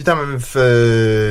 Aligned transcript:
Witamy 0.00 0.38
w 0.40 0.56
e, 0.56 0.60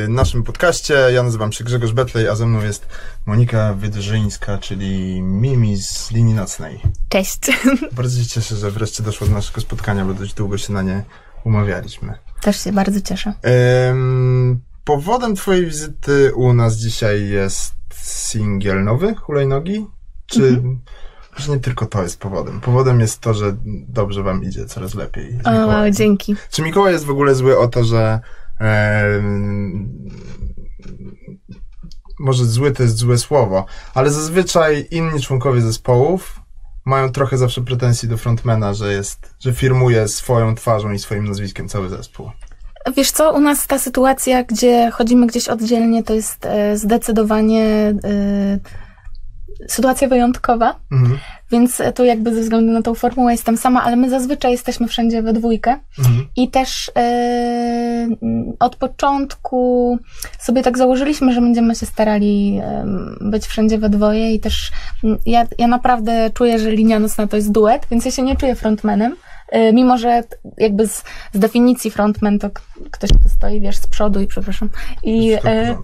naszym 0.08 0.44
podcaście. 0.44 0.94
Ja 1.14 1.23
nazywam 1.23 1.52
się 1.52 1.64
Grzegorz 1.64 1.92
Betlej, 1.94 2.28
a 2.28 2.36
ze 2.36 2.46
mną 2.46 2.64
jest 2.64 2.88
Monika 3.26 3.73
Wydrzyńska, 3.73 4.57
czyli 4.57 5.21
Mimi 5.21 5.78
z 5.78 6.11
linii 6.11 6.34
nocnej. 6.34 6.79
Cześć. 7.10 7.39
Bardzo 7.92 8.21
się 8.21 8.28
cieszę, 8.28 8.55
że 8.55 8.71
wreszcie 8.71 9.04
doszło 9.04 9.28
do 9.28 9.34
naszego 9.34 9.61
spotkania, 9.61 10.05
bo 10.05 10.14
dość 10.14 10.34
długo 10.34 10.57
się 10.57 10.74
na 10.74 10.82
nie 10.82 11.04
umawialiśmy. 11.43 12.14
Też 12.42 12.64
się 12.64 12.71
bardzo 12.71 13.02
cieszę. 13.02 13.34
Em, 13.42 14.60
powodem 14.83 15.36
twojej 15.36 15.65
wizyty 15.65 16.32
u 16.36 16.54
nas 16.54 16.75
dzisiaj 16.75 17.29
jest 17.29 17.74
singiel 17.96 18.83
nowy, 18.83 19.15
hulajnogi? 19.15 19.86
Czy 20.25 20.47
Mhm. 20.47 20.79
może 21.39 21.51
nie 21.51 21.60
tylko 21.60 21.86
to 21.86 22.04
jest 22.04 22.20
powodem? 22.20 22.61
Powodem 22.61 23.00
jest 23.00 23.20
to, 23.21 23.33
że 23.33 23.56
dobrze 23.88 24.24
wam 24.24 24.43
idzie, 24.43 24.65
coraz 24.65 24.96
lepiej. 24.96 25.39
O, 25.46 25.92
dzięki. 25.92 26.36
Czy 26.51 26.61
Mikołaj 26.61 26.93
jest 26.93 27.06
w 27.06 27.10
ogóle 27.11 27.36
zły 27.36 27.60
o 27.60 27.68
to, 27.68 27.83
że 27.83 28.20
może 32.19 32.45
zły 32.45 32.72
to 32.72 32.83
jest 32.83 32.97
złe 32.97 33.17
słowo, 33.17 33.66
ale 33.94 34.11
zazwyczaj 34.11 34.88
inni 34.91 35.22
członkowie 35.22 35.61
zespołów 35.61 36.39
mają 36.85 37.11
trochę 37.11 37.38
zawsze 37.38 37.61
pretensji 37.61 38.09
do 38.09 38.17
frontmana, 38.17 38.73
że 38.73 38.94
jest, 38.94 39.35
że 39.39 39.53
firmuje 39.53 40.08
swoją 40.08 40.55
twarzą 40.55 40.91
i 40.91 40.99
swoim 40.99 41.27
nazwiskiem 41.27 41.67
cały 41.67 41.89
zespół. 41.89 42.31
Wiesz 42.95 43.11
co, 43.11 43.33
u 43.33 43.39
nas 43.39 43.67
ta 43.67 43.80
sytuacja, 43.80 44.44
gdzie 44.44 44.91
chodzimy 44.91 45.27
gdzieś 45.27 45.47
oddzielnie, 45.47 46.03
to 46.03 46.13
jest 46.13 46.45
e, 46.45 46.77
zdecydowanie 46.77 47.63
e, 48.03 48.59
sytuacja 49.67 50.08
wyjątkowa, 50.08 50.75
Mhm. 50.91 51.17
więc 51.52 51.81
tu 51.95 52.03
jakby 52.05 52.35
ze 52.35 52.41
względu 52.41 52.71
na 52.73 52.81
tą 52.81 52.93
formułę 52.95 53.31
jestem 53.31 53.57
sama, 53.57 53.83
ale 53.83 53.95
my 53.95 54.09
zazwyczaj 54.09 54.51
jesteśmy 54.51 54.88
wszędzie 54.88 55.21
we 55.21 55.33
dwójkę 55.33 55.75
Mhm. 55.99 56.25
i 56.35 56.49
też 56.49 56.91
e, 56.97 58.07
od 58.59 58.75
początku 58.75 59.97
sobie 60.39 60.61
tak 60.63 60.77
założyliśmy, 60.77 61.33
że 61.33 61.41
będziemy 61.41 61.75
się 61.75 61.85
starali 61.85 62.59
em, 62.63 63.17
być 63.21 63.45
wszędzie 63.45 63.77
we 63.77 63.89
dwoje 63.89 64.33
i 64.33 64.39
też 64.39 64.71
ja, 65.25 65.45
ja 65.57 65.67
naprawdę 65.67 66.29
czuję, 66.33 66.59
że 66.59 66.71
linia 66.71 66.99
nocna 66.99 67.27
to 67.27 67.35
jest 67.35 67.51
duet, 67.51 67.88
więc 67.91 68.05
ja 68.05 68.11
się 68.11 68.21
nie 68.21 68.35
czuję 68.35 68.55
frontmanem. 68.55 69.16
E, 69.52 69.73
Mimo, 69.73 69.97
że 69.97 70.23
jakby 70.58 70.88
z, 70.88 71.03
z 71.33 71.39
definicji 71.39 71.92
frontman 71.92 72.39
to 72.39 72.50
ktoś, 72.92 73.09
kto 73.09 73.30
stoi, 73.30 73.61
wiesz, 73.61 73.78
z 73.78 73.88
przodu 73.88 74.22
i 74.22 74.28
przepraszam. 74.28 74.69
I, 75.03 75.33
e, 75.45 75.75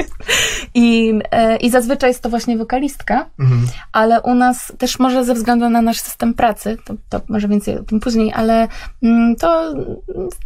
i, 0.74 1.12
e, 1.30 1.56
I 1.56 1.70
zazwyczaj 1.70 2.10
jest 2.10 2.22
to 2.22 2.28
właśnie 2.30 2.58
wokalistka, 2.58 3.26
Mhm. 3.38 3.66
ale 3.92 4.20
u 4.20 4.34
nas 4.34 4.72
też 4.78 4.98
może 4.98 5.24
ze 5.24 5.34
względu 5.34 5.70
na 5.70 5.82
nasz 5.82 6.00
system 6.00 6.34
pracy, 6.34 6.76
to, 6.84 6.94
to 7.08 7.20
może 7.28 7.48
więcej 7.48 7.78
o 7.78 7.82
tym 7.82 8.00
później, 8.00 8.32
ale 8.32 8.68
mm, 9.02 9.36
to 9.36 9.74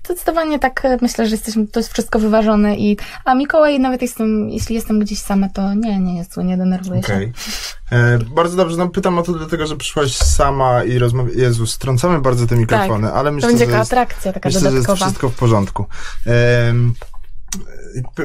zdecydowanie 0.04 0.58
tak 0.58 0.84
e, 0.84 0.98
myślę, 1.02 1.26
że 1.26 1.30
jesteśmy, 1.34 1.66
to 1.66 1.80
jest 1.80 1.92
wszystko 1.92 2.18
wyważone 2.18 2.76
i, 2.76 2.96
a 3.24 3.34
Mikołaj 3.34 3.80
nawet 3.80 4.02
jestem, 4.02 4.50
jeśli 4.50 4.74
jestem 4.74 4.98
gdzieś 4.98 5.18
sama, 5.18 5.48
to 5.48 5.74
nie, 5.74 5.98
nie 5.98 6.16
jest 6.16 6.34
zły, 6.34 6.44
nie 6.44 6.56
denerwuję 6.56 7.02
się. 7.02 7.12
E, 7.94 8.18
Bardzo 8.34 8.56
dobrze, 8.56 8.76
no 8.76 8.88
pytam 8.88 9.18
o 9.18 9.22
to 9.22 9.32
dlatego, 9.32 9.66
że 9.66 9.76
przyszłaś 9.76 10.16
sama 10.16 10.84
i 10.84 10.98
rozmawiasz. 10.98 11.36
Jezu, 11.36 11.66
strącamy 11.66 12.20
bardzo 12.20 12.46
te 12.46 12.56
mikrofony, 12.56 13.12
ale 13.12 13.30
To 13.30 13.34
myślę, 13.34 13.48
będzie 13.48 13.66
że 13.66 13.70
jest, 13.72 13.92
atrakcja, 13.92 14.32
taka 14.32 14.48
myślę, 14.48 14.60
że 14.60 14.66
jest 14.66 14.76
dodatkowa. 14.76 15.06
wszystko 15.06 15.28
w 15.28 15.34
porządku. 15.34 15.86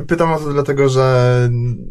Pytam 0.08 0.34
o 0.34 0.40
to 0.40 0.54
dlatego, 0.54 0.90
że, 0.90 1.50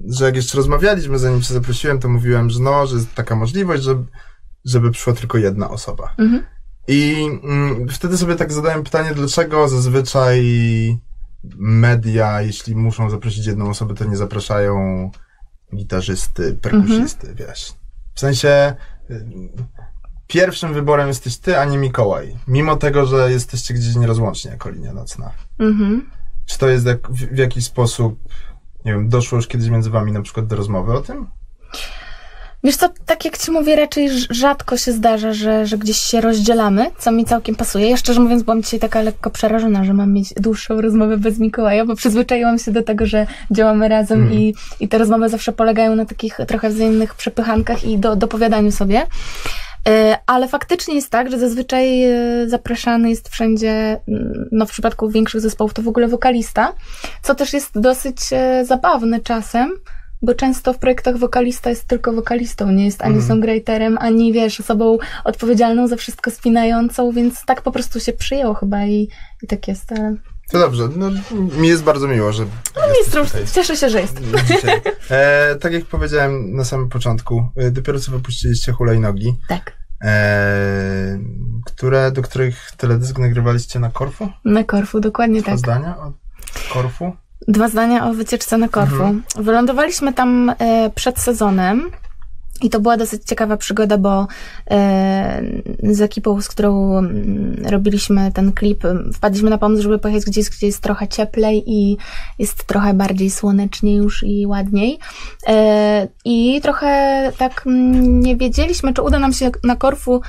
że 0.08 0.24
jak 0.24 0.36
jeszcze 0.36 0.56
rozmawialiśmy, 0.56 1.18
zanim 1.18 1.42
cię 1.42 1.54
zaprosiłem, 1.54 1.98
to 1.98 2.08
mówiłem, 2.08 2.50
że 2.50 2.60
no, 2.60 2.86
że 2.86 2.96
jest 2.96 3.14
taka 3.14 3.36
możliwość, 3.36 3.82
że, 3.82 4.04
żeby 4.64 4.90
przyszła 4.90 5.12
tylko 5.12 5.38
jedna 5.38 5.70
osoba. 5.70 6.14
Mhm. 6.18 6.42
I 6.88 7.28
mm, 7.44 7.88
wtedy 7.88 8.18
sobie 8.18 8.36
tak 8.36 8.52
zadałem 8.52 8.82
pytanie, 8.84 9.10
dlaczego 9.14 9.68
zazwyczaj 9.68 10.42
media, 11.58 12.42
jeśli 12.42 12.76
muszą 12.76 13.10
zaprosić 13.10 13.46
jedną 13.46 13.70
osobę, 13.70 13.94
to 13.94 14.04
nie 14.04 14.16
zapraszają 14.16 15.10
gitarzysty, 15.74 16.54
perkusisty, 16.54 17.34
wiesz. 17.34 17.72
W 18.14 18.20
sensie 18.20 18.74
y, 19.10 19.24
pierwszym 20.26 20.74
wyborem 20.74 21.08
jesteś 21.08 21.38
ty, 21.38 21.58
a 21.58 21.64
nie 21.64 21.78
Mikołaj. 21.78 22.36
Mimo 22.48 22.76
tego, 22.76 23.06
że 23.06 23.30
jesteście 23.32 23.74
gdzieś 23.74 23.96
nierozłącznie 23.96 24.50
jako 24.50 24.70
linia 24.70 24.92
nocna. 24.92 25.30
Mhm. 25.58 26.10
Czy 26.46 26.58
to 26.58 26.68
jest 26.68 26.86
jak, 26.86 27.10
w, 27.10 27.16
w 27.16 27.38
jakiś 27.38 27.64
sposób, 27.64 28.20
nie 28.84 28.92
wiem, 28.92 29.08
doszło 29.08 29.36
już 29.36 29.46
kiedyś 29.46 29.68
między 29.68 29.90
wami 29.90 30.12
na 30.12 30.22
przykład 30.22 30.46
do 30.46 30.56
rozmowy 30.56 30.92
o 30.92 31.00
tym? 31.00 31.26
Wiesz 32.68 32.76
co, 32.76 32.88
tak 33.06 33.24
jak 33.24 33.38
ci 33.38 33.50
mówię, 33.50 33.76
raczej 33.76 34.10
rz- 34.10 34.26
rzadko 34.30 34.76
się 34.76 34.92
zdarza, 34.92 35.32
że, 35.32 35.66
że 35.66 35.78
gdzieś 35.78 35.96
się 35.98 36.20
rozdzielamy, 36.20 36.90
co 36.98 37.12
mi 37.12 37.24
całkiem 37.24 37.54
pasuje. 37.54 37.90
Ja 37.90 37.96
szczerze 37.96 38.20
mówiąc 38.20 38.42
byłam 38.42 38.62
dzisiaj 38.62 38.80
taka 38.80 39.02
lekko 39.02 39.30
przerażona, 39.30 39.84
że 39.84 39.94
mam 39.94 40.12
mieć 40.12 40.34
dłuższą 40.34 40.80
rozmowę 40.80 41.16
bez 41.16 41.38
Mikołaja, 41.38 41.84
bo 41.84 41.94
przyzwyczaiłam 41.94 42.58
się 42.58 42.72
do 42.72 42.82
tego, 42.82 43.06
że 43.06 43.26
działamy 43.50 43.88
razem 43.88 44.18
Mhm. 44.22 44.40
i, 44.40 44.54
i 44.80 44.88
te 44.88 44.98
rozmowy 44.98 45.28
zawsze 45.28 45.52
polegają 45.52 45.96
na 45.96 46.04
takich 46.04 46.38
trochę 46.48 46.70
wzajemnych 46.70 47.14
przepychankach 47.14 47.84
i 47.84 47.98
do, 47.98 48.16
dopowiadaniu 48.16 48.72
sobie. 48.72 49.02
E, 49.88 50.18
Ale 50.26 50.48
faktycznie 50.48 50.94
jest 50.94 51.10
tak, 51.10 51.30
że 51.30 51.38
zazwyczaj 51.38 52.04
e, 52.04 52.48
zapraszany 52.48 53.10
jest 53.10 53.28
wszędzie, 53.28 54.00
mm, 54.08 54.48
no 54.52 54.66
w 54.66 54.70
przypadku 54.70 55.08
większych 55.08 55.40
zespołów 55.40 55.74
to 55.74 55.82
w 55.82 55.88
ogóle 55.88 56.08
wokalista, 56.08 56.72
co 57.22 57.34
też 57.34 57.52
jest 57.52 57.80
dosyć 57.80 58.16
e, 58.32 58.64
zabawne 58.64 59.20
czasem, 59.20 59.70
bo 60.22 60.34
często 60.34 60.72
w 60.72 60.78
projektach 60.78 61.16
wokalista 61.16 61.70
jest 61.70 61.84
tylko 61.84 62.12
wokalistą, 62.12 62.70
nie 62.72 62.84
jest 62.84 63.02
ani 63.02 63.14
Mhm. 63.14 63.28
songwriterem, 63.28 63.98
ani 64.00 64.32
wiesz, 64.32 64.60
osobą 64.60 64.98
odpowiedzialną 65.24 65.88
za 65.88 65.96
wszystko 65.96 66.30
spinającą, 66.30 67.12
więc 67.12 67.44
tak 67.44 67.62
po 67.62 67.72
prostu 67.72 68.00
się 68.00 68.12
przyjęło 68.12 68.54
chyba 68.54 68.84
i, 68.86 69.08
i 69.42 69.46
tak 69.46 69.68
jest. 69.68 69.92
Ale... 69.92 70.16
To 70.52 70.58
dobrze, 70.58 70.88
no, 70.96 71.10
mi 71.60 71.68
jest 71.68 71.82
bardzo 71.82 72.08
miło, 72.08 72.32
że 72.32 72.44
Mistrz, 72.98 73.32
tutaj. 73.32 73.46
cieszę 73.54 73.76
się, 73.76 73.90
że 73.90 74.00
jest. 74.00 74.20
E, 75.10 75.56
tak 75.60 75.72
jak 75.72 75.84
powiedziałem 75.84 76.56
na 76.56 76.64
samym 76.64 76.88
początku, 76.88 77.48
e, 77.56 77.70
dopiero 77.70 78.00
co 78.00 78.12
wypuściliście 78.12 78.72
hulajnogi, 78.72 79.34
Tak, 79.48 79.72
e, 80.04 81.18
które, 81.66 82.12
do 82.12 82.22
których 82.22 82.70
teledysk 82.76 83.18
nagrywaliście 83.18 83.78
na 83.80 83.90
Korfu? 83.90 84.28
na 84.44 84.64
Korfu, 84.64 85.00
dokładnie 85.00 85.42
tak. 85.42 85.58
zdania 85.58 85.96
o 85.98 86.12
Korfu? 86.72 87.12
Dwa 87.48 87.68
zdania 87.68 88.10
o 88.10 88.14
wycieczce 88.14 88.58
na 88.58 88.68
Korfu. 88.68 88.94
Mhm. 88.94 89.22
Wylądowaliśmy 89.36 90.12
tam 90.12 90.54
e, 90.58 90.90
przed 90.94 91.18
sezonem. 91.18 91.90
I 92.62 92.70
to 92.70 92.80
była 92.80 92.96
dosyć 92.96 93.24
ciekawa 93.24 93.56
przygoda, 93.56 93.98
bo 93.98 94.26
e, 94.70 95.42
z 95.82 96.00
ekipą, 96.00 96.40
z 96.40 96.48
którą 96.48 96.98
mm, 96.98 97.62
robiliśmy 97.68 98.32
ten 98.32 98.52
klip, 98.52 98.82
wpadliśmy 99.14 99.50
na 99.50 99.58
pomysł, 99.58 99.82
żeby 99.82 99.98
pojechać 99.98 100.24
gdzieś, 100.24 100.50
gdzie 100.50 100.66
jest 100.66 100.80
trochę 100.80 101.08
cieplej 101.08 101.64
i 101.66 101.96
jest 102.38 102.64
trochę 102.64 102.94
bardziej 102.94 103.30
słonecznie 103.30 103.96
już 103.96 104.22
i 104.22 104.46
ładniej. 104.46 104.98
E, 105.46 106.08
I 106.24 106.60
trochę 106.62 107.32
tak 107.38 107.62
mm, 107.66 108.20
nie 108.20 108.36
wiedzieliśmy, 108.36 108.94
czy 108.94 109.02
uda 109.02 109.18
nam 109.18 109.32
się 109.32 109.50
na 109.64 109.76
Korfu 109.76 110.20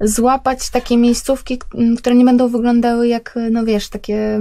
złapać 0.00 0.70
takie 0.70 0.96
miejscówki, 0.96 1.58
które 1.98 2.14
nie 2.14 2.24
będą 2.24 2.48
wyglądały 2.48 3.08
jak, 3.08 3.38
no 3.50 3.64
wiesz, 3.64 3.88
takie 3.88 4.40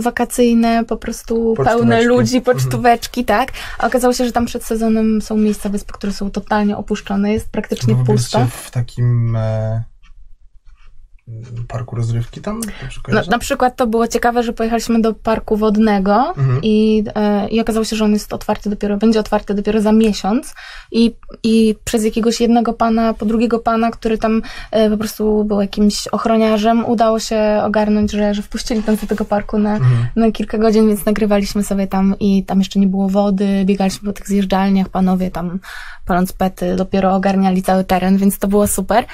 wakacyjne, 0.00 0.84
po 0.84 0.96
prostu 0.96 1.54
pełne 1.56 1.70
Pocztóweczki. 1.72 2.06
ludzi, 2.06 2.36
Mhm. 2.36 2.56
pocztóweczki, 2.56 3.24
tak? 3.24 3.52
A 3.78 3.86
okazało 3.86 4.14
się, 4.14 4.24
że 4.24 4.32
tam 4.32 4.46
przed 4.46 4.64
sezonem 4.64 5.22
są 5.22 5.36
miejsca 5.36 5.68
wyspy, 5.68 5.92
które 5.92 6.12
są 6.12 6.30
totalnie 6.30 6.76
opuszczone, 6.76 7.32
jest 7.32 7.48
praktycznie 7.50 7.94
Bo 7.94 8.04
pusto. 8.04 8.46
w 8.50 8.70
takim 8.70 9.36
e, 9.36 9.82
parku 11.68 11.96
rozrywki 11.96 12.40
tam? 12.40 12.60
Kojarzę? 13.02 13.30
na 13.30 13.38
przykład 13.38 13.76
to 13.76 13.86
było 13.86 14.08
ciekawe, 14.08 14.42
że 14.42 14.52
pojechaliśmy 14.52 15.00
do 15.02 15.14
parku 15.14 15.56
wodnego 15.56 16.34
Mhm. 16.38 16.60
i, 16.62 17.04
e, 17.14 17.48
i 17.48 17.60
okazało 17.60 17.84
się, 17.84 17.96
że 17.96 18.04
on 18.04 18.12
jest 18.12 18.32
otwarty 18.32 18.70
dopiero, 18.70 18.96
będzie 18.96 19.20
otwarty 19.20 19.54
dopiero 19.54 19.80
za 19.80 19.92
miesiąc 19.92 20.54
i, 20.92 21.14
i 21.42 21.74
przez 21.84 22.04
jakiegoś 22.04 22.40
jednego 22.40 22.72
pana, 22.72 23.14
po 23.14 23.26
drugiego 23.26 23.58
pana, 23.58 23.90
który 23.90 24.18
tam 24.18 24.42
e, 24.70 24.90
po 24.90 24.96
prostu 24.96 25.44
był 25.44 25.60
jakimś 25.60 26.08
ochroniarzem, 26.08 26.84
udało 26.86 27.18
się 27.18 27.60
ogarnąć, 27.64 28.12
że, 28.12 28.34
że 28.34 28.42
wpuścili 28.42 28.82
tam 28.82 28.96
do 28.96 29.06
tego 29.06 29.24
parku 29.24 29.58
na, 29.58 29.74
Mhm. 29.76 30.06
na 30.16 30.32
kilka 30.32 30.58
godzin, 30.58 30.88
więc 30.88 31.06
nagrywaliśmy 31.06 31.62
sobie 31.64 31.86
tam 31.86 32.14
i 32.20 32.44
tam 32.44 32.58
jeszcze 32.58 32.78
nie 32.80 32.86
było 32.86 33.08
wody, 33.08 33.62
biegaliśmy 33.64 34.06
po 34.06 34.12
tych 34.12 34.28
zjeżdżalniach, 34.28 34.88
panowie 34.88 35.30
tam 35.30 35.58
paląc 36.06 36.32
pety 36.32 36.76
dopiero 36.76 37.14
ogarniali 37.14 37.62
cały 37.62 37.84
teren, 37.84 38.16
więc 38.16 38.38
to 38.38 38.48
było 38.48 38.66
super. 38.66 39.04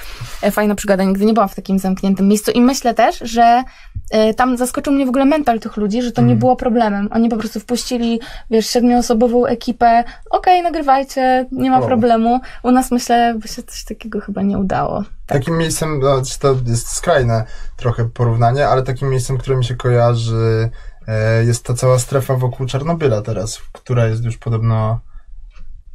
E, 0.43 0.51
Fajna 0.51 0.75
przygoda, 0.75 1.05
nigdy 1.05 1.25
nie 1.25 1.33
byłam 1.33 1.49
w 1.49 1.55
takim 1.55 1.79
zamkniętym 2.01 2.29
miejscu 2.29 2.51
i 2.51 2.61
myślę 2.61 2.95
też, 2.95 3.19
że 3.19 3.63
e, 4.11 4.35
tam 4.35 4.57
zaskoczył 4.57 4.93
mnie 4.93 5.07
w 5.07 5.09
ogóle 5.09 5.25
mental 5.25 5.61
tych 5.61 5.77
ludzi, 5.77 6.03
że 6.03 6.13
to 6.13 6.21
nie 6.23 6.25
Mhm. 6.25 6.39
było 6.39 6.57
problemem. 6.57 7.09
Oni 7.13 7.29
po 7.29 7.37
prostu 7.37 7.61
wpuścili, 7.61 8.21
wiesz, 8.51 8.67
siedmioosobową 8.67 9.47
ekipę, 9.47 10.05
okej, 10.31 10.63
nagrywajcie, 10.63 11.47
nie 11.53 11.71
ma 11.71 11.79
Wow. 11.79 11.89
problemu. 11.89 12.41
U 12.63 12.71
nas 12.71 12.91
myślę, 12.91 13.35
by 13.39 13.49
się 13.49 13.63
coś 13.63 13.85
takiego 13.85 14.21
chyba 14.21 14.43
nie 14.43 14.59
udało. 14.59 15.03
Tak. 15.27 15.39
Takim 15.39 15.59
miejscem, 15.59 16.01
no, 16.01 16.23
to 16.41 16.57
jest 16.67 16.89
skrajne 16.89 17.45
trochę 17.77 18.09
porównanie, 18.09 18.69
ale 18.69 18.83
takim 18.83 19.09
miejscem, 19.11 19.39
które 19.39 19.57
mi 19.57 19.65
się 19.65 19.77
kojarzy, 19.77 20.71
e, 21.09 21.45
jest 21.45 21.65
ta 21.65 21.75
cała 21.75 21.99
strefa 21.99 22.35
wokół 22.35 22.67
Czarnobyla 22.67 23.23
teraz, 23.23 23.59
która 23.73 24.07
jest 24.07 24.25
już 24.25 24.39
podobno 24.39 25.01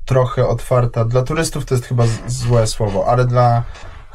trochę 0.06 0.48
otwarta. 0.48 1.06
Dla 1.06 1.24
turystów 1.24 1.66
to 1.66 1.76
jest 1.76 1.86
chyba 1.88 2.04
złe 2.28 2.68
słowo, 2.68 3.06
ale 3.08 3.26
dla 3.26 3.64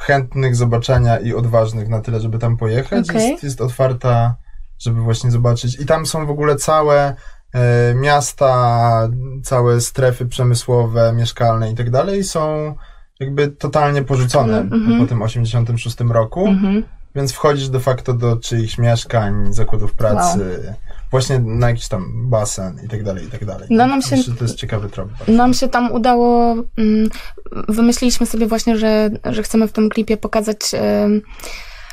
chętnych 0.01 0.57
zobaczenia 0.57 1.19
i 1.19 1.35
odważnych 1.35 1.89
na 1.89 2.01
tyle, 2.01 2.21
żeby 2.21 2.39
tam 2.39 2.57
pojechać, 2.57 3.11
Okej. 3.11 3.31
jest, 3.31 3.45
jest 3.45 3.61
otwarta 3.61 4.35
żeby 4.79 5.01
właśnie 5.01 5.31
zobaczyć. 5.31 5.81
I 5.81 5.87
tam 5.87 6.07
są 6.07 6.27
w 6.27 6.31
ogóle 6.31 6.57
całe 6.57 7.15
e, 7.55 7.95
miasta, 7.95 9.09
całe 9.43 9.81
strefy 9.81 10.27
przemysłowe, 10.27 11.13
mieszkalne 11.13 11.71
i 11.71 11.75
tak 11.75 11.91
dalej 11.91 12.25
są 12.25 12.75
jakby 13.21 13.49
totalnie 13.49 14.03
porzucone 14.03 14.59
Mhm. 14.59 15.01
po 15.01 15.07
tym 15.07 15.23
86 15.23 15.97
roku, 16.01 16.47
Mhm. 16.47 16.85
więc 17.15 17.33
wchodzisz 17.33 17.69
de 17.69 17.81
facto 17.81 18.15
do 18.15 18.37
czyichś 18.37 18.79
mieszkań, 18.79 19.53
zakładów 19.55 19.95
pracy, 19.95 20.75
właśnie 21.11 21.39
na 21.39 21.69
jakiś 21.69 21.89
tam 21.89 22.31
basen 22.31 22.81
i 22.85 22.89
tak 22.89 23.03
dalej, 23.05 23.25
i 23.25 23.31
tak 23.31 23.45
dalej. 23.45 23.67
No, 23.71 23.87
nam 23.87 24.03
się- 24.03 24.17
Myślę, 24.17 24.35
to 24.39 24.45
jest 24.45 24.57
ciekawy 24.57 24.89
trop. 24.91 25.09
bardzo. 25.19 25.33
Nam 25.33 25.55
się 25.55 25.69
tam 25.69 25.93
udało, 25.93 26.55
mm, 26.79 27.09
wymyśliliśmy 27.69 28.27
sobie 28.27 28.47
właśnie, 28.47 28.77
że, 28.79 29.11
że 29.25 29.43
chcemy 29.43 29.69
w 29.69 29.73
tym 29.73 29.89
klipie 29.89 30.17
pokazać 30.17 30.59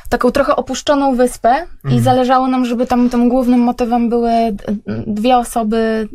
taką 0.08 0.30
trochę 0.30 0.56
opuszczoną 0.56 1.16
wyspę 1.16 1.54
i 1.84 1.86
Mhm. 1.86 2.02
zależało 2.02 2.48
nam, 2.48 2.64
żeby 2.64 2.86
tam 2.86 3.10
tym 3.10 3.28
głównym 3.28 3.60
motywem 3.60 4.08
były 4.08 4.30
dwie 5.06 5.36
osoby, 5.36 6.08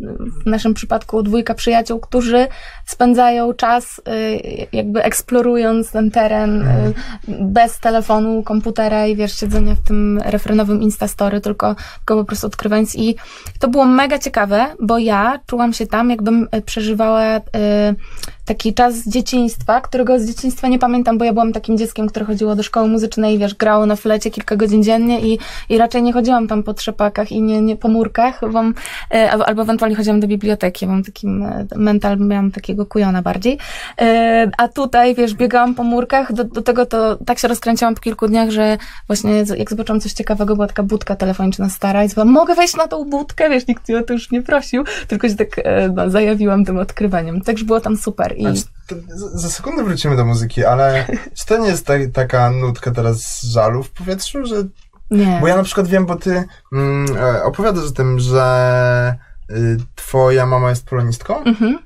w 0.45 0.49
naszym 0.49 0.73
przypadku 0.73 1.23
dwójka 1.23 1.53
przyjaciół, 1.53 1.99
którzy 1.99 2.47
spędzają 2.85 3.53
czas 3.53 3.99
y, 3.99 4.67
jakby 4.73 5.03
eksplorując 5.03 5.91
ten 5.91 6.11
teren 6.11 6.61
y, 6.61 6.93
bez 7.27 7.79
telefonu, 7.79 8.43
komputera 8.43 9.07
i 9.07 9.15
wiesz, 9.15 9.39
siedzenia 9.39 9.75
w 9.75 9.87
tym 9.87 10.21
refrenowym 10.25 10.81
Instastory, 10.81 11.41
tylko, 11.41 11.75
tylko 11.97 12.15
po 12.15 12.25
prostu 12.25 12.47
odkrywając 12.47 12.95
i 12.95 13.15
to 13.59 13.67
było 13.67 13.85
mega 13.85 14.19
ciekawe, 14.19 14.65
bo 14.81 14.97
ja 14.97 15.39
czułam 15.47 15.73
się 15.73 15.87
tam, 15.87 16.09
jakbym 16.09 16.47
y, 16.55 16.61
przeżywała 16.61 17.23
taki 18.45 18.73
czas 18.73 18.95
z 18.95 19.09
dzieciństwa, 19.09 19.81
którego 19.81 20.19
z 20.19 20.25
dzieciństwa 20.25 20.67
nie 20.67 20.79
pamiętam, 20.79 21.17
bo 21.17 21.25
ja 21.25 21.33
byłam 21.33 21.53
takim 21.53 21.77
dzieckiem, 21.77 22.07
które 22.07 22.25
chodziło 22.25 22.55
do 22.55 22.63
szkoły 22.63 22.87
muzycznej 22.87 23.35
i 23.35 23.37
wiesz, 23.37 23.55
grało 23.55 23.82
na 23.85 23.95
flecie 23.95 24.31
kilka 24.31 24.55
godzin 24.55 24.83
dziennie 24.83 25.21
i, 25.21 25.39
i 25.69 25.77
raczej 25.77 26.03
nie 26.03 26.13
chodziłam 26.13 26.47
tam 26.47 26.63
po 26.63 26.73
trzepakach 26.73 27.31
i 27.31 27.41
nie, 27.41 27.61
nie 27.61 27.75
po 27.75 27.87
murkach, 27.87 28.51
bo, 28.51 28.63
e, 29.13 29.31
albo 29.31 29.61
ewentualnie 29.61 29.95
chodziłam 29.95 30.19
do 30.19 30.27
biblioteki, 30.27 30.87
mam 30.87 31.03
takim 31.03 31.43
e, 31.43 31.65
mental, 31.75 32.17
miałam 32.19 32.51
takiego 32.51 32.85
kujona 32.85 33.21
bardziej. 33.21 33.57
E, 34.01 34.51
A 34.57 34.67
tutaj, 34.67 35.15
wiesz, 35.15 35.33
biegałam 35.33 35.75
po 35.75 35.83
murkach, 35.83 36.33
do, 36.33 36.43
do 36.43 36.61
tego 36.61 36.85
to 36.85 37.15
tak 37.25 37.39
się 37.39 37.47
rozkręciłam 37.47 37.95
po 37.95 38.01
kilku 38.01 38.27
dniach, 38.27 38.49
że 38.49 38.77
właśnie 39.07 39.43
jak 39.57 39.69
zobaczyłam 39.69 40.01
coś 40.01 40.13
ciekawego, 40.13 40.55
była 40.55 40.67
taka 40.67 40.83
budka 40.83 41.15
telefoniczna 41.15 41.69
stara 41.69 42.03
i 42.03 42.09
zobaczyłam, 42.09 42.33
mogę 42.33 42.55
wejść 42.55 42.75
na 42.75 42.87
tą 42.87 43.03
budkę, 43.05 43.49
wiesz, 43.49 43.67
nikt 43.67 43.89
mnie 43.89 43.97
o 43.97 44.03
to 44.03 44.13
już 44.13 44.31
nie 44.31 44.41
prosił, 44.41 44.83
tylko 45.07 45.29
się 45.29 45.35
tak 45.35 45.59
e, 45.63 45.89
no, 45.95 46.09
zajawiłam 46.09 46.65
tym 46.65 46.77
odkrywaniem. 46.77 47.41
Także 47.41 47.65
było 47.65 47.79
tam 47.79 47.97
super 47.97 48.33
i 48.37 48.45
za- 49.35 49.49
sekundę 49.49 49.83
wrócimy 49.83 50.15
do 50.15 50.25
muzyki, 50.25 50.65
ale 50.65 51.05
czy 51.37 51.45
to 51.45 51.57
nie 51.57 51.67
jest 51.69 51.85
ta, 51.85 51.93
taka 52.13 52.49
nutka 52.51 52.91
teraz 52.91 53.41
żalu 53.43 53.83
w 53.83 53.91
powietrzu, 53.91 54.45
że 54.45 54.55
nie. 55.11 55.37
Bo 55.41 55.47
ja 55.47 55.55
na 55.57 55.63
przykład 55.63 55.87
wiem, 55.87 56.05
bo 56.05 56.15
ty 56.15 56.43
mm, 56.73 57.17
e, 57.17 57.43
opowiadasz 57.43 57.85
o 57.87 57.91
tym, 57.91 58.19
że 58.19 59.15
y, 59.51 59.77
twoja 59.95 60.45
mama 60.45 60.69
jest 60.69 60.85
polonistką 60.85 61.43
Mhm. 61.43 61.79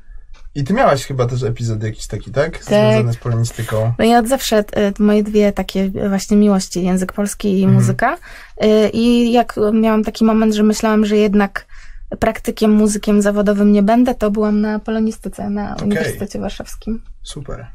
i 0.56 0.64
ty 0.64 0.74
miałaś 0.74 1.06
chyba 1.06 1.26
też 1.26 1.44
epizod 1.44 1.84
jakiś 1.84 2.08
taki, 2.08 2.32
tak? 2.32 2.64
Związany 2.64 3.14
z 3.14 3.18
polonistyką. 3.18 3.94
No 4.00 4.06
ja 4.06 4.20
od 4.20 4.28
zawsze, 4.28 4.60
y, 4.60 5.04
moje 5.04 5.24
dwie 5.24 5.52
takie 5.54 5.90
właśnie 6.10 6.38
miłości, 6.38 6.84
język 6.86 7.14
polski 7.14 7.52
i 7.60 7.64
Mhm. 7.64 7.74
muzyka. 7.74 8.18
Y, 8.64 8.90
I 8.94 9.32
jak 9.32 9.56
miałam 9.74 10.04
taki 10.04 10.26
moment, 10.26 10.54
że 10.54 10.64
myślałam, 10.64 11.06
że 11.06 11.18
jednak 11.18 11.66
praktykiem, 12.20 12.72
muzykiem 12.72 13.22
zawodowym 13.22 13.72
nie 13.72 13.84
będę, 13.84 14.16
to 14.16 14.32
byłam 14.32 14.62
na 14.62 14.80
polonistyce 14.80 15.50
na 15.50 15.74
Okej. 15.74 15.88
Uniwersytecie 15.88 16.40
Warszawskim. 16.40 17.02
Super. 17.24 17.68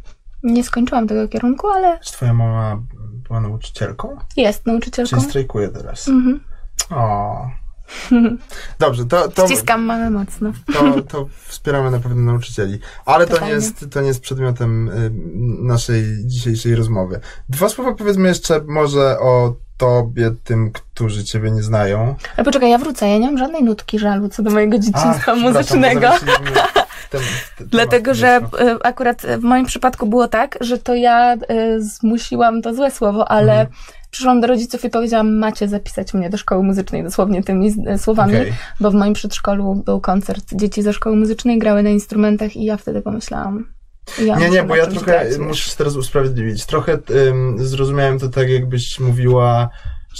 Nie 0.42 0.64
skończyłam 0.64 1.06
tego 1.06 1.28
kierunku, 1.28 1.68
ale 1.68 1.98
Czy 2.00 2.12
twoja 2.12 2.34
mama 2.34 2.82
była 3.28 3.40
nauczycielką? 3.40 4.16
jest 4.36 4.66
nauczycielką. 4.66 5.10
Czyli 5.16 5.22
strajkuje 5.22 5.68
teraz? 5.68 6.08
Mhm. 6.08 6.40
O. 6.90 7.50
Dobrze, 8.78 9.04
to, 9.04 9.28
to, 9.28 9.46
Ściskam 9.46 9.82
mamę 9.82 10.10
mocno. 10.10 10.52
to, 10.74 11.02
to 11.02 11.28
wspieramy 11.46 11.90
na 11.90 11.98
pewno 11.98 12.22
nauczycieli. 12.22 12.78
Ale 13.06 13.26
to 13.26 13.44
nie, 13.44 13.50
jest, 13.50 13.86
to 13.90 14.00
nie 14.00 14.08
jest 14.08 14.20
przedmiotem 14.20 14.88
y, 14.88 15.10
naszej 15.62 16.04
dzisiejszej 16.24 16.74
rozmowy. 16.74 17.20
Dwa 17.48 17.68
słowa 17.68 17.94
powiedzmy 17.94 18.28
jeszcze 18.28 18.60
może 18.66 19.18
o 19.20 19.54
tobie, 19.76 20.30
tym, 20.44 20.72
którzy 20.72 21.24
ciebie 21.24 21.50
nie 21.50 21.62
znają. 21.62 22.14
Ale 22.36 22.44
poczekaj, 22.44 22.70
ja 22.70 22.78
wrócę, 22.78 23.08
ja 23.08 23.18
nie 23.18 23.26
mam 23.26 23.38
żadnej 23.38 23.64
nutki 23.64 23.98
żalu 23.98 24.28
co 24.28 24.42
do 24.42 24.50
mojego 24.50 24.78
dzieciństwa 24.78 25.32
Ach, 25.32 25.38
muzycznego. 25.38 26.10
Dlatego, 27.60 28.14
że 28.14 28.40
powietrza. 28.40 28.72
y, 28.74 28.82
akurat 28.82 29.22
w 29.22 29.42
moim 29.42 29.66
przypadku 29.66 30.06
było 30.06 30.28
tak, 30.28 30.58
że 30.60 30.78
to 30.78 30.94
ja 30.94 31.34
y, 31.34 31.38
zmusiłam 31.82 32.62
to 32.62 32.74
złe 32.74 32.90
słowo, 32.90 33.30
ale 33.30 33.52
Mhm. 33.52 33.68
przyszłam 34.10 34.40
do 34.40 34.46
rodziców 34.46 34.84
i 34.84 34.90
powiedziałam, 34.90 35.38
macie 35.38 35.68
zapisać 35.68 36.14
mnie 36.14 36.30
do 36.30 36.36
szkoły 36.36 36.62
muzycznej, 36.62 37.02
dosłownie 37.04 37.42
tymi 37.42 37.74
y, 37.94 37.98
słowami, 37.98 38.36
Okej. 38.36 38.52
bo 38.80 38.90
w 38.90 38.94
moim 38.94 39.12
przedszkolu 39.14 39.74
był 39.74 40.00
koncert 40.00 40.44
dzieci 40.54 40.82
ze 40.82 40.92
szkoły 40.92 41.16
muzycznej, 41.16 41.58
grały 41.58 41.82
na 41.82 41.90
instrumentach 41.90 42.56
i 42.56 42.64
ja 42.64 42.76
wtedy 42.76 43.02
pomyślałam. 43.02 43.66
Ja 44.24 44.36
Nie, 44.36 44.50
nie, 44.50 44.62
bo 44.62 44.76
ja 44.76 44.86
trochę 44.86 45.04
grać, 45.06 45.38
muszę 45.38 45.70
się 45.70 45.76
teraz 45.76 45.96
usprawiedliwić. 45.96 46.66
Trochę 46.66 46.98
ym, 47.10 47.56
zrozumiałem 47.58 48.18
to 48.18 48.28
tak, 48.28 48.48
jakbyś 48.48 49.00
mówiła, 49.00 49.68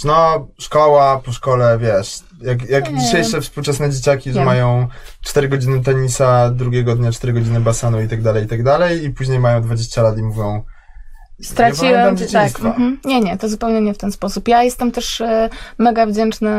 no, 0.05 0.47
szkoła, 0.59 1.19
po 1.25 1.31
szkole, 1.31 1.77
wiesz, 1.81 2.19
jak, 2.41 2.69
jak 2.69 2.91
Nie. 2.91 2.99
dzisiejsze 2.99 3.41
współczesne 3.41 3.89
dzieciaki, 3.89 4.31
że 4.31 4.45
mają 4.45 4.87
4 5.21 5.49
godziny 5.49 5.83
tenisa, 5.83 6.49
drugiego 6.49 6.95
dnia 6.95 7.11
4 7.11 7.33
godziny 7.33 7.59
basenu 7.59 8.01
i 8.01 8.07
tak 8.07 8.21
dalej, 8.21 8.43
i 8.43 8.47
tak 8.47 8.63
dalej, 8.63 9.03
i 9.05 9.09
później 9.09 9.39
mają 9.39 9.61
20 9.61 10.01
lat 10.01 10.17
i 10.17 10.23
mówią, 10.23 10.63
nie 11.39 11.45
Straciłem, 11.45 12.15
pamiętam 12.15 12.49
tak. 12.51 12.65
mhm. 12.65 12.99
Nie, 13.05 13.21
nie, 13.21 13.37
to 13.37 13.49
zupełnie 13.49 13.81
nie 13.81 13.93
w 13.93 13.97
ten 13.97 14.11
sposób. 14.11 14.47
Ja 14.47 14.63
jestem 14.63 14.91
też 14.91 15.21
e, 15.21 15.49
mega 15.77 16.05
wdzięczna 16.05 16.49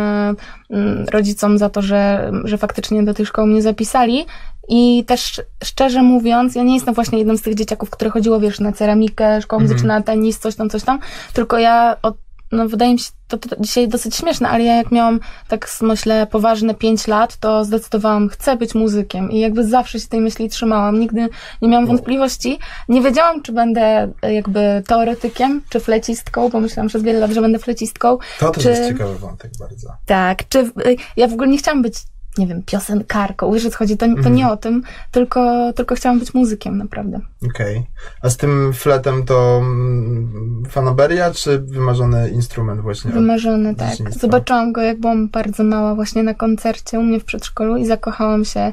mm, 0.70 1.06
rodzicom 1.12 1.58
za 1.58 1.70
to, 1.70 1.82
że, 1.82 2.32
że 2.44 2.58
faktycznie 2.58 3.02
do 3.02 3.14
tej 3.14 3.26
szkoły 3.26 3.46
mnie 3.48 3.62
zapisali. 3.62 4.26
I 4.68 5.04
też 5.04 5.42
szczerze 5.64 6.02
mówiąc, 6.02 6.54
ja 6.54 6.62
nie 6.62 6.74
jestem 6.74 6.94
właśnie 6.94 7.18
jednym 7.18 7.38
z 7.38 7.42
tych 7.42 7.54
dzieciaków, 7.54 7.90
które 7.90 8.10
chodziło, 8.10 8.40
wiesz, 8.40 8.60
na 8.60 8.72
ceramikę, 8.72 9.42
szkołę 9.42 9.62
Mhm. 9.62 9.72
muzyczną, 9.72 10.02
tenis, 10.02 10.38
coś 10.38 10.54
tam, 10.56 10.70
coś 10.70 10.82
tam, 10.82 10.98
tylko 11.32 11.58
ja 11.58 11.96
od, 12.02 12.16
no 12.54 12.68
wydaje 12.68 12.92
mi 12.92 12.98
się 12.98 13.10
to, 13.28 13.38
to 13.38 13.56
dzisiaj 13.60 13.88
dosyć 13.88 14.16
śmieszne, 14.16 14.48
ale 14.48 14.64
ja 14.64 14.76
jak 14.76 14.92
miałam 14.92 15.20
tak 15.48 15.68
myślę 15.80 16.26
poważne 16.26 16.74
5 16.74 17.06
lat, 17.06 17.36
to 17.36 17.64
zdecydowałam, 17.64 18.28
chcę 18.28 18.56
być 18.56 18.74
muzykiem 18.74 19.30
i 19.30 19.40
jakby 19.40 19.64
zawsze 19.64 20.00
się 20.00 20.08
tej 20.08 20.20
myśli 20.20 20.48
trzymałam. 20.48 21.00
Nigdy 21.00 21.28
nie 21.62 21.68
miałam 21.68 21.86
wątpliwości. 21.86 22.58
Nie 22.88 23.02
wiedziałam, 23.02 23.42
czy 23.42 23.52
będę 23.52 24.12
e, 24.22 24.34
jakby 24.34 24.82
teoretykiem, 24.86 25.62
czy 25.68 25.80
flecistką, 25.80 26.48
bo 26.48 26.60
myślałam 26.60 26.88
przez 26.88 27.02
wiele 27.02 27.18
lat, 27.18 27.30
że 27.30 27.40
będę 27.40 27.58
flecistką. 27.58 28.18
to 28.38 28.50
też 28.50 28.62
Czy- 28.62 28.70
jest 28.70 28.88
ciekawy 28.88 29.18
wątek 29.18 29.50
bardzo. 29.60 29.88
Tak, 30.06 30.48
czy 30.48 30.58
y, 30.58 30.96
ja 31.16 31.28
w 31.28 31.32
ogóle 31.32 31.48
nie 31.48 31.58
chciałam 31.58 31.82
być, 31.82 31.94
nie 32.38 32.46
wiem, 32.46 32.62
piosenkarką, 32.62 33.52
wiesz, 33.52 33.66
o 33.66 33.70
co 33.70 33.76
chodzi, 33.76 33.96
to, 33.96 34.06
to 34.06 34.12
Mhm. 34.12 34.34
nie 34.34 34.48
o 34.48 34.56
tym, 34.56 34.82
tylko, 35.10 35.72
tylko 35.72 35.94
chciałam 35.94 36.18
być 36.18 36.34
muzykiem, 36.34 36.78
naprawdę. 36.78 37.20
Okej. 37.50 37.86
A 38.22 38.30
z 38.30 38.36
tym 38.36 38.72
fletem 38.72 39.24
to 39.24 39.58
mm, 39.62 40.62
fanaberia, 40.70 41.30
czy 41.30 41.58
wymarzony 41.58 42.30
instrument 42.30 42.80
właśnie? 42.80 43.10
Wymarzony, 43.10 43.74
tak. 43.74 43.90
dzieciństwa. 43.90 44.20
Zobaczyłam 44.20 44.72
go, 44.72 44.80
jak 44.82 45.00
byłam 45.00 45.28
bardzo 45.28 45.64
mała, 45.64 45.94
właśnie 45.94 46.22
na 46.22 46.34
koncercie 46.34 46.98
u 46.98 47.02
mnie 47.02 47.20
w 47.20 47.24
przedszkolu 47.24 47.76
i 47.76 47.86
zakochałam 47.86 48.44
się 48.44 48.72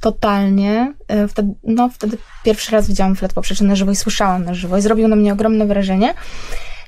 totalnie. 0.00 0.94
E, 1.08 1.28
Wtedy, 1.28 1.54
no, 1.64 1.88
wtedy 1.88 2.18
pierwszy 2.44 2.72
raz 2.72 2.88
widziałam 2.88 3.16
flet 3.16 3.32
poprzeczny 3.32 3.68
na 3.68 3.76
żywo 3.76 3.90
i 3.90 3.96
słyszałam 3.96 4.44
na 4.44 4.54
żywo 4.54 4.78
i 4.78 4.82
zrobił 4.82 5.08
na 5.08 5.16
mnie 5.16 5.32
ogromne 5.32 5.66
wrażenie. 5.66 6.14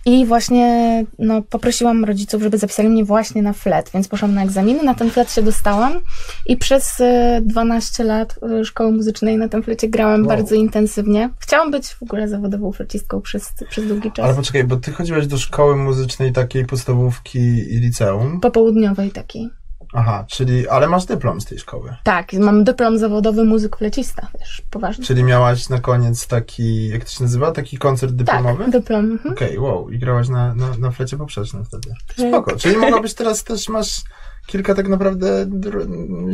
I 0.06 0.26
właśnie 0.26 1.04
no, 1.18 1.42
poprosiłam 1.42 2.04
rodziców, 2.04 2.42
żeby 2.42 2.58
zapisali 2.58 2.88
mnie 2.88 3.04
właśnie 3.04 3.42
na 3.42 3.52
flet, 3.52 3.90
więc 3.94 4.08
poszłam 4.08 4.34
na 4.34 4.42
egzaminy, 4.44 4.82
na 4.82 4.94
ten 4.94 5.10
flet 5.10 5.32
się 5.32 5.42
dostałam 5.42 6.00
i 6.46 6.56
przez 6.56 7.00
e, 7.00 7.40
12 7.44 8.04
lat 8.04 8.38
e, 8.60 8.64
szkoły 8.64 8.92
muzycznej 8.92 9.36
na 9.38 9.48
tym 9.48 9.62
flecie 9.62 9.88
grałam 9.88 10.20
Wow. 10.20 10.28
bardzo 10.28 10.54
intensywnie. 10.54 11.30
Chciałam 11.38 11.70
być 11.70 11.86
w 11.86 12.02
ogóle 12.02 12.28
zawodową 12.28 12.72
flecistką 12.72 13.20
przez, 13.20 13.52
przez 13.70 13.86
długi 13.88 14.12
czas. 14.12 14.24
Ale 14.24 14.34
poczekaj, 14.34 14.64
bo 14.64 14.76
ty 14.76 14.92
chodziłaś 14.92 15.26
do 15.26 15.38
szkoły 15.38 15.76
muzycznej 15.76 16.32
takiej 16.32 16.66
podstawówki 16.66 17.38
i 17.74 17.78
liceum. 17.80 18.40
Popołudniowej 18.40 19.10
takiej. 19.10 19.50
Aha, 19.94 20.24
czyli, 20.28 20.68
ale 20.68 20.88
masz 20.88 21.04
dyplom 21.04 21.40
z 21.40 21.44
tej 21.44 21.58
szkoły. 21.58 21.96
Tak, 22.02 22.32
mam 22.32 22.64
dyplom 22.64 22.98
zawodowy 22.98 23.44
muzyk 23.44 23.76
flecista, 23.76 24.28
wiesz, 24.40 24.62
poważnie. 24.70 25.04
Czyli 25.04 25.24
miałaś 25.24 25.68
na 25.68 25.80
koniec 25.80 26.26
taki, 26.26 26.88
jak 26.88 27.04
to 27.04 27.10
się 27.10 27.22
nazywa, 27.22 27.52
taki 27.52 27.78
koncert 27.78 28.12
dyplomowy? 28.12 28.64
Tak, 28.64 28.72
dyplom. 28.72 29.04
Mhm. 29.04 29.34
Okej, 29.34 29.58
wow, 29.58 29.90
i 29.90 29.98
grałaś 29.98 30.28
na, 30.28 30.54
na, 30.54 30.76
na 30.78 30.90
flecie 30.90 31.16
poprzecznym 31.16 31.64
wtedy. 31.64 31.94
Tak. 32.06 32.28
Spoko, 32.28 32.56
czyli 32.56 32.76
mogłabyś 32.76 33.14
teraz 33.14 33.44
też, 33.44 33.68
masz 33.68 34.02
kilka 34.46 34.74
tak 34.74 34.88
naprawdę 34.88 35.46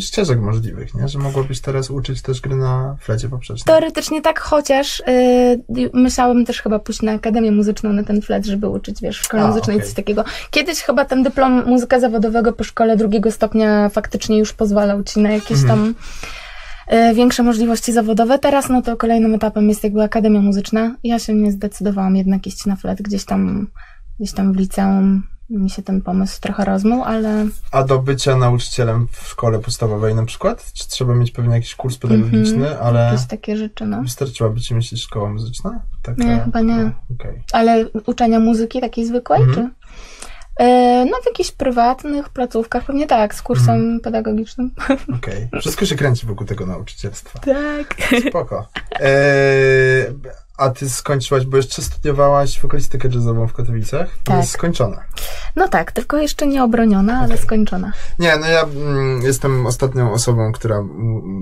ścieżek 0.01 0.41
możliwych, 0.41 0.95
nie? 0.95 1.09
Że 1.09 1.19
mogłabyś 1.19 1.61
teraz 1.61 1.91
uczyć 1.91 2.23
też 2.23 2.41
gry 2.41 2.57
na 2.57 2.97
flecie 3.01 3.29
poprzecznym. 3.29 3.65
Teoretycznie 3.67 4.23
tak, 4.23 4.41
chociaż 4.41 5.03
yy, 5.77 5.91
myślałam 5.95 6.45
też 6.45 6.63
chyba 6.63 6.79
pójść 6.79 7.03
na 7.03 7.13
Akademię 7.13 7.53
Muzyczną 7.53 7.93
na 7.93 8.05
ten 8.05 8.23
flet, 8.23 8.47
żeby 8.47 8.69
uczyć, 8.69 9.01
wiesz, 9.03 9.21
w 9.21 9.25
szkole 9.25 9.43
A, 9.43 9.47
muzycznej 9.47 9.77
okej. 9.77 9.87
coś 9.87 9.97
takiego. 9.97 10.25
Kiedyś 10.51 10.81
chyba 10.81 11.05
ten 11.05 11.23
dyplom 11.23 11.65
muzyka 11.67 12.01
zawodowego 12.01 12.53
po 12.53 12.65
szkole 12.65 12.97
drugiego 12.97 13.31
stopnia 13.31 13.89
faktycznie 13.89 14.39
już 14.39 14.53
pozwalał 14.53 15.03
ci 15.03 15.21
na 15.21 15.31
jakieś 15.31 15.59
Mhm. 15.63 15.69
tam 15.69 15.95
yy, 16.99 17.15
większe 17.15 17.43
możliwości 17.43 17.93
zawodowe. 17.93 18.39
Teraz 18.39 18.69
no 18.69 18.83
to 18.83 18.97
kolejnym 18.97 19.35
etapem 19.35 19.69
jest 19.69 19.85
jakby 19.85 20.03
Akademia 20.03 20.41
Muzyczna. 20.41 20.97
Ja 21.05 21.19
się 21.19 21.35
nie 21.35 21.53
zdecydowałam 21.53 22.17
jednak 22.17 22.47
iść 22.47 22.67
na 22.67 22.77
flet 22.77 23.03
gdzieś 23.03 23.25
tam, 23.25 23.69
gdzieś 24.21 24.33
tam 24.33 24.53
w 24.53 24.57
liceum. 24.57 25.23
Mi 25.51 25.71
się 25.71 25.83
ten 25.83 26.03
pomysł 26.03 26.41
trochę 26.41 26.65
rozmył, 26.65 27.03
ale... 27.05 27.47
A 27.73 27.85
do 27.85 27.99
bycia 27.99 28.37
nauczycielem 28.37 29.07
w 29.13 29.29
szkole 29.29 29.59
podstawowej 29.59 30.15
na 30.15 30.25
przykład? 30.25 30.73
Czy 30.73 30.89
trzeba 30.89 31.15
mieć 31.15 31.31
pewnie 31.31 31.55
jakiś 31.55 31.75
kurs 31.75 31.97
pedagogiczny, 31.99 32.69
Mhm, 32.69 32.87
ale 32.87 33.01
Jakieś 33.13 33.27
takie 33.27 33.57
rzeczy, 33.57 33.87
no. 33.87 34.03
wystarczyłaby 34.03 34.61
ci 34.61 34.75
myśleć 34.75 35.03
szkoła 35.03 35.31
muzyczna? 35.33 35.81
Taka... 36.03 36.25
Nie, 36.25 36.41
chyba 36.45 36.61
nie. 36.61 36.77
no, 36.77 36.91
Okej. 37.15 37.43
Ale 37.53 37.87
uczenia 38.07 38.41
muzyki 38.41 38.81
takiej 38.81 39.07
zwykłej, 39.07 39.43
Mhm. 39.43 39.57
czy? 39.69 39.75
E, 40.61 41.05
no 41.11 41.17
w 41.23 41.27
jakichś 41.27 41.51
prywatnych 41.53 42.29
placówkach, 42.29 42.85
pewnie 42.85 43.07
tak, 43.07 43.35
z 43.35 43.43
kursem 43.43 43.75
Mhm. 43.75 44.01
pedagogicznym. 44.01 44.71
okej. 45.19 45.49
Wszystko 45.61 45.87
się 45.87 45.97
kręci 45.97 46.27
wokół 46.27 46.47
tego 46.47 46.67
nauczycielstwa. 46.67 47.39
Tak. 47.39 47.95
Spoko. 48.29 48.69
Eee, 49.01 50.05
a 50.59 50.71
ty 50.71 50.91
skończyłaś, 50.91 51.47
bo 51.47 51.57
jeszcze 51.57 51.83
studiowałaś 51.83 52.61
wokalistykę 52.61 53.09
jazzową 53.09 53.47
w 53.49 53.53
Katowicach? 53.53 54.09
To 54.25 54.31
Tak. 54.33 54.41
jest 54.41 54.53
skończona. 54.53 55.05
No 55.57 55.69
tak, 55.69 55.93
tylko 55.93 56.19
jeszcze 56.19 56.47
nie 56.47 56.65
obroniona, 56.65 57.19
ale 57.19 57.35
Okej. 57.35 57.39
skończona. 57.39 57.93
Nie, 58.19 58.37
no 58.37 58.47
ja 58.47 58.63
mm, 58.63 59.23
jestem 59.23 59.67
ostatnią 59.67 60.13
osobą, 60.13 60.53
która 60.53 60.83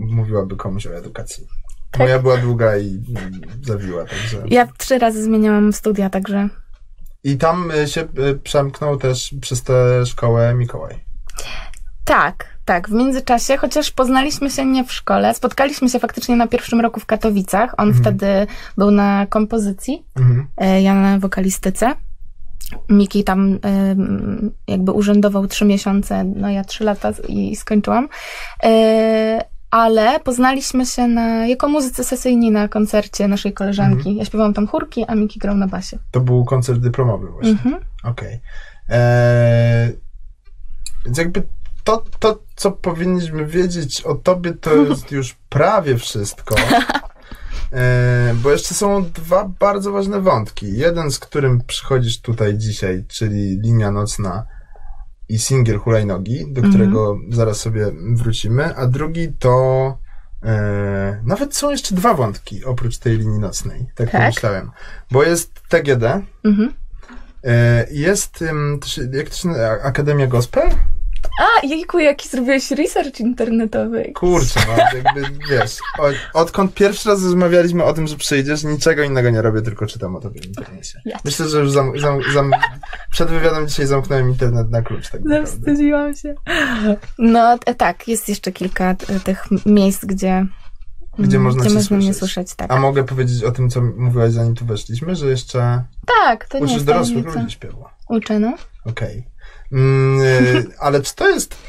mówiłaby 0.07 0.57
komuś 0.57 0.87
o 0.87 0.97
edukacji. 0.97 1.47
Tak. 1.91 2.01
Moja 2.01 2.19
była 2.19 2.37
długa 2.37 2.77
i 2.77 3.03
mm, 3.17 3.41
zawiła, 3.63 4.05
także... 4.05 4.43
Ja 4.47 4.69
trzy 4.79 4.99
razy 4.99 5.23
zmieniałam 5.25 5.73
studia, 5.73 6.11
także 6.11 6.49
I 7.25 7.37
tam 7.39 7.71
y, 7.71 7.89
się 7.89 8.01
y, 8.01 8.35
przemknął 8.39 8.97
też 8.97 9.35
przez 9.41 9.63
tę 9.63 10.07
szkołę 10.07 10.55
Mikołaj. 10.55 11.05
tak, 12.05 12.59
tak. 12.65 12.89
W 12.89 12.93
międzyczasie, 12.93 13.57
chociaż 13.57 13.91
poznaliśmy 13.91 14.51
się 14.51 14.65
nie 14.67 14.85
w 14.85 14.93
szkole, 14.93 15.35
spotkaliśmy 15.35 15.89
się 15.89 15.99
faktycznie 15.99 16.37
na 16.37 16.47
pierwszym 16.47 16.81
roku 16.81 17.01
w 17.01 17.07
Katowicach. 17.07 17.75
On 17.79 17.89
Mhm. 17.89 18.05
wtedy 18.05 18.47
był 18.77 18.91
na 18.91 19.27
kompozycji, 19.27 20.05
Mhm. 20.17 20.47
e, 20.57 20.83
ja 20.83 20.95
na 20.95 21.19
wokalistyce. 21.19 21.95
Miki 22.89 23.25
tam 23.25 23.59
jakby 24.69 24.93
urzędował 24.93 25.47
trzy 25.47 25.65
miesiące, 25.65 26.25
no 26.25 26.51
ja 26.51 26.65
trzy 26.65 26.85
lata 26.85 27.13
i 27.29 27.57
skończyłam. 27.57 28.09
E, 29.73 29.75
Ale 29.75 30.21
poznaliśmy 30.21 30.87
się 30.87 31.09
na, 31.09 31.47
jako 31.47 31.69
muzycy 31.69 32.05
sesyjni 32.05 32.51
na 32.51 32.69
koncercie 32.69 33.29
naszej 33.29 33.53
koleżanki. 33.53 34.17
Ja 34.17 34.25
śpiewałam 34.25 34.55
tam 34.55 34.67
chórki, 34.67 35.05
a 35.09 35.15
Miki 35.15 35.39
grał 35.39 35.57
na 35.57 35.67
basie. 35.67 35.99
To 36.11 36.21
był 36.21 36.45
koncert 36.45 36.81
dyplomowy 36.81 37.27
właśnie. 37.27 37.51
Mhm. 37.51 37.77
Okej. 38.05 38.41
Eee, 38.89 39.93
Więc 41.05 41.19
jakby 41.19 41.43
to, 41.85 42.05
to, 42.19 42.39
co 42.57 42.71
powinniśmy 42.73 43.47
wiedzieć 43.47 44.01
o 44.03 44.15
tobie, 44.15 44.53
to 44.53 44.75
jest 44.85 45.11
już 45.13 45.37
prawie 45.49 45.99
wszystko. 45.99 46.55
Eee, 47.73 48.35
bo 48.35 48.51
jeszcze 48.51 48.75
są 48.75 49.05
dwa 49.05 49.45
bardzo 49.61 49.93
ważne 49.93 50.21
wątki. 50.21 50.77
Jeden, 50.77 51.11
z 51.11 51.19
którym 51.19 51.61
przychodzisz 51.67 52.21
tutaj 52.21 52.59
dzisiaj, 52.59 53.05
czyli 53.09 53.61
linia 53.61 53.91
nocna 53.91 54.47
i 55.29 55.39
singiel 55.39 55.79
hulajnogi, 55.79 56.53
do 56.53 56.61
Mhm. 56.61 56.69
którego 56.75 57.19
zaraz 57.31 57.57
sobie 57.61 57.87
wrócimy, 58.15 58.77
a 58.77 58.87
drugi 58.87 59.33
to 59.39 59.99
e, 60.45 61.21
nawet 61.25 61.57
są 61.57 61.71
jeszcze 61.71 61.95
dwa 61.95 62.15
wątki 62.15 62.65
oprócz 62.65 62.99
tej 62.99 63.19
linii 63.19 63.39
nocnej, 63.39 63.87
tak, 63.95 64.11
Tak? 64.11 64.21
pomyślałem. 64.21 64.71
Bo 65.11 65.23
jest 65.23 65.61
TGD, 65.69 66.21
Mhm. 66.45 66.73
E, 67.45 67.87
Jest, 67.91 68.45
jak 69.13 69.29
to 69.29 69.37
się 69.37 69.51
Akademia 69.83 70.27
Gospel? 70.27 70.69
A, 71.39 71.67
jejku, 71.67 71.99
jaki 71.99 72.29
zrobiłeś 72.29 72.71
research 72.71 73.21
internetowy. 73.21 74.13
Kurczę, 74.15 74.61
no 74.69 74.99
jakby, 74.99 75.39
wiesz, 75.51 75.79
od, 75.99 76.15
odkąd 76.35 76.75
pierwszy 76.75 77.09
raz 77.09 77.23
rozmawialiśmy 77.23 77.85
o 77.85 77.93
tym, 77.93 78.07
że 78.07 78.17
przyjdziesz, 78.17 78.65
niczego 78.65 79.03
innego 79.03 79.31
nie 79.31 79.43
robię, 79.43 79.63
tylko 79.63 79.87
czytam 79.87 80.17
o 80.17 80.21
tobie 80.21 80.41
w 80.41 80.47
internecie. 80.47 81.03
Ja 81.05 81.19
Myślę, 81.25 81.49
że 81.49 81.59
już 81.59 81.71
zam, 81.71 82.01
zam, 82.01 82.21
zam, 82.35 82.51
przed 83.11 83.29
wywiadem 83.29 83.69
dzisiaj 83.69 83.87
zamknąłem 83.87 84.29
internet 84.29 84.71
na 84.71 84.83
klucz, 84.83 85.09
tak. 85.11 85.21
Zawstydziłam 85.29 86.17
się. 86.17 86.35
No 87.19 87.59
t- 87.59 87.75
tak, 87.75 88.09
jest 88.09 88.29
jeszcze 88.29 88.53
kilka 88.53 88.95
t- 88.95 89.21
tych 89.21 89.45
miejsc, 89.67 90.05
gdzie, 90.05 90.47
Gdzie 91.19 91.37
mm, 91.37 91.43
można 91.43 91.65
gdzie 91.65 91.75
można 91.75 91.97
mnie 91.97 92.15
słyszeć. 92.15 92.55
Tak, 92.55 92.73
A 92.73 92.81
mogę 92.81 93.05
powiedzieć 93.05 93.45
o 93.45 93.51
tym, 93.51 93.71
co 93.71 93.83
mówiłaś 93.83 94.33
zanim 94.33 94.55
tu 94.55 94.67
weszliśmy, 94.67 95.17
że 95.17 95.27
jeszcze 95.27 95.85
tak 96.25 96.49
to 96.49 96.59
nie 96.59 96.65
uczysz 96.65 96.83
dorosłych 96.83 97.35
ludzi 97.35 97.51
śpiewu. 97.51 97.85
Uczę, 98.09 98.39
no. 98.39 98.55
Okej. 98.85 99.13
Mm, 99.13 99.23
y, 99.23 99.38
ale 100.79 101.03
czy 101.03 101.15
to 101.15 101.29
jest. 101.29 101.57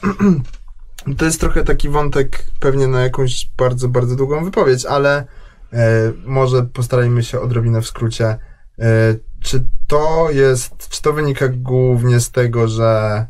To 1.18 1.26
jest 1.26 1.40
trochę 1.40 1.64
taki 1.64 1.90
wątek 1.90 2.46
pewnie 2.60 2.88
na 2.88 3.02
jakąś 3.02 3.50
bardzo, 3.58 3.90
bardzo 3.90 4.16
długą 4.16 4.44
wypowiedź, 4.44 4.86
ale 4.86 5.26
e, 5.74 6.12
może 6.26 6.64
postarajmy 6.64 7.24
się 7.24 7.40
odrobinę 7.40 7.82
w 7.82 7.88
skrócie. 7.88 8.26
E, 8.80 9.16
czy 9.42 9.66
to 9.88 10.28
jest, 10.32 10.90
czy 10.90 11.02
to 11.02 11.14
wynika 11.14 11.48
głównie 11.48 12.20
z 12.20 12.32
tego, 12.32 12.68
że 12.68 13.26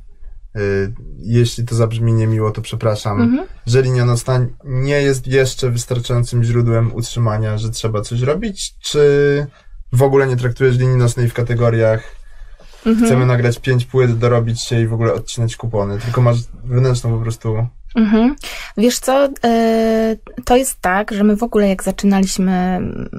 e, 0.55 0.59
jeśli 1.17 1.65
to 1.65 1.75
zabrzmi 1.75 2.13
niemiło, 2.13 2.51
to 2.51 2.61
przepraszam, 2.61 3.21
Mhm. 3.21 3.47
że 3.65 3.81
linia 3.81 4.05
nocna 4.05 4.45
nie 4.63 5.01
jest 5.01 5.27
jeszcze 5.27 5.69
wystarczającym 5.69 6.43
źródłem 6.43 6.95
utrzymania, 6.95 7.57
że 7.57 7.69
trzeba 7.69 8.01
coś 8.01 8.21
robić, 8.21 8.73
czy 8.79 9.47
w 9.93 10.03
ogóle 10.03 10.27
nie 10.27 10.37
traktujesz 10.37 10.77
linii 10.77 10.97
nocnej 10.97 11.29
w 11.29 11.33
kategoriach 11.33 12.18
Mhm. 12.86 13.05
chcemy 13.05 13.25
nagrać 13.25 13.59
pięć 13.59 13.86
płyt, 13.86 14.17
dorobić 14.17 14.62
się 14.62 14.81
i 14.81 14.88
w 14.88 14.93
ogóle 14.93 15.13
odcinać 15.13 15.55
kupony, 15.55 16.00
tylko 16.00 16.21
masz 16.21 16.38
wewnętrzną 16.63 17.17
po 17.17 17.24
prostu... 17.24 17.67
Mhm. 17.95 18.36
Wiesz 18.77 19.00
co, 19.00 19.29
e, 19.43 20.15
to 20.45 20.55
jest 20.57 20.81
tak, 20.81 21.12
że 21.13 21.24
my 21.24 21.36
w 21.36 21.43
ogóle 21.43 21.69
jak 21.69 21.83
zaczynaliśmy 21.83 22.51
mm, 22.51 23.09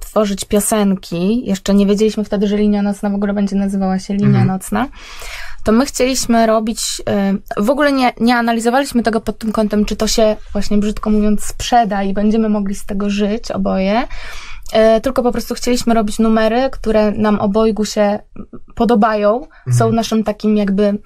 tworzyć 0.00 0.44
piosenki, 0.44 1.46
jeszcze 1.46 1.74
nie 1.74 1.86
wiedzieliśmy 1.86 2.24
wtedy, 2.24 2.46
że 2.46 2.56
Linia 2.56 2.82
Nocna 2.82 3.10
w 3.10 3.14
ogóle 3.14 3.34
będzie 3.34 3.56
nazywała 3.56 3.98
się 3.98 4.14
Linia 4.14 4.28
Mhm. 4.28 4.46
Nocna, 4.46 4.88
to 5.64 5.72
my 5.72 5.86
chcieliśmy 5.86 6.46
robić, 6.46 6.80
e, 7.08 7.34
w 7.56 7.70
ogóle 7.70 7.92
nie, 7.92 8.12
nie 8.20 8.36
analizowaliśmy 8.36 9.02
tego 9.02 9.20
pod 9.20 9.38
tym 9.38 9.52
kątem, 9.52 9.84
czy 9.84 9.96
to 9.96 10.08
się 10.08 10.36
właśnie 10.52 10.78
brzydko 10.78 11.10
mówiąc 11.10 11.44
sprzeda 11.44 12.02
i 12.02 12.12
będziemy 12.12 12.48
mogli 12.48 12.74
z 12.74 12.86
tego 12.86 13.10
żyć 13.10 13.50
oboje, 13.50 14.04
tylko 15.02 15.22
po 15.22 15.32
prostu 15.32 15.54
chcieliśmy 15.54 15.94
robić 15.94 16.18
numery, 16.18 16.70
które 16.70 17.10
nam 17.10 17.40
obojgu 17.40 17.84
się 17.84 18.18
podobają, 18.74 19.46
są 19.78 19.92
naszym 19.92 20.24
takim 20.24 20.56
jakby 20.56 20.98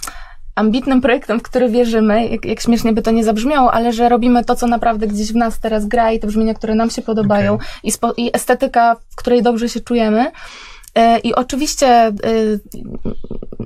ambitnym 0.55 1.01
projektem, 1.01 1.39
w 1.39 1.43
który 1.43 1.69
wierzymy, 1.69 2.29
jak, 2.29 2.45
jak 2.45 2.61
śmiesznie 2.61 2.93
by 2.93 3.03
to 3.03 3.11
nie 3.11 3.25
zabrzmiało, 3.25 3.73
ale 3.73 3.93
że 3.93 4.09
robimy 4.09 4.45
to, 4.45 4.55
co 4.55 4.67
naprawdę 4.67 5.07
gdzieś 5.07 5.33
w 5.33 5.37
nas 5.37 5.61
teraz 5.61 5.87
gra 5.87 6.13
i 6.13 6.21
te 6.21 6.27
brzmienia, 6.27 6.55
które 6.55 6.75
nam 6.75 6.91
się 6.91 7.03
podobają 7.03 7.55
Okej. 7.55 7.67
i, 7.85 7.93
spo, 7.93 8.15
i 8.17 8.31
estetyka, 8.33 8.97
w 9.11 9.17
której 9.17 9.43
dobrze 9.43 9.69
się 9.69 9.81
czujemy. 9.81 10.33
E, 10.95 11.19
I 11.19 11.35
oczywiście 11.35 11.87
e, 11.87 12.13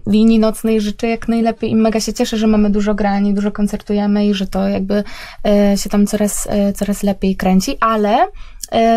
linii 0.06 0.38
nocnej 0.38 0.80
życzę 0.80 1.06
jak 1.06 1.28
najlepiej 1.28 1.70
i 1.70 1.76
mega 1.76 2.00
się 2.00 2.12
cieszę, 2.12 2.36
że 2.36 2.46
mamy 2.46 2.70
dużo 2.70 2.94
grań 2.94 3.26
i 3.26 3.34
dużo 3.34 3.52
koncertujemy 3.52 4.26
i 4.26 4.34
że 4.34 4.46
to 4.46 4.68
jakby 4.68 5.04
e, 5.46 5.78
się 5.78 5.90
tam 5.90 6.06
coraz, 6.06 6.46
e, 6.50 6.72
coraz 6.72 7.02
lepiej 7.02 7.36
kręci, 7.36 7.76
ale 7.80 8.16
e, 8.18 8.28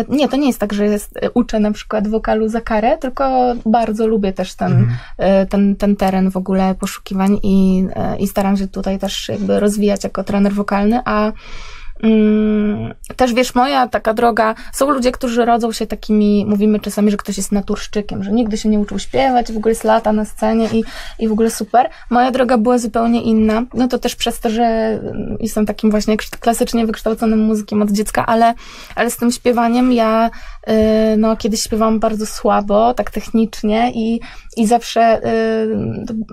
nie, 0.08 0.28
to 0.28 0.36
nie 0.36 0.46
jest 0.46 0.58
tak, 0.58 0.72
że 0.72 0.86
jest, 0.86 1.16
e, 1.16 1.30
uczę 1.30 1.60
na 1.60 1.72
przykład 1.72 2.08
wokalu 2.08 2.48
za 2.48 2.60
karę, 2.60 2.98
tylko 2.98 3.54
bardzo 3.66 4.06
lubię 4.06 4.32
też 4.32 4.54
ten, 4.54 4.72
Mhm. 4.72 4.96
e, 5.18 5.46
ten, 5.46 5.76
ten 5.76 5.96
teren 5.96 6.30
w 6.30 6.36
ogóle 6.36 6.74
poszukiwań 6.74 7.38
i, 7.42 7.86
e, 7.94 8.18
i 8.18 8.28
staram 8.28 8.56
się 8.56 8.68
tutaj 8.68 8.98
też 8.98 9.28
jakby 9.28 9.60
rozwijać 9.60 10.04
jako 10.04 10.24
trener 10.24 10.52
wokalny, 10.52 11.00
a 11.04 11.32
też 13.16 13.34
wiesz, 13.34 13.54
moja 13.54 13.88
taka 13.88 14.14
droga, 14.14 14.54
są 14.72 14.90
ludzie, 14.90 15.12
którzy 15.12 15.44
rodzą 15.44 15.72
się 15.72 15.86
takimi, 15.86 16.46
mówimy 16.48 16.80
czasami, 16.80 17.10
że 17.10 17.16
ktoś 17.16 17.36
jest 17.36 17.52
naturszczykiem, 17.52 18.24
że 18.24 18.32
nigdy 18.32 18.56
się 18.56 18.68
nie 18.68 18.78
uczył 18.78 18.98
śpiewać, 18.98 19.52
w 19.52 19.56
ogóle 19.56 19.70
jest 19.70 19.84
lata 19.84 20.12
na 20.12 20.24
scenie 20.24 20.68
i, 20.72 20.84
i 21.18 21.28
w 21.28 21.32
ogóle 21.32 21.50
super. 21.50 21.90
Moja 22.10 22.30
droga 22.30 22.58
była 22.58 22.78
zupełnie 22.78 23.22
inna, 23.22 23.62
no 23.74 23.88
to 23.88 23.98
też 23.98 24.16
przez 24.16 24.40
to, 24.40 24.50
że 24.50 24.64
mm, 24.64 25.36
jestem 25.40 25.66
takim 25.66 25.90
właśnie 25.90 26.16
klasycznie 26.16 26.86
wykształconym 26.86 27.38
muzykiem 27.38 27.82
od 27.82 27.90
dziecka, 27.90 28.26
ale, 28.26 28.54
ale 28.94 29.10
z 29.10 29.16
tym 29.16 29.30
śpiewaniem 29.30 29.92
ja, 29.92 30.30
no 31.16 31.36
kiedyś 31.36 31.62
śpiewałam 31.62 32.00
bardzo 32.00 32.26
słabo, 32.26 32.94
tak 32.94 33.10
technicznie 33.10 33.92
i, 33.94 34.20
i 34.56 34.66
zawsze, 34.66 35.20
y, 35.24 35.76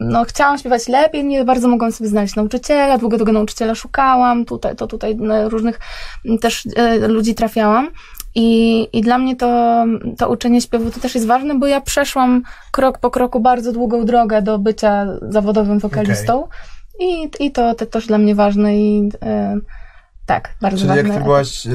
no 0.02 0.24
chciałam 0.24 0.58
śpiewać 0.58 0.88
lepiej, 0.88 1.26
nie 1.26 1.46
bardzo 1.46 1.68
mogłam 1.68 1.92
sobie 1.92 2.10
znaleźć 2.10 2.36
nauczyciela, 2.36 2.98
długo 2.98 3.18
tego 3.18 3.32
nauczyciela 3.32 3.76
szukałam, 3.76 4.46
tutaj, 4.46 4.76
to 4.76 4.88
tutaj 4.88 5.18
różnych 5.46 5.80
też 6.42 6.66
y, 6.66 7.08
ludzi 7.08 7.36
trafiałam. 7.36 7.90
I, 8.36 8.88
I 8.94 9.02
dla 9.02 9.18
mnie 9.18 9.36
to, 9.36 9.86
to 10.18 10.30
uczenie 10.30 10.62
śpiewu 10.62 10.92
to 10.92 11.00
też 11.00 11.16
jest 11.16 11.28
ważne, 11.28 11.56
bo 11.60 11.68
ja 11.68 11.82
przeszłam 11.82 12.42
krok 12.72 13.00
po 13.00 13.12
kroku 13.12 13.40
bardzo 13.40 13.72
długą 13.72 14.06
drogę 14.06 14.42
do 14.42 14.60
bycia 14.60 15.08
zawodowym 15.30 15.80
wokalistą. 15.80 16.48
I, 17.00 17.30
i 17.40 17.52
to, 17.52 17.76
to 17.76 17.86
też 17.86 18.08
dla 18.08 18.18
mnie 18.18 18.36
ważne 18.36 18.78
i 18.78 19.10
y, 19.24 19.62
tak, 20.28 20.54
bardzo 20.62 20.78
Czyli 20.78 20.88
ważne. 20.90 21.04
jak 21.10 21.18
ty 21.18 21.24
byłaś 21.24 21.66
y, 21.68 21.70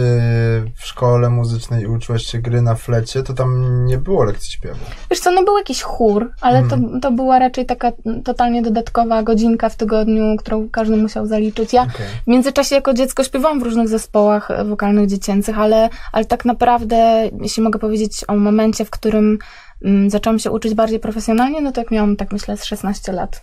w 0.77 0.87
szkole 0.87 1.31
muzycznej 1.31 1.83
i 1.83 1.87
uczyłaś 1.87 2.23
się 2.25 2.39
gry 2.39 2.63
na 2.63 2.75
flecie, 2.75 3.23
to 3.23 3.35
tam 3.35 3.85
nie 3.87 3.99
było 3.99 4.25
lekcji 4.25 4.53
śpiewu. 4.53 4.79
Wiesz 5.11 5.21
co, 5.21 5.31
no 5.31 5.45
był 5.45 5.59
jakiś 5.59 5.83
chór, 5.83 6.31
ale 6.41 6.59
Mhm. 6.59 6.83
to, 6.93 7.01
to 7.01 7.11
była 7.11 7.39
raczej 7.39 7.67
taka 7.67 7.93
totalnie 8.25 8.63
dodatkowa 8.63 9.23
godzinka 9.23 9.69
w 9.69 9.77
tygodniu, 9.77 10.37
którą 10.39 10.69
każdy 10.71 10.97
musiał 10.97 11.27
zaliczyć. 11.27 11.73
Ja 11.73 11.83
Okej. 11.83 12.07
w 12.25 12.27
międzyczasie 12.27 12.75
jako 12.75 12.95
dziecko 12.95 13.25
śpiewałam 13.25 13.61
w 13.61 13.63
różnych 13.63 13.89
zespołach 13.89 14.51
e, 14.51 14.65
wokalnych 14.65 15.07
dziecięcych, 15.09 15.59
ale, 15.59 15.89
ale 16.13 16.25
tak 16.25 16.45
naprawdę, 16.45 17.31
jeśli 17.43 17.63
mogę 17.63 17.79
powiedzieć 17.79 18.25
o 18.29 18.37
momencie, 18.37 18.85
w 18.85 18.91
którym 18.91 19.39
mm, 19.85 20.11
zaczęłam 20.11 20.39
się 20.39 20.51
uczyć 20.51 20.75
bardziej 20.75 20.99
profesjonalnie, 21.01 21.61
no 21.61 21.73
to 21.73 21.81
jak 21.81 21.91
miałam, 21.91 22.17
tak 22.17 22.33
myślę, 22.33 22.57
z 22.57 22.65
16 22.65 23.13
lat. 23.13 23.43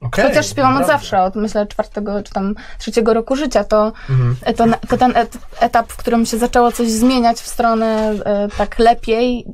Okay, 0.00 0.28
Chociaż 0.28 0.50
śpiewam 0.50 0.76
od 0.76 0.86
zawsze, 0.86 1.22
od 1.22 1.36
myślę 1.36 1.66
czwartego 1.66 2.22
czy 2.22 2.32
tam 2.32 2.54
trzeciego 2.78 3.14
roku 3.14 3.36
życia, 3.36 3.64
to, 3.64 3.92
Mhm. 4.10 4.36
to, 4.56 4.88
to 4.88 4.96
ten 4.96 5.16
et, 5.16 5.38
etap, 5.60 5.92
w 5.92 5.96
którym 5.96 6.26
się 6.26 6.38
zaczęło 6.38 6.72
coś 6.72 6.90
zmieniać 6.90 7.36
w 7.40 7.46
stronę 7.46 8.14
e, 8.24 8.48
tak 8.58 8.78
lepiej, 8.78 9.46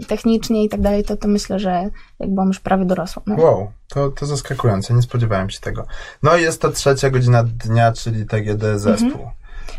e, 0.00 0.04
technicznie 0.06 0.64
i 0.64 0.68
tak 0.68 0.80
dalej, 0.80 1.04
to, 1.04 1.16
to 1.16 1.28
myślę, 1.28 1.58
że 1.58 1.90
jak 2.18 2.30
byłam 2.30 2.48
już 2.48 2.60
prawie 2.60 2.84
dorosła. 2.84 3.22
No. 3.26 3.34
Wow, 3.36 3.72
to, 3.88 4.10
to 4.10 4.26
zaskakujące, 4.26 4.94
nie 4.94 5.02
spodziewałem 5.02 5.50
się 5.50 5.60
tego. 5.60 5.86
No 6.22 6.36
i 6.36 6.42
jest 6.42 6.62
ta 6.62 6.70
trzecia 6.72 7.10
godzina 7.10 7.42
dnia, 7.44 7.92
czyli 7.92 8.26
TGD 8.26 8.78
zespół, 8.78 9.30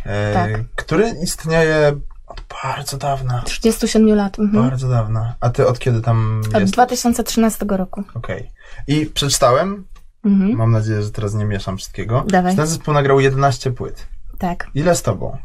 e, 0.05 0.33
Tak. 0.33 0.51
który 0.75 1.09
istnieje 1.23 1.91
od 2.27 2.41
bardzo 2.63 2.97
dawna. 2.97 3.41
37 3.45 4.15
lat. 4.15 4.39
Mhm. 4.39 4.69
Bardzo 4.69 4.89
dawna. 4.89 5.35
A 5.39 5.49
ty 5.49 5.67
od 5.67 5.79
kiedy 5.79 6.01
tam 6.01 6.39
Od 6.47 6.53
jesteś? 6.53 6.71
2013 6.71 7.65
roku. 7.69 8.03
Okej. 8.15 8.51
I 8.87 9.05
przeczytałem, 9.05 9.85
Mhm. 10.25 10.57
mam 10.57 10.71
nadzieję, 10.71 11.01
że 11.01 11.11
teraz 11.11 11.33
nie 11.33 11.45
mieszam 11.45 11.77
wszystkiego, 11.77 12.23
Dawaj. 12.27 12.55
ten 12.55 12.67
zespół 12.67 12.93
nagrał 12.93 13.19
11 13.19 13.71
płyt. 13.71 14.07
Tak. 14.39 14.67
Ile 14.73 14.95
z 14.95 15.01
tobą? 15.03 15.37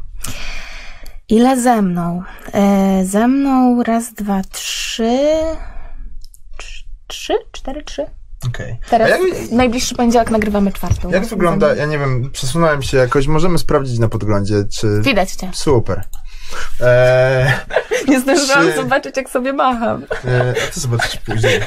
Ile 1.29 1.61
ze 1.61 1.81
mną? 1.81 2.23
E, 2.53 3.05
ze 3.05 3.27
mną 3.27 3.83
raz, 3.83 4.13
dwa, 4.13 4.41
trzy. 4.51 5.19
Trz- 6.57 6.85
Trzy? 7.07 7.33
Cztery, 7.51 7.83
trzy? 7.83 8.05
Okej. 8.47 8.79
Teraz 8.89 9.07
A 9.11 9.11
jak, 9.11 9.51
najbliższy 9.51 9.95
poniedziałek 9.95 10.31
nagrywamy 10.31 10.71
czwartą. 10.71 11.09
jak 11.09 11.25
wygląda, 11.25 11.75
ja 11.75 11.85
nie 11.85 11.99
wiem, 11.99 12.29
przesunąłem 12.31 12.81
się 12.81 12.97
jakoś, 12.97 13.27
możemy 13.27 13.57
sprawdzić 13.57 13.99
na 13.99 14.07
podglądzie, 14.09 14.55
czy... 14.79 15.01
Widać 15.01 15.31
cię. 15.31 15.49
Super. 15.53 16.03
Eee, 16.81 17.51
Nie 18.09 18.19
zdążyłam 18.19 18.67
Czy- 18.67 18.75
zobaczyć, 18.75 19.17
jak 19.17 19.29
sobie 19.29 19.53
macham. 19.53 20.03
E, 20.25 20.53
a 20.67 20.73
to 20.73 20.79
zobaczysz 20.79 21.17
później. 21.17 21.55
E, 21.55 21.61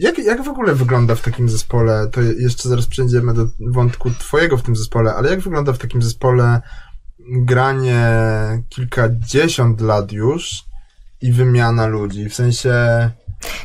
jak, 0.00 0.18
jak 0.18 0.42
w 0.42 0.48
ogóle 0.48 0.74
wygląda 0.74 1.14
w 1.14 1.22
takim 1.22 1.48
zespole, 1.48 2.08
to 2.12 2.20
jeszcze 2.20 2.68
zaraz 2.68 2.86
przejdziemy 2.86 3.34
do 3.34 3.46
wątku 3.60 4.10
twojego 4.10 4.56
w 4.56 4.62
tym 4.62 4.76
zespole, 4.76 5.14
ale 5.14 5.30
jak 5.30 5.40
wygląda 5.40 5.72
w 5.72 5.78
takim 5.78 6.02
zespole 6.02 6.60
granie 7.28 8.02
kilkadziesiąt 8.68 9.80
lat 9.80 10.12
już 10.12 10.64
i 11.22 11.32
wymiana 11.32 11.86
ludzi? 11.86 12.28
W 12.28 12.34
sensie, 12.34 12.74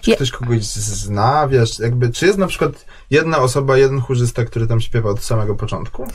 czy 0.01 0.10
Je- 0.10 0.15
ktoś 0.15 0.32
kogoś 0.32 0.63
zna, 0.65 1.48
wiesz, 1.48 1.79
jakby, 1.79 2.10
czy 2.10 2.25
jest 2.25 2.38
na 2.38 2.48
przykład 2.48 2.86
jedna 3.10 3.38
osoba, 3.38 3.77
jeden 3.77 4.01
chórzysta, 4.01 4.46
który 4.46 4.67
tam 4.67 4.82
śpiewa 4.82 5.10
od 5.10 5.24
samego 5.24 5.55
początku? 5.55 6.08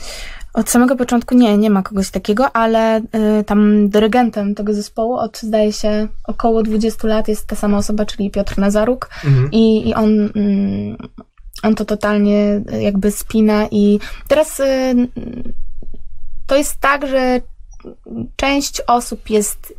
Od 0.53 0.69
samego 0.69 0.95
początku 0.95 1.35
nie, 1.35 1.57
nie 1.57 1.69
ma 1.69 1.83
kogoś 1.83 2.09
takiego, 2.09 2.51
ale 2.55 2.99
y, 2.99 3.43
tam 3.43 3.89
dyrygentem 3.89 4.55
tego 4.55 4.73
zespołu 4.73 5.13
od, 5.13 5.39
zdaje 5.39 5.73
się, 5.73 6.07
około 6.23 6.63
20 6.63 7.07
lat 7.07 7.27
jest 7.27 7.47
ta 7.47 7.55
sama 7.55 7.77
osoba, 7.77 8.05
czyli 8.05 8.31
Piotr 8.31 8.57
Nazaruk. 8.57 9.09
Mhm. 9.25 9.51
I, 9.51 9.89
i 9.89 9.93
on, 9.93 10.29
mm, 10.35 10.97
on 11.63 11.75
to 11.75 11.85
totalnie 11.85 12.61
y, 12.73 12.81
jakby 12.81 13.11
spina 13.11 13.67
i 13.71 13.99
teraz 14.27 14.59
y, 14.59 14.63
to 16.47 16.55
jest 16.55 16.79
tak, 16.79 17.07
że 17.07 17.41
część 18.35 18.81
osób 18.87 19.29
jest 19.29 19.73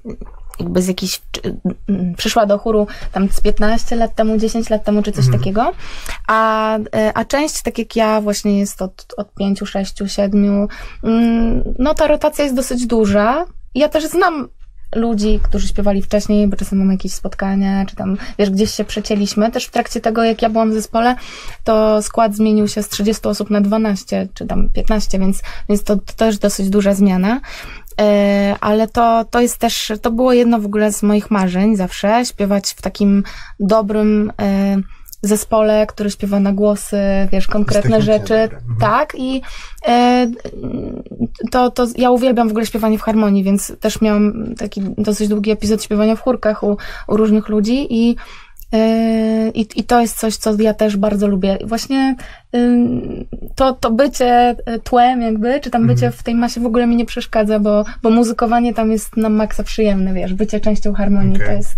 jakby 0.61 0.83
z 0.83 0.89
jakiś, 0.89 1.21
czy- 1.33 1.57
mm, 1.89 2.15
przyszła 2.15 2.47
do 2.47 2.59
chóru 2.59 2.87
tam 3.13 3.29
z 3.29 3.41
15 3.41 3.97
lat 3.97 4.15
temu, 4.15 4.37
10 4.39 4.71
lat 4.71 4.85
temu, 4.85 5.03
czy 5.03 5.13
coś 5.13 5.25
Mhm. 5.25 5.39
takiego, 5.39 5.73
a, 6.29 6.79
y, 6.79 6.83
a 7.15 7.25
część, 7.25 7.63
tak 7.63 7.79
jak 7.79 7.97
ja, 7.97 8.21
właśnie 8.21 8.59
jest 8.59 8.83
od, 8.83 9.07
od 9.17 9.35
5, 9.35 9.61
6, 9.67 9.95
7, 10.07 10.69
mm, 11.05 11.63
no 11.79 11.95
ta 11.95 12.07
rotacja 12.07 12.45
jest 12.45 12.57
dosyć 12.57 12.87
duża. 12.87 13.45
Ja 13.75 13.89
też 13.89 14.05
znam 14.07 14.49
ludzi, 14.95 15.41
którzy 15.43 15.69
śpiewali 15.69 16.03
wcześniej, 16.03 16.49
bo 16.49 16.57
czasem 16.57 16.79
mamy 16.79 16.93
jakieś 16.95 17.13
spotkania, 17.13 17.87
czy 17.87 17.97
tam, 17.97 18.17
wiesz, 18.39 18.51
gdzieś 18.51 18.75
się 18.75 18.85
przecięliśmy. 18.85 19.51
Też 19.51 19.65
w 19.67 19.71
trakcie 19.71 20.01
tego, 20.01 20.25
jak 20.25 20.43
ja 20.43 20.51
byłam 20.51 20.71
w 20.71 20.75
zespole, 20.75 21.17
to 21.65 22.03
skład 22.03 22.35
zmienił 22.37 22.69
się 22.69 22.83
z 22.83 22.89
30 22.89 23.29
osób 23.29 23.51
na 23.51 23.61
12, 23.61 24.29
czy 24.35 24.47
tam 24.47 24.69
15, 24.71 25.19
więc, 25.19 25.43
więc 25.69 25.85
to, 25.85 25.97
to 25.97 26.13
też 26.17 26.39
dosyć 26.39 26.71
duża 26.71 26.95
zmiana. 26.95 27.41
E, 28.01 28.57
ale 28.61 28.89
to, 28.89 29.25
to 29.31 29.41
jest 29.41 29.59
też, 29.59 29.93
to 30.03 30.11
było 30.11 30.33
jedno 30.33 30.61
w 30.61 30.67
ogóle 30.67 30.93
z 30.93 31.03
moich 31.03 31.31
marzeń 31.31 31.77
zawsze, 31.77 32.25
śpiewać 32.25 32.71
w 32.71 32.83
takim 32.83 33.23
dobrym 33.61 34.33
e, 34.43 34.77
zespole, 35.23 35.87
który 35.87 36.11
śpiewa 36.11 36.41
na 36.41 36.53
głosy, 36.53 36.99
wiesz, 37.33 37.47
konkretne 37.47 38.03
rzeczy. 38.03 38.35
Mhm. 38.35 38.61
Tak, 38.81 39.15
i 39.19 39.43
e, 39.89 40.31
to, 41.51 41.71
to 41.71 41.87
ja 41.97 42.11
uwielbiam 42.11 42.49
w 42.49 42.51
ogóle 42.51 42.67
śpiewanie 42.67 42.99
w 42.99 43.03
harmonii, 43.03 43.45
więc 43.45 43.73
też 43.81 44.01
miałam 44.01 44.55
taki 44.59 44.81
dosyć 44.99 45.29
długi 45.29 45.51
epizod 45.51 45.83
śpiewania 45.83 46.17
w 46.17 46.21
chórkach 46.21 46.63
u, 46.63 46.77
u 47.09 47.17
różnych 47.17 47.49
ludzi 47.49 47.87
i 47.91 48.17
i, 49.55 49.69
I 49.77 49.85
to 49.85 50.01
jest 50.01 50.19
coś, 50.19 50.37
co 50.37 50.55
ja 50.59 50.75
też 50.75 50.97
bardzo 50.97 51.29
lubię. 51.29 51.59
Właśnie 51.65 52.17
to, 53.55 53.73
to 53.73 53.91
bycie 53.91 54.57
y, 54.75 54.79
tłem, 54.79 55.23
jakby, 55.23 55.61
czy 55.61 55.71
tam 55.71 55.87
bycie 55.87 56.11
w 56.11 56.23
tej 56.23 56.35
masie 56.35 56.61
w 56.61 56.67
ogóle 56.67 56.87
mi 56.87 56.97
nie 56.97 57.07
przeszkadza, 57.07 57.59
bo, 57.61 57.85
bo 58.03 58.11
muzykowanie 58.11 58.75
tam 58.75 58.93
jest 58.93 59.17
na 59.17 59.29
maksa 59.29 59.63
przyjemne, 59.63 60.15
wiesz, 60.15 60.35
bycie 60.35 60.61
częścią 60.61 60.95
harmonii 60.95 61.37
Okej. 61.37 61.47
to 61.47 61.53
jest, 61.53 61.77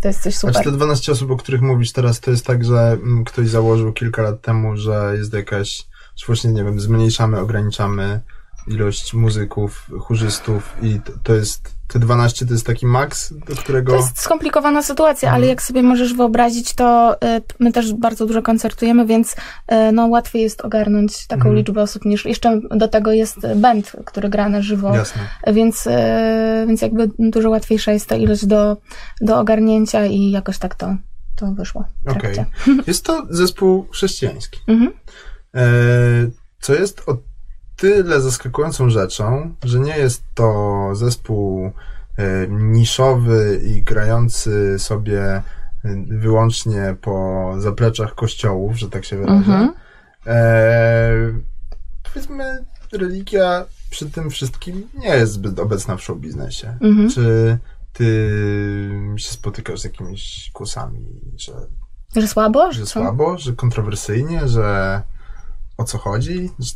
to 0.00 0.08
jest 0.08 0.22
coś 0.22 0.34
A 0.34 0.38
super. 0.38 0.56
czy 0.56 0.62
te 0.62 0.72
12 0.72 1.12
osób, 1.12 1.30
o 1.30 1.36
których 1.36 1.62
mówisz 1.62 1.92
teraz, 1.92 2.20
to 2.20 2.30
jest 2.30 2.46
tak, 2.46 2.64
że 2.64 2.96
mm, 3.02 3.24
ktoś 3.24 3.48
założył 3.48 3.92
kilka 3.92 4.22
lat 4.22 4.40
temu, 4.40 4.76
że 4.76 5.12
jest 5.16 5.34
jakaś, 5.34 5.86
że 6.16 6.26
właśnie, 6.26 6.52
nie 6.52 6.64
wiem, 6.64 6.80
zmniejszamy, 6.80 7.40
ograniczamy 7.40 8.20
ilość 8.66 9.14
muzyków, 9.14 9.90
chórzystów 10.00 10.76
i 10.82 11.00
to, 11.00 11.12
to 11.22 11.34
jest, 11.34 11.75
te 11.88 11.98
12 11.98 12.46
to 12.46 12.52
jest 12.52 12.66
taki 12.66 12.86
maks, 12.86 13.34
do 13.48 13.56
którego... 13.56 13.92
To 13.92 13.98
jest 13.98 14.20
skomplikowana 14.20 14.82
sytuacja, 14.82 15.30
ale 15.30 15.46
jak 15.46 15.62
sobie 15.62 15.82
możesz 15.82 16.14
wyobrazić, 16.14 16.74
to 16.74 17.14
y, 17.14 17.42
my 17.58 17.72
też 17.72 17.92
bardzo 17.94 18.26
dużo 18.26 18.42
koncertujemy, 18.42 19.06
więc 19.06 19.32
y, 19.32 19.92
no, 19.92 20.06
łatwiej 20.06 20.42
jest 20.42 20.60
ogarnąć 20.60 21.26
taką 21.26 21.40
Mhm. 21.40 21.56
liczbę 21.56 21.82
osób 21.82 22.04
niż 22.04 22.24
jeszcze 22.24 22.60
do 22.70 22.88
tego 22.88 23.12
jest 23.12 23.38
band, 23.56 23.92
który 24.04 24.28
gra 24.28 24.48
na 24.48 24.62
żywo. 24.62 24.94
Jasne. 24.94 25.22
Więc, 25.46 25.86
e, 25.86 26.64
więc 26.68 26.82
jakby 26.82 27.10
dużo 27.18 27.50
łatwiejsza 27.50 27.92
jest 27.92 28.06
ta 28.06 28.16
ilość 28.16 28.46
do, 28.46 28.76
do 29.20 29.38
ogarnięcia 29.38 30.06
i 30.06 30.30
jakoś 30.30 30.58
tak 30.58 30.74
to, 30.74 30.96
to 31.36 31.52
wyszło. 31.52 31.84
Okej. 32.06 32.20
trakcie. 32.20 32.46
Jest 32.86 33.04
to 33.04 33.26
zespół 33.30 33.86
chrześcijański. 33.92 34.60
Mhm. 34.66 34.92
E, 35.54 35.62
co 36.60 36.74
jest 36.74 37.02
o 37.08 37.16
tyle 37.76 38.20
zaskakującą 38.20 38.90
rzeczą, 38.90 39.54
że 39.64 39.78
nie 39.80 39.98
jest 39.98 40.22
to 40.34 40.90
zespół 40.94 41.72
e, 42.16 42.46
niszowy 42.48 43.60
i 43.64 43.82
grający 43.82 44.78
sobie 44.78 45.22
e, 45.24 45.42
wyłącznie 46.08 46.96
po 47.00 47.54
zapleczach 47.58 48.14
kościołów, 48.14 48.76
że 48.78 48.90
tak 48.90 49.04
się 49.04 49.16
wyrażę. 49.16 49.36
Mhm. 49.36 49.72
E, 50.26 51.10
powiedzmy, 52.02 52.64
religia 52.92 53.64
przy 53.90 54.10
tym 54.10 54.30
wszystkim 54.30 54.88
nie 54.94 55.08
jest 55.08 55.32
zbyt 55.32 55.58
obecna 55.58 55.96
w 55.96 56.02
show 56.02 56.18
biznesie. 56.18 56.76
Mhm. 56.80 57.10
Czy 57.10 57.58
ty 57.92 58.30
się 59.16 59.30
spotykasz 59.32 59.80
z 59.80 59.84
jakimiś 59.84 60.50
kłosami, 60.52 61.06
że 61.36 61.52
Że 62.16 62.28
słabo? 62.28 62.72
że 62.72 62.86
słabo, 62.86 63.38
że 63.38 63.52
kontrowersyjnie, 63.52 64.48
że 64.48 65.02
o 65.76 65.84
co 65.84 65.98
chodzi? 65.98 66.50
Że, 66.58 66.72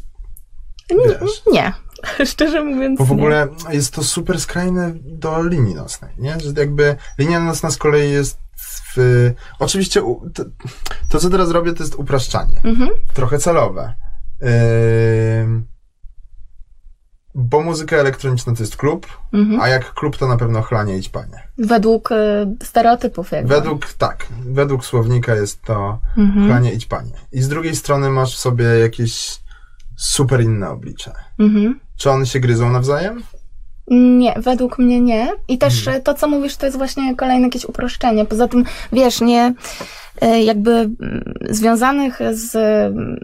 wiesz, 0.98 1.42
Nie. 1.52 1.72
Szczerze 2.32 2.64
mówiąc. 2.64 2.98
bo 2.98 3.04
w 3.04 3.08
nie. 3.10 3.14
ogóle 3.16 3.48
jest 3.70 3.94
to 3.94 4.02
super 4.04 4.40
skrajne 4.40 4.92
do 5.04 5.42
linii 5.42 5.74
nocnej, 5.74 6.14
nie? 6.18 6.40
Że 6.40 6.52
jakby 6.56 6.96
linia 7.18 7.40
nocna 7.40 7.70
z 7.70 7.76
kolei 7.76 8.10
jest 8.12 8.38
w... 8.96 9.32
Oczywiście 9.58 10.00
to, 10.34 10.44
to 11.10 11.18
co 11.18 11.30
teraz 11.30 11.50
robię, 11.50 11.72
to 11.72 11.82
jest 11.82 11.94
upraszczanie. 11.94 12.60
Mhm. 12.64 12.90
Trochę 13.14 13.38
celowe. 13.38 13.94
Ym, 15.42 15.66
bo 17.34 17.60
muzyka 17.62 17.96
elektroniczna 17.96 18.54
to 18.54 18.62
jest 18.62 18.76
klub, 18.76 19.06
Mhm. 19.32 19.60
a 19.60 19.68
jak 19.68 19.94
klub 19.94 20.16
to 20.16 20.28
na 20.28 20.36
pewno 20.36 20.62
chlanie 20.62 20.98
i 20.98 21.02
ćpanie. 21.02 21.48
Według 21.58 22.12
e, 22.12 22.16
stereotypów 22.62 23.30
jakby. 23.32 23.54
Według, 23.54 23.92
tak, 23.92 24.26
według 24.46 24.84
słownika 24.84 25.34
jest 25.34 25.62
to 25.62 25.98
Mhm. 26.16 26.46
chlanie 26.46 26.72
i 26.72 26.78
ćpanie. 26.78 27.12
I 27.32 27.42
z 27.42 27.48
drugiej 27.48 27.76
strony 27.76 28.10
masz 28.10 28.36
w 28.36 28.40
sobie 28.40 28.64
jakieś 28.64 29.39
super 30.00 30.40
inne 30.40 30.70
oblicze. 30.70 31.12
Mhm. 31.38 31.80
Czy 31.96 32.10
one 32.10 32.26
się 32.26 32.40
gryzą 32.40 32.70
nawzajem? 32.70 33.22
Nie, 33.90 34.34
według 34.36 34.78
mnie 34.78 35.00
nie. 35.00 35.28
I 35.48 35.58
też 35.58 35.84
Hmm. 35.84 36.02
to, 36.02 36.14
co 36.14 36.28
mówisz, 36.28 36.56
to 36.56 36.66
jest 36.66 36.78
właśnie 36.78 37.16
kolejne 37.16 37.44
jakieś 37.46 37.64
uproszczenie. 37.64 38.24
Poza 38.24 38.48
tym, 38.48 38.64
wiesz, 38.92 39.20
nie 39.20 39.54
e, 40.20 40.42
jakby 40.42 40.70
mm, 40.72 41.24
związanych 41.50 42.18
z, 42.32 42.54
mm, 42.56 43.20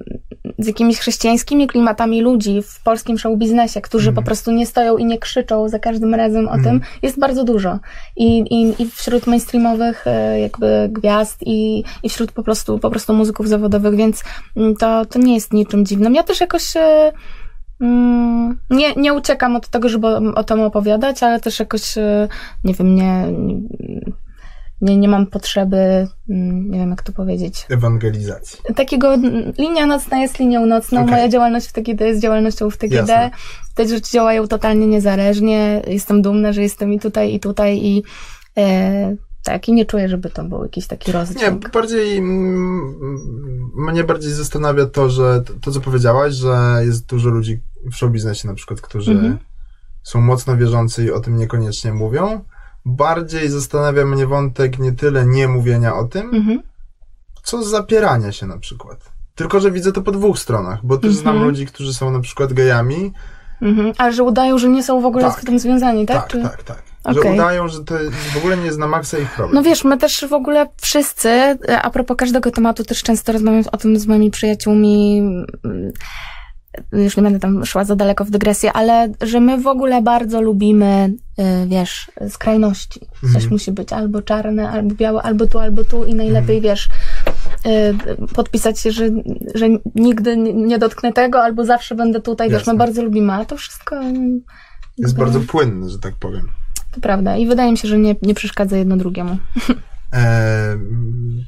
z 0.59 0.67
jakimiś 0.67 0.99
chrześcijańskimi 0.99 1.67
klimatami 1.67 2.21
ludzi 2.23 2.63
w 2.63 2.83
polskim 2.83 3.19
show 3.19 3.39
biznesie, 3.39 3.81
którzy 3.81 4.09
Mhm. 4.09 4.25
po 4.25 4.27
prostu 4.27 4.53
nie 4.53 4.67
stoją 4.67 4.97
i 4.97 5.05
nie 5.05 5.19
krzyczą 5.19 5.69
za 5.69 5.79
każdym 5.79 6.15
razem 6.15 6.49
o 6.49 6.55
Mhm. 6.55 6.63
tym, 6.65 6.89
jest 7.03 7.19
bardzo 7.19 7.45
dużo. 7.45 7.79
I, 8.17 8.39
i, 8.39 8.83
I 8.83 8.91
wśród 8.91 9.27
mainstreamowych 9.27 10.07
e, 10.07 10.41
jakby 10.41 10.89
gwiazd 10.93 11.39
i, 11.47 11.85
i 12.03 12.09
wśród 12.09 12.33
po 12.33 12.43
prostu, 12.43 12.79
po 12.79 12.91
prostu 12.91 13.15
muzyków 13.15 13.49
zawodowych, 13.49 13.95
więc 13.97 14.23
mm, 14.57 14.77
to, 14.77 15.05
to 15.05 15.19
nie 15.19 15.35
jest 15.35 15.53
niczym 15.53 15.87
dziwnym. 15.87 16.15
Ja 16.15 16.23
też 16.23 16.41
jakoś 16.41 16.77
e, 16.77 16.81
Mm, 16.81 17.13
nie, 18.71 18.95
nie 18.97 19.15
uciekam 19.15 19.57
od 19.57 19.69
tego, 19.69 19.89
żeby 19.89 20.07
o, 20.07 20.21
o 20.35 20.45
tym 20.45 20.61
opowiadać, 20.61 21.23
ale 21.23 21.41
też 21.41 21.61
jakoś, 21.61 21.99
e, 21.99 22.29
nie 22.65 22.75
wiem, 22.75 22.95
nie, 22.95 23.27
nie, 24.81 24.97
nie 24.97 25.09
mam 25.09 25.27
potrzeby, 25.27 26.09
mm, 26.31 26.71
nie 26.71 26.79
wiem 26.79 26.91
jak 26.91 27.03
to 27.03 27.13
powiedzieć, 27.13 27.67
Ewangelizacji. 27.71 28.61
takiego, 28.77 29.15
mm, 29.15 29.53
linia 29.59 29.87
nocna 29.87 30.19
jest 30.19 30.39
linią 30.39 30.67
nocną, 30.67 31.01
Okej. 31.01 31.11
moja 31.15 31.29
działalność 31.29 31.67
w 31.67 31.73
TGD 31.73 32.07
jest 32.07 32.21
działalnością 32.21 32.71
w 32.71 32.77
TGD, 32.77 33.13
Jasne. 33.13 33.31
te 33.75 33.89
rzeczy 33.89 34.13
działają 34.13 34.49
totalnie 34.49 34.87
niezależnie, 34.87 35.83
jestem 35.87 36.23
dumna, 36.23 36.53
że 36.53 36.63
jestem 36.63 36.93
i 36.93 37.01
tutaj, 37.01 37.35
i 37.35 37.41
tutaj, 37.41 37.79
i 37.83 38.03
e, 38.59 39.17
tak, 39.47 39.69
i 39.69 39.73
nie 39.73 39.87
czuję, 39.87 40.09
żeby 40.09 40.31
to 40.31 40.45
był 40.45 40.63
jakiś 40.63 40.87
taki 40.87 41.11
Nie, 41.11 41.19
rozdźwięk. 41.19 41.71
bardziej 41.71 42.19
mm, 42.19 42.95
mnie 43.77 44.05
bardziej 44.05 44.33
zastanawia 44.33 44.87
to, 44.87 45.11
że 45.11 45.43
to, 45.61 45.73
co 45.73 45.81
powiedziałaś, 45.81 46.35
że 46.35 46.81
jest 46.85 47.07
dużo 47.07 47.31
ludzi 47.31 47.61
w 47.93 47.95
showbiznesie 47.97 48.49
na 48.49 48.55
przykład, 48.55 48.81
którzy 48.81 49.13
Mhm. 49.13 49.39
są 50.03 50.21
mocno 50.21 50.57
wierzący 50.57 51.05
i 51.05 51.11
o 51.11 51.21
tym 51.21 51.37
niekoniecznie 51.37 51.93
mówią. 51.93 52.45
Bardziej 52.85 53.49
zastanawia 53.49 54.05
mnie 54.07 54.27
wątek 54.27 54.79
nie 54.79 54.93
tyle 54.93 55.27
nie 55.27 55.49
mówienia 55.49 55.95
o 55.97 56.05
tym, 56.05 56.35
Mhm. 56.35 56.63
co 57.43 57.63
zapierania 57.65 58.33
się 58.33 58.47
na 58.47 58.59
przykład. 58.59 59.13
Tylko, 59.35 59.61
że 59.61 59.71
widzę 59.71 59.93
to 59.93 60.03
po 60.03 60.13
dwóch 60.13 60.39
stronach, 60.39 60.79
bo 60.87 60.97
też 60.97 61.17
Mhm. 61.17 61.23
znam 61.23 61.45
ludzi, 61.45 61.67
którzy 61.67 61.95
są 61.95 62.11
na 62.11 62.21
przykład 62.21 62.53
gejami. 62.53 63.13
Mhm. 63.63 63.93
A 63.99 64.11
że 64.11 64.23
udają, 64.23 64.59
że 64.59 64.69
nie 64.69 64.83
są 64.83 65.01
w 65.01 65.05
ogóle 65.07 65.25
Tak. 65.25 65.41
z 65.41 65.45
tym 65.45 65.59
związani, 65.59 66.07
tak? 66.07 66.17
Tak, 66.17 66.29
Czy- 66.31 66.43
tak, 66.43 66.63
tak. 66.63 66.83
Że 67.13 67.21
Okej. 67.21 67.35
udają, 67.35 67.69
że 67.69 67.85
to 67.85 67.95
w 68.35 68.37
ogóle 68.37 68.57
nie 68.57 68.65
jest 68.67 68.79
na 68.79 68.87
maksa 68.87 69.19
ich 69.19 69.31
problem. 69.31 69.55
No 69.55 69.63
wiesz, 69.63 69.85
my 69.85 69.99
też 69.99 70.25
w 70.29 70.33
ogóle 70.33 70.67
wszyscy, 70.81 71.29
e, 71.29 71.83
a 71.83 71.91
propos 71.91 72.17
każdego 72.17 72.51
tematu, 72.51 72.85
też 72.85 73.03
często 73.03 73.33
rozmawiam 73.33 73.63
o 73.73 73.77
tym 73.77 73.99
z 73.99 74.07
moimi 74.07 74.31
przyjaciółmi, 74.31 75.19
mm, 75.65 75.93
już 76.93 77.17
nie 77.17 77.23
będę 77.23 77.39
tam 77.39 77.67
szła 77.67 77.85
za 77.85 77.97
daleko 77.97 78.25
w 78.25 78.31
dygresję, 78.31 78.73
ale 78.73 79.09
że 79.23 79.41
my 79.41 79.59
w 79.59 79.67
ogóle 79.67 80.03
bardzo 80.03 80.43
lubimy, 80.43 81.13
y, 81.39 81.67
wiesz, 81.69 82.11
skrajności. 82.29 83.01
Coś 83.21 83.35
Mhm. 83.35 83.51
musi 83.51 83.73
być 83.73 83.93
albo 83.93 84.23
czarne, 84.23 84.71
albo 84.71 84.95
białe, 84.95 85.23
albo 85.23 85.47
tu, 85.47 85.59
albo 85.59 85.85
tu 85.85 86.05
i 86.05 86.15
najlepiej, 86.15 86.61
wiesz, 86.61 86.89
y, 87.67 88.35
podpisać 88.35 88.81
się, 88.81 88.91
że, 88.91 89.05
że 89.55 89.67
nigdy 89.95 90.37
nie- 90.37 90.79
dotknę 90.79 91.13
tego, 91.13 91.43
albo 91.43 91.65
zawsze 91.65 91.95
będę 91.95 92.21
tutaj, 92.21 92.49
wiesz, 92.51 92.59
Jasne. 92.59 92.73
my 92.73 92.79
bardzo 92.79 93.03
lubimy, 93.03 93.33
a 93.33 93.45
to 93.45 93.57
wszystko... 93.57 93.97
jest 94.99 95.17
bardzo 95.19 95.41
płynny, 95.41 95.91
że 95.91 95.99
tak 95.99 96.15
powiem. 96.21 96.49
To 96.97 97.01
prawda 97.01 97.37
i 97.37 97.47
wydaje 97.47 97.71
mi 97.73 97.79
się, 97.79 97.89
że 97.89 97.99
nie, 97.99 98.17
nie 98.23 98.35
przeszkadza 98.35 98.77
jedno 98.77 98.97
drugiemu. 98.97 99.39
E, 100.13 100.79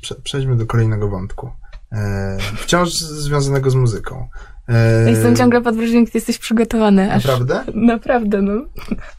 prze, 0.01 0.15
przejdźmy 0.15 0.57
do 0.57 0.67
kolejnego 0.67 1.09
wątku. 1.09 1.51
E, 1.93 2.39
wciąż 2.57 2.95
związanego 2.99 3.71
z 3.71 3.75
muzyką. 3.75 4.29
E, 4.69 5.11
Jestem 5.11 5.37
ciągle 5.37 5.61
pod 5.61 5.77
wrażeniem, 5.77 6.05
gdy 6.05 6.13
jesteś 6.15 6.39
przygotowany. 6.39 7.13
Aż... 7.13 7.25
Naprawdę? 7.25 7.65
Naprawdę, 7.75 8.43
no. 8.43 8.53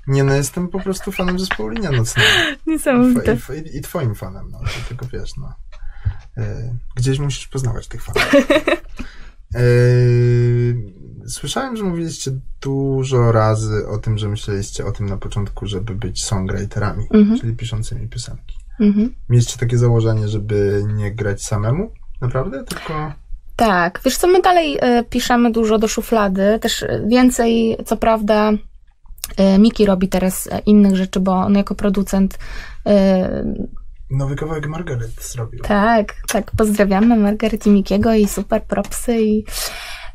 Nie, 0.08 0.24
no 0.24 0.34
jestem 0.34 0.68
po 0.68 0.80
prostu 0.80 1.12
fanem 1.12 1.40
zespołu 1.40 1.70
Linia 1.70 1.92
Nocnego. 1.92 2.30
I, 2.68 2.70
Niesamowite. 2.70 3.38
i, 3.74 3.78
I 3.78 3.82
twoim 3.82 4.16
fanem, 4.16 4.46
no. 4.52 4.60
Tylko 4.88 5.06
wiesz, 5.14 5.32
no. 5.38 5.54
E, 6.38 6.76
gdzieś 6.96 7.20
musisz 7.20 7.48
poznawać 7.48 7.88
tych 7.88 8.04
fanów. 8.04 8.32
E, 9.56 9.60
słyszałem, 11.28 11.78
że 11.78 11.84
mówiliście 11.84 12.32
dużo 12.62 13.32
razy 13.32 13.88
o 13.88 13.98
tym, 13.98 14.18
że 14.18 14.30
myśleliście 14.30 14.86
o 14.86 14.92
tym 14.92 15.06
na 15.10 15.18
początku, 15.18 15.66
żeby 15.68 15.96
być 15.96 16.24
songwriterami, 16.26 17.06
Mhm. 17.14 17.40
czyli 17.40 17.54
piszącymi 17.56 18.08
piosenki. 18.08 18.56
Mhm. 18.80 19.16
Mieliście 19.30 19.58
takie 19.60 19.78
założenie, 19.78 20.28
żeby 20.28 20.84
nie 20.96 21.12
grać 21.16 21.44
samemu? 21.44 21.92
Naprawdę? 22.22 22.64
Tylko... 22.64 23.14
Tak, 23.56 24.02
wiesz 24.06 24.18
co, 24.18 24.28
my 24.28 24.42
dalej 24.42 24.78
e, 24.82 25.04
piszemy 25.04 25.52
dużo 25.52 25.78
do 25.80 25.88
szuflady, 25.88 26.60
też 26.62 26.84
e, 26.84 27.04
więcej, 27.08 27.78
co 27.86 27.98
prawda, 27.98 28.52
e, 29.38 29.60
Miki 29.60 29.86
robi 29.86 30.08
teraz 30.08 30.50
innych 30.66 30.96
rzeczy, 30.96 31.20
bo 31.20 31.32
on 31.32 31.56
jako 31.56 31.76
producent 31.76 32.40
Nowy 34.10 34.36
kawałek 34.36 34.68
Margaret 34.68 35.24
zrobił. 35.24 35.60
Tak, 35.64 36.16
tak, 36.32 36.52
pozdrawiamy 36.58 37.16
Margaret 37.16 37.68
i 37.68 37.70
Mikiego 37.70 38.14
i 38.14 38.28
super 38.28 38.64
propsy 38.64 39.22
i 39.22 39.46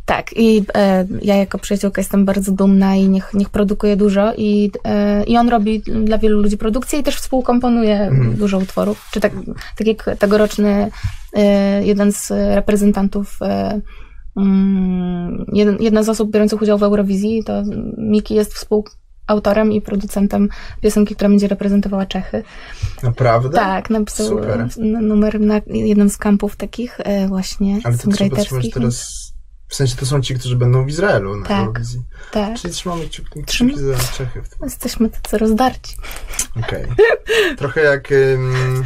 tak, 0.05 0.33
i 0.37 0.65
e, 0.75 1.07
ja 1.23 1.37
jako 1.37 1.59
przyjaciółka 1.59 2.01
jestem 2.01 2.25
bardzo 2.25 2.53
dumna 2.53 2.97
i 2.97 3.09
niech, 3.09 3.35
niech 3.35 3.51
produkuje 3.51 3.97
dużo 3.97 4.33
i, 4.37 4.71
e, 4.85 5.25
i 5.25 5.37
on 5.37 5.49
robi 5.49 5.81
dla 5.81 6.19
wielu 6.19 6.43
ludzi 6.43 6.59
produkcję 6.59 6.99
i 6.99 7.03
też 7.03 7.17
współkomponuje 7.17 8.01
Mhm. 8.01 8.35
dużo 8.35 8.59
utworów, 8.59 9.09
czy 9.13 9.21
tak, 9.21 9.33
tak 9.79 9.87
jak 9.87 10.11
tegoroczny 10.19 10.91
e, 11.33 11.85
jeden 11.85 12.13
z 12.13 12.31
reprezentantów 12.31 13.39
e, 13.43 13.81
mm, 14.37 15.45
jeden, 15.53 15.77
jedna 15.81 16.03
z 16.03 16.09
osób 16.09 16.31
biorących 16.31 16.63
udział 16.63 16.79
w 16.79 16.83
Eurowizji, 16.83 17.45
to 17.45 17.63
Miki 17.99 18.35
jest 18.35 18.55
współautorem 19.25 19.73
i 19.73 19.81
producentem 19.81 20.49
piosenki, 20.81 21.15
która 21.15 21.31
będzie 21.31 21.49
reprezentowała 21.49 22.07
Czechy. 22.07 22.43
Naprawdę? 23.03 23.51
Tak, 23.51 23.91
napisał 23.91 24.27
Super. 24.27 24.69
numer 24.79 25.41
na 25.41 25.61
jednym 25.67 26.11
z 26.11 26.17
kampów 26.17 26.57
takich 26.57 27.01
e, 27.01 27.29
właśnie 27.29 27.81
Ale 27.85 27.97
to 27.97 28.03
songwriterskich. 28.03 28.75
teraz... 28.75 29.25
W 29.69 29.75
sensie 29.75 29.97
to 29.97 30.07
są 30.07 30.21
ci, 30.21 30.35
którzy 30.35 30.57
będą 30.57 30.85
w 30.85 30.89
Izraelu 30.89 31.37
na 31.37 31.47
Tak. 31.47 31.67
Eurowizji. 31.67 32.03
Tak, 32.33 32.55
Czyli 32.59 32.75
trzymamy 32.75 33.09
kciuki 33.09 33.43
kciuki 33.43 33.79
za 33.79 33.97
Czechy 34.17 34.43
jesteśmy 34.63 35.11
tacy 35.11 35.39
rozdarci. 35.39 35.97
Okej. 36.57 36.85
Trochę 37.59 37.81
jak... 37.83 38.13
Ym, 38.13 38.85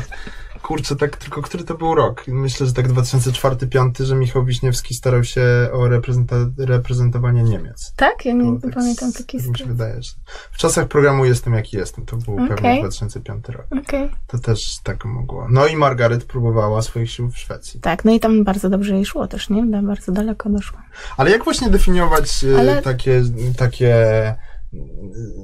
kurczę, 0.62 0.96
tak 0.96 1.16
tylko 1.16 1.42
który 1.42 1.64
to 1.64 1.74
był 1.74 1.94
rok? 1.94 2.24
Myślę, 2.28 2.66
że 2.66 2.72
tak 2.72 2.88
2004-2005, 2.88 4.04
że 4.04 4.14
Michał 4.16 4.44
Wiśniewski 4.44 4.94
starał 4.94 5.24
się 5.24 5.42
o 5.72 5.78
reprezenta- 5.88 6.50
reprezentowanie 6.58 7.42
Niemiec. 7.42 7.92
Tak? 7.96 8.24
Ja 8.26 8.32
nie, 8.32 8.60
tak 8.60 8.74
pamiętam 8.74 9.12
takiej 9.12 9.40
tak 9.40 9.50
mi 9.50 9.58
się 9.58 9.64
wydaje, 9.64 10.02
że 10.02 10.12
w 10.52 10.56
czasach 10.56 10.88
programu 10.88 11.24
Jestem 11.24 11.52
jaki 11.54 11.76
jestem. 11.76 12.06
To 12.06 12.16
był 12.16 12.36
pewnie 12.36 12.54
Okej. 12.54 12.80
2005 12.80 13.48
rok. 13.48 13.66
Okej. 13.82 14.10
To 14.26 14.38
też 14.38 14.78
tak 14.82 15.04
mogło. 15.04 15.46
No 15.50 15.66
i 15.66 15.76
Margaret 15.76 16.24
próbowała 16.24 16.82
swoich 16.82 17.10
sił 17.10 17.30
w 17.30 17.38
Szwecji. 17.38 17.80
Tak, 17.80 18.04
no 18.04 18.12
i 18.12 18.20
tam 18.20 18.44
bardzo 18.44 18.68
dobrze 18.70 18.94
jej 18.94 19.04
szło 19.04 19.28
też, 19.28 19.50
nie? 19.50 19.66
Da- 19.66 19.82
Bardzo 19.82 20.12
daleko 20.12 20.50
doszło. 20.50 20.78
Ale 21.16 21.30
jak 21.30 21.44
właśnie 21.44 21.70
definiować 21.70 22.44
e, 22.44 22.58
Ale- 22.58 22.82
takie, 22.82 23.22
takie 23.56 23.94
e, 23.96 24.36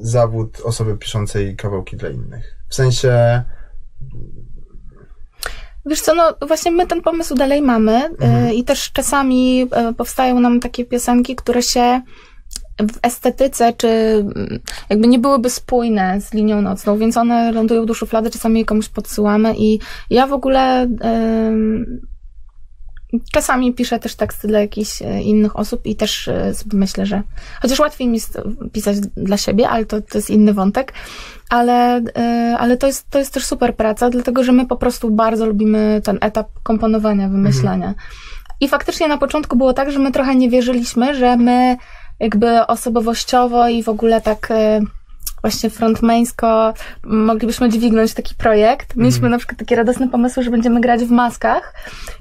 zawód 0.02 0.60
osoby 0.64 0.96
piszącej 0.96 1.56
kawałki 1.56 1.96
dla 1.96 2.08
innych? 2.08 2.56
W 2.68 2.74
sensie, 2.74 3.42
Wiesz 5.86 6.00
co, 6.00 6.14
no 6.14 6.34
właśnie 6.46 6.70
my 6.70 6.86
ten 6.86 7.02
pomysł 7.02 7.34
dalej 7.34 7.62
mamy 7.62 8.04
Mhm. 8.04 8.46
y, 8.46 8.54
i 8.54 8.64
też 8.64 8.92
czasami 8.92 9.62
y, 9.90 9.94
powstają 9.94 10.40
nam 10.40 10.60
takie 10.60 10.84
piosenki, 10.84 11.36
które 11.36 11.62
się 11.62 12.00
w 12.78 12.98
estetyce, 13.02 13.72
czy 13.72 13.88
mm, 13.88 14.60
jakby 14.90 15.06
nie 15.08 15.18
byłyby 15.18 15.50
spójne 15.50 16.20
z 16.20 16.32
linią 16.34 16.62
nocną, 16.62 16.98
więc 16.98 17.16
one 17.16 17.52
lądują 17.52 17.86
do 17.86 17.94
szuflady, 17.94 18.30
czasami 18.30 18.60
je 18.60 18.66
komuś 18.66 18.88
podsyłamy 18.88 19.54
i 19.58 19.78
ja 20.10 20.26
w 20.26 20.32
ogóle 20.32 20.82
ym, 21.48 22.00
czasami 23.32 23.74
piszę 23.74 23.98
też 23.98 24.14
teksty 24.14 24.48
dla 24.48 24.60
jakichś 24.60 25.02
e, 25.02 25.22
innych 25.22 25.56
osób 25.56 25.86
i 25.86 25.96
też 25.96 26.28
e, 26.28 26.54
sobie 26.54 26.78
myślę, 26.78 27.06
że 27.06 27.22
chociaż 27.62 27.78
łatwiej 27.78 28.08
mi 28.08 28.14
jest 28.14 28.38
pisać 28.72 29.00
dla 29.00 29.36
siebie, 29.36 29.68
ale 29.68 29.84
to, 29.84 30.00
to 30.00 30.18
jest 30.18 30.30
inny 30.30 30.54
wątek, 30.54 30.92
ale, 31.50 32.02
e, 32.16 32.56
ale 32.58 32.76
to, 32.76 32.86
jest, 32.86 33.10
to 33.10 33.18
jest 33.18 33.34
też 33.34 33.46
super 33.46 33.76
praca, 33.76 34.10
dlatego 34.10 34.44
że 34.44 34.52
my 34.52 34.66
po 34.66 34.76
prostu 34.76 35.10
bardzo 35.10 35.46
lubimy 35.46 36.00
ten 36.04 36.18
etap 36.20 36.48
komponowania, 36.62 37.28
wymyślania. 37.28 37.94
I 38.60 38.68
faktycznie 38.68 39.08
na 39.08 39.18
początku 39.18 39.56
było 39.56 39.72
tak, 39.72 39.90
że 39.90 39.98
my 39.98 40.12
trochę 40.12 40.34
nie 40.34 40.50
wierzyliśmy, 40.50 41.14
że 41.14 41.36
my 41.36 41.76
jakby 42.20 42.66
osobowościowo 42.66 43.68
i 43.68 43.82
w 43.82 43.88
ogóle 43.88 44.20
tak 44.20 44.48
właśnie 45.44 45.70
frontmańsko 45.70 46.74
moglibyśmy 47.02 47.68
dźwignąć 47.68 48.14
taki 48.14 48.34
projekt. 48.34 48.96
Mieliśmy 48.96 49.28
na 49.28 49.38
przykład 49.38 49.58
takie 49.58 49.76
radosne 49.76 50.08
pomysły, 50.08 50.42
że 50.42 50.50
będziemy 50.50 50.80
grać 50.80 51.04
w 51.04 51.10
maskach 51.10 51.74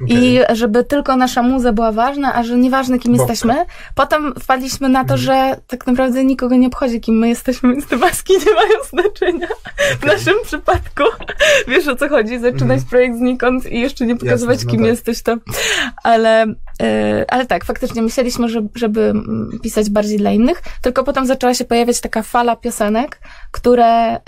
i 0.08 0.40
żeby 0.54 0.84
tylko 0.84 1.16
nasza 1.16 1.42
muza 1.42 1.74
była 1.74 1.92
ważna, 1.92 2.34
a 2.34 2.44
że 2.44 2.58
nieważne 2.58 3.00
kim 3.00 3.12
Bobka. 3.12 3.32
jesteśmy. 3.32 3.66
Potem 3.96 4.34
wpadliśmy 4.40 4.90
na 4.90 5.06
to, 5.06 5.18
że 5.18 5.58
tak 5.68 5.88
naprawdę 5.88 6.26
nikogo 6.26 6.56
nie 6.56 6.68
obchodzi 6.68 7.02
kim 7.02 7.16
my 7.16 7.30
jesteśmy, 7.30 7.72
więc 7.72 7.88
te 7.88 7.98
maski 7.98 8.34
nie 8.34 8.54
mają 8.54 8.84
znaczenia. 8.90 9.48
W 10.02 10.06
naszym 10.06 10.34
przypadku 10.44 11.04
wiesz 11.68 11.88
o 11.88 11.96
co 11.96 12.10
chodzi, 12.10 12.40
zaczynać 12.40 12.82
projekt 12.90 13.18
znikąd 13.18 13.66
i 13.66 13.80
jeszcze 13.80 14.06
nie 14.06 14.16
pokazywać 14.16 14.56
Jasne, 14.56 14.66
no 14.66 14.72
kim 14.72 14.82
tak. 14.82 14.90
jesteś 14.90 15.22
to. 15.22 15.36
Ale, 16.04 16.46
e, 16.82 17.26
ale 17.28 17.46
tak, 17.46 17.66
faktycznie 17.66 18.02
myśleliśmy, 18.02 18.50
że, 18.50 18.68
żeby 18.76 19.02
mm, 19.02 19.60
pisać 19.64 19.90
bardziej 19.90 20.18
dla 20.18 20.32
innych, 20.32 20.62
tylko 20.82 21.04
potem 21.04 21.26
zaczęła 21.26 21.54
się 21.54 21.66
pojawiać 21.66 22.02
taka 22.02 22.22
fala 22.22 22.56
piosenek, 22.56 23.13
które 23.52 24.20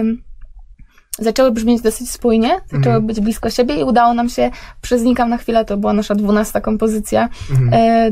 ym, 0.00 0.22
zaczęły 1.18 1.52
brzmieć 1.52 1.82
dosyć 1.82 2.10
spójnie, 2.10 2.48
zaczęły 2.64 2.94
Mhm. 2.96 3.06
być 3.06 3.20
blisko 3.20 3.50
siebie 3.50 3.80
i 3.80 3.84
udało 3.84 4.14
nam 4.14 4.28
się, 4.28 4.50
przyznikam 4.80 5.30
na 5.30 5.36
chwilę, 5.38 5.64
to 5.64 5.76
była 5.76 5.92
nasza 5.92 6.14
dwunasta 6.14 6.60
kompozycja, 6.60 7.28
Mhm. 7.50 7.70
e, 7.72 8.10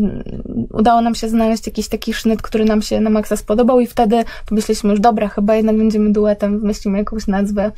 udało 0.70 1.00
nam 1.00 1.14
się 1.14 1.28
znaleźć 1.28 1.66
jakiś 1.66 1.88
taki 1.88 2.14
sznyt, 2.14 2.42
który 2.42 2.64
nam 2.64 2.82
się 2.82 3.00
na 3.00 3.10
maksa 3.10 3.36
spodobał 3.36 3.80
i 3.80 3.86
wtedy 3.86 4.24
pomyśleliśmy 4.46 4.90
już, 4.90 5.00
dobra, 5.00 5.28
chyba 5.28 5.54
jednak 5.54 5.76
będziemy 5.76 6.12
duetem, 6.12 6.60
wymyślimy 6.60 6.98
jakąś 6.98 7.26
nazwę 7.26 7.72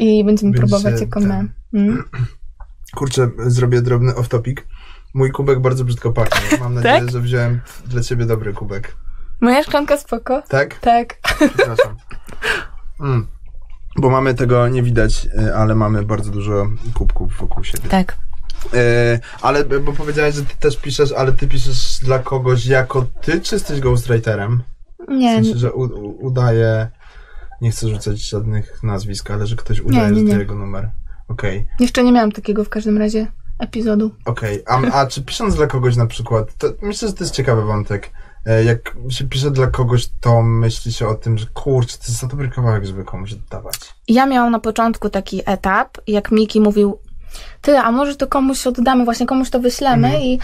i 0.00 0.24
będziemy 0.24 0.52
Będziecie 0.52 0.68
próbować 0.68 1.00
jako 1.00 1.20
my. 1.20 1.48
Mm. 1.74 2.04
Kurczę, 2.96 3.30
zrobię 3.46 3.82
drobny 3.82 4.12
off-topic. 4.12 4.56
Mój 5.14 5.30
kubek 5.30 5.60
bardzo 5.60 5.84
brzydko 5.84 6.12
pachnie. 6.12 6.58
Mam 6.58 6.74
nadzieję, 6.82 7.00
Tak? 7.00 7.10
że 7.10 7.20
wziąłem 7.20 7.60
dla 7.86 8.02
ciebie 8.02 8.26
dobry 8.26 8.52
kubek. 8.52 8.96
Moja 9.42 9.62
szklanka 9.62 9.96
spoko? 9.96 10.42
Tak? 10.48 10.78
Tak. 10.78 11.16
Przepraszam. 11.38 11.96
Mm. 13.00 13.26
bo 13.96 14.10
mamy 14.10 14.34
tego 14.34 14.68
nie 14.68 14.82
widać, 14.82 15.28
e, 15.38 15.54
ale 15.54 15.74
mamy 15.74 16.02
bardzo 16.02 16.30
dużo 16.30 16.66
kubków 16.94 17.36
wokół 17.40 17.64
siebie. 17.64 17.88
Tak. 17.88 18.16
E, 18.74 19.18
ale, 19.40 19.64
bo 19.64 19.92
powiedziałeś, 19.92 20.34
że 20.34 20.44
ty 20.44 20.54
też 20.60 20.76
piszesz, 20.76 21.12
ale 21.12 21.32
ty 21.32 21.48
piszesz 21.48 21.98
dla 22.02 22.18
kogoś 22.18 22.66
jako 22.66 23.06
ty, 23.22 23.40
czy 23.40 23.54
jesteś 23.54 23.80
ghostwriterem? 23.80 24.62
W 25.08 25.12
Nie, 25.12 25.34
sensie, 25.34 25.58
że 25.58 25.72
u, 25.72 25.80
u, 25.80 26.26
udaje, 26.26 26.88
nie 27.60 27.70
chcę 27.70 27.88
rzucać 27.88 28.28
żadnych 28.28 28.82
nazwisk, 28.82 29.30
ale 29.30 29.46
że 29.46 29.56
ktoś 29.56 29.80
udaje, 29.80 30.10
nie, 30.10 30.14
że 30.18 30.22
nie. 30.22 30.32
to 30.32 30.38
jego 30.38 30.54
numer. 30.54 30.90
Okej, 31.28 31.66
jeszcze 31.80 32.04
nie 32.04 32.12
miałam 32.12 32.32
takiego 32.32 32.64
w 32.64 32.68
każdym 32.68 32.98
razie 32.98 33.26
epizodu. 33.58 34.10
okej. 34.24 34.62
A, 34.66 34.80
a 35.00 35.06
czy 35.06 35.22
pisząc 35.22 35.54
dla 35.54 35.66
kogoś 35.66 35.96
na 35.96 36.06
przykład, 36.06 36.56
to 36.58 36.68
myślę, 36.82 37.08
że 37.08 37.14
to 37.14 37.24
jest 37.24 37.34
ciekawy 37.34 37.62
wątek. 37.62 38.10
E, 38.46 38.64
Jak 38.64 38.96
się 39.08 39.24
pisze 39.28 39.50
dla 39.50 39.66
kogoś, 39.66 40.08
to 40.20 40.42
myśli 40.42 40.92
się 40.92 41.08
o 41.08 41.14
tym, 41.14 41.38
że 41.38 41.46
kurczę, 41.54 41.98
to 41.98 42.04
jest 42.08 42.20
za 42.20 42.26
dobry 42.26 42.48
kawałek, 42.48 42.84
żeby 42.86 43.04
komuś 43.04 43.32
oddawać. 43.32 43.74
Ja 44.08 44.26
miałam 44.26 44.52
na 44.52 44.60
początku 44.60 45.08
taki 45.08 45.42
etap, 45.46 45.98
jak 46.06 46.30
Miki 46.32 46.60
mówił, 46.60 46.98
ty, 47.60 47.78
a 47.78 47.90
może 47.92 48.16
to 48.16 48.26
komuś 48.26 48.66
oddamy, 48.66 49.04
właśnie 49.04 49.26
komuś 49.26 49.50
to 49.50 49.60
wyślemy 49.60 50.06
Mhm. 50.08 50.22
i 50.24 50.38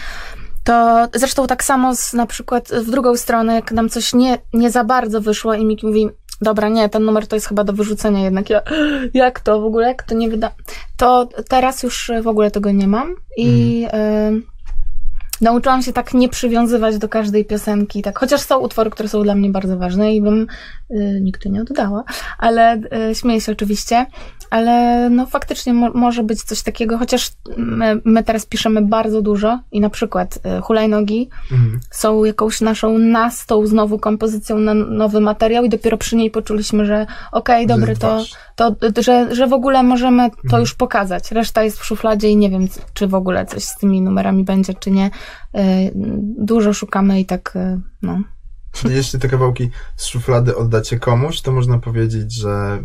to 0.65 1.09
zresztą 1.15 1.47
tak 1.47 1.65
samo 1.65 1.95
z, 1.97 2.13
na 2.13 2.27
przykład 2.27 2.69
w 2.69 2.91
drugą 2.91 3.17
stronę, 3.17 3.55
jak 3.55 3.73
nam 3.73 3.89
coś 3.89 4.15
nie, 4.15 4.39
nie 4.53 4.71
za 4.71 4.85
bardzo 4.85 5.21
wyszło 5.21 5.55
i 5.55 5.65
Miki 5.65 5.87
mówi, 5.87 6.09
dobra, 6.41 6.69
nie, 6.69 6.89
ten 6.89 7.05
numer 7.05 7.27
to 7.27 7.37
jest 7.37 7.47
chyba 7.49 7.65
do 7.65 7.73
wyrzucenia 7.73 8.25
jednak. 8.25 8.51
Ja, 8.51 8.63
jak 9.15 9.41
to 9.41 9.61
w 9.61 9.65
ogóle, 9.65 9.89
jak 9.89 10.03
to 10.03 10.15
nie 10.15 10.29
wyda... 10.31 10.51
To 10.97 11.29
teraz 11.49 11.83
już 11.83 12.11
w 12.23 12.29
ogóle 12.29 12.51
tego 12.51 12.71
nie 12.71 12.89
mam 12.89 13.15
i 13.37 13.83
Mhm. 13.85 14.37
y, 14.37 14.43
nauczyłam 15.41 15.83
się 15.83 15.93
tak 15.93 16.15
nie 16.15 16.29
przywiązywać 16.29 16.99
do 16.99 17.09
każdej 17.09 17.45
piosenki, 17.45 18.03
tak, 18.03 18.19
chociaż 18.19 18.41
są 18.41 18.59
utwory, 18.59 18.91
które 18.91 19.09
są 19.09 19.23
dla 19.23 19.35
mnie 19.35 19.51
bardzo 19.51 19.79
ważne 19.79 20.15
i 20.15 20.23
bym 20.23 20.47
y, 20.91 21.19
nigdy 21.21 21.51
nie 21.51 21.63
oddała, 21.63 22.05
ale 22.39 22.81
y, 23.11 23.15
śmieję 23.15 23.41
się 23.41 23.53
oczywiście, 23.53 24.07
ale 24.51 25.09
no 25.11 25.27
faktycznie 25.27 25.75
mo- 25.75 25.91
może 25.95 26.23
być 26.23 26.43
coś 26.43 26.63
takiego, 26.63 26.99
chociaż 26.99 27.31
my, 27.57 28.01
my 28.05 28.25
teraz 28.25 28.47
piszemy 28.47 28.83
bardzo 28.83 29.23
dużo 29.23 29.59
i 29.73 29.81
na 29.81 29.91
przykład 29.91 30.39
y, 30.59 30.61
hulajnogi 30.63 31.29
Mhm. 31.53 31.81
są 31.91 32.25
jakąś 32.25 32.61
naszą 32.61 32.99
nastą 32.99 33.67
znowu 33.67 33.99
kompozycją 33.99 34.59
na 34.59 34.75
nowy 34.75 35.21
materiał 35.21 35.65
i 35.65 35.69
dopiero 35.69 35.97
przy 35.99 36.17
niej 36.17 36.31
poczuliśmy, 36.31 36.87
że 36.87 37.07
okej, 37.33 37.63
Że 37.63 37.69
dobry, 37.69 37.97
to, 37.97 38.23
to, 38.57 38.77
że, 39.03 39.35
że 39.35 39.47
w 39.47 39.53
ogóle 39.53 39.83
możemy 39.83 40.31
to 40.31 40.37
Mhm. 40.45 40.61
już 40.61 40.75
pokazać. 40.75 41.33
Reszta 41.33 41.63
jest 41.63 41.79
w 41.79 41.85
szufladzie 41.85 42.29
i 42.29 42.37
nie 42.37 42.51
wiem, 42.51 42.69
czy 42.95 43.07
w 43.07 43.15
ogóle 43.15 43.47
coś 43.47 43.65
z 43.65 43.77
tymi 43.79 44.03
numerami 44.03 44.45
będzie, 44.45 44.75
czy 44.75 44.91
nie. 44.91 45.07
Y, 45.07 45.61
Dużo 46.39 46.73
szukamy 46.73 47.21
i 47.21 47.25
tak, 47.27 47.57
y, 47.57 47.81
no. 48.03 48.19
Jeśli 48.85 49.21
te 49.21 49.29
kawałki 49.29 49.71
z 49.97 50.07
szuflady 50.07 50.57
oddacie 50.57 50.99
komuś, 50.99 51.41
to 51.41 51.53
można 51.53 51.79
powiedzieć, 51.79 52.33
że 52.33 52.83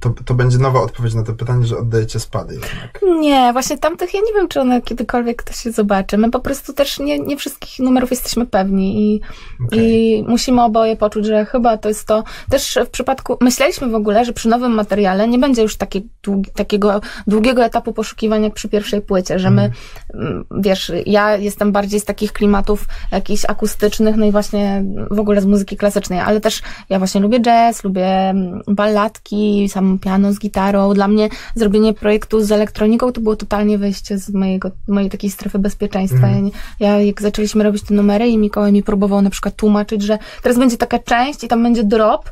to, 0.00 0.14
to 0.24 0.34
będzie 0.34 0.58
nowa 0.58 0.80
odpowiedź 0.80 1.14
na 1.14 1.22
to 1.22 1.32
pytanie, 1.32 1.66
że 1.66 1.78
oddajecie 1.78 2.20
spady 2.20 2.54
jednak. 2.54 3.00
Nie, 3.20 3.52
właśnie 3.52 3.78
tamtych 3.78 4.14
ja 4.14 4.20
nie 4.20 4.32
wiem, 4.34 4.48
czy 4.48 4.60
one 4.60 4.82
kiedykolwiek 4.82 5.42
to 5.42 5.52
się 5.52 5.72
zobaczy. 5.72 6.18
My 6.18 6.30
po 6.30 6.40
prostu 6.40 6.72
też 6.72 6.98
nie, 6.98 7.18
nie 7.18 7.36
wszystkich 7.36 7.78
numerów 7.78 8.10
jesteśmy 8.10 8.46
pewni 8.46 9.14
i, 9.14 9.20
Okej. 9.66 9.78
i 9.80 10.24
musimy 10.28 10.62
oboje 10.62 10.96
poczuć, 10.96 11.26
że 11.26 11.44
chyba 11.44 11.78
to 11.78 11.88
jest 11.88 12.06
to. 12.06 12.24
Też 12.50 12.78
w 12.86 12.90
przypadku, 12.90 13.36
myśleliśmy 13.40 13.88
w 13.88 13.94
ogóle, 13.94 14.24
że 14.24 14.32
przy 14.32 14.48
nowym 14.48 14.72
materiale 14.72 15.28
nie 15.28 15.38
będzie 15.38 15.62
już 15.62 15.76
długi, 16.22 16.50
takiego 16.54 17.00
długiego 17.26 17.64
etapu 17.64 17.92
poszukiwania 17.92 18.44
jak 18.44 18.54
przy 18.54 18.68
pierwszej 18.68 19.00
płycie, 19.00 19.38
że 19.38 19.50
my, 19.50 19.70
mm, 20.14 20.44
wiesz, 20.50 20.92
ja 21.06 21.36
jestem 21.36 21.72
bardziej 21.72 22.00
z 22.00 22.04
takich 22.04 22.32
klimatów 22.32 22.86
jakichś 23.12 23.44
akustycznych, 23.44 24.16
no 24.16 24.26
i 24.26 24.32
właśnie 24.32 24.84
w 25.10 25.20
ogóle 25.20 25.29
z 25.38 25.46
muzyki 25.46 25.76
klasycznej, 25.76 26.20
ale 26.20 26.40
też 26.40 26.62
ja 26.90 26.98
właśnie 26.98 27.20
lubię 27.20 27.40
jazz, 27.40 27.84
lubię 27.84 28.06
mm, 28.06 28.62
balladki, 28.68 29.68
sam 29.68 29.98
piano 29.98 30.32
z 30.32 30.38
gitarą. 30.38 30.94
Dla 30.94 31.08
mnie 31.08 31.28
zrobienie 31.54 31.94
projektu 31.94 32.40
z 32.40 32.52
elektroniką 32.52 33.12
to 33.12 33.20
było 33.20 33.36
totalnie 33.36 33.78
wyjście 33.78 34.18
z 34.18 34.30
mojego, 34.30 34.70
mojej 34.88 35.10
takiej 35.10 35.30
strefy 35.30 35.58
bezpieczeństwa. 35.58 36.26
Mhm. 36.26 36.50
Ja, 36.80 36.88
ja 36.88 37.00
jak 37.00 37.22
zaczęliśmy 37.22 37.64
robić 37.64 37.82
te 37.82 37.94
numery 37.94 38.28
i 38.28 38.38
Mikołaj 38.38 38.72
mi 38.72 38.82
próbował 38.82 39.22
na 39.22 39.30
przykład 39.30 39.56
tłumaczyć, 39.56 40.02
że 40.02 40.18
teraz 40.42 40.58
będzie 40.58 40.76
taka 40.76 40.98
część 40.98 41.44
i 41.44 41.48
tam 41.48 41.62
będzie 41.62 41.84
drop 41.84 42.30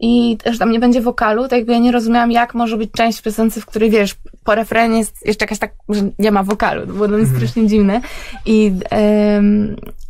i 0.00 0.36
też 0.36 0.58
tam 0.58 0.70
nie 0.70 0.80
będzie 0.80 1.00
wokalu, 1.00 1.48
to 1.48 1.56
jakby 1.56 1.72
ja 1.72 1.78
nie 1.78 1.92
rozumiałam, 1.92 2.32
jak 2.32 2.54
może 2.54 2.76
być 2.76 2.90
część 2.92 3.22
piosence, 3.22 3.60
w 3.60 3.66
której 3.66 3.90
wiesz, 3.90 4.14
po 4.44 4.54
refrenie 4.54 4.98
jest 4.98 5.26
jeszcze 5.26 5.44
jakaś 5.44 5.58
tak, 5.58 5.72
że 5.88 6.00
nie 6.18 6.30
ma 6.30 6.42
wokalu, 6.42 6.86
to 6.86 6.92
było 6.92 7.08
dla 7.08 7.18
mnie 7.18 7.26
strasznie 7.26 7.66
dziwne 7.66 8.00
i, 8.46 8.72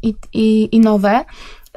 i, 0.02 0.14
i, 0.32 0.76
i 0.76 0.80
nowe. 0.80 1.24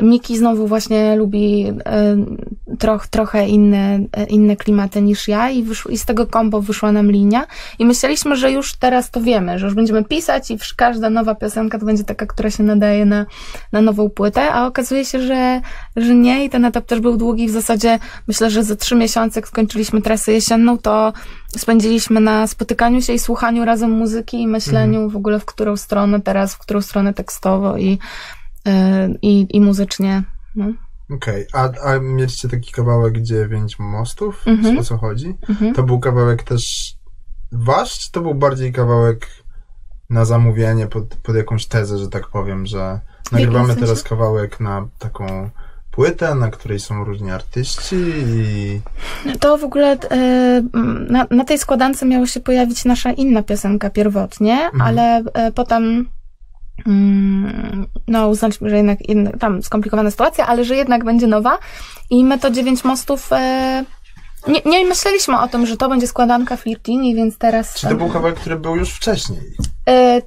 Miki 0.02 0.38
znowu 0.38 0.68
właśnie 0.68 1.16
lubi 1.16 1.74
em, 1.86 2.38
troch, 2.80 3.08
trochę 3.08 3.48
inne, 3.48 4.00
e, 4.12 4.24
inne 4.24 4.56
klimaty 4.56 5.02
niż 5.02 5.28
ja 5.28 5.50
i, 5.50 5.64
wyszło, 5.64 5.92
i 5.92 5.98
z 5.98 6.06
tego 6.06 6.28
kombo 6.28 6.62
wyszła 6.62 6.92
nam 6.92 7.12
linia. 7.12 7.48
I 7.80 7.86
myśleliśmy, 7.86 8.36
że 8.36 8.52
już 8.52 8.74
teraz 8.74 9.12
to 9.12 9.22
wiemy, 9.22 9.60
że 9.60 9.66
już 9.66 9.76
będziemy 9.76 10.04
pisać 10.04 10.52
i 10.52 10.58
każda 10.76 11.10
nowa 11.10 11.36
piosenka 11.36 11.80
to 11.80 11.86
będzie 11.86 12.04
taka, 12.04 12.26
która 12.26 12.50
się 12.50 12.64
nadaje 12.64 13.06
na, 13.06 13.26
na 13.72 13.82
nową 13.82 14.10
płytę, 14.10 14.54
a 14.54 14.68
okazuje 14.68 15.06
się, 15.06 15.22
że, 15.22 15.62
że 15.96 16.16
nie 16.16 16.46
i 16.46 16.50
ten 16.50 16.66
etap 16.66 16.86
też 16.86 17.00
był 17.00 17.18
długi, 17.18 17.48
w 17.48 17.52
zasadzie 17.52 18.00
myślę, 18.28 18.50
że 18.50 18.64
za 18.64 18.76
trzy 18.76 18.96
miesiące, 18.96 19.40
jak 19.40 19.48
skończyliśmy 19.48 20.02
trasę 20.02 20.32
jesienną, 20.32 20.78
to 20.78 21.14
spędziliśmy 21.58 22.20
na 22.20 22.48
spotykaniu 22.48 23.02
się 23.02 23.14
i 23.14 23.20
słuchaniu 23.20 23.66
razem 23.66 23.92
muzyki 23.92 24.42
i 24.42 24.48
myśleniu 24.48 25.10
w 25.10 25.16
ogóle 25.16 25.40
w 25.40 25.46
którą 25.46 25.78
stronę 25.78 26.22
teraz, 26.22 26.54
w 26.54 26.58
którą 26.58 26.82
stronę 26.82 27.14
tekstowo 27.14 27.78
i, 27.78 28.00
i, 29.22 29.48
i 29.50 29.62
muzycznie. 29.62 30.24
No. 30.56 30.66
Okej, 31.16 31.46
a, 31.54 31.70
a 31.84 32.00
mieliście 32.00 32.50
taki 32.50 32.72
kawałek 32.72 33.22
Dziewięć 33.22 33.80
Mostów? 33.80 34.48
Mhm. 34.48 34.78
O 34.80 34.84
co 34.84 34.98
chodzi? 34.98 35.38
Mhm. 35.50 35.74
To 35.74 35.84
był 35.84 36.00
kawałek 36.00 36.44
też 36.44 36.94
wasz, 37.52 38.00
czy 38.00 38.12
to 38.12 38.22
był 38.22 38.36
bardziej 38.36 38.74
kawałek 38.74 39.28
na 40.10 40.26
zamówienie 40.26 40.88
pod, 40.88 41.16
pod 41.16 41.36
jakąś 41.36 41.66
tezę, 41.66 41.98
że 41.98 42.10
tak 42.10 42.28
powiem, 42.28 42.66
że 42.66 43.00
nagrywamy 43.32 43.68
sensie? 43.68 43.82
teraz 43.82 44.04
kawałek 44.04 44.60
na 44.60 44.88
taką 45.00 45.50
płytę, 45.92 46.36
na 46.36 46.50
której 46.50 46.80
są 46.80 47.04
różni 47.04 47.32
artyści 47.32 47.96
i... 47.96 48.82
To 49.40 49.58
w 49.58 49.64
ogóle 49.64 49.98
e, 50.12 50.64
na, 51.10 51.28
na 51.32 51.46
tej 51.46 51.58
składance 51.58 52.06
miała 52.06 52.28
się 52.28 52.40
pojawić 52.40 52.86
nasza 52.86 53.12
inna 53.12 53.44
piosenka 53.44 53.90
pierwotnie, 53.90 54.70
ale 54.80 55.24
e, 55.34 55.52
potem 55.52 55.84
mm, 55.84 56.06
no 58.08 58.28
uznaliśmy, 58.28 58.70
że 58.70 58.78
jednak, 58.78 59.10
jednak 59.10 59.38
tam 59.38 59.64
skomplikowana 59.64 60.12
sytuacja, 60.12 60.48
ale 60.48 60.66
że 60.66 60.76
jednak 60.76 61.04
będzie 61.04 61.28
nowa 61.28 61.58
i 62.10 62.26
my 62.26 62.40
to 62.40 62.50
dziewięć 62.50 62.84
mostów 62.84 63.34
e, 63.34 63.86
nie, 64.48 64.62
nie 64.66 64.86
myśleliśmy 64.86 65.40
o 65.40 65.48
tym, 65.48 65.66
że 65.66 65.78
to 65.78 65.90
będzie 65.90 66.08
składanka 66.08 66.58
Flirtini, 66.58 67.16
więc 67.16 67.38
teraz 67.38 67.74
Czy 67.74 67.88
to 67.88 67.96
był 67.96 68.10
kawałek, 68.10 68.36
który 68.36 68.56
był 68.56 68.76
już 68.76 68.90
wcześniej? 68.90 69.40
E, 69.90 70.22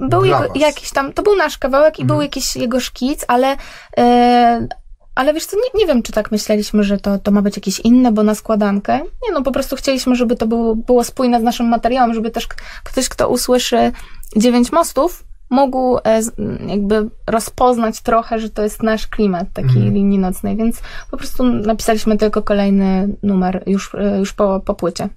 był 0.00 0.24
jego, 0.24 0.44
jakiś 0.54 0.90
tam, 0.90 1.12
to 1.12 1.22
był 1.22 1.36
nasz 1.36 1.58
kawałek 1.58 1.98
i 1.98 2.04
był 2.04 2.22
jakiś 2.22 2.56
jego 2.56 2.80
szkic, 2.80 3.24
ale, 3.28 3.56
e, 3.98 4.68
ale 5.14 5.34
wiesz 5.34 5.46
co, 5.46 5.56
nie, 5.56 5.80
nie 5.80 5.86
wiem, 5.86 6.02
czy 6.02 6.12
tak 6.12 6.30
myśleliśmy, 6.30 6.84
że 6.84 6.98
to, 6.98 7.18
to 7.18 7.30
ma 7.30 7.42
być 7.42 7.56
jakieś 7.56 7.80
inne, 7.80 8.12
bo 8.12 8.22
na 8.22 8.34
składankę. 8.34 8.98
Nie 8.98 9.32
no, 9.32 9.42
po 9.42 9.52
prostu 9.52 9.76
chcieliśmy, 9.76 10.16
żeby 10.16 10.36
to 10.36 10.46
było, 10.46 10.76
było 10.76 11.04
spójne 11.04 11.40
z 11.40 11.42
naszym 11.42 11.68
materiałem, 11.68 12.14
żeby 12.14 12.30
też 12.30 12.48
ktoś, 12.84 13.08
kto 13.08 13.28
usłyszy 13.28 13.92
dziewięć 14.36 14.72
mostów, 14.72 15.24
mógł 15.50 15.98
e, 15.98 16.20
jakby 16.66 17.10
rozpoznać 17.26 18.00
trochę, 18.00 18.40
że 18.40 18.50
to 18.50 18.62
jest 18.62 18.82
nasz 18.82 19.06
klimat 19.06 19.52
takiej 19.52 19.90
linii 19.90 20.18
nocnej, 20.18 20.56
więc 20.56 20.82
po 21.10 21.16
prostu 21.16 21.44
napisaliśmy 21.44 22.16
tylko 22.16 22.42
kolejny 22.42 23.16
numer 23.22 23.62
już, 23.66 23.94
e, 23.94 24.18
już 24.18 24.32
po, 24.32 24.60
po 24.60 24.74
płycie. 24.74 25.08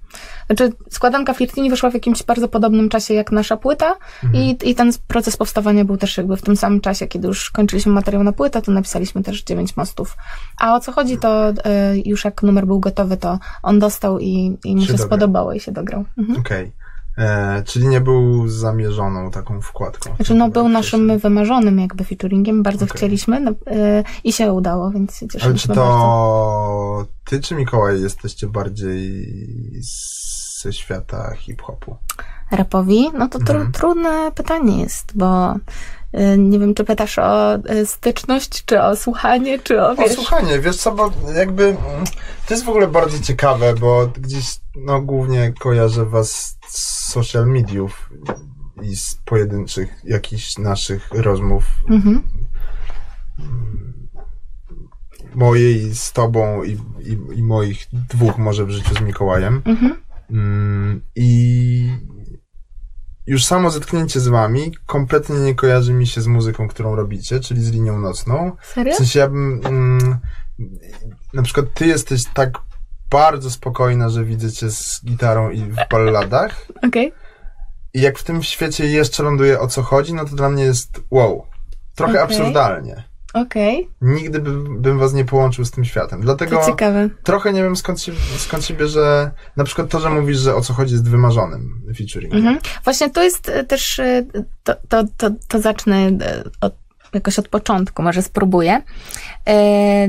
Znaczy, 0.46 0.72
składanka 0.90 1.34
Flirtini 1.34 1.70
wyszła 1.70 1.90
w 1.90 1.94
jakimś 1.94 2.22
bardzo 2.22 2.48
podobnym 2.48 2.88
czasie 2.88 3.14
jak 3.14 3.32
nasza 3.32 3.56
płyta 3.56 3.94
i, 4.34 4.56
i 4.64 4.74
ten 4.74 4.92
proces 5.06 5.36
powstawania 5.36 5.84
był 5.84 5.96
też 5.96 6.16
jakby 6.16 6.36
w 6.36 6.42
tym 6.42 6.56
samym 6.56 6.80
czasie, 6.80 7.06
kiedy 7.06 7.28
już 7.28 7.50
kończyliśmy 7.50 7.92
materiał 7.92 8.24
na 8.24 8.32
płytę, 8.32 8.62
to 8.62 8.72
napisaliśmy 8.72 9.22
też 9.22 9.42
dziewięć 9.42 9.76
mostów. 9.76 10.16
A 10.58 10.74
o 10.74 10.80
co 10.80 10.92
chodzi, 10.92 11.18
to 11.18 11.48
e, 11.48 11.98
już 12.04 12.24
jak 12.24 12.42
numer 12.42 12.66
był 12.66 12.80
gotowy, 12.80 13.16
to 13.16 13.38
on 13.62 13.78
dostał 13.78 14.18
i, 14.18 14.58
i 14.64 14.76
mu 14.76 14.82
Się 14.82 14.92
się, 14.92 14.98
spodobało 14.98 15.52
i 15.52 15.60
się 15.60 15.72
dograł. 15.72 16.04
Mhm. 16.18 16.40
Okej. 16.40 16.72
E, 17.18 17.62
Czyli 17.66 17.88
nie 17.88 18.00
był 18.00 18.48
zamierzoną 18.48 19.30
taką 19.30 19.60
wkładką. 19.60 20.16
Znaczy, 20.16 20.34
no 20.34 20.48
był 20.48 20.68
naszym 20.68 21.18
wymarzonym 21.18 21.78
jakby 21.78 22.04
featuringiem, 22.04 22.62
bardzo 22.62 22.84
Okej. 22.84 22.96
chcieliśmy 22.96 23.40
no, 23.40 23.50
e, 23.66 24.04
i 24.24 24.32
się 24.32 24.52
udało, 24.52 24.90
więc 24.90 25.16
się 25.18 25.26
Ale 25.26 25.28
czy 25.30 25.38
cieszyliśmy 25.38 25.74
bardzo. 25.74 25.90
to 25.92 27.06
ty 27.24 27.40
czy 27.40 27.54
Mikołaj 27.54 28.00
jesteście 28.02 28.46
bardziej 28.46 29.26
ze 30.62 30.72
świata 30.72 31.34
hip-hopu? 31.36 31.96
Rapowi? 32.50 33.10
No 33.18 33.28
to 33.28 33.38
tru, 33.38 33.54
Mhm. 33.56 33.72
trudne 33.72 34.32
pytanie 34.34 34.80
jest, 34.80 35.12
bo 35.14 35.54
nie 36.38 36.58
wiem, 36.58 36.74
czy 36.74 36.84
pytasz 36.84 37.18
o 37.18 37.56
y, 37.56 37.86
styczność, 37.86 38.64
czy 38.64 38.82
o 38.82 38.96
słuchanie, 38.96 39.58
czy 39.58 39.82
o, 39.82 39.90
O, 39.90 39.94
wiesz... 39.94 40.12
słuchanie, 40.12 40.58
wiesz 40.60 40.76
co, 40.76 40.92
bo 40.92 41.10
jakby 41.34 41.64
mm, 41.64 41.78
to 42.48 42.54
jest 42.54 42.64
w 42.64 42.68
ogóle 42.68 42.88
bardzo 42.88 43.18
ciekawe, 43.18 43.74
bo 43.74 44.06
gdzieś 44.06 44.60
no 44.76 45.00
głównie 45.00 45.52
kojarzę 45.60 46.06
was 46.06 46.58
z 46.68 47.10
social 47.12 47.46
mediów 47.46 48.10
i 48.82 48.96
z 48.96 49.14
pojedynczych 49.24 50.00
jakichś 50.04 50.58
naszych 50.58 51.08
rozmów 51.12 51.64
Mhm. 51.90 52.22
mojej 55.34 55.94
z 55.94 56.12
tobą 56.12 56.62
i, 56.64 56.70
i, 57.00 57.38
i 57.38 57.42
moich 57.42 57.86
dwóch 57.92 58.38
może 58.38 58.64
w 58.64 58.70
życiu 58.70 58.94
z 58.94 59.00
Mikołajem. 59.00 59.62
Mhm. 59.64 59.94
Mm, 60.30 61.00
I 61.16 61.90
już 63.26 63.44
samo 63.44 63.70
zetknięcie 63.70 64.20
z 64.20 64.28
wami 64.28 64.72
kompletnie 64.86 65.36
nie 65.36 65.54
kojarzy 65.54 65.92
mi 65.92 66.06
się 66.06 66.20
z 66.20 66.26
muzyką, 66.26 66.68
którą 66.68 66.96
robicie, 66.96 67.40
czyli 67.40 67.64
z 67.64 67.70
linią 67.70 67.98
nocną. 67.98 68.52
Serio? 68.62 68.94
W 68.94 68.96
sensie 68.96 69.18
ja 69.18 69.28
bym. 69.28 69.60
Mm, 69.64 70.18
na 71.34 71.42
przykład 71.42 71.66
ty 71.74 71.86
jesteś 71.86 72.24
tak 72.34 72.58
bardzo 73.10 73.50
spokojna, 73.50 74.08
że 74.08 74.24
widzę 74.24 74.52
cię 74.52 74.70
z 74.70 75.00
gitarą 75.04 75.50
i 75.50 75.62
w 75.62 75.76
balladach. 75.90 76.66
Okej. 76.86 77.12
I 77.94 78.00
jak 78.00 78.18
w 78.18 78.24
tym 78.24 78.42
świecie 78.42 78.86
jeszcze 78.86 79.22
ląduje 79.22 79.60
o 79.60 79.68
co 79.68 79.82
chodzi, 79.82 80.14
no 80.14 80.24
to 80.24 80.36
dla 80.36 80.50
mnie 80.50 80.64
jest 80.64 81.00
wow. 81.10 81.46
Trochę 81.94 82.22
Okej. 82.22 82.36
absurdalnie. 82.36 83.04
Okej. 83.34 83.88
Nigdy 84.00 84.38
bym, 84.40 84.82
bym 84.82 84.98
was 84.98 85.12
nie 85.12 85.24
połączył 85.24 85.64
z 85.64 85.70
tym 85.70 85.84
światem. 85.84 86.20
Dlatego 86.20 86.56
To 86.56 86.66
ciekawe. 86.66 87.08
trochę 87.22 87.52
nie 87.52 87.62
wiem 87.62 87.76
skąd 87.76 88.00
się, 88.02 88.12
skąd 88.36 88.64
się 88.64 88.74
bierze 88.74 89.30
na 89.56 89.64
przykład 89.64 89.88
to, 89.88 90.00
że 90.00 90.10
mówisz, 90.10 90.38
że 90.38 90.54
o 90.54 90.60
co 90.60 90.72
chodzi 90.74 90.92
jest 90.92 91.08
wymarzonym 91.08 91.82
featuringiem. 91.98 92.38
Mhm. 92.38 92.58
Właśnie 92.84 93.10
to 93.10 93.22
jest 93.22 93.48
e, 93.48 93.64
też, 93.64 93.98
e, 93.98 94.24
to, 94.62 94.74
to, 94.88 95.04
to, 95.16 95.30
to 95.48 95.60
zacznę 95.60 95.96
e, 95.96 96.44
od, 96.60 96.74
jakoś 97.12 97.38
od 97.38 97.48
początku, 97.48 98.02
może 98.02 98.22
spróbuję. 98.22 98.82
E, 99.48 100.08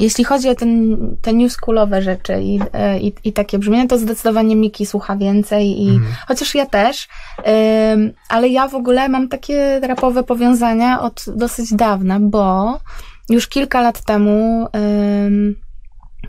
Jeśli 0.00 0.24
chodzi 0.24 0.48
o 0.48 0.54
ten, 0.54 0.96
te 1.22 1.32
newschoolowe 1.32 2.02
rzeczy 2.02 2.42
i, 2.42 2.60
e, 2.72 2.98
i, 3.00 3.12
i 3.24 3.32
takie 3.32 3.58
brzmienie, 3.58 3.88
to 3.88 3.98
zdecydowanie 3.98 4.56
Miki 4.56 4.86
słucha 4.86 5.16
więcej 5.16 5.82
i 5.82 5.88
Mhm. 5.90 6.12
chociaż 6.28 6.54
ja 6.54 6.66
też, 6.66 7.08
em, 7.44 8.12
ale 8.28 8.48
ja 8.48 8.68
w 8.68 8.74
ogóle 8.74 9.08
mam 9.08 9.28
takie 9.28 9.80
rapowe 9.80 10.22
powiązania 10.22 11.00
od 11.00 11.24
dosyć 11.36 11.74
dawna, 11.74 12.20
bo 12.20 12.78
już 13.28 13.48
kilka 13.48 13.80
lat 13.80 14.04
temu 14.04 14.66
em, 14.72 15.54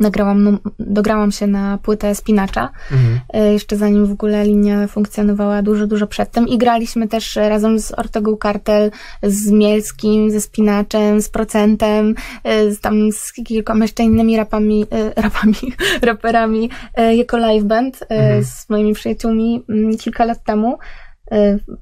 nagrałam, 0.02 0.60
dograłam 0.80 1.32
się 1.32 1.48
na 1.48 1.78
płytę 1.78 2.16
Spinacza, 2.16 2.70
Mhm. 2.92 3.20
e, 3.34 3.54
jeszcze 3.54 3.78
zanim 3.78 4.06
w 4.06 4.12
ogóle 4.12 4.46
linia 4.46 4.88
funkcjonowała 4.88 5.62
dużo, 5.62 5.88
dużo 5.88 6.08
przedtem 6.08 6.48
i 6.48 6.58
graliśmy 6.58 7.08
też 7.08 7.36
razem 7.36 7.80
z 7.80 7.92
Ortegą 8.00 8.38
Kartel, 8.38 8.92
z 9.24 9.52
Mielskim, 9.52 10.32
ze 10.32 10.42
Spinaczem, 10.42 11.22
z 11.22 11.30
Procentem, 11.30 12.16
e, 12.44 12.72
z 12.72 12.80
tam 12.80 13.12
z 13.12 13.34
kilkoma 13.34 13.86
jeszcze 13.86 14.04
innymi 14.04 14.38
rapami, 14.38 14.86
e, 14.92 15.22
rapami, 15.22 15.56
raperami, 16.02 16.70
jako 17.16 17.38
live 17.38 17.64
band 17.64 18.00
Mhm. 18.10 18.44
z 18.44 18.70
moimi 18.70 18.94
przyjaciółmi 18.94 19.64
mm, 19.70 19.98
kilka 19.98 20.26
lat 20.26 20.44
temu, 20.44 20.78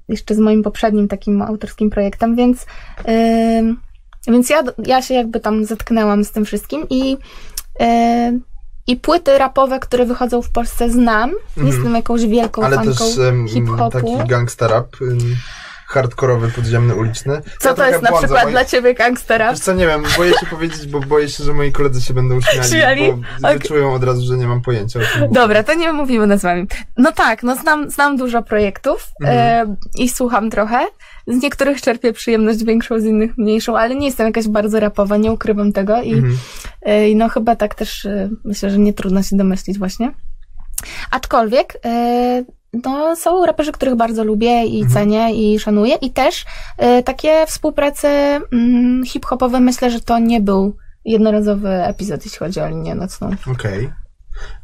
jeszcze 0.09 0.35
z 0.35 0.39
moim 0.39 0.63
poprzednim 0.63 1.07
takim 1.07 1.41
autorskim 1.41 1.89
projektem, 1.89 2.35
więc 2.35 2.65
więc 4.27 4.49
ja, 4.49 4.63
ja 4.85 5.01
się 5.01 5.13
jakby 5.13 5.39
tam 5.39 5.65
zetknęłam 5.65 6.23
z 6.23 6.31
tym 6.31 6.45
wszystkim 6.45 6.85
i 6.89 7.17
i 8.87 8.95
płyty 8.95 9.37
rapowe, 9.37 9.79
które 9.79 10.05
wychodzą 10.05 10.41
w 10.41 10.49
Polsce 10.51 10.89
znam. 10.89 11.29
Nie 11.29 11.63
Mhm. 11.63 11.67
jestem 11.67 11.95
jakąś 11.95 12.25
wielką 12.25 12.63
Ale 12.63 12.75
fanką 12.75 12.91
też 12.93 13.17
em, 13.19 13.47
hip-hopu. 13.47 13.91
taki 13.91 14.27
gangsta 14.27 14.67
rap, 14.67 14.95
hardkorowy, 15.89 16.51
podziemny, 16.51 16.95
uliczny. 16.95 17.41
Co 17.59 17.69
Ja 17.69 17.75
to 17.75 17.87
jest 17.87 18.01
na 18.01 18.09
błądzę, 18.09 18.27
przykład 18.27 18.43
moi- 18.45 18.51
dla 18.51 18.65
ciebie 18.65 18.93
gangstera? 18.93 19.51
Wiesz 19.51 19.59
co, 19.59 19.73
nie 19.73 19.87
wiem, 19.87 20.03
boję 20.17 20.33
się 20.33 20.45
powiedzieć, 20.45 20.87
bo 20.87 20.99
boję 20.99 21.29
się, 21.29 21.43
że 21.43 21.53
moi 21.53 21.71
koledzy 21.71 22.01
się 22.01 22.13
będą 22.13 22.41
śmiali, 22.41 22.69
Śmiali? 22.69 23.13
bo 23.41 23.47
Ok. 23.49 23.53
wyczują 23.53 23.93
od 23.93 24.03
razu, 24.03 24.25
że 24.25 24.37
nie 24.37 24.47
mam 24.47 24.61
pojęcia. 24.61 24.99
Dobra, 25.31 25.63
to 25.63 25.73
nie 25.73 25.93
mówimy 25.93 26.27
nazwami. 26.27 26.67
No 26.97 27.11
tak, 27.11 27.43
no 27.43 27.55
znam, 27.55 27.89
znam 27.89 28.17
dużo 28.17 28.43
projektów 28.43 29.07
Mhm. 29.21 29.69
e, 29.69 29.75
i 29.97 30.09
słucham 30.09 30.49
trochę. 30.49 30.79
Z 31.27 31.43
niektórych 31.43 31.81
czerpię 31.81 32.13
przyjemność 32.13 32.63
większą, 32.63 32.99
z 32.99 33.03
innych 33.05 33.37
mniejszą, 33.37 33.77
ale 33.77 33.95
nie 33.95 34.05
jestem 34.07 34.27
jakaś 34.27 34.47
bardzo 34.47 34.79
rapowa, 34.79 35.17
nie 35.17 35.31
ukrywam 35.31 35.73
tego 35.73 36.01
i 36.01 36.13
Mhm. 36.13 36.37
i 37.09 37.15
no 37.15 37.29
chyba 37.29 37.55
tak 37.55 37.75
też 37.75 38.05
e, 38.05 38.29
myślę, 38.45 38.69
że 38.69 38.77
nie 38.79 38.93
trudno 38.93 39.23
się 39.23 39.37
domyślić 39.37 39.77
właśnie. 39.79 40.11
Aczkolwiek 41.11 41.73
no, 42.85 43.15
są 43.15 43.45
raperzy, 43.45 43.71
których 43.71 43.95
bardzo 43.95 44.23
lubię 44.23 44.65
i 44.65 44.81
Mhm. 44.81 44.93
cenię 44.93 45.33
i 45.33 45.59
szanuję 45.59 45.95
i 45.95 46.11
też 46.11 46.45
e, 46.77 47.03
takie 47.03 47.45
współprace 47.47 48.39
mm, 48.51 49.05
hip-hopowe 49.05 49.59
myślę, 49.59 49.91
że 49.91 49.99
to 50.01 50.19
nie 50.19 50.41
był 50.41 50.75
jednorazowy 51.05 51.69
epizod, 51.69 52.25
jeśli 52.25 52.39
chodzi 52.39 52.59
o 52.59 52.69
linię 52.69 52.95
nocną. 52.95 53.29
Okej. 53.51 53.93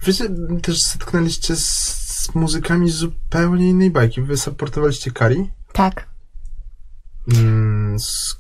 Wiecie, 0.06 0.24
też 0.62 0.82
zetknęliście 0.82 1.56
z, 1.56 1.66
z 1.66 2.36
muzykami 2.36 2.90
z 2.90 2.96
zupełnie 2.96 3.70
innej 3.70 3.92
bajki. 3.92 4.22
Wy 4.22 4.38
supportowaliście 4.38 5.12
Kari? 5.12 5.52
Tak. 5.74 6.08
Mm, 7.38 8.00
z, 8.00 8.38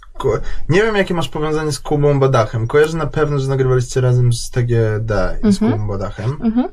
nie 0.69 0.83
wiem, 0.83 0.95
jakie 0.95 1.13
masz 1.13 1.29
powiązanie 1.29 1.71
z 1.71 1.79
Kubą 1.79 2.19
Badachem. 2.19 2.67
Kojarzę 2.67 2.97
na 2.97 3.07
pewno, 3.07 3.39
że 3.39 3.49
nagrywaliście 3.49 4.01
razem 4.01 4.33
z 4.33 4.49
TGD 4.49 5.11
i 5.43 5.51
z 5.53 5.61
Mhm. 5.61 5.71
Kubą 5.71 5.87
Badachem. 5.87 6.37
Mhm. 6.43 6.69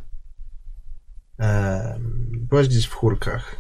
Byłaś 2.50 2.68
gdzieś 2.68 2.86
w 2.86 2.94
chórkach. 2.94 3.56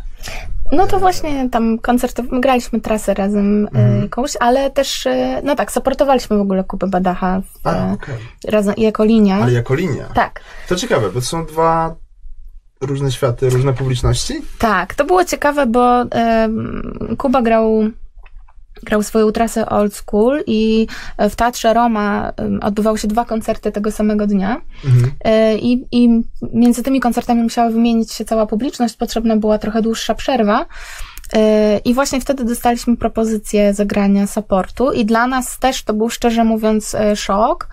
No 0.72 0.86
to 0.86 0.98
właśnie 0.98 1.48
tam 1.50 1.78
koncertow... 1.78 2.26
graliśmy 2.40 2.80
trasę 2.80 3.14
razem 3.14 3.68
e, 3.74 3.98
jakąś, 4.02 4.36
ale 4.40 4.70
też, 4.70 5.06
e, 5.06 5.40
no 5.44 5.56
tak, 5.56 5.72
supportowaliśmy 5.72 6.36
w 6.36 6.40
ogóle 6.40 6.64
Kubę 6.64 6.86
Badacha 6.86 7.40
w, 7.40 7.66
A, 7.66 7.74
e, 7.74 7.92
okej. 7.92 8.14
razem 8.48 8.74
jako 8.76 9.04
linia. 9.04 9.36
Ale 9.36 9.52
jako 9.52 9.74
linia. 9.74 10.04
Tak, 10.14 10.40
To 10.68 10.76
ciekawe, 10.76 11.06
bo 11.10 11.20
to 11.20 11.26
są 11.26 11.46
dwa 11.46 11.94
różne 12.80 13.12
światy, 13.12 13.50
różne 13.50 13.72
publiczności. 13.72 14.34
tak. 14.58 14.94
To 14.94 15.04
było 15.04 15.24
ciekawe, 15.24 15.66
bo 15.66 16.02
em, 16.02 17.16
Kuba 17.18 17.42
grał 17.42 17.82
grał 18.82 19.02
swoją 19.02 19.32
trasę 19.32 19.68
old 19.68 19.94
school 19.94 20.42
i 20.46 20.86
e, 21.18 21.30
w 21.30 21.36
Teatrze 21.36 21.74
Roma 21.74 22.32
odbywały 22.62 22.98
się 22.98 23.08
dwa 23.08 23.24
koncerty 23.24 23.72
tego 23.72 23.92
samego 23.92 24.26
dnia. 24.26 24.60
Mhm. 24.84 25.12
E, 25.24 25.58
I, 25.58 25.86
I 25.92 26.22
między 26.52 26.82
tymi 26.82 27.00
koncertami 27.00 27.42
musiała 27.42 27.70
wymienić 27.70 28.12
się 28.12 28.24
cała 28.24 28.46
publiczność, 28.46 28.96
potrzebna 28.96 29.36
była 29.36 29.58
trochę 29.58 29.82
dłuższa 29.82 30.14
przerwa. 30.14 30.66
E, 31.32 31.78
I 31.78 31.94
właśnie 31.94 32.20
wtedy 32.20 32.44
dostaliśmy 32.44 32.96
propozycję 32.96 33.74
zagrania 33.74 34.26
supportu, 34.26 34.92
i 34.92 35.04
dla 35.04 35.26
nas 35.26 35.58
też 35.58 35.82
to 35.84 35.94
był 35.94 36.10
szczerze 36.10 36.44
mówiąc 36.44 36.96
szok. 37.16 37.68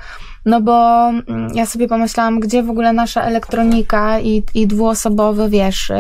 No 0.45 0.61
bo 0.61 1.07
mm, 1.09 1.51
ja 1.55 1.65
sobie 1.65 1.87
pomyślałam, 1.87 2.39
gdzie 2.39 2.63
w 2.63 2.69
ogóle 2.69 2.93
nasza 2.93 3.21
elektronika 3.21 4.19
i, 4.19 4.43
i 4.53 4.67
dwuosobowy, 4.67 5.49
wiesz, 5.49 5.91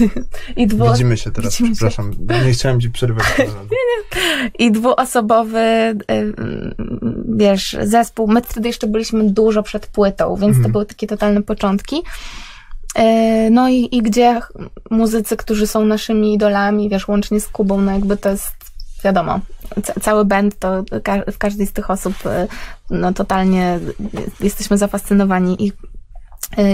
i, 0.56 0.66
dwu, 0.66 0.92
Widzimy 0.92 1.16
się 1.16 1.30
teraz, 1.30 1.52
Widzimy 1.52 1.68
się. 1.68 1.74
przepraszam. 1.74 2.12
Nie 2.46 2.52
chciałem 2.52 2.80
ci 2.80 2.90
przerywać. 2.90 3.24
i 4.58 4.72
dwuosobowy, 4.72 5.58
y, 6.10 6.34
wiesz, 7.36 7.76
zespół. 7.82 8.28
My 8.28 8.42
wtedy 8.42 8.68
jeszcze 8.68 8.86
byliśmy 8.86 9.30
dużo 9.30 9.62
przed 9.62 9.86
płytą, 9.86 10.36
więc 10.36 10.52
to 10.52 10.56
Mhm. 10.56 10.72
były 10.72 10.86
takie 10.86 11.06
totalne 11.06 11.42
początki. 11.42 11.96
Y, 12.98 13.50
No 13.50 13.68
i, 13.68 13.88
i 13.96 14.02
gdzie 14.02 14.40
muzycy, 14.90 15.36
którzy 15.36 15.66
są 15.66 15.84
naszymi 15.84 16.34
idolami, 16.34 16.88
wiesz, 16.88 17.08
łącznie 17.08 17.40
z 17.40 17.48
Kubą, 17.48 17.80
no 17.80 17.92
jakby 17.92 18.16
to 18.16 18.28
jest, 18.28 18.46
wiadomo, 19.04 19.40
ca- 19.84 20.00
cały 20.00 20.24
band 20.24 20.58
to 20.58 20.84
ka- 21.02 21.32
w 21.32 21.38
każdej 21.38 21.66
z 21.66 21.72
tych 21.72 21.90
osób, 21.90 22.14
y, 22.26 22.48
no 22.90 23.12
totalnie 23.12 23.78
jesteśmy 24.40 24.78
zafascynowani 24.78 25.64
ich, 25.64 25.72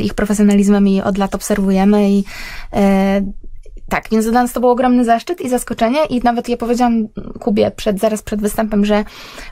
ich 0.03 0.15
profesjonalizmem 0.15 0.89
i 0.89 1.03
od 1.03 1.19
lat 1.19 1.35
obserwujemy 1.35 2.11
i 2.11 2.19
y, 2.19 3.49
tak, 3.89 4.05
więc 4.13 4.31
dla 4.31 4.43
nas 4.43 4.53
to 4.53 4.61
był 4.61 4.71
ogromny 4.71 5.05
zaszczyt 5.05 5.41
i 5.41 5.49
zaskoczenie 5.49 6.05
i 6.11 6.21
nawet 6.25 6.49
ja 6.49 6.57
powiedziałam 6.57 7.09
Kubie 7.41 7.71
przed, 7.71 8.01
zaraz 8.01 8.23
przed 8.23 8.41
występem, 8.41 8.85
że 8.85 9.05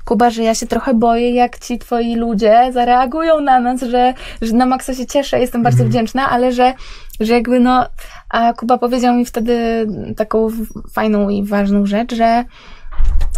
Kuba, 0.05 0.31
że 0.31 0.43
ja 0.43 0.55
się 0.55 0.67
trochę 0.67 0.95
boję, 0.95 1.31
jak 1.31 1.59
ci 1.59 1.79
twoi 1.79 2.15
ludzie 2.17 2.71
zareagują 2.73 3.41
na 3.41 3.61
nas, 3.61 3.81
że, 3.81 4.15
że 4.43 4.53
na 4.53 4.67
maksa 4.67 4.95
się 4.95 5.07
cieszę, 5.07 5.41
jestem 5.41 5.63
bardzo 5.63 5.77
Mhm. 5.77 5.91
wdzięczna, 5.91 6.31
ale 6.31 6.53
że, 6.53 6.75
że 7.21 7.35
jakby 7.35 7.61
no, 7.61 7.87
a 8.31 8.53
Kuba 8.53 8.79
powiedział 8.79 9.15
mi 9.15 9.25
wtedy 9.25 9.87
taką 10.17 10.49
fajną 10.93 11.29
i 11.29 11.45
ważną 11.45 11.87
rzecz, 11.87 12.15
że, 12.15 12.45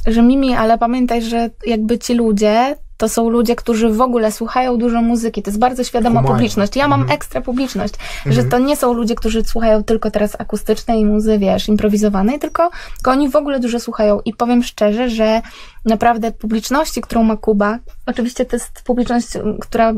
że 0.06 0.22
Mimi, 0.22 0.54
ale 0.54 0.78
pamiętaj, 0.78 1.22
że 1.22 1.50
jakby 1.66 1.98
ci 1.98 2.14
ludzie 2.14 2.76
to 2.98 3.08
są 3.08 3.28
ludzie, 3.30 3.56
którzy 3.56 3.88
w 3.88 4.00
ogóle 4.00 4.32
słuchają 4.32 4.76
dużo 4.76 5.02
muzyki. 5.02 5.42
To 5.42 5.50
jest 5.50 5.58
bardzo 5.58 5.84
świadoma 5.84 6.22
publiczność. 6.22 6.76
Ja 6.76 6.88
mam 6.88 7.00
Mhm. 7.00 7.16
ekstra 7.16 7.40
publiczność, 7.40 7.94
że 8.26 8.40
Mhm. 8.40 8.48
to 8.50 8.58
nie 8.58 8.76
są 8.76 8.92
ludzie, 8.92 9.14
którzy 9.14 9.44
słuchają 9.44 9.84
tylko 9.84 10.10
teraz 10.10 10.36
akustycznej 10.40 11.04
muzy, 11.04 11.38
wiesz, 11.38 11.68
improwizowanej, 11.68 12.38
tylko, 12.38 12.70
tylko 12.94 13.10
oni 13.10 13.28
w 13.28 13.36
ogóle 13.36 13.60
dużo 13.60 13.80
słuchają. 13.80 14.20
I 14.24 14.34
powiem 14.34 14.62
szczerze, 14.62 15.10
że 15.10 15.42
naprawdę 15.84 16.32
publiczności, 16.32 17.00
którą 17.00 17.22
ma 17.22 17.36
Kuba, 17.36 17.78
oczywiście 18.06 18.44
to 18.44 18.56
jest 18.56 18.82
publiczność, 18.84 19.26
która 19.60 19.92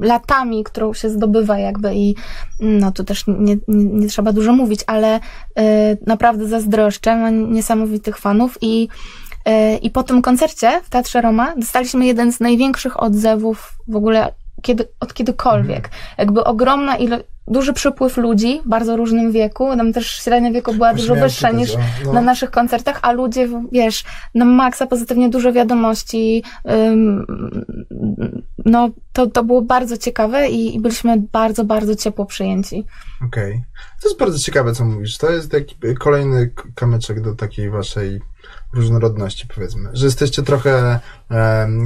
latami, 0.00 0.64
którą 0.64 0.94
się 0.94 1.10
zdobywa 1.10 1.58
jakby 1.58 1.94
i 1.94 2.14
mm, 2.60 2.78
no 2.78 2.92
tu 2.92 3.04
też 3.04 3.26
nie, 3.26 3.56
nie, 3.68 3.84
nie 3.84 4.08
trzeba 4.08 4.32
dużo 4.32 4.52
mówić, 4.52 4.80
ale 4.86 5.16
y, 5.16 5.20
naprawdę 6.06 6.46
zazdroszczę, 6.46 7.16
ma 7.16 7.30
niesamowitych 7.30 8.18
fanów 8.18 8.58
i 8.60 8.88
i 9.82 9.90
po 9.90 10.02
tym 10.02 10.22
koncercie 10.22 10.80
w 10.84 10.90
Teatrze 10.90 11.20
Roma 11.20 11.54
dostaliśmy 11.56 12.06
jeden 12.06 12.32
z 12.32 12.40
największych 12.40 13.02
odzewów 13.02 13.72
w 13.88 13.96
ogóle 13.96 14.32
kiedy, 14.62 14.88
od 15.00 15.14
kiedykolwiek. 15.14 15.90
Jakby 16.18 16.44
ogromna 16.44 16.96
ilość, 16.96 17.24
duży 17.48 17.72
przypływ 17.72 18.16
ludzi 18.16 18.60
w 18.64 18.68
bardzo 18.68 18.96
różnym 18.96 19.32
wieku. 19.32 19.76
Tam 19.76 19.92
też 19.92 20.06
średnia 20.06 20.52
wieku 20.52 20.74
była 20.74 20.92
Właśnie 20.92 21.08
dużo 21.08 21.20
wyższa 21.20 21.50
niż 21.50 21.74
o, 21.74 21.78
no. 22.04 22.12
na 22.12 22.20
naszych 22.20 22.50
koncertach, 22.50 22.98
a 23.02 23.12
ludzie, 23.12 23.48
wiesz, 23.72 24.04
na 24.34 24.44
maksa 24.44 24.86
pozytywnie 24.86 25.28
dużo 25.28 25.52
wiadomości. 25.52 26.42
No, 28.64 28.90
to, 29.12 29.26
to 29.26 29.44
było 29.44 29.62
bardzo 29.62 29.96
ciekawe 29.96 30.48
i, 30.48 30.76
i 30.76 30.80
byliśmy 30.80 31.16
bardzo, 31.32 31.64
bardzo 31.64 31.94
ciepło 31.94 32.26
przyjęci. 32.26 32.84
Okej. 33.26 33.62
To 34.02 34.08
jest 34.08 34.20
bardzo 34.20 34.38
ciekawe, 34.38 34.74
co 34.74 34.84
mówisz. 34.84 35.18
To 35.18 35.30
jest 35.30 35.50
taki 35.50 35.76
kolejny 35.98 36.50
kamyczek 36.74 37.20
do 37.20 37.34
takiej 37.34 37.70
waszej 37.70 38.20
różnorodności, 38.72 39.46
powiedzmy. 39.54 39.90
Że 39.92 40.04
jesteście 40.06 40.42
trochę 40.42 41.00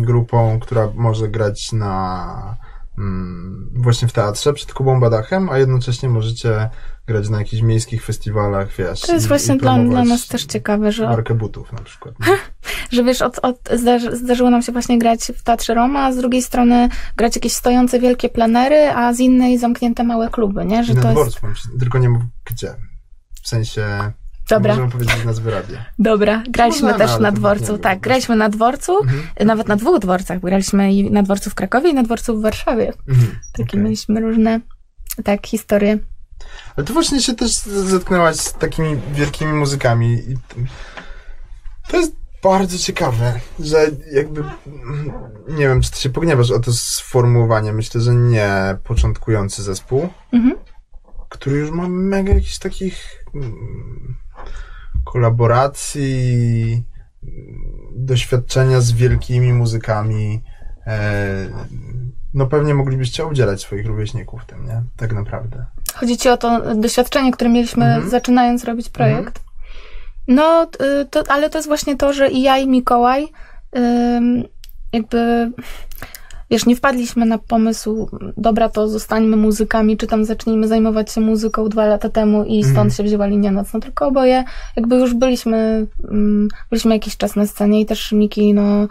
grupą, 0.00 0.60
która 0.60 0.88
może 0.94 1.28
grać 1.28 1.72
na 1.72 2.56
mm, 2.98 3.70
właśnie 3.74 4.08
w 4.08 4.12
teatrze 4.12 4.52
przed 4.52 4.72
Kubą 4.72 5.00
Badachem, 5.00 5.48
a 5.50 5.58
jednocześnie 5.58 6.08
możecie 6.08 6.70
grać 7.06 7.28
na 7.28 7.38
jakichś 7.38 7.62
miejskich 7.62 8.04
festiwalach, 8.04 8.72
wiesz. 8.78 9.00
To 9.00 9.12
jest 9.12 9.24
i- 9.24 9.28
właśnie 9.28 9.54
i 9.54 9.58
dla, 9.58 9.78
dla 9.78 10.04
nas 10.04 10.26
też 10.26 10.44
ciekawe, 10.44 10.92
że, 10.92 11.06
Markę 11.06 11.34
butów 11.34 11.72
na 11.72 11.78
przykład. 11.80 12.14
że 12.92 13.04
wiesz, 13.04 13.22
od, 13.22 13.38
od, 13.42 13.56
zdarzy, 13.74 14.16
zdarzyło 14.16 14.50
nam 14.50 14.62
się 14.62 14.72
właśnie 14.72 14.98
grać 14.98 15.20
w 15.36 15.42
Teatrze 15.42 15.74
Roma, 15.74 16.04
a 16.04 16.12
z 16.12 16.16
drugiej 16.16 16.42
strony 16.42 16.88
grać 17.16 17.36
jakieś 17.36 17.52
stojące 17.52 18.00
wielkie 18.00 18.28
plenery, 18.28 18.90
a 18.90 19.12
z 19.14 19.20
innej 19.20 19.58
zamknięte 19.58 20.04
małe 20.04 20.28
kluby, 20.30 20.64
nie? 20.64 20.84
Że 20.84 20.94
to 20.94 21.00
jest... 21.00 21.12
dworcu, 21.12 21.40
się- 21.40 21.78
tylko 21.78 21.98
nie 21.98 22.08
mów 22.08 22.22
gdzie. 22.44 22.74
W 23.42 23.48
sensie, 23.48 24.12
Dobra. 24.50 24.72
możemy 24.74 24.92
powiedzieć 24.92 25.24
nazwy 25.24 25.50
radia. 25.50 25.84
Dobra, 25.98 26.42
graliśmy 26.48 26.94
też 26.94 27.18
na 27.20 27.32
dworcu. 27.32 27.78
Tak, 27.78 28.00
graliśmy 28.00 28.36
na 28.36 28.48
dworcu, 28.48 28.98
Mhm. 29.02 29.22
nawet 29.44 29.68
na 29.68 29.76
dwóch 29.76 29.98
dworcach. 29.98 30.40
Graliśmy 30.40 30.92
i 30.92 31.10
na 31.10 31.22
dworcu 31.22 31.50
w 31.50 31.54
Krakowie 31.54 31.90
i 31.90 31.94
na 31.94 32.02
dworcu 32.02 32.38
w 32.38 32.42
Warszawie. 32.42 32.92
Mhm. 33.08 33.38
Takie 33.52 33.64
Okej. 33.70 33.80
mieliśmy 33.80 34.20
różne 34.20 34.60
tak 35.24 35.46
historie. 35.46 35.98
Ale 36.76 36.86
ty 36.86 36.92
właśnie 36.92 37.22
się 37.22 37.34
też 37.34 37.52
zetknęłaś 37.66 38.36
z 38.36 38.52
takimi 38.52 39.00
wielkimi 39.12 39.52
muzykami 39.52 40.14
i 40.14 40.36
to 41.88 41.96
jest 41.96 42.12
bardzo 42.42 42.78
ciekawe, 42.78 43.40
że 43.60 43.86
jakby 44.12 44.44
nie 45.48 45.68
wiem, 45.68 45.80
czy 45.82 45.90
ty 45.90 46.00
się 46.00 46.10
pogniewasz 46.10 46.50
o 46.50 46.58
to 46.60 46.72
sformułowanie. 46.72 47.72
Myślę, 47.72 48.00
że 48.00 48.14
nie 48.14 48.76
początkujący 48.84 49.62
zespół, 49.62 50.08
Mhm. 50.32 50.54
który 51.28 51.56
już 51.56 51.70
ma 51.70 51.88
mega 51.88 52.32
jakichś 52.34 52.58
takich 52.58 53.24
mm, 53.34 53.52
kolaboracji, 55.06 56.82
doświadczenia 57.96 58.80
z 58.80 58.92
wielkimi 58.92 59.52
muzykami. 59.52 60.42
E, 60.86 61.46
no 62.34 62.46
pewnie 62.46 62.74
moglibyście 62.74 63.26
udzielać 63.26 63.60
swoich 63.60 63.86
rówieśników 63.86 64.44
tym, 64.46 64.66
nie? 64.66 64.82
Tak 64.96 65.12
naprawdę. 65.12 65.66
Chodzi 65.94 66.16
ci 66.16 66.28
o 66.28 66.36
to 66.36 66.74
doświadczenie, 66.74 67.32
które 67.32 67.50
mieliśmy 67.50 67.84
Mhm. 67.84 68.10
zaczynając 68.10 68.64
robić 68.64 68.88
projekt. 68.88 69.40
No, 70.28 70.66
y, 71.02 71.06
to, 71.10 71.22
ale 71.28 71.50
to 71.50 71.58
jest 71.58 71.68
właśnie 71.68 71.96
to, 71.96 72.12
że 72.12 72.30
i 72.30 72.42
ja, 72.42 72.58
i 72.58 72.68
Mikołaj 72.68 73.28
jakby 74.92 75.50
wiesz, 76.50 76.66
nie 76.66 76.76
wpadliśmy 76.76 77.26
na 77.26 77.38
pomysł, 77.38 78.08
dobra, 78.36 78.68
to 78.68 78.88
zostańmy 78.88 79.36
muzykami, 79.36 79.96
czy 79.96 80.06
tam 80.06 80.24
zacznijmy 80.24 80.68
zajmować 80.68 81.12
się 81.12 81.20
muzyką 81.20 81.68
dwa 81.68 81.86
lata 81.86 82.08
temu 82.08 82.44
i 82.44 82.62
stąd 82.62 82.76
Mhm. 82.76 82.90
się 82.90 83.02
wzięła 83.02 83.26
linia 83.26 83.50
nocna, 83.50 83.80
tylko 83.80 84.06
oboje 84.06 84.44
jakby 84.76 84.96
już 84.96 85.14
byliśmy, 85.14 85.86
mm, 86.10 86.48
byliśmy 86.70 86.94
jakiś 86.94 87.16
czas 87.16 87.36
na 87.36 87.46
scenie 87.46 87.80
i 87.80 87.86
też 87.86 88.12
Miki, 88.12 88.54
no, 88.54 88.62
mm, 88.62 88.88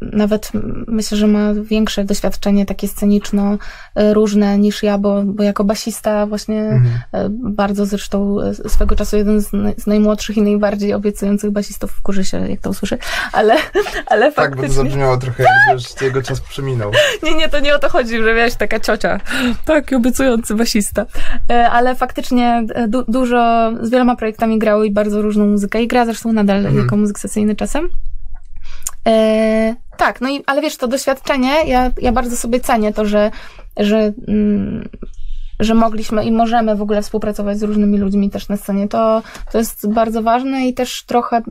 nawet 0.00 0.50
mm, 0.54 0.84
myślę, 0.88 1.18
że 1.18 1.26
ma 1.26 1.54
większe 1.54 2.04
doświadczenie 2.04 2.66
takie 2.66 2.88
sceniczno 2.88 3.54
y, 3.54 4.14
różne 4.14 4.58
niż 4.58 4.82
ja, 4.82 4.98
bo, 4.98 5.22
bo 5.24 5.42
jako 5.42 5.64
basista 5.64 6.26
właśnie 6.26 6.62
Mhm. 6.62 6.86
e, 7.12 7.28
bardzo 7.30 7.86
zresztą 7.86 8.40
e, 8.40 8.54
swego 8.54 8.96
czasu 8.96 9.16
jeden 9.16 9.40
z, 9.40 9.50
z 9.78 9.86
najmłodszych 9.86 10.36
i 10.36 10.42
najbardziej 10.42 10.94
obiecujących 10.94 11.50
basistów 11.50 11.90
wkurzy 11.92 12.24
się, 12.24 12.48
jak 12.50 12.60
to 12.60 12.70
usłyszy, 12.70 12.98
ale, 13.32 13.54
ale 14.06 14.32
Tak, 14.32 14.50
bo 14.50 14.56
to 14.56 14.62
faktycznie... 14.62 14.82
zabrzmiało 14.84 15.16
trochę 15.16 15.42
jakby 15.42 15.72
już 15.82 16.02
jego 16.02 16.22
czas 16.22 16.40
przeminął. 16.40 16.90
Nie, 17.22 17.34
nie, 17.34 17.48
to 17.48 17.60
nie 17.60 17.74
o 17.74 17.78
to 17.78 17.88
chodzi, 17.88 18.18
że 18.22 18.34
wiesz, 18.34 18.54
taka 18.54 18.80
ciocia. 18.80 19.20
Tak, 19.64 19.92
obiecujący 19.92 20.54
basista. 20.54 21.06
E, 21.50 21.70
Ale 21.70 21.94
faktycznie 21.94 22.64
e, 22.74 22.88
du- 22.88 23.04
dużo, 23.08 23.72
z 23.82 23.90
wieloma 23.90 24.16
projektami 24.16 24.58
grało 24.58 24.84
i 24.84 24.90
bardzo 24.90 25.22
różną 25.22 25.46
muzykę 25.46 25.82
i 25.82 25.88
gra 25.88 26.04
zresztą 26.04 26.32
nadal 26.32 26.56
Mhm. 26.58 26.78
jako 26.78 26.96
muzyk 26.96 27.18
sesyjny 27.18 27.56
czasem. 27.56 27.88
E, 29.06 29.74
tak, 29.96 30.20
no 30.20 30.28
i, 30.28 30.42
ale 30.46 30.62
wiesz, 30.62 30.76
to 30.76 30.88
doświadczenie, 30.88 31.64
ja, 31.66 31.90
ja 32.00 32.12
bardzo 32.12 32.36
sobie 32.36 32.60
cenię 32.60 32.92
to, 32.92 33.06
że, 33.06 33.30
że, 33.76 34.12
mm, 34.28 34.88
że 35.60 35.74
mogliśmy 35.74 36.24
i 36.24 36.32
możemy 36.32 36.76
w 36.76 36.82
ogóle 36.82 37.02
współpracować 37.02 37.58
z 37.58 37.62
różnymi 37.62 37.98
ludźmi 37.98 38.30
też 38.30 38.48
na 38.48 38.56
scenie. 38.56 38.88
To, 38.88 39.22
to 39.52 39.58
jest 39.58 39.92
bardzo 39.92 40.22
ważne 40.22 40.66
i 40.66 40.74
też 40.74 41.04
trochę 41.06 41.42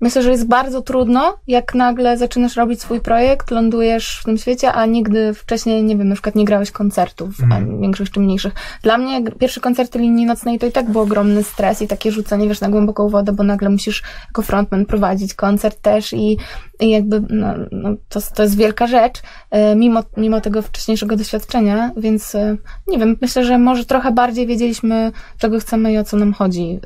Myślę, 0.00 0.22
że 0.22 0.30
jest 0.30 0.46
bardzo 0.46 0.82
trudno, 0.82 1.36
jak 1.46 1.74
nagle 1.74 2.18
zaczynasz 2.18 2.56
robić 2.56 2.80
swój 2.80 3.00
projekt, 3.00 3.50
lądujesz 3.50 4.18
w 4.20 4.24
tym 4.24 4.38
świecie, 4.38 4.72
a 4.72 4.86
nigdy 4.86 5.34
wcześniej, 5.34 5.82
nie 5.84 5.96
wiem, 5.96 6.08
na 6.08 6.14
przykład 6.14 6.34
nie 6.34 6.44
grałeś 6.44 6.70
koncertów, 6.70 7.40
Mhm. 7.42 7.76
a 7.78 7.80
większych 7.80 8.10
czy 8.10 8.20
mniejszych. 8.20 8.52
Dla 8.82 8.98
mnie 8.98 9.22
pierwsze 9.38 9.60
koncerty 9.60 9.98
linii 9.98 10.26
nocnej 10.26 10.58
to 10.58 10.66
i 10.66 10.72
tak 10.72 10.90
był 10.90 11.00
ogromny 11.00 11.42
stres 11.42 11.82
i 11.82 11.88
takie 11.88 12.12
rzucenie, 12.12 12.48
wiesz, 12.48 12.60
na 12.60 12.68
głęboką 12.68 13.08
wodę, 13.08 13.32
bo 13.32 13.42
nagle 13.42 13.68
musisz 13.70 14.02
jako 14.26 14.42
frontman 14.42 14.86
prowadzić 14.86 15.34
koncert 15.34 15.80
też 15.82 16.12
i, 16.12 16.38
i 16.80 16.90
jakby, 16.90 17.22
no, 17.30 17.54
no, 17.72 17.88
to, 18.08 18.20
to 18.34 18.42
jest 18.42 18.56
wielka 18.56 18.86
rzecz, 18.86 19.22
e, 19.50 19.74
mimo, 19.76 20.02
mimo 20.16 20.40
tego 20.40 20.62
wcześniejszego 20.62 21.16
doświadczenia, 21.16 21.90
więc 21.96 22.34
e, 22.34 22.56
nie 22.88 22.98
wiem, 22.98 23.16
myślę, 23.20 23.44
że 23.44 23.58
może 23.58 23.84
trochę 23.84 24.12
bardziej 24.12 24.46
wiedzieliśmy, 24.46 25.12
czego 25.38 25.58
chcemy 25.58 25.92
i 25.92 25.98
o 25.98 26.04
co 26.04 26.16
nam 26.16 26.32
chodzi. 26.32 26.80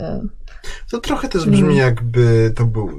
To 0.90 0.98
trochę 1.00 1.28
też 1.28 1.46
brzmi 1.46 1.76
jakby 1.76 2.52
to 2.56 2.66
był 2.66 2.90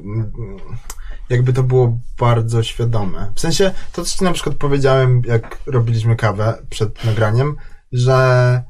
jakby 1.30 1.54
to 1.54 1.64
było 1.64 2.00
bardzo 2.20 2.64
świadome. 2.64 3.32
W 3.36 3.40
sensie, 3.40 3.72
to 3.94 4.04
co 4.06 4.18
ci 4.18 4.24
na 4.24 4.32
przykład 4.32 4.56
powiedziałem, 4.56 5.22
jak 5.26 5.58
robiliśmy 5.68 6.16
kawę 6.16 6.58
przed 6.70 7.06
nagraniem, 7.06 7.56
że 7.92 8.64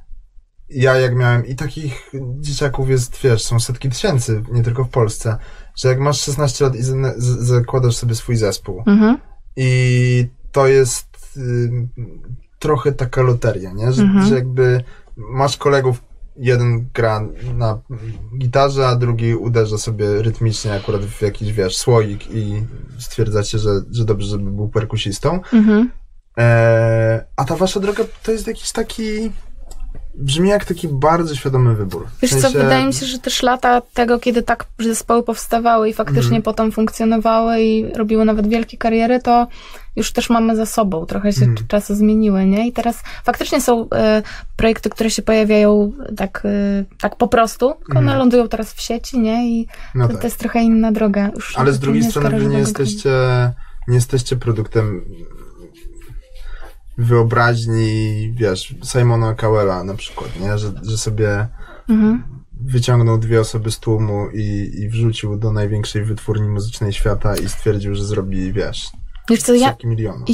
ja 0.69 0.95
jak 0.97 1.15
miałem 1.15 1.45
i 1.45 1.55
takich 1.55 2.11
dzieciaków 2.39 2.89
jest, 2.89 3.17
wiesz, 3.23 3.43
są 3.43 3.59
setki 3.59 3.89
tysięcy, 3.89 4.43
nie 4.51 4.63
tylko 4.63 4.83
w 4.83 4.89
Polsce, 4.89 5.37
że 5.75 5.89
jak 5.89 5.99
masz 5.99 6.21
16 6.21 6.65
lat 6.65 6.75
i 6.75 6.83
z- 6.83 7.17
z- 7.17 7.39
zakładasz 7.47 7.95
sobie 7.95 8.15
swój 8.15 8.35
zespół 8.35 8.83
Mhm. 8.87 9.17
i 9.55 10.27
to 10.51 10.67
jest 10.67 11.37
y, 11.37 11.71
trochę 12.59 12.91
taka 12.91 13.21
loteria, 13.21 13.71
nie? 13.73 13.93
Że, 13.93 14.01
Mhm. 14.03 14.25
że 14.27 14.35
jakby 14.35 14.83
masz 15.17 15.57
kolegów, 15.57 16.03
jeden 16.37 16.89
gra 16.93 17.27
na 17.53 17.81
gitarze, 18.37 18.87
a 18.87 18.95
drugi 18.95 19.35
uderza 19.35 19.77
sobie 19.77 20.21
rytmicznie 20.21 20.73
akurat 20.73 21.01
w 21.01 21.21
jakiś, 21.21 21.53
wiesz, 21.53 21.77
słoik 21.77 22.31
i 22.31 22.63
stwierdzacie, 22.99 23.59
że, 23.59 23.69
że 23.91 24.05
dobrze, 24.05 24.27
żeby 24.27 24.51
był 24.51 24.69
perkusistą. 24.69 25.39
Mhm. 25.53 25.91
E, 26.37 27.25
a 27.35 27.45
ta 27.45 27.55
wasza 27.55 27.79
droga 27.79 28.03
to 28.23 28.31
jest 28.31 28.47
jakiś 28.47 28.71
taki... 28.71 29.31
Brzmi 30.17 30.49
jak 30.49 30.65
taki 30.65 30.87
bardzo 30.87 31.35
świadomy 31.35 31.75
wybór. 31.75 32.07
W 32.07 32.21
Wiesz 32.21 32.31
co, 32.31 32.39
sensie- 32.41 32.57
wydaje 32.59 32.85
mi 32.85 32.93
się, 32.93 33.05
że 33.05 33.19
też 33.19 33.43
lata 33.43 33.81
tego, 33.93 34.19
kiedy 34.19 34.41
tak 34.41 34.65
zespoły 34.79 35.23
powstawały 35.23 35.89
i 35.89 35.93
faktycznie 35.93 36.23
Mhm. 36.37 36.41
potem 36.41 36.71
funkcjonowały 36.71 37.61
i 37.61 37.93
robiły 37.93 38.25
nawet 38.25 38.47
wielkie 38.47 38.77
kariery, 38.77 39.19
to 39.19 39.47
już 39.95 40.11
też 40.11 40.29
mamy 40.29 40.55
za 40.55 40.65
sobą. 40.65 41.05
Trochę 41.05 41.33
się 41.33 41.45
Mhm. 41.45 41.67
czasy 41.67 41.95
zmieniły, 41.95 42.45
nie? 42.45 42.67
I 42.67 42.71
teraz 42.71 43.03
faktycznie 43.23 43.61
są 43.61 43.89
e, 43.89 44.23
projekty, 44.57 44.89
które 44.89 45.09
się 45.09 45.21
pojawiają 45.21 45.91
tak, 46.17 46.41
e, 46.45 46.83
tak 47.01 47.15
po 47.15 47.27
prostu, 47.27 47.67
tylko 47.73 47.91
one 47.91 47.99
Mhm. 48.01 48.19
lądują 48.19 48.47
teraz 48.47 48.73
w 48.73 48.81
sieci, 48.81 49.19
nie? 49.19 49.49
I 49.49 49.67
No 49.95 50.07
to, 50.07 50.13
tak. 50.13 50.21
to 50.21 50.27
jest 50.27 50.39
trochę 50.39 50.59
inna 50.63 50.91
droga. 50.91 51.29
Już 51.35 51.57
Ale 51.57 51.73
z 51.73 51.79
drugiej 51.79 52.03
strony 52.03 52.39
wy 52.39 52.45
nie 52.47 52.57
jesteście, 52.57 53.09
nie 53.87 53.95
jesteście 53.95 54.35
produktem 54.35 55.01
wyobraźni, 56.97 58.33
wiesz, 58.37 58.75
Simona 58.83 59.33
Cowella 59.33 59.83
na 59.83 59.93
przykład, 59.93 60.39
nie? 60.39 60.57
Że, 60.57 60.71
że 60.83 60.97
sobie 60.97 61.47
Mhm. 61.89 62.23
wyciągnął 62.61 63.17
dwie 63.17 63.41
osoby 63.41 63.71
z 63.71 63.79
tłumu 63.79 64.29
i, 64.33 64.71
i 64.79 64.89
wrzucił 64.89 65.37
do 65.37 65.51
największej 65.51 66.03
wytwórni 66.03 66.49
muzycznej 66.49 66.93
świata 66.93 67.37
i 67.37 67.49
stwierdził, 67.49 67.95
że 67.95 68.05
zrobi, 68.05 68.53
wiesz, 68.53 68.89
Wiesz 69.29 69.41
co, 69.41 69.53
ja. 69.53 69.75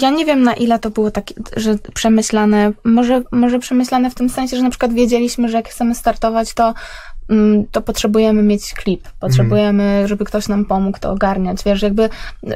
Ja 0.02 0.10
nie 0.10 0.26
wiem, 0.26 0.44
na 0.44 0.54
ile 0.54 0.80
to 0.80 0.90
było 0.90 1.12
takie, 1.12 1.36
że 1.58 1.78
przemyślane. 1.94 2.72
Może, 2.84 3.24
może 3.32 3.60
przemyślane 3.60 4.10
w 4.12 4.16
tym 4.16 4.30
sensie, 4.30 4.58
że 4.58 4.64
na 4.64 4.70
przykład 4.70 4.94
wiedzieliśmy, 4.94 5.50
że 5.50 5.58
jak 5.58 5.70
chcemy 5.70 5.96
startować, 5.96 6.54
to, 6.54 6.74
to 7.72 7.82
potrzebujemy 7.82 8.44
mieć 8.44 8.74
klip. 8.74 9.08
Potrzebujemy, 9.20 10.08
żeby 10.08 10.26
ktoś 10.26 10.48
nam 10.48 10.66
pomógł 10.66 11.00
to 11.00 11.12
ogarniać. 11.12 11.64
Wiesz, 11.66 11.82
jakby 11.82 12.10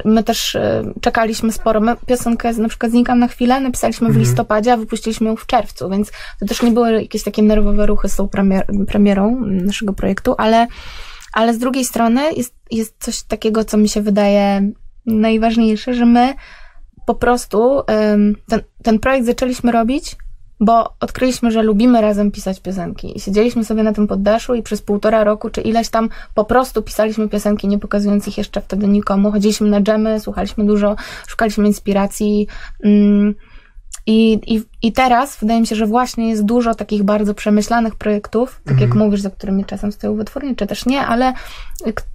my 0.05 0.23
też 0.23 0.55
e, 0.55 0.84
czekaliśmy 1.01 1.51
sporo. 1.51 1.82
My 1.82 1.95
piosenkę 2.07 2.53
na 2.53 2.69
przykład 2.69 2.91
Znikam 2.91 3.19
na 3.19 3.28
chwilę 3.28 3.59
napisaliśmy 3.59 4.07
w 4.07 4.09
Mhm. 4.09 4.26
listopadzie, 4.26 4.73
a 4.73 4.78
wypuściliśmy 4.78 5.28
ją 5.28 5.36
w 5.36 5.45
czerwcu, 5.45 5.89
więc 5.89 6.11
to 6.39 6.45
też 6.45 6.61
nie 6.61 6.71
były 6.71 7.01
jakieś 7.01 7.23
takie 7.23 7.43
nerwowe 7.43 7.86
ruchy 7.86 8.09
z 8.09 8.15
tą 8.15 8.28
premier, 8.28 8.65
premierą 8.88 9.41
naszego 9.45 9.93
projektu, 9.93 10.36
ale, 10.38 10.67
ale 11.34 11.53
z 11.53 11.57
drugiej 11.57 11.86
strony 11.86 12.34
jest, 12.34 12.55
jest 12.71 12.95
coś 12.99 13.23
takiego, 13.23 13.65
co 13.65 13.78
mi 13.78 13.89
się 13.89 14.01
wydaje 14.01 14.71
najważniejsze, 15.05 15.93
że 15.93 16.05
my 16.05 16.34
po 17.05 17.15
prostu 17.15 17.82
ten, 18.47 18.61
ten 18.84 18.99
projekt 18.99 19.26
zaczęliśmy 19.26 19.71
robić, 19.71 20.15
bo 20.60 20.93
odkryliśmy, 20.99 21.51
że 21.51 21.64
lubimy 21.64 22.01
razem 22.01 22.32
pisać 22.32 22.60
piosenki. 22.60 23.18
I 23.18 23.20
siedzieliśmy 23.20 23.66
sobie 23.66 23.84
na 23.84 23.93
tym 23.93 24.08
poddaszu 24.08 24.56
i 24.56 24.64
przez 24.64 24.82
półtora 24.82 25.24
roku 25.24 25.49
czy 25.49 25.62
ileś 25.62 25.89
tam 25.89 26.10
po 26.34 26.45
prostu 26.45 26.82
pisaliśmy 26.82 27.30
piosenki, 27.30 27.68
nie 27.68 27.80
pokazując 27.80 28.28
ich 28.28 28.38
jeszcze 28.38 28.62
wtedy 28.62 28.88
nikomu. 28.88 29.32
Chodziliśmy 29.32 29.70
na 29.70 29.82
dżemy, 29.82 30.20
słuchaliśmy 30.20 30.66
dużo, 30.66 30.95
szukaliśmy 31.28 31.68
inspiracji. 31.68 32.47
Mm, 32.84 33.36
i, 34.08 34.39
i, 34.56 34.64
I 34.82 34.91
teraz 34.93 35.38
wydaje 35.39 35.62
mi 35.62 35.68
się, 35.68 35.76
że 35.76 35.86
właśnie 35.86 36.30
jest 36.30 36.45
dużo 36.45 36.76
takich 36.76 37.03
bardzo 37.03 37.34
przemyślanych 37.34 37.95
projektów, 37.95 38.62
tak 38.66 38.82
jak 38.82 38.95
mówisz, 38.95 39.22
za 39.22 39.30
którymi 39.30 39.66
czasem 39.66 39.91
stoją 39.91 40.16
wytwórnie, 40.16 40.56
czy 40.56 40.68
też 40.68 40.86
nie, 40.86 41.01
ale 41.01 41.34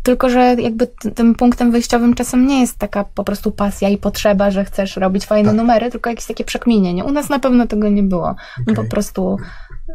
tylko, 0.03 0.31
że 0.31 0.41
jakby 0.59 0.87
tym 1.15 1.35
punktem 1.35 1.71
wyjściowym 1.71 2.15
czasem 2.15 2.47
nie 2.47 2.61
jest 2.61 2.79
taka 2.79 3.05
po 3.05 3.25
prostu 3.25 3.53
pasja 3.53 3.89
i 3.89 3.99
potrzeba, 3.99 4.51
że 4.51 4.65
chcesz 4.65 4.97
robić 4.97 5.27
fajne 5.27 5.53
numery, 5.53 5.91
tylko 5.91 6.11
jakieś 6.11 6.27
takie 6.27 6.45
przekminienie. 6.45 7.05
U 7.05 7.13
nas 7.13 7.29
na 7.29 7.39
pewno 7.39 7.67
tego 7.67 7.89
nie 7.89 8.03
było. 8.03 8.35
My 8.67 8.75
po 8.75 8.81
Okej. 8.81 8.91
prostu 8.91 9.37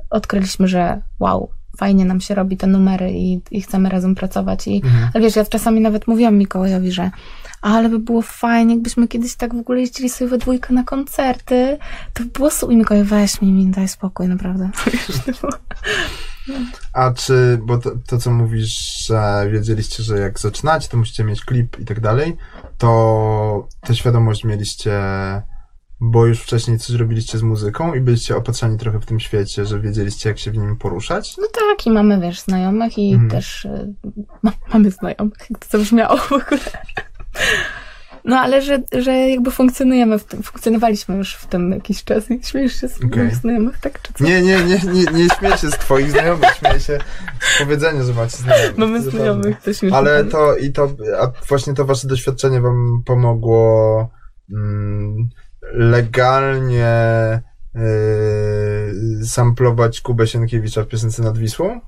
odkryliśmy, 0.09 0.67
że 0.67 1.01
wow, 1.19 1.49
fajnie 1.77 2.05
nam 2.05 2.21
się 2.21 2.35
robi 2.35 2.57
te 2.57 2.67
numery 2.67 3.11
i, 3.11 3.41
i 3.51 3.61
chcemy 3.61 3.89
razem 3.89 4.15
pracować. 4.15 4.67
I, 4.67 4.81
Ale 5.13 5.23
wiesz, 5.23 5.35
ja 5.35 5.45
czasami 5.45 5.81
nawet 5.81 6.07
mówiłam 6.07 6.37
Mikołajowi, 6.37 6.91
że 6.91 7.11
ale 7.65 7.89
by 7.89 7.99
było 7.99 8.21
fajnie, 8.21 8.73
jakbyśmy 8.73 9.07
kiedyś 9.07 9.35
tak 9.35 9.55
w 9.55 9.59
ogóle 9.59 9.79
jeździli 9.79 10.09
sobie 10.09 10.29
we 10.29 10.37
dwójkę 10.37 10.73
na 10.73 10.83
koncerty. 10.83 11.77
To 12.13 12.23
by 12.23 12.29
było 12.29 12.51
super. 12.51 12.73
I 12.75 12.77
Mikołaj, 12.77 13.03
weź 13.03 13.41
mi, 13.41 13.51
mi 13.51 13.71
daj 13.71 13.87
spokój, 13.87 14.27
naprawdę. 14.27 14.69
A 16.93 17.11
czy, 17.13 17.59
bo 17.63 17.77
to, 17.77 17.91
to 18.07 18.17
co 18.17 18.31
mówisz, 18.31 19.05
że 19.07 19.47
wiedzieliście, 19.51 20.03
że 20.03 20.19
jak 20.19 20.39
zaczynacie, 20.39 20.87
to 20.89 20.97
musicie 20.97 21.23
mieć 21.23 21.45
klip 21.45 21.79
i 21.79 21.85
tak 21.85 21.99
dalej, 21.99 22.37
to 22.77 23.67
tę 23.81 23.95
świadomość 23.95 24.43
mieliście, 24.43 25.01
bo 25.99 26.25
już 26.25 26.41
wcześniej 26.41 26.79
coś 26.79 26.95
robiliście 26.95 27.37
z 27.37 27.41
muzyką 27.41 27.93
i 27.93 28.01
byliście 28.01 28.35
opatrzeni 28.37 28.77
trochę 28.77 28.99
w 28.99 29.05
tym 29.05 29.19
świecie, 29.19 29.65
że 29.65 29.79
wiedzieliście, 29.79 30.29
jak 30.29 30.39
się 30.39 30.51
w 30.51 30.57
nim 30.57 30.77
poruszać? 30.77 31.37
No 31.37 31.47
tak, 31.53 31.87
i 31.87 31.91
mamy, 31.91 32.19
wiesz, 32.19 32.41
znajomych 32.41 32.97
i 32.97 33.13
Mhm. 33.13 33.29
też 33.31 33.65
y, 33.65 33.93
ma, 34.43 34.51
mamy 34.73 34.91
znajomych, 34.91 35.37
jak 35.49 35.65
to 35.65 35.77
zabrzmiało 35.77 36.17
w 36.17 36.31
ogóle. 36.31 36.59
No 38.25 38.39
ale 38.39 38.61
że, 38.61 38.83
że 38.91 39.11
jakby 39.11 39.51
funkcjonujemy 39.51 40.19
w 40.19 40.23
tym, 40.23 40.43
funkcjonowaliśmy 40.43 41.17
już 41.17 41.35
w 41.35 41.47
tym 41.47 41.71
jakiś 41.71 42.03
czas 42.03 42.31
i 42.31 42.43
śmiejesz 42.43 42.81
się 42.81 42.87
z 42.87 42.97
Okej. 42.97 43.09
moich 43.17 43.35
znajomych, 43.35 43.79
tak? 43.79 44.01
Czy 44.01 44.13
co? 44.13 44.23
Nie, 44.23 44.41
nie, 44.41 44.63
nie, 44.63 44.79
nie, 44.93 45.03
nie 45.03 45.29
śmieję 45.39 45.57
się 45.57 45.71
z 45.71 45.77
twoich 45.77 46.11
znajomych, 46.11 46.49
śmieję 46.59 46.79
się 46.79 46.99
z 47.39 47.59
powiedzenia, 47.59 48.03
że 48.03 48.13
macie 48.13 48.37
znajomych. 48.37 48.77
Mamy 48.77 49.03
To 49.03 49.11
znajomych, 49.11 49.61
to 49.61 49.73
śmieszne. 49.73 49.97
Ale 49.97 50.23
to 50.23 50.57
i 50.57 50.71
to, 50.71 50.89
a 51.21 51.47
właśnie 51.47 51.73
to 51.73 51.85
wasze 51.85 52.07
doświadczenie 52.07 52.61
wam 52.61 53.03
pomogło 53.05 54.09
mm, 54.51 55.29
legalnie 55.73 57.41
yy, 57.75 59.25
samplować 59.25 60.01
Kubę 60.01 60.27
Sienkiewicza 60.27 60.83
w 60.83 60.87
piosence 60.87 61.23
nad 61.23 61.37
Wisłą? 61.37 61.81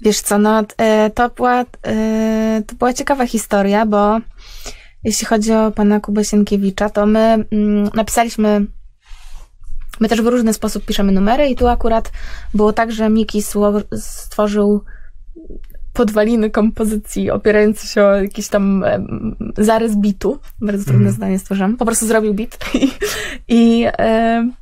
Wiesz 0.00 0.20
co, 0.20 0.38
no 0.38 0.62
e, 0.78 1.10
to 1.10 1.28
była, 1.28 1.60
e, 1.82 2.62
to 2.66 2.74
była 2.74 2.92
ciekawa 2.92 3.26
historia, 3.26 3.86
bo 3.86 4.20
jeśli 5.04 5.26
chodzi 5.26 5.52
o 5.52 5.70
pana 5.70 6.00
Kubę 6.00 6.24
Sienkiewicza, 6.24 6.90
to 6.90 7.06
my 7.06 7.44
mm, 7.50 7.90
napisaliśmy, 7.94 8.66
my 10.00 10.08
też 10.08 10.22
w 10.22 10.26
różny 10.26 10.54
sposób 10.54 10.84
piszemy 10.84 11.12
numery 11.12 11.48
i 11.48 11.56
tu 11.56 11.68
akurat 11.68 12.12
było 12.54 12.72
tak, 12.72 12.92
że 12.92 13.08
Miki 13.10 13.42
stworzył 13.96 14.84
podwaliny 15.92 16.50
kompozycji 16.50 17.30
opierające 17.30 17.86
się 17.86 18.04
o 18.04 18.14
jakiś 18.14 18.48
tam 18.48 18.84
zarys 19.58 19.96
bitu. 19.96 20.38
Bardzo 20.60 20.84
trudne 20.84 20.98
Mhm. 20.98 21.14
zdanie 21.16 21.38
stworzyłam. 21.38 21.76
Po 21.76 21.84
prostu 21.84 22.06
zrobił 22.06 22.34
bit 22.34 22.58
i, 22.74 22.90
i, 23.48 23.86
em, 23.98 24.52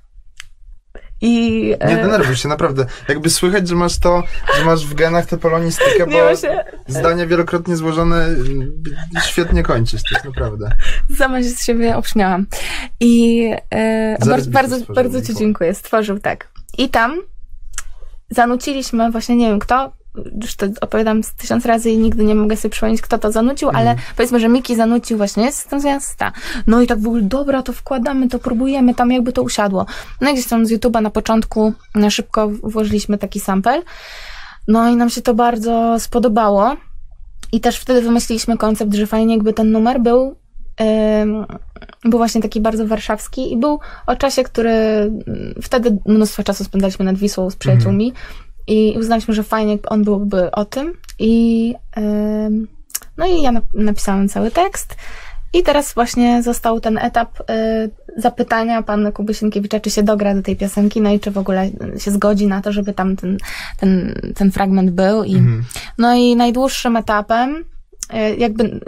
i 1.21 1.63
Nie 1.67 2.01
e, 2.01 2.03
denerwuj 2.03 2.37
się, 2.37 2.49
naprawdę. 2.49 2.87
Jakby 3.09 3.31
słychać, 3.31 3.69
że 3.69 3.75
masz 3.75 3.99
to, 3.99 4.23
że 4.59 4.65
masz 4.65 4.87
w 4.87 4.95
genach 4.95 5.27
tę 5.27 5.39
polonistykę, 5.39 6.07
bo 6.07 6.37
się, 6.37 6.65
zdania 6.87 7.27
wielokrotnie 7.27 7.77
złożone 7.77 8.25
mm, 8.25 8.83
świetnie 9.25 9.63
kończysz, 9.63 10.03
to 10.03 10.15
jest 10.15 10.25
naprawdę. 10.25 10.71
Sama 11.19 11.43
się 11.43 11.49
z 11.49 11.65
siebie 11.65 11.97
obśmiałam. 11.97 12.47
I 13.01 13.45
e, 13.71 14.17
bardzo, 14.27 14.51
bardzo, 14.51 14.77
bardzo 14.95 15.23
Ci 15.23 15.35
dziękuję. 15.35 15.75
Stworzył 15.75 16.19
tak. 16.19 16.49
I 16.79 16.89
tam 16.89 17.21
zanuciliśmy, 18.31 19.11
właśnie 19.11 19.37
nie 19.37 19.49
wiem 19.49 19.59
kto, 19.59 19.93
już 20.43 20.57
to 20.57 20.67
opowiadam 20.81 21.21
tysiąc 21.37 21.67
razy 21.67 21.91
i 21.91 21.99
nigdy 21.99 22.25
nie 22.25 22.35
mogę 22.35 22.57
sobie 22.57 22.73
przypomnieć, 22.73 23.03
kto 23.03 23.19
to 23.19 23.33
zanucił, 23.33 23.71
ale 23.75 23.97
powiedzmy, 24.17 24.41
że 24.41 24.49
Miki 24.49 24.77
zanucił 24.77 25.17
właśnie 25.17 25.53
z 25.53 25.65
tym 25.65 25.81
zjazda. 25.81 26.33
No 26.67 26.83
i 26.83 26.87
tak 26.87 27.01
w 27.01 27.07
ogóle, 27.07 27.23
dobra, 27.23 27.63
to 27.63 27.73
wkładamy, 27.73 28.29
to 28.29 28.39
próbujemy, 28.39 28.95
tam 28.95 29.13
jakby 29.13 29.33
to 29.33 29.43
usiadło. 29.43 29.87
No 30.21 30.31
i 30.31 30.33
gdzieś 30.35 30.47
tam 30.47 30.67
z 30.67 30.73
YouTube'a 30.73 31.03
na 31.03 31.11
początku 31.11 31.73
na 31.95 32.11
szybko 32.11 32.49
włożyliśmy 32.49 33.19
taki 33.19 33.41
sample. 33.41 33.83
No 34.69 34.89
i 34.89 34.97
nam 34.97 35.11
się 35.11 35.23
to 35.23 35.35
bardzo 35.35 35.97
spodobało. 35.99 36.77
I 37.53 37.61
też 37.61 37.79
wtedy 37.79 38.03
wymyśliliśmy 38.03 38.57
koncept, 38.57 38.95
że 38.95 39.07
fajnie 39.07 39.35
jakby 39.35 39.53
ten 39.53 39.73
numer 39.73 40.01
był 40.01 40.37
był 42.05 42.19
właśnie 42.19 42.43
taki 42.43 42.61
bardzo 42.61 42.87
warszawski 42.87 43.53
i 43.53 43.57
był 43.57 43.81
o 44.07 44.17
czasie, 44.17 44.43
który 44.43 44.73
wtedy 45.63 45.99
mnóstwo 46.07 46.43
czasu 46.43 46.65
spędzaliśmy 46.65 47.05
nad 47.05 47.17
Wisłą 47.17 47.51
z 47.51 47.57
przyjaciółmi 47.57 48.13
i 48.69 48.97
uznaliśmy, 48.99 49.35
że 49.35 49.43
fajnie 49.43 49.79
on 49.87 50.05
byłby 50.05 50.51
o 50.51 50.65
tym 50.65 50.93
i 51.19 51.75
no 53.17 53.27
i 53.27 53.43
ja 53.43 53.53
nap- 53.53 53.75
napisałam 53.75 54.29
cały 54.29 54.51
tekst 54.51 54.97
i 55.53 55.63
teraz 55.63 55.95
właśnie 55.95 56.43
został 56.43 56.81
ten 56.81 56.99
etap 56.99 57.41
y, 57.41 57.45
zapytania 58.17 58.83
pana 58.83 59.13
Kuby 59.13 59.35
Sienkiewicza, 59.35 59.81
czy 59.81 59.91
się 59.91 60.03
dogra 60.03 60.35
do 60.35 60.43
tej 60.43 60.57
piosenki, 60.57 61.01
no 61.01 61.11
i 61.13 61.21
czy 61.21 61.31
w 61.31 61.39
ogóle 61.39 61.71
się 61.99 62.11
zgodzi 62.11 62.47
na 62.47 62.61
to, 62.63 62.73
żeby 62.73 62.93
tam 62.95 63.17
ten, 63.17 63.39
ten, 63.79 64.15
ten 64.37 64.53
fragment 64.53 64.91
był 64.91 65.25
i 65.25 65.35
Mhm. 65.37 65.65
no 65.99 66.15
i 66.15 66.37
najdłuższym 66.37 66.97
etapem, 66.97 67.65
jakby 68.39 68.65
mm, 68.65 68.81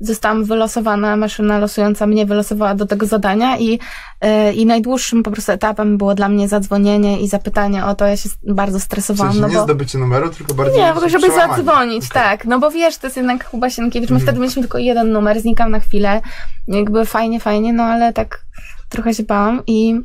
zostałam 0.00 0.44
wylosowana, 0.44 1.16
maszyna 1.16 1.58
losująca 1.58 2.06
mnie 2.06 2.26
wylosowała 2.26 2.74
do 2.74 2.86
tego 2.86 3.06
zadania 3.06 3.58
i, 3.58 3.78
e, 4.20 4.52
i 4.52 4.66
najdłuższym 4.66 5.22
po 5.22 5.30
prostu 5.30 5.52
etapem 5.52 5.98
było 5.98 6.14
dla 6.14 6.28
mnie 6.28 6.48
zadzwonienie 6.48 7.20
i 7.20 7.28
zapytanie 7.28 7.84
o 7.84 7.94
to, 7.94 8.06
ja 8.06 8.16
się 8.16 8.28
bardzo 8.48 8.78
W 8.78 8.82
stresowałam, 8.82 9.32
sensie 9.32 9.42
no 9.42 9.48
nie 9.48 9.54
bo... 9.54 9.64
zdobycie 9.64 9.98
numeru, 9.98 10.30
tylko 10.30 10.54
bardziej 10.54 10.80
Nie, 10.82 10.92
w 10.92 10.96
ogóle, 10.96 11.10
żeby 11.10 11.26
zadzwonić, 11.30 12.04
Okej. 12.10 12.22
tak. 12.22 12.44
No 12.44 12.58
bo 12.58 12.70
wiesz, 12.70 12.96
to 12.96 13.06
jest 13.06 13.16
jednak 13.16 13.50
Kuba 13.50 13.70
Sienkiewicz. 13.70 14.10
My 14.10 14.14
Mhm. 14.16 14.26
wtedy 14.26 14.40
mieliśmy 14.40 14.62
tylko 14.62 14.78
jeden 14.78 15.12
numer, 15.12 15.40
znikam 15.40 15.70
na 15.70 15.80
chwilę. 15.80 16.20
Jakby 16.68 17.04
fajnie, 17.06 17.40
fajnie, 17.40 17.72
no 17.72 17.82
ale 17.82 18.12
tak 18.12 18.46
trochę 18.88 19.14
się 19.14 19.22
bałam 19.22 19.62
i 19.66 20.00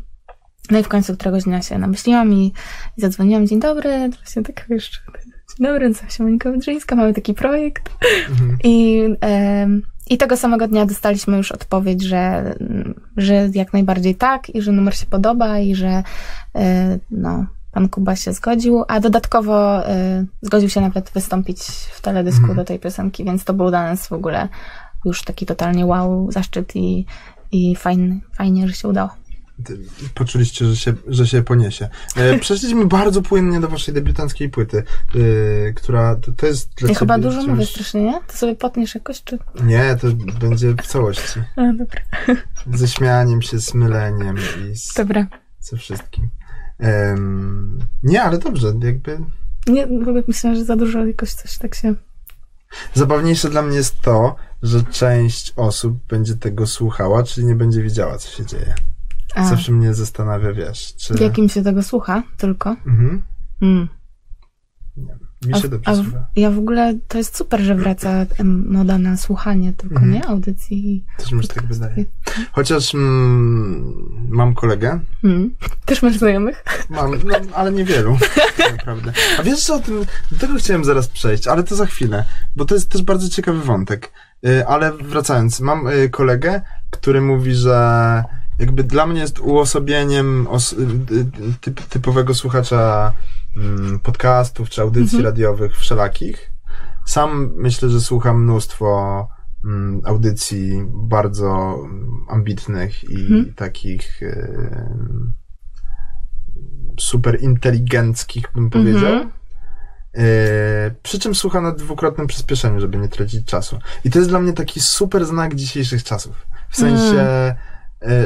no 0.72 0.80
i 0.80 0.84
w 0.84 0.88
końcu 0.88 1.14
któregoś 1.14 1.44
dnia 1.44 1.62
się 1.62 1.78
namyśliłam 1.78 2.34
i, 2.34 2.54
i 2.98 3.02
zadzwoniłam. 3.02 3.48
Dzień 3.48 3.60
dobry, 3.60 4.10
właśnie 4.10 4.44
tak 4.44 4.66
jeszcze. 4.70 5.00
Dobry, 5.60 5.89
nazywam 5.89 6.10
się 6.10 6.24
Monika 6.24 6.51
Wydrzyńska, 6.51 6.95
mamy 6.95 7.14
taki 7.14 7.34
projekt. 7.34 7.89
Mhm. 8.30 8.58
I, 8.64 9.04
em, 9.22 9.82
I 10.10 10.18
tego 10.18 10.38
samego 10.38 10.68
dnia 10.68 10.86
dostaliśmy 10.86 11.38
już 11.38 11.51
odpowiedź, 11.51 12.04
że, 12.04 12.56
że 13.18 13.49
jak 13.54 13.74
najbardziej 13.74 14.16
tak 14.16 14.49
i 14.49 14.62
że 14.62 14.72
numer 14.72 14.95
się 14.95 15.06
podoba 15.06 15.60
i 15.60 15.76
że 15.76 16.04
e, 16.56 16.99
no, 17.12 17.45
pan 17.72 17.89
Kuba 17.89 18.16
się 18.16 18.34
zgodził, 18.34 18.84
a 18.88 18.99
dodatkowo 18.99 19.88
e, 19.88 20.26
zgodził 20.41 20.70
się 20.70 20.82
nawet 20.82 21.10
wystąpić 21.10 21.60
w 21.93 22.01
teledysku 22.01 22.41
Mhm. 22.41 22.58
do 22.58 22.66
tej 22.66 22.80
piosenki, 22.80 23.26
więc 23.26 23.43
to 23.43 23.54
był 23.54 23.70
dla 23.70 23.84
nas 23.84 24.08
w 24.08 24.14
ogóle 24.14 24.47
już 25.06 25.24
taki 25.24 25.45
totalnie 25.45 25.86
wow, 25.86 26.32
zaszczyt 26.32 26.76
i, 26.76 27.06
i 27.51 27.76
fajny, 27.76 28.20
fajnie, 28.38 28.68
że 28.68 28.74
się 28.74 28.88
udało. 28.88 29.10
Poczuliście, 30.14 30.66
że 30.66 30.76
się, 30.76 30.93
że 31.08 31.28
się 31.28 31.43
poniesie. 31.43 31.89
E, 32.16 32.38
przeszliśmy 32.39 32.86
bardzo 32.86 33.22
płynnie 33.22 33.60
do 33.60 33.68
waszej 33.68 33.93
debiutanckiej 33.93 34.49
płyty, 34.49 34.84
e, 35.68 35.74
która 35.74 36.16
to, 36.16 36.32
to 36.32 36.45
jest 36.45 36.74
dla 36.76 36.89
Ja 36.89 36.95
chyba 36.95 37.18
dużo 37.20 37.41
czymś- 37.41 37.49
mówię 37.49 37.66
strasznie, 37.66 38.01
nie? 38.01 38.20
To 38.28 38.38
sobie 38.38 38.56
potniesz 38.56 38.95
jakoś, 38.95 39.24
czy... 39.24 39.39
Nie, 39.64 39.97
to 40.01 40.08
będzie 40.39 40.74
w 40.74 40.88
całości. 40.88 41.39
A, 41.56 41.74
dobra. 41.74 42.01
Ze 42.80 42.88
śmianiem 42.88 43.41
się, 43.41 43.60
z 43.60 43.74
myleniem 43.74 44.36
i 44.38 44.76
z, 44.76 44.93
Dobra. 44.93 45.28
ze 45.60 45.78
wszystkim. 45.78 46.30
Em, 46.80 47.80
nie, 48.04 48.24
ale 48.24 48.38
dobrze, 48.38 48.74
jakby 48.84 49.20
Nie, 49.68 49.88
myślę, 50.28 50.56
że 50.56 50.66
za 50.66 50.76
dużo 50.76 51.06
jakoś 51.06 51.34
coś 51.34 51.58
tak 51.58 51.76
się... 51.76 51.95
Zabawniejsze 52.93 53.49
dla 53.49 53.62
mnie 53.62 53.78
jest 53.78 54.01
to, 54.01 54.36
że 54.64 54.84
część 54.84 55.54
osób 55.56 55.97
będzie 56.10 56.36
tego 56.36 56.68
słuchała, 56.68 57.24
czyli 57.24 57.47
nie 57.47 57.56
będzie 57.56 57.82
wiedziała, 57.84 58.18
co 58.18 58.30
się 58.30 58.45
dzieje. 58.45 58.76
A, 59.36 59.50
Zawsze 59.50 59.72
mnie 59.72 59.94
zastanawia, 59.94 60.54
wiesz, 60.54 60.96
czy... 60.96 61.14
jakim 61.24 61.50
się 61.50 61.64
tego 61.64 61.84
słucha 61.84 62.24
tylko? 62.38 62.70
Mhm. 62.88 63.22
Mm. 63.62 63.88
Mi 65.48 65.54
A, 65.54 65.58
się 65.58 65.68
w- 65.68 65.72
dobrze 65.72 65.92
a 65.92 65.96
w, 65.96 66.06
ja 66.36 66.52
w 66.52 66.58
ogóle, 66.58 66.94
to 67.08 67.18
jest 67.18 67.38
super, 67.38 67.62
że 67.62 67.76
wraca 67.76 68.26
moda 68.66 68.98
na 68.98 69.18
słuchanie 69.18 69.74
tylko, 69.74 69.96
Mhm. 69.96 70.14
nie? 70.14 70.28
Audycji. 70.28 71.06
Też 71.18 71.32
mi 71.32 71.42
się 71.44 71.48
tak 71.48 71.66
wydaje. 71.68 72.06
Chociaż 72.52 72.96
mm, 72.96 73.94
mam 74.30 74.54
kolegę, 74.54 75.00
Mm. 75.24 75.56
Też 75.86 76.02
masz 76.04 76.18
znajomych? 76.18 76.64
mam, 76.90 77.12
no, 77.12 77.36
ale 77.56 77.72
niewielu, 77.72 78.18
tak 78.58 78.78
naprawdę. 78.78 79.14
A 79.40 79.44
wiesz 79.44 79.64
co 79.64 79.76
o 79.76 79.80
tym, 79.80 80.06
do 80.32 80.38
tego 80.38 80.54
chciałem 80.56 80.84
zaraz 80.86 81.08
przejść, 81.08 81.48
ale 81.48 81.64
to 81.64 81.76
za 81.76 81.86
chwilę, 81.86 82.26
bo 82.56 82.66
to 82.66 82.76
jest 82.76 82.90
też 82.90 83.02
bardzo 83.02 83.30
ciekawy 83.30 83.60
wątek. 83.62 84.12
Y, 84.48 84.68
Ale 84.68 84.92
wracając, 84.94 85.60
mam 85.60 85.88
y, 85.88 86.10
kolegę, 86.10 86.62
który 86.90 87.22
mówi, 87.22 87.56
że 87.56 88.24
jakby 88.60 88.84
dla 88.84 89.06
mnie 89.06 89.22
jest 89.22 89.39
uosobieniem 89.39 90.47
os- 90.49 90.74
y, 90.74 91.16
y, 91.16 91.26
typ, 91.62 91.82
typowego 91.82 92.34
słuchacza 92.34 93.14
mm, 93.58 93.99
podcastów 93.99 94.70
czy 94.70 94.82
audycji 94.82 95.18
Mhm. 95.18 95.26
radiowych 95.26 95.78
wszelakich. 95.78 96.51
Sam 97.06 97.51
myślę, 97.56 97.89
że 97.89 98.01
słucham 98.01 98.43
mnóstwo 98.43 99.28
mm, 99.66 100.01
audycji 100.06 100.84
bardzo 100.93 101.78
ambitnych 102.30 103.04
i 103.04 103.16
Mhm. 103.22 103.54
takich 103.54 104.22
y, 104.22 104.60
super 106.99 107.41
inteligenckich, 107.41 108.45
bym 108.56 108.70
powiedział. 108.70 109.12
Mhm. 109.14 109.30
Yy, 110.14 110.24
przy 111.04 111.20
czym 111.20 111.36
słucham 111.36 111.64
na 111.64 111.72
dwukrotnym 111.72 112.28
przyspieszeniu, 112.28 112.80
żeby 112.80 112.97
nie 112.97 113.08
tracić 113.08 113.45
czasu. 113.45 113.80
I 114.04 114.10
to 114.10 114.20
jest 114.20 114.32
dla 114.32 114.39
mnie 114.39 114.54
taki 114.54 114.80
super 114.80 115.26
znak 115.26 115.56
dzisiejszych 115.56 116.04
czasów. 116.04 116.47
W 116.70 116.78
sensie, 116.78 117.16
yy, 117.16 117.56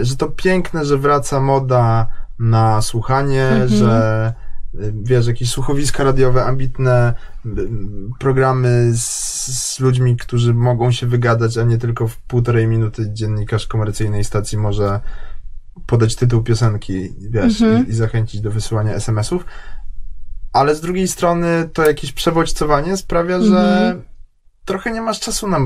że 0.02 0.16
to 0.18 0.30
piękne, 0.30 0.86
że 0.86 0.98
wraca 0.98 1.40
moda 1.40 2.08
na 2.40 2.82
słuchanie, 2.82 3.44
Mhm. 3.48 3.70
że 3.70 4.34
yy, 4.74 4.94
wiesz, 5.04 5.28
jakieś 5.28 5.50
słuchowiska 5.50 6.04
radiowe, 6.04 6.46
ambitne 6.46 7.14
programy 8.20 8.92
z, 8.94 9.04
z 9.76 9.80
ludźmi, 9.80 10.18
którzy 10.18 10.54
mogą 10.54 10.92
się 10.92 11.08
wygadać, 11.08 11.58
a 11.58 11.64
nie 11.64 11.78
tylko 11.78 12.08
w 12.08 12.18
półtorej 12.18 12.68
minuty 12.68 13.06
dziennikarz 13.14 13.68
komercyjnej 13.68 14.24
stacji 14.24 14.58
może 14.58 15.00
podać 15.86 16.16
tytuł 16.16 16.44
piosenki, 16.44 17.14
wiesz, 17.30 17.62
Mhm. 17.62 17.88
i, 17.88 17.90
i 17.90 17.94
zachęcić 17.94 18.42
do 18.42 18.52
wysyłania 18.52 18.94
SMS-ów. 18.94 19.46
Ale 20.54 20.76
z 20.76 20.82
drugiej 20.82 21.08
strony 21.08 21.70
to 21.74 21.88
jakieś 21.88 22.12
przewodźcowanie 22.14 22.98
sprawia, 22.98 23.42
że 23.42 23.60
Mhm. 23.88 24.02
Trochę 24.68 24.92
nie 24.92 25.02
masz 25.02 25.20
czasu 25.20 25.48
na 25.48 25.60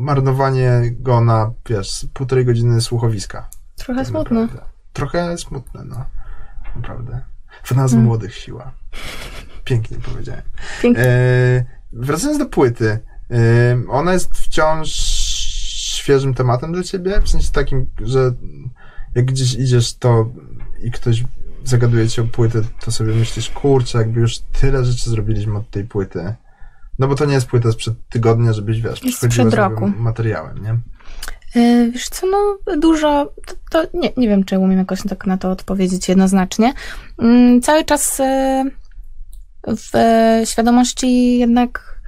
marnowanie 0.00 0.80
go 0.90 1.20
na, 1.20 1.52
wiesz, 1.68 2.06
półtorej 2.14 2.44
godziny 2.44 2.80
słuchowiska. 2.80 3.48
Trochę 3.76 4.00
Tak 4.00 4.08
smutno. 4.08 4.40
naprawdę. 4.40 4.64
Trochę 4.92 5.38
smutne, 5.38 5.84
no. 5.84 6.04
Naprawdę. 6.76 7.20
W 7.64 7.72
nas 7.72 7.90
Hmm. 7.90 8.06
młodych 8.06 8.34
siła. 8.34 8.72
Pięknie 9.64 9.96
powiedziałem. 9.98 10.42
Pięknie. 10.82 11.04
E, 11.04 11.64
wracając 11.92 12.38
do 12.38 12.46
płyty. 12.46 12.98
E, 13.30 13.36
ona 13.88 14.12
jest 14.12 14.38
wciąż 14.38 14.88
świeżym 15.94 16.34
tematem 16.34 16.72
dla 16.72 16.82
ciebie? 16.82 17.20
W 17.20 17.28
sensie 17.28 17.50
takim, 17.52 17.86
że 18.02 18.32
jak 19.14 19.24
gdzieś 19.24 19.54
idziesz 19.54 19.94
to 19.94 20.28
i 20.82 20.90
ktoś 20.90 21.24
zagaduje 21.64 22.08
ci 22.08 22.20
o 22.20 22.24
płytę, 22.24 22.62
to 22.84 22.92
sobie 22.92 23.14
myślisz, 23.14 23.50
kurczę, 23.50 23.98
jakby 23.98 24.20
już 24.20 24.38
tyle 24.38 24.84
rzeczy 24.84 25.10
zrobiliśmy 25.10 25.58
od 25.58 25.70
tej 25.70 25.84
płyty. 25.84 26.34
No 27.00 27.08
bo 27.08 27.14
to 27.14 27.24
nie 27.24 27.34
jest 27.34 27.46
płyta 27.46 27.72
sprzed 27.72 27.94
tygodnia, 28.08 28.52
żebyś, 28.52 28.80
wiesz, 28.80 29.00
przychodziła 29.00 29.50
z 29.50 29.54
roku. 29.54 29.92
materiałem, 29.98 30.62
nie? 30.62 30.76
Yy, 31.54 31.90
Wiesz 31.90 32.08
co, 32.08 32.26
no 32.26 32.58
dużo, 32.76 33.32
to, 33.46 33.54
to 33.70 33.98
nie, 33.98 34.12
nie 34.16 34.28
wiem, 34.28 34.44
czy 34.44 34.58
umiem 34.58 34.78
jakoś 34.78 35.02
tak 35.08 35.26
na 35.26 35.38
to 35.38 35.50
odpowiedzieć 35.50 36.08
jednoznacznie. 36.08 36.72
Mm, 37.18 37.60
Cały 37.60 37.84
czas 37.84 38.18
yy, 38.18 38.70
w 39.76 39.94
e, 39.94 40.42
świadomości 40.46 41.38
jednak 41.38 41.99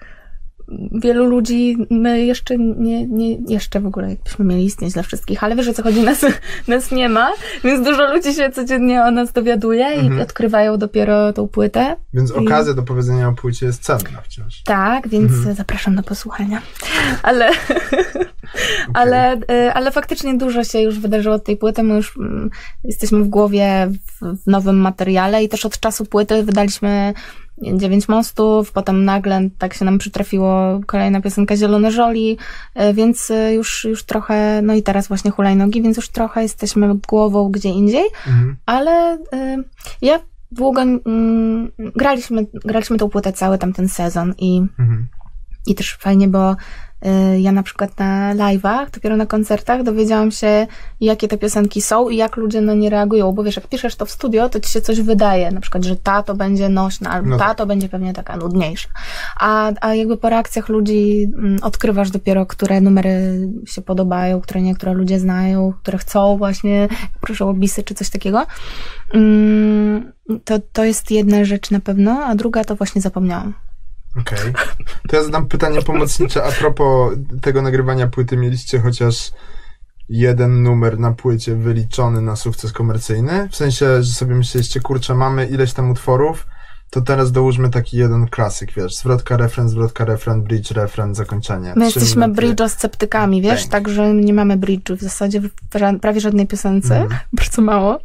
wielu 0.92 1.24
ludzi 1.26 1.76
my 1.90 2.24
jeszcze 2.26 2.58
nie, 2.58 3.06
nie 3.06 3.34
jeszcze 3.48 3.80
w 3.80 3.86
ogóle 3.86 4.10
jakbyśmy 4.10 4.44
mieli 4.44 4.64
istnieć 4.64 4.92
dla 4.94 5.02
wszystkich, 5.02 5.44
ale 5.44 5.56
wiesz 5.56 5.68
o 5.68 5.72
co 5.74 5.82
chodzi, 5.82 6.00
nas, 6.02 6.26
nas 6.68 6.90
nie 6.92 7.08
ma, 7.08 7.30
więc 7.64 7.84
dużo 7.86 8.14
ludzi 8.14 8.34
się 8.34 8.50
codziennie 8.50 9.02
o 9.02 9.10
nas 9.10 9.32
dowiaduje 9.32 9.86
Mhm. 9.86 10.18
i 10.18 10.22
odkrywają 10.22 10.78
dopiero 10.78 11.32
tą 11.32 11.48
płytę. 11.48 11.96
Więc 12.14 12.30
I- 12.30 12.34
okazja 12.34 12.74
do 12.74 12.82
powiedzenia 12.82 13.28
o 13.28 13.32
płycie 13.32 13.66
jest 13.66 13.82
cenna 13.82 14.20
wciąż. 14.22 14.62
Tak, 14.62 15.08
więc 15.08 15.32
Mhm. 15.32 15.54
zapraszam 15.56 15.96
do 15.96 16.02
posłuchania. 16.02 16.62
Ale, 17.22 17.50
ale, 18.94 19.36
y, 19.36 19.72
ale 19.74 19.90
faktycznie 19.90 20.34
dużo 20.38 20.64
się 20.64 20.80
już 20.80 20.98
wydarzyło 20.98 21.34
od 21.34 21.44
tej 21.44 21.56
płyty. 21.56 21.82
My 21.82 21.94
już 21.96 22.16
mm, 22.16 22.50
jesteśmy 22.84 23.18
w 23.24 23.28
głowie 23.28 23.88
w, 23.90 24.42
w 24.44 24.46
nowym 24.46 24.76
materiale 24.76 25.44
i 25.44 25.48
też 25.48 25.66
od 25.66 25.80
czasu 25.80 26.04
płyty 26.04 26.42
wydaliśmy 26.42 27.14
Dziewięć 27.76 28.08
mostów, 28.08 28.72
potem 28.72 29.04
nagle 29.04 29.40
tak 29.58 29.74
się 29.74 29.84
nam 29.84 29.98
przytrafiło 29.98 30.80
kolejna 30.86 31.20
piosenka 31.20 31.56
Zielone 31.56 31.90
Żoli, 31.92 32.38
y, 32.90 32.94
więc 32.94 33.30
y, 33.30 33.52
już, 33.54 33.84
już 33.84 34.04
trochę, 34.04 34.62
no 34.62 34.74
i 34.74 34.82
teraz 34.82 35.08
właśnie 35.08 35.30
hulajnogi, 35.30 35.82
więc 35.82 35.96
już 35.96 36.08
trochę 36.08 36.42
jesteśmy 36.42 36.94
głową 37.08 37.50
gdzie 37.50 37.68
indziej, 37.68 38.04
Mhm. 38.26 38.56
ale 38.66 39.14
y, 39.16 39.64
ja 40.02 40.20
długo 40.52 40.82
mm, 40.82 41.70
graliśmy, 41.96 42.46
graliśmy 42.64 42.98
tą 42.98 43.08
płytę 43.08 43.32
cały 43.32 43.58
tamten 43.58 43.88
sezon 43.88 44.34
i 44.38 44.58
Mhm. 44.78 45.06
I 45.66 45.74
też 45.74 45.96
fajnie, 46.00 46.28
bo 46.28 46.52
y, 46.52 47.40
ja 47.40 47.52
na 47.52 47.62
przykład 47.62 47.98
na 47.98 48.34
live'ach, 48.34 48.90
dopiero 48.90 49.16
na 49.16 49.26
koncertach 49.26 49.82
dowiedziałam 49.82 50.30
się, 50.30 50.66
jakie 51.00 51.28
te 51.28 51.38
piosenki 51.38 51.82
są 51.82 52.08
i 52.08 52.16
jak 52.16 52.36
ludzie 52.36 52.60
na 52.60 52.74
nie 52.74 52.90
reagują, 52.90 53.32
bo 53.32 53.42
wiesz, 53.44 53.56
jak 53.56 53.66
piszesz 53.66 53.96
to 53.96 54.06
w 54.06 54.10
studio, 54.10 54.48
to 54.48 54.60
ci 54.60 54.70
się 54.70 54.80
coś 54.80 55.00
wydaje, 55.00 55.50
na 55.50 55.60
przykład, 55.60 55.84
że 55.84 55.96
ta 55.96 56.22
to 56.22 56.34
będzie 56.34 56.68
nośna, 56.68 57.10
albo 57.10 57.28
No 57.28 57.38
ta 57.38 57.44
tak. 57.44 57.58
to 57.58 57.66
będzie 57.66 57.88
pewnie 57.88 58.12
taka 58.12 58.36
nudniejsza. 58.36 58.88
A, 59.40 59.72
a 59.80 59.94
jakby 59.94 60.16
po 60.16 60.28
reakcjach 60.28 60.68
ludzi 60.68 61.30
mm, 61.38 61.58
odkrywasz 61.62 62.10
dopiero, 62.10 62.46
które 62.46 62.80
numery 62.80 63.48
się 63.66 63.82
podobają, 63.82 64.40
które 64.40 64.62
niektóre 64.62 64.92
ludzie 64.92 65.20
znają, 65.20 65.72
które 65.82 65.98
chcą 65.98 66.36
właśnie, 66.38 66.88
proszę 67.20 67.44
o 67.46 67.54
bisy 67.54 67.82
czy 67.82 67.94
coś 67.94 68.10
takiego. 68.10 68.46
Mm, 69.14 70.12
To, 70.44 70.58
to 70.72 70.84
jest 70.84 71.10
jedna 71.10 71.44
rzecz 71.44 71.70
na 71.70 71.80
pewno, 71.80 72.24
a 72.24 72.34
druga 72.34 72.64
to 72.64 72.76
właśnie 72.76 73.00
zapomniałam. 73.02 73.54
Okej. 74.20 74.52
To 75.08 75.16
ja 75.16 75.24
zadam 75.24 75.48
pytanie 75.48 75.82
pomocnicze. 75.82 76.44
A 76.44 76.52
propos 76.52 77.14
tego 77.42 77.62
nagrywania 77.62 78.06
płyty, 78.06 78.36
mieliście 78.36 78.80
chociaż 78.80 79.32
jeden 80.08 80.62
numer 80.62 80.98
na 80.98 81.12
płycie 81.12 81.56
wyliczony 81.56 82.20
na 82.20 82.36
sukces 82.36 82.72
komercyjny? 82.72 83.48
W 83.48 83.56
sensie, 83.56 84.02
że 84.02 84.12
sobie 84.12 84.34
myśleliście, 84.34 84.80
kurczę, 84.80 85.14
mamy 85.14 85.46
ileś 85.46 85.72
tam 85.72 85.90
utworów, 85.90 86.46
to 86.94 87.00
teraz 87.00 87.32
dołóżmy 87.32 87.70
taki 87.70 87.96
jeden 87.96 88.28
klasyk, 88.28 88.72
wiesz, 88.76 88.94
zwrotka, 88.96 89.36
refren, 89.36 89.68
zwrotka, 89.68 90.04
refren, 90.04 90.42
bridge, 90.42 90.70
refren, 90.70 91.14
zakończenie. 91.14 91.72
My 91.76 91.88
Trzy 91.90 91.98
jesteśmy 92.00 92.28
bridge'o-sceptykami, 92.28 93.42
wiesz, 93.42 93.52
Pięknie. 93.60 93.70
także 93.70 94.14
nie 94.14 94.34
mamy 94.34 94.56
bridge'u 94.56 94.96
w 94.96 95.00
zasadzie 95.00 95.40
w 95.40 95.50
prawie 96.00 96.20
żadnej 96.20 96.46
piosence, 96.46 96.96
Mhm. 97.00 97.20
bardzo 97.38 97.62
mało. 97.62 97.98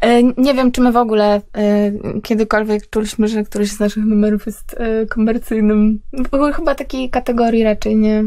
E, 0.00 0.22
Nie 0.22 0.54
wiem, 0.54 0.72
czy 0.72 0.80
my 0.80 0.92
w 0.92 0.96
ogóle 0.96 1.40
e, 1.56 1.92
kiedykolwiek 2.22 2.90
czuliśmy, 2.90 3.28
że 3.28 3.42
któryś 3.44 3.70
z 3.72 3.80
naszych 3.80 4.04
numerów 4.04 4.46
jest 4.46 4.76
e, 4.78 5.06
komercyjnym. 5.06 6.00
W 6.30 6.34
ogóle 6.34 6.52
chyba 6.52 6.74
takiej 6.74 7.10
kategorii 7.10 7.64
raczej 7.64 7.96
nie... 7.96 8.24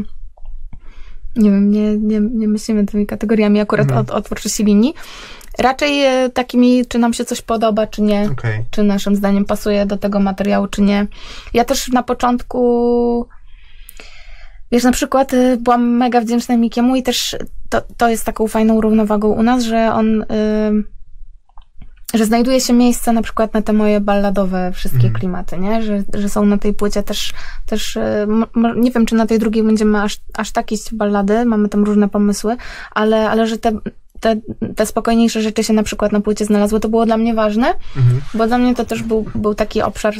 Nie 1.36 1.50
wiem, 1.50 1.70
nie, 1.70 1.98
nie, 1.98 2.20
nie 2.20 2.48
myślimy 2.48 2.86
tymi 2.86 3.06
kategoriami 3.06 3.60
akurat 3.60 3.86
Mhm. 3.86 4.00
od, 4.00 4.10
od 4.10 4.24
twórczości 4.24 4.64
linii. 4.64 4.94
Raczej 5.58 6.02
e, 6.04 6.30
takimi, 6.30 6.86
czy 6.86 6.98
nam 6.98 7.12
się 7.12 7.24
coś 7.24 7.42
podoba, 7.42 7.86
czy 7.86 8.02
nie 8.02 8.28
Okej. 8.32 8.64
czy 8.70 8.82
naszym 8.82 9.16
zdaniem 9.16 9.44
pasuje 9.44 9.86
do 9.86 9.96
tego 9.96 10.20
materiału, 10.20 10.66
czy 10.66 10.82
nie. 10.82 11.06
Ja 11.54 11.64
też 11.64 11.88
na 11.88 12.02
początku, 12.02 13.28
wiesz, 14.72 14.84
na 14.84 14.92
przykład 14.92 15.32
y, 15.32 15.56
byłam 15.56 15.90
mega 15.90 16.20
wdzięczna 16.20 16.56
Mikiemu 16.56 16.96
i 16.96 17.02
też 17.02 17.36
to, 17.68 17.82
to 17.96 18.08
jest 18.08 18.24
taką 18.24 18.48
fajną 18.48 18.80
równowagą 18.80 19.28
u 19.28 19.42
nas, 19.42 19.62
że 19.64 19.92
on, 19.92 20.22
y, 20.22 20.26
że 22.14 22.24
znajduje 22.24 22.60
się 22.60 22.72
miejsce 22.72 23.12
na 23.12 23.22
przykład 23.22 23.54
na 23.54 23.62
te 23.62 23.72
moje 23.72 24.00
balladowe 24.00 24.72
wszystkie 24.74 25.06
Mhm. 25.06 25.14
klimaty, 25.14 25.58
nie? 25.58 25.82
Że, 25.82 26.02
że 26.14 26.28
są 26.28 26.46
na 26.46 26.58
tej 26.58 26.74
płycie 26.74 27.02
też, 27.02 27.32
też 27.66 27.98
nie 28.76 28.90
wiem, 28.90 29.06
czy 29.06 29.14
na 29.14 29.26
tej 29.26 29.38
drugiej 29.38 29.62
będziemy 29.62 30.02
aż, 30.02 30.20
aż 30.34 30.52
tak 30.52 30.72
iść 30.72 30.94
ballady, 30.94 31.44
mamy 31.44 31.68
tam 31.68 31.84
różne 31.84 32.08
pomysły, 32.08 32.56
ale, 32.94 33.30
ale 33.30 33.46
że 33.46 33.58
te, 33.58 33.72
te, 34.24 34.36
te 34.76 34.86
spokojniejsze 34.86 35.42
rzeczy 35.42 35.64
się 35.64 35.72
na 35.72 35.82
przykład 35.82 36.12
na 36.12 36.20
płycie 36.20 36.44
znalazły, 36.44 36.80
to 36.80 36.88
było 36.88 37.06
dla 37.06 37.16
mnie 37.16 37.34
ważne, 37.34 37.66
Mhm. 37.96 38.20
bo 38.34 38.46
dla 38.46 38.58
mnie 38.58 38.74
to 38.74 38.84
też 38.84 39.02
był, 39.02 39.24
był 39.34 39.54
taki 39.54 39.82
obszar, 39.82 40.14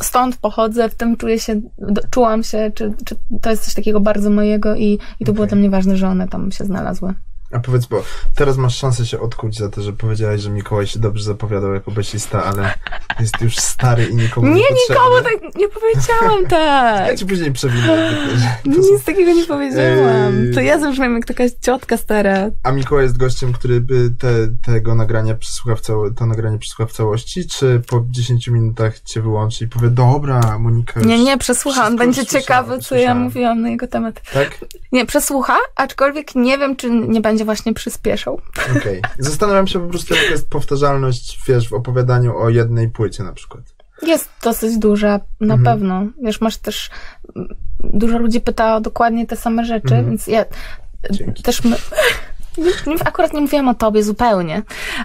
stąd 0.00 0.36
pochodzę, 0.36 0.88
w 0.88 0.94
tym 0.94 1.16
czuję 1.16 1.38
się, 1.38 1.60
do- 1.78 2.02
czułam 2.10 2.42
się, 2.42 2.72
czy, 2.74 2.92
czy 3.04 3.14
to 3.42 3.50
jest 3.50 3.64
coś 3.64 3.74
takiego 3.74 4.00
bardzo 4.00 4.30
mojego 4.30 4.74
i, 4.76 4.98
i 5.20 5.24
to 5.24 5.32
było 5.32 5.44
Okej. 5.44 5.48
dla 5.48 5.58
mnie 5.58 5.70
ważne, 5.70 5.96
że 5.96 6.08
one 6.08 6.28
tam 6.28 6.52
się 6.52 6.64
znalazły. 6.64 7.14
A 7.54 7.60
powiedz, 7.60 7.86
bo 7.86 8.02
teraz 8.34 8.56
masz 8.56 8.76
szansę 8.76 9.06
się 9.06 9.20
odkuć 9.20 9.58
za 9.58 9.68
to, 9.68 9.82
że 9.82 9.92
powiedziałeś, 9.92 10.40
że 10.40 10.50
Mikołaj 10.50 10.86
się 10.86 10.98
dobrze 10.98 11.24
zapowiadał 11.24 11.74
jako 11.74 11.90
basista, 11.90 12.44
ale 12.44 12.74
jest 13.20 13.40
już 13.40 13.56
stary 13.56 14.04
i 14.04 14.16
nikomu 14.16 14.46
nie 14.46 14.54
Nie, 14.54 14.66
nikomu 14.88 15.16
tak 15.24 15.54
nie 15.56 15.68
powiedziałam 15.68 16.42
Ja 16.50 17.06
tak. 17.06 17.18
ci 17.18 17.26
później 17.26 17.52
przewinę. 17.52 18.14
to 18.76 18.82
są 18.82 18.92
Nic 18.92 19.04
takiego 19.04 19.32
nie 19.32 19.44
powiedziałam. 19.44 20.34
To 20.54 20.60
ja 20.60 20.78
zabrzmiam 20.78 21.14
jak 21.14 21.26
taka 21.26 21.44
ciotka 21.60 21.96
stara. 21.96 22.50
A 22.62 22.72
Mikołaj 22.72 23.04
jest 23.04 23.16
gościem, 23.16 23.52
który 23.52 23.80
by 23.80 24.10
te, 24.18 24.28
tego 24.66 24.94
nagrania 24.94 25.34
przesłucha 25.34 25.76
w 25.76 25.80
cało, 25.80 26.10
to 26.10 26.26
nagranie 26.26 26.58
przesłucha 26.58 26.86
w 26.86 26.92
całości, 26.92 27.48
czy 27.48 27.82
po 27.88 28.04
10 28.10 28.48
minutach 28.48 29.00
cię 29.00 29.20
wyłączy 29.20 29.64
i 29.64 29.68
powie, 29.68 29.90
dobra, 29.90 30.58
Monika 30.58 31.00
już... 31.00 31.08
Nie, 31.08 31.24
nie, 31.24 31.38
przesłucha. 31.38 31.86
On 31.86 31.96
będzie 31.96 32.26
ciekawy, 32.26 32.78
co 32.78 32.94
ja 32.94 33.14
mówiłam 33.14 33.60
na 33.60 33.70
jego 33.70 33.86
temat. 33.86 34.20
Tak? 34.32 34.58
Nie, 34.92 35.06
przesłucha, 35.06 35.56
aczkolwiek 35.76 36.34
nie 36.34 36.58
wiem, 36.58 36.76
czy 36.76 36.90
nie 36.90 37.20
będzie 37.20 37.43
właśnie 37.44 37.74
przyspieszał. 37.74 38.40
Okej. 38.78 39.02
Zastanawiam 39.18 39.66
się 39.66 39.80
po 39.80 39.88
prostu, 39.88 40.14
jaka 40.14 40.26
jest 40.30 40.48
powtarzalność, 40.50 41.38
wiesz, 41.48 41.68
w 41.68 41.72
opowiadaniu 41.72 42.36
o 42.38 42.48
jednej 42.48 42.88
płycie 42.88 43.22
na 43.22 43.32
przykład. 43.32 43.64
Jest 44.02 44.28
dosyć 44.42 44.78
duża, 44.78 45.20
na 45.40 45.54
Mhm. 45.54 45.64
pewno. 45.64 46.06
Wiesz, 46.22 46.40
masz 46.40 46.56
też. 46.56 46.90
Dużo 47.80 48.18
ludzi 48.18 48.40
pyta 48.40 48.76
o 48.76 48.80
dokładnie 48.80 49.26
te 49.26 49.36
same 49.36 49.64
rzeczy, 49.64 49.94
Mhm. 49.94 50.06
więc 50.06 50.26
ja. 50.26 50.44
Dzięki. 51.10 51.42
Też 51.42 51.64
my. 51.64 51.76
Akurat 53.04 53.32
nie 53.32 53.40
mówiłam 53.40 53.68
o 53.68 53.74
tobie 53.74 54.02
zupełnie, 54.02 54.62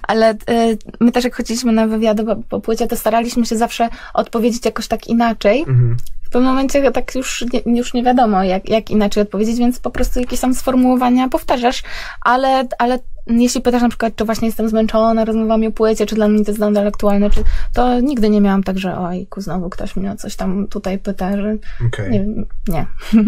ale 0.08 0.34
y, 0.34 0.78
my 1.00 1.12
też 1.12 1.24
jak 1.24 1.36
chodziliśmy 1.36 1.72
na 1.72 1.88
wywiady 1.88 2.24
po, 2.24 2.36
po 2.36 2.60
płycie, 2.60 2.88
to 2.88 2.96
staraliśmy 2.96 3.46
się 3.46 3.58
zawsze 3.58 3.90
odpowiedzieć 4.14 4.66
jakoś 4.66 4.88
tak 4.88 5.08
inaczej. 5.08 5.60
Mhm 5.60 5.98
w 6.30 6.32
pewnym 6.32 6.50
momencie 6.50 6.92
tak 6.92 7.16
już 7.16 7.46
nie, 7.54 7.76
już 7.76 7.94
nie 7.94 8.04
wiadomo, 8.04 8.44
jak, 8.44 8.70
jak 8.70 8.92
inaczej 8.92 9.24
odpowiedzieć, 9.24 9.58
więc 9.58 9.80
po 9.80 9.92
prostu 9.92 10.20
jakieś 10.20 10.40
tam 10.40 10.54
sformułowania 10.54 11.30
powtarzasz, 11.30 11.84
ale, 12.22 12.68
ale 12.80 13.00
jeśli 13.30 13.62
pytasz 13.62 13.82
na 13.82 13.90
przykład, 13.90 14.16
czy 14.16 14.26
właśnie 14.26 14.48
jestem 14.48 14.70
zmęczona 14.70 15.26
rozmowami 15.26 15.68
o 15.68 15.72
płycie, 15.72 16.06
czy 16.06 16.16
dla 16.16 16.28
mnie 16.28 16.46
to 16.46 16.52
jest 16.52 16.60
nadal 16.60 16.88
aktualne, 16.88 17.30
czy, 17.30 17.44
to 17.74 18.00
nigdy 18.00 18.30
nie 18.30 18.42
miałam 18.42 18.64
tak, 18.64 18.80
że 18.80 18.98
ojku, 18.98 19.42
znowu 19.42 19.70
ktoś 19.70 19.96
mnie 19.96 20.12
o 20.12 20.16
coś 20.16 20.36
tam 20.36 20.68
tutaj 20.68 21.00
pyta, 21.00 21.38
że 21.38 21.58
okay. 21.88 22.10
nie, 22.10 22.26
nie. 22.68 22.86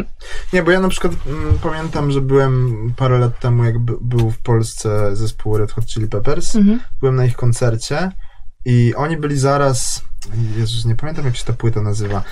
Nie, 0.54 0.64
bo 0.64 0.72
ja 0.72 0.80
na 0.80 0.90
przykład 0.90 1.14
m, 1.14 1.44
mm, 1.44 1.60
pamiętam, 1.60 2.12
że 2.12 2.22
byłem 2.22 2.76
parę 2.98 3.20
lat 3.20 3.40
temu, 3.40 3.64
jak 3.64 3.80
by, 3.80 3.94
był 4.02 4.32
w 4.32 4.40
Polsce 4.40 5.16
zespół 5.16 5.58
Red 5.58 5.72
Hot 5.72 5.86
Chili 5.86 6.08
Peppers, 6.08 6.56
mhm. 6.56 6.80
byłem 7.00 7.16
na 7.16 7.26
ich 7.26 7.36
koncercie 7.36 8.12
i 8.66 8.94
oni 8.96 9.18
byli 9.18 9.38
zaraz 9.38 10.04
Jezus, 10.58 10.86
nie 10.86 10.96
pamiętam 10.96 11.26
jak 11.26 11.36
się 11.36 11.46
ta 11.46 11.54
płyta 11.54 11.82
nazywa. 11.82 12.24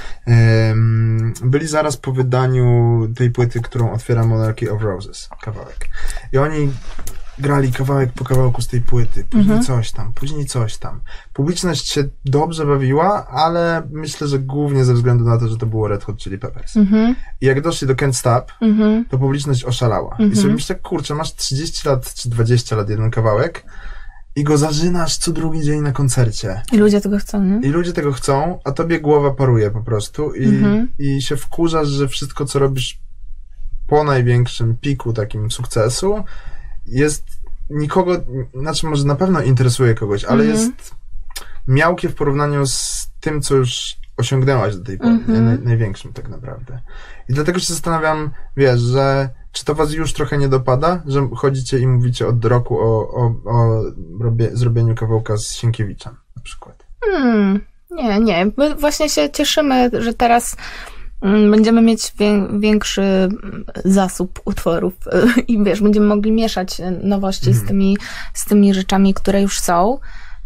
byli 1.44 1.68
zaraz 1.68 1.98
po 1.98 2.12
wydaniu 2.12 3.08
tej 3.16 3.32
płyty, 3.32 3.62
którą 3.62 3.92
otwiera 3.92 4.26
Monarchy 4.26 4.72
of 4.72 4.82
Roses, 4.82 5.30
kawałek. 5.42 5.90
I 6.34 6.38
oni 6.38 6.72
grali 7.40 7.72
kawałek 7.72 8.14
po 8.14 8.26
kawałku 8.26 8.62
z 8.62 8.68
tej 8.68 8.82
płyty, 8.82 9.24
później 9.24 9.58
mhm. 9.58 9.64
coś 9.64 9.92
tam, 9.92 10.14
później 10.14 10.46
coś 10.46 10.78
tam. 10.78 11.02
Publiczność 11.34 11.92
się 11.92 12.04
dobrze 12.26 12.66
bawiła, 12.66 13.28
ale 13.28 13.88
myślę, 13.92 14.28
że 14.28 14.40
głównie 14.40 14.86
ze 14.86 14.94
względu 14.94 15.26
na 15.26 15.38
to, 15.38 15.48
że 15.48 15.58
to 15.58 15.66
było 15.66 15.88
Red 15.88 16.04
Hot 16.04 16.18
Chili 16.18 16.38
Peppers. 16.38 16.78
Mhm. 16.78 17.16
I 17.42 17.46
jak 17.46 17.62
doszli 17.62 17.88
do 17.88 17.94
Can't 17.94 18.14
Stop, 18.14 18.52
mhm. 18.62 19.06
to 19.06 19.18
publiczność 19.18 19.66
oszalała. 19.66 20.18
I 20.32 20.36
sobie 20.36 20.54
myślę, 20.54 20.76
kurczę, 20.76 21.16
masz 21.16 21.36
30 21.36 21.88
lat 21.88 22.14
czy 22.14 22.30
20 22.30 22.76
lat 22.76 22.90
jeden 22.90 23.12
kawałek, 23.12 23.66
i 24.36 24.44
go 24.44 24.58
zażynasz 24.58 25.18
co 25.18 25.32
drugi 25.32 25.62
dzień 25.62 25.82
na 25.82 25.92
koncercie. 25.92 26.62
I 26.72 26.78
ludzie 26.78 27.02
tego 27.02 27.18
chcą, 27.18 27.44
nie? 27.44 27.68
I 27.68 27.72
ludzie 27.72 27.94
tego 27.94 28.12
chcą, 28.12 28.60
a 28.64 28.72
tobie 28.72 29.00
głowa 29.00 29.32
paruje 29.32 29.72
po 29.72 29.82
prostu 29.82 30.34
i, 30.34 30.46
mhm. 30.46 30.88
i 31.00 31.22
się 31.22 31.38
wkurzasz, 31.38 31.88
że 31.88 32.08
wszystko, 32.08 32.46
co 32.46 32.60
robisz 32.60 33.00
po 33.88 34.04
największym 34.04 34.78
piku 34.78 35.14
takim 35.14 35.52
sukcesu 35.52 36.24
jest 36.90 37.24
nikogo, 37.70 38.12
znaczy 38.54 38.86
może 38.88 39.06
na 39.06 39.16
pewno 39.16 39.42
interesuje 39.42 39.96
kogoś, 39.96 40.26
ale 40.26 40.44
mhm. 40.44 40.60
jest 40.60 40.96
miałkie 41.68 42.10
w 42.10 42.16
porównaniu 42.16 42.68
z 42.68 43.08
tym, 43.20 43.42
co 43.42 43.56
już 43.56 43.96
osiągnęłaś 44.18 44.76
do 44.76 44.84
tej 44.84 44.98
pory, 44.98 45.10
mhm. 45.10 45.46
naj, 45.46 45.60
największym 45.60 46.14
tak 46.14 46.30
naprawdę. 46.30 46.80
I 47.30 47.34
dlatego 47.34 47.60
się 47.60 47.74
zastanawiam, 47.74 48.30
wiesz, 48.58 48.80
że 48.80 49.30
czy 49.52 49.66
to 49.66 49.76
was 49.76 49.94
już 49.94 50.14
trochę 50.14 50.38
nie 50.38 50.50
dopada, 50.50 51.04
że 51.06 51.30
chodzicie 51.36 51.80
i 51.80 51.88
mówicie 51.88 52.28
od 52.28 52.46
roku 52.46 52.80
o, 52.80 53.10
o, 53.16 53.36
o 53.46 53.84
robie, 54.20 54.50
zrobieniu 54.54 54.96
kawałka 54.96 55.38
z 55.38 55.54
Sienkiewiczem 55.54 56.16
na 56.36 56.42
przykład? 56.42 56.86
Hmm, 57.06 57.60
nie, 57.92 58.20
nie. 58.20 58.52
My 58.58 58.76
właśnie 58.76 59.10
się 59.10 59.30
cieszymy, 59.30 59.90
że 59.94 60.14
teraz 60.14 60.58
będziemy 61.22 61.82
mieć 61.82 62.14
większy 62.60 63.30
zasób 63.86 64.42
utworów 64.46 64.94
i 65.48 65.64
wiesz, 65.64 65.82
będziemy 65.82 66.06
mogli 66.06 66.32
mieszać 66.32 66.82
nowości 67.04 67.46
z, 67.46 67.48
mhm. 67.48 67.68
tymi, 67.68 67.98
z 68.34 68.46
tymi 68.46 68.74
rzeczami, 68.74 69.14
które 69.14 69.42
już 69.42 69.60
są. 69.60 69.98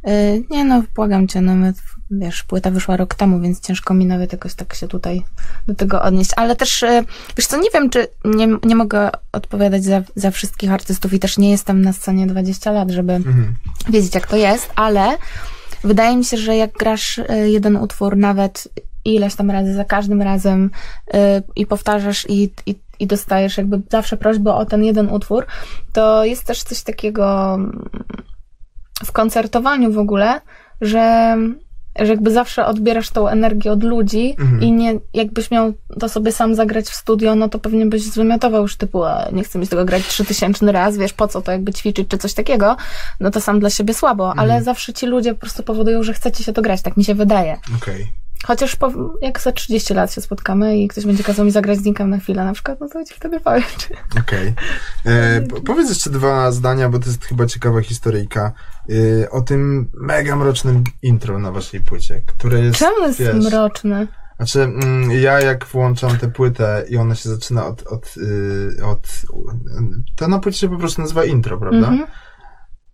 Y, 0.08 0.44
nie 0.50 0.66
no, 0.66 0.84
błagam 0.96 1.28
cię, 1.28 1.42
no 1.42 1.56
my 1.56 1.74
wiesz, 2.12 2.44
płyta 2.44 2.72
wyszła 2.72 2.98
rok 2.98 3.16
temu, 3.16 3.40
więc 3.40 3.60
ciężko 3.60 3.94
mi 3.94 4.06
nawet 4.06 4.32
jakoś 4.32 4.54
tak 4.54 4.74
się 4.74 4.88
tutaj 4.88 5.24
do 5.68 5.76
tego 5.76 6.02
odnieść. 6.02 6.32
Ale 6.36 6.56
też, 6.56 6.84
e, 6.84 7.04
wiesz 7.38 7.48
co, 7.48 7.58
nie 7.58 7.70
wiem, 7.74 7.90
czy 7.90 8.08
nie, 8.26 8.48
nie 8.64 8.76
mogę 8.76 9.10
odpowiadać 9.32 9.84
za, 9.84 10.02
za 10.16 10.32
wszystkich 10.32 10.72
artystów 10.72 11.14
i 11.14 11.20
też 11.20 11.38
nie 11.38 11.52
jestem 11.52 11.82
na 11.82 11.94
scenie 11.94 12.28
20 12.28 12.72
lat, 12.72 12.92
żeby 12.92 13.14
mhm. 13.14 13.56
wiedzieć, 13.90 14.16
jak 14.16 14.28
to 14.28 14.36
jest, 14.36 14.70
ale 14.76 15.18
wydaje 15.84 16.18
mi 16.18 16.26
się, 16.26 16.38
że 16.38 16.56
jak 16.56 16.72
grasz 16.72 17.20
e, 17.20 17.50
jeden 17.50 17.76
utwór 17.76 18.18
nawet 18.18 18.68
ileś 19.06 19.36
tam 19.36 19.52
razy, 19.52 19.74
za 19.74 19.86
każdym 19.86 20.22
razem 20.22 20.70
yy, 21.14 21.20
i 21.56 21.66
powtarzasz 21.66 22.26
i, 22.30 22.52
i, 22.66 22.76
i 23.00 23.08
dostajesz 23.08 23.58
jakby 23.58 23.82
zawsze 23.92 24.18
prośbę 24.18 24.54
o 24.54 24.66
ten 24.66 24.84
jeden 24.84 25.10
utwór, 25.10 25.46
to 25.94 26.26
jest 26.26 26.44
też 26.44 26.64
coś 26.64 26.84
takiego 26.84 27.58
w 29.06 29.12
koncertowaniu 29.12 29.92
w 29.92 29.98
ogóle, 29.98 30.42
że 30.82 31.38
że 32.00 32.08
jakby 32.08 32.32
zawsze 32.32 32.66
odbierasz 32.66 33.10
tą 33.10 33.28
energię 33.28 33.72
od 33.72 33.84
ludzi 33.84 34.36
mhm. 34.40 34.62
i 34.62 34.72
nie, 34.72 35.00
jakbyś 35.14 35.52
miał 35.52 35.74
to 36.00 36.10
sobie 36.10 36.32
sam 36.32 36.56
zagrać 36.56 36.86
w 36.86 36.96
studio, 36.96 37.36
no 37.36 37.50
to 37.50 37.60
pewnie 37.60 37.86
byś 37.86 38.02
zwymiotował 38.02 38.62
już 38.62 38.76
typu, 38.76 39.04
nie 39.32 39.44
chcę 39.44 39.60
mieć 39.60 39.70
tego 39.70 39.86
grać 39.86 40.08
trzytysięczny 40.08 40.72
raz, 40.72 40.98
wiesz, 40.98 41.14
po 41.14 41.28
co 41.28 41.42
to 41.42 41.52
jakby 41.52 41.74
ćwiczyć 41.74 42.08
czy 42.08 42.18
coś 42.18 42.34
takiego, 42.34 42.78
no 43.20 43.32
to 43.32 43.42
sam 43.42 43.60
dla 43.60 43.70
siebie 43.70 43.94
słabo, 43.94 44.32
mhm. 44.32 44.40
ale 44.40 44.64
zawsze 44.64 44.94
ci 44.94 45.06
ludzie 45.06 45.34
po 45.34 45.40
prostu 45.40 45.64
powodują, 45.64 46.04
że 46.04 46.14
chcecie 46.14 46.44
się 46.44 46.54
to 46.54 46.62
grać, 46.62 46.82
tak 46.82 46.98
mi 46.98 47.04
się 47.04 47.16
wydaje. 47.16 47.58
Okay. 47.78 48.23
Chociaż 48.44 48.76
po, 48.76 48.92
jak 49.22 49.40
za 49.40 49.52
30 49.52 49.94
lat 49.94 50.14
się 50.14 50.22
spotkamy 50.22 50.78
i 50.78 50.88
ktoś 50.88 51.06
będzie 51.06 51.24
kazał 51.24 51.46
mi 51.46 51.52
zagrać 51.52 51.78
z 51.78 51.82
Dinkiem 51.82 52.10
na 52.10 52.18
chwilę 52.18 52.46
na 52.46 52.54
przykład, 52.54 52.80
no 52.80 52.88
to 52.88 53.06
ci 53.06 53.14
wtedy 53.14 53.40
powiem. 53.40 53.64
Okej. 54.22 54.54
Okay. 55.04 55.14
E, 55.14 55.42
powiedz 55.66 55.90
jeszcze 55.90 56.10
dwa 56.10 56.52
zdania, 56.52 56.90
bo 56.90 57.00
to 57.00 57.06
jest 57.06 57.26
chyba 57.26 57.46
ciekawa 57.46 57.82
historyjka, 57.82 58.52
e, 58.90 59.30
o 59.30 59.42
tym 59.42 59.92
mega 59.94 60.36
mrocznym 60.36 60.84
intro 61.02 61.40
na 61.40 61.52
waszej 61.52 61.82
płycie, 61.82 62.22
które 62.28 62.60
jest... 62.60 62.80
Czemu 62.80 63.08
jest 63.08 63.20
wiesz, 63.20 63.46
mroczne? 63.46 64.08
Znaczy, 64.38 64.62
mm, 64.62 65.12
ja 65.12 65.42
jak 65.42 65.66
włączam 65.66 66.18
tę 66.18 66.32
płytę 66.32 66.86
i 66.90 66.98
ona 66.98 67.16
się 67.16 67.30
zaczyna 67.30 67.66
od, 67.66 67.88
od, 67.88 68.16
y, 68.18 68.86
od, 68.86 69.22
to 70.16 70.28
na 70.28 70.40
płycie 70.40 70.60
się 70.60 70.70
po 70.70 70.78
prostu 70.78 71.02
nazywa 71.02 71.26
intro, 71.26 71.58
prawda? 71.58 71.88
Mm 71.88 72.00
-hmm 72.00 72.08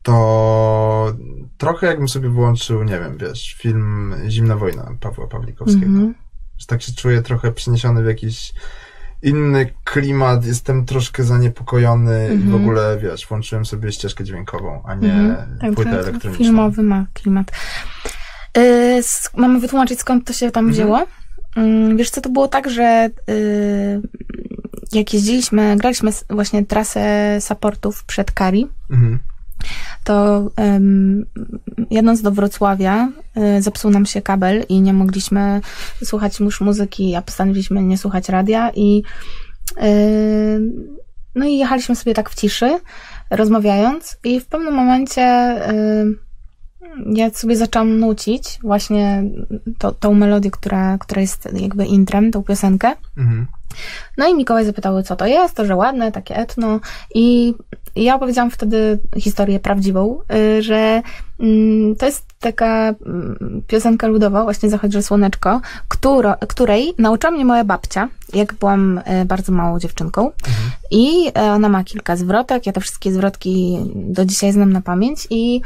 to 0.04 1.14
trochę 1.58 1.88
jakbym 1.88 2.10
sobie 2.10 2.30
włączył, 2.30 2.84
nie 2.84 3.00
wiem, 3.00 3.18
wiesz, 3.18 3.56
film 3.60 4.16
Zimna 4.30 4.56
Wojna 4.56 4.92
Pawła 5.00 5.28
Pawlikowskiego. 5.28 5.86
Mm 5.86 6.10
-hmm. 6.10 6.14
Że 6.58 6.66
tak 6.66 6.82
się 6.82 6.94
czuję 6.94 7.22
trochę 7.22 7.52
przeniesiony 7.52 8.04
w 8.04 8.06
jakiś 8.06 8.54
inny 9.22 9.74
klimat, 9.84 10.46
jestem 10.46 10.86
troszkę 10.86 11.24
zaniepokojony 11.24 12.16
mm 12.16 12.32
-hmm. 12.32 12.36
i 12.36 12.38
w 12.38 12.44
mhm. 12.44 12.64
ogóle, 12.64 12.98
wiesz, 13.02 13.28
włączyłem 13.28 13.66
sobie 13.66 13.92
ścieżkę 13.92 14.24
dźwiękową, 14.24 14.84
a 14.86 14.96
nie 14.96 15.14
mm 15.14 15.36
-hmm. 15.36 15.76
płytę 15.76 15.92
tak, 15.92 16.00
elektroniczną. 16.00 16.46
Filmowy 16.46 16.84
ma 16.84 17.06
klimat. 17.14 17.52
Yy, 18.58 19.02
mamy 19.38 19.60
wytłumaczyć, 19.60 20.00
skąd 20.00 20.28
to 20.28 20.34
się 20.34 20.52
tam 20.52 20.66
mhm. 20.66 20.74
wzięło? 20.74 21.08
Yy, 21.56 21.96
wiesz 21.96 22.10
co, 22.10 22.22
to 22.22 22.30
było 22.30 22.48
tak, 22.48 22.70
że 22.70 23.10
yy, 23.28 24.02
jak 24.92 25.14
jeździliśmy, 25.14 25.78
graliśmy 25.78 26.12
właśnie 26.30 26.66
trasę 26.66 27.38
supportów 27.42 28.04
przed 28.04 28.32
Kari, 28.32 28.68
mhm 28.90 29.20
to 30.04 30.50
um, 30.58 31.26
jadąc 31.92 32.22
do 32.22 32.32
Wrocławia 32.32 33.10
y, 33.58 33.62
zepsuł 33.62 33.92
nam 33.92 34.06
się 34.06 34.22
kabel 34.22 34.66
i 34.70 34.82
nie 34.82 34.94
mogliśmy 34.94 35.62
słuchać 36.04 36.40
już 36.40 36.62
muzyki, 36.62 37.16
a 37.16 37.22
postanowiliśmy 37.22 37.84
nie 37.84 37.98
słuchać 37.98 38.30
radia 38.30 38.72
i 38.76 39.04
y, 39.84 40.60
no 41.36 41.46
i 41.46 41.58
jechaliśmy 41.58 41.96
sobie 41.96 42.14
tak 42.14 42.30
w 42.30 42.36
ciszy, 42.36 42.80
rozmawiając 43.30 44.18
i 44.24 44.40
w 44.40 44.46
pewnym 44.46 44.74
momencie 44.74 45.22
y, 45.72 46.29
ja 47.06 47.30
sobie 47.30 47.58
zaczęłam 47.58 48.00
nucić 48.00 48.60
właśnie 48.64 49.24
to, 49.78 49.92
tą 49.92 50.14
melodię, 50.14 50.52
która, 50.52 50.98
która 50.98 51.22
jest 51.22 51.50
jakby 51.54 51.86
intrem, 51.86 52.32
tą 52.32 52.44
piosenkę. 52.44 52.94
Mhm. 53.18 53.48
No 54.18 54.28
i 54.28 54.36
Mikołaj 54.36 54.66
zapytał, 54.66 55.04
co 55.04 55.16
to 55.16 55.26
jest, 55.26 55.56
to, 55.56 55.66
że 55.66 55.76
ładne, 55.76 56.12
takie 56.12 56.36
etno. 56.36 56.80
I 57.16 57.54
ja 57.96 58.16
opowiedziałam 58.16 58.52
wtedy 58.52 59.00
historię 59.18 59.60
prawdziwą, 59.60 60.20
y, 60.58 60.62
że 60.62 61.02
mm, 61.40 61.96
to 61.96 62.06
jest 62.06 62.26
taka 62.40 62.94
mm, 63.06 63.62
piosenka 63.68 64.08
ludowa, 64.08 64.44
właśnie 64.44 64.70
Zachodzi 64.70 65.04
Słoneczko, 65.04 65.62
któro, 65.88 66.36
której 66.48 66.94
nauczyła 66.98 67.32
mnie 67.32 67.46
moja 67.46 67.64
babcia, 67.64 68.10
jak 68.34 68.54
byłam 68.54 68.98
y, 68.98 69.26
bardzo 69.26 69.52
małą 69.52 69.80
dziewczynką. 69.80 70.22
Mhm. 70.26 70.72
I 70.92 71.28
y, 71.28 71.42
ona 71.42 71.70
ma 71.70 71.84
kilka 71.84 72.16
zwrotek, 72.16 72.66
ja 72.66 72.74
te 72.74 72.82
wszystkie 72.82 73.12
zwrotki 73.12 73.78
do 73.96 74.26
dzisiaj 74.26 74.52
znam 74.52 74.74
na 74.74 74.82
pamięć 74.82 75.28
i 75.30 75.62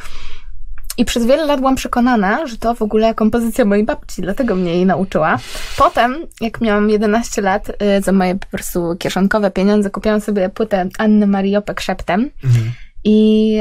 i 0.98 1.06
przez 1.06 1.26
wiele 1.26 1.46
lat 1.46 1.60
byłam 1.60 1.76
przekonana, 1.76 2.48
że 2.48 2.58
to 2.58 2.76
w 2.76 2.82
ogóle 2.82 3.14
kompozycja 3.14 3.66
mojej 3.66 3.86
babci, 3.86 4.22
dlatego 4.22 4.56
mnie 4.56 4.74
jej 4.74 4.86
nauczyła. 4.86 5.40
Potem, 5.78 6.16
jak 6.42 6.62
miałam 6.62 6.90
11 6.90 7.42
lat, 7.42 7.70
y, 7.70 8.02
za 8.02 8.12
moje 8.12 8.36
po 8.36 8.48
prostu 8.48 8.96
kieszonkowe 9.00 9.52
pieniądze 9.52 9.90
kupiłam 9.90 10.22
sobie 10.22 10.50
płytę 10.50 10.90
Anny 10.98 11.28
Mariopek 11.28 11.82
szeptem 11.82 12.30
mhm. 12.44 12.72
i, 13.04 13.60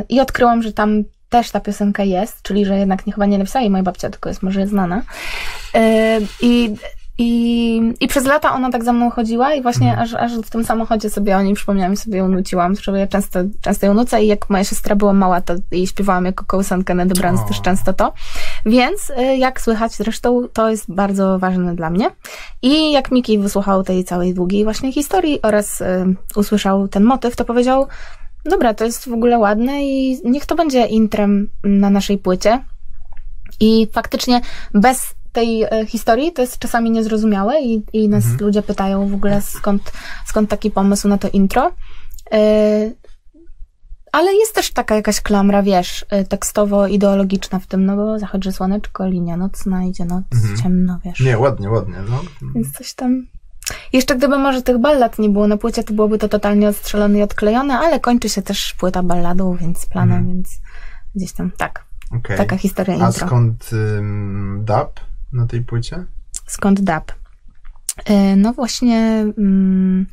y, 0.00 0.04
i 0.08 0.20
odkryłam, 0.20 0.62
że 0.62 0.72
tam 0.72 1.04
też 1.28 1.50
ta 1.50 1.60
piosenka 1.60 2.02
jest, 2.02 2.42
czyli 2.42 2.64
że 2.64 2.78
jednak 2.78 3.06
nie 3.06 3.12
chyba 3.12 3.26
nie 3.26 3.38
napisała 3.38 3.60
jej 3.60 3.70
moja 3.70 3.82
babcia, 3.82 4.10
tylko 4.10 4.28
jest 4.28 4.42
może 4.42 4.66
znana. 4.66 5.02
Y, 5.76 5.80
I 6.42 6.74
i, 7.20 7.80
I 8.00 8.08
przez 8.08 8.24
lata 8.24 8.54
ona 8.54 8.70
tak 8.70 8.84
za 8.84 8.92
mną 8.92 9.10
chodziła 9.10 9.54
i 9.54 9.62
właśnie 9.62 9.90
mhm. 9.90 10.04
aż, 10.04 10.14
aż 10.14 10.38
w 10.38 10.50
tym 10.50 10.64
samochodzie 10.64 11.10
sobie 11.10 11.36
o 11.36 11.42
niej 11.42 11.54
przypomniałam 11.54 11.92
i 11.92 11.96
sobie 11.96 12.18
ją 12.18 12.28
nuciłam. 12.28 12.74
Zresztą 12.74 12.94
ja 12.94 13.06
często, 13.06 13.40
często 13.60 13.86
ją 13.86 13.94
nucę 13.94 14.24
i 14.24 14.26
jak 14.26 14.50
moja 14.50 14.64
siostra 14.64 14.96
była 14.96 15.12
mała, 15.12 15.40
to 15.40 15.54
jej 15.70 15.86
śpiewałam 15.86 16.24
jako 16.24 16.44
kołysankę 16.44 16.94
na 16.94 17.06
dobranoc 17.06 17.48
też 17.48 17.60
często 17.60 17.92
to. 17.92 18.12
Więc 18.66 19.10
y, 19.10 19.36
jak 19.36 19.60
słychać 19.60 19.92
zresztą, 19.92 20.48
to 20.52 20.70
jest 20.70 20.94
bardzo 20.94 21.38
ważne 21.38 21.74
dla 21.74 21.90
mnie. 21.90 22.10
I 22.62 22.92
jak 22.92 23.10
Miki 23.10 23.38
wysłuchał 23.38 23.82
tej 23.82 24.04
całej 24.04 24.34
długiej 24.34 24.64
właśnie 24.64 24.92
historii 24.92 25.42
oraz 25.42 25.80
y, 25.80 25.84
usłyszał 26.36 26.88
ten 26.88 27.04
motyw, 27.04 27.36
to 27.36 27.44
powiedział, 27.44 27.86
dobra, 28.44 28.74
to 28.74 28.84
jest 28.84 29.08
w 29.08 29.12
ogóle 29.12 29.38
ładne 29.38 29.84
i 29.84 30.20
niech 30.24 30.46
to 30.46 30.54
będzie 30.54 30.86
intrem 30.86 31.48
na 31.64 31.90
naszej 31.90 32.18
płycie. 32.18 32.64
I 33.60 33.88
faktycznie 33.92 34.40
bez 34.74 35.14
tej 35.32 35.62
e, 35.62 35.86
historii 35.86 36.32
to 36.32 36.42
jest 36.42 36.58
czasami 36.58 36.90
niezrozumiałe 36.90 37.60
i, 37.62 37.82
i 37.92 38.08
nas 38.08 38.24
Mhm. 38.24 38.40
ludzie 38.46 38.62
pytają 38.62 39.08
w 39.08 39.14
ogóle 39.14 39.42
skąd, 39.42 39.92
skąd 40.26 40.50
taki 40.50 40.70
pomysł 40.70 41.08
na 41.08 41.18
to 41.18 41.28
intro. 41.28 41.72
E, 42.32 42.38
ale 44.12 44.34
jest 44.34 44.54
też 44.54 44.70
taka 44.70 44.94
jakaś 44.94 45.20
klamra, 45.20 45.62
wiesz, 45.62 46.06
e, 46.10 46.24
tekstowo-ideologiczna 46.24 47.58
w 47.58 47.66
tym, 47.66 47.86
no 47.86 47.96
bo 47.96 48.18
zachodzi 48.18 48.52
słoneczko, 48.52 49.06
linia 49.06 49.36
nocna, 49.36 49.84
idzie 49.84 50.04
noc, 50.04 50.24
Mhm. 50.34 50.56
ciemno, 50.56 50.98
wiesz. 51.04 51.20
Nie, 51.20 51.38
ładnie, 51.38 51.70
ładnie, 51.70 51.96
no. 52.10 52.20
Więc 52.54 52.72
coś 52.72 52.94
tam. 52.94 53.26
Jeszcze 53.92 54.16
gdyby 54.16 54.38
może 54.38 54.62
tych 54.62 54.78
ballad 54.78 55.18
nie 55.18 55.28
było 55.28 55.46
na 55.46 55.56
płycie, 55.56 55.84
to 55.84 55.94
byłoby 55.94 56.18
to 56.18 56.28
totalnie 56.28 56.68
odstrzelone 56.68 57.18
i 57.18 57.22
odklejone, 57.22 57.78
ale 57.78 58.00
kończy 58.00 58.28
się 58.28 58.42
też 58.42 58.74
płyta 58.78 59.02
balladą, 59.02 59.56
więc 59.56 59.86
planem, 59.86 60.16
Mhm. 60.18 60.34
więc 60.36 60.48
gdzieś 61.14 61.32
tam 61.32 61.50
tak. 61.56 61.84
Okej. 62.18 62.36
Taka 62.36 62.56
historia 62.56 62.94
A 62.94 63.06
intro. 63.06 63.26
skąd 63.26 63.70
ym, 63.72 64.62
dub 64.64 65.00
na 65.32 65.46
tej 65.46 65.60
płycie? 65.62 66.04
Skąd 66.46 66.80
dub? 66.80 67.12
Y, 68.10 68.36
No 68.36 68.52
właśnie 68.52 68.98
mm, 69.38 70.06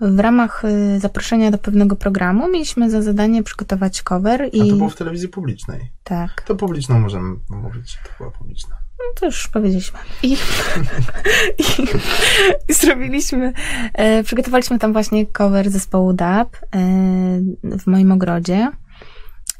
w 0.00 0.18
ramach 0.18 0.64
y, 0.64 1.00
zaproszenia 1.00 1.50
do 1.50 1.58
pewnego 1.58 1.96
programu 1.96 2.50
mieliśmy 2.50 2.90
za 2.90 3.02
zadanie 3.02 3.42
przygotować 3.42 4.02
cover 4.02 4.42
A 4.42 4.46
i 4.46 4.70
to 4.70 4.76
było 4.76 4.88
w 4.90 4.96
telewizji 4.96 5.28
publicznej. 5.28 5.92
tak, 6.04 6.42
To 6.42 6.54
publiczną 6.56 7.00
możemy 7.00 7.36
mówić, 7.50 7.98
to 8.04 8.10
była 8.18 8.30
publiczna. 8.30 8.76
no 8.98 9.04
to 9.20 9.26
już 9.26 9.48
powiedzieliśmy. 9.48 9.98
I, 10.22 10.32
i, 11.58 11.82
i 12.68 12.72
zrobiliśmy, 12.74 13.52
e, 13.94 14.22
przygotowaliśmy 14.22 14.78
tam 14.78 14.92
właśnie 14.92 15.26
cover 15.26 15.70
zespołu 15.70 16.12
DAB 16.12 16.56
e, 16.56 16.58
w 17.78 17.86
moim 17.86 18.12
ogrodzie. 18.12 18.70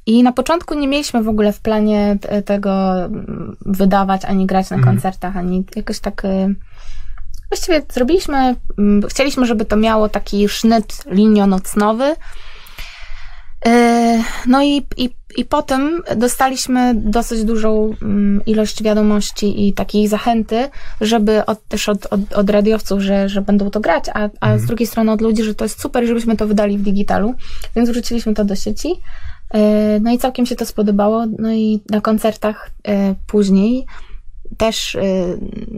I 0.07 0.23
na 0.23 0.33
początku 0.33 0.75
nie 0.75 0.89
mieliśmy 0.89 1.23
w 1.23 1.29
ogóle 1.29 1.53
w 1.53 1.61
planie 1.61 2.17
t- 2.21 2.43
tego 2.43 3.05
mm, 3.05 3.57
wydawać, 3.67 4.25
ani 4.25 4.47
grać 4.47 4.71
na 4.71 4.77
Mhm. 4.77 4.95
koncertach, 4.97 5.37
ani 5.37 5.65
jakoś 5.77 6.01
tak. 6.01 6.25
e, 6.25 6.55
Właściwie 7.51 7.83
zrobiliśmy, 7.93 8.57
mm, 8.79 9.03
chcieliśmy, 9.09 9.47
żeby 9.47 9.65
to 9.65 9.77
miało 9.77 10.09
taki 10.09 10.49
sznyt 10.49 11.05
linionocnowy. 11.07 12.17
E, 13.67 14.23
No 14.47 14.63
i, 14.63 14.87
i, 14.97 15.11
i 15.37 15.45
potem 15.45 16.03
dostaliśmy 16.17 16.95
dosyć 16.95 17.45
dużą 17.45 17.95
mm, 18.03 18.45
ilość 18.47 18.83
wiadomości 18.83 19.69
i 19.69 19.73
takiej 19.73 20.09
zachęty, 20.09 20.69
żeby 21.01 21.47
od, 21.47 21.69
też 21.69 21.89
od, 21.89 22.07
od, 22.07 22.33
od 22.33 22.51
radiowców, 22.51 23.01
że, 23.01 23.29
że 23.29 23.43
będą 23.43 23.71
to 23.71 23.81
grać, 23.81 24.05
a, 24.09 24.13
a 24.15 24.25
Mhm. 24.25 24.59
z 24.61 24.67
drugiej 24.67 24.87
strony 24.87 25.13
od 25.13 25.21
ludzi, 25.21 25.43
że 25.45 25.55
to 25.55 25.65
jest 25.65 25.81
super, 25.81 26.07
żebyśmy 26.07 26.37
to 26.37 26.47
wydali 26.47 26.79
w 26.79 26.83
digitalu. 26.83 27.35
Więc 27.77 27.91
wrzuciliśmy 27.91 28.35
to 28.35 28.45
do 28.45 28.57
sieci. 28.57 28.89
E, 29.51 30.01
No 30.01 30.13
i 30.13 30.19
całkiem 30.19 30.47
się 30.47 30.57
to 30.57 30.67
spodobało. 30.67 31.25
No 31.39 31.53
i 31.53 31.81
na 31.91 32.01
koncertach 32.01 32.71
e, 32.89 33.15
później 33.27 33.87
też, 34.57 34.95
e, 34.97 35.03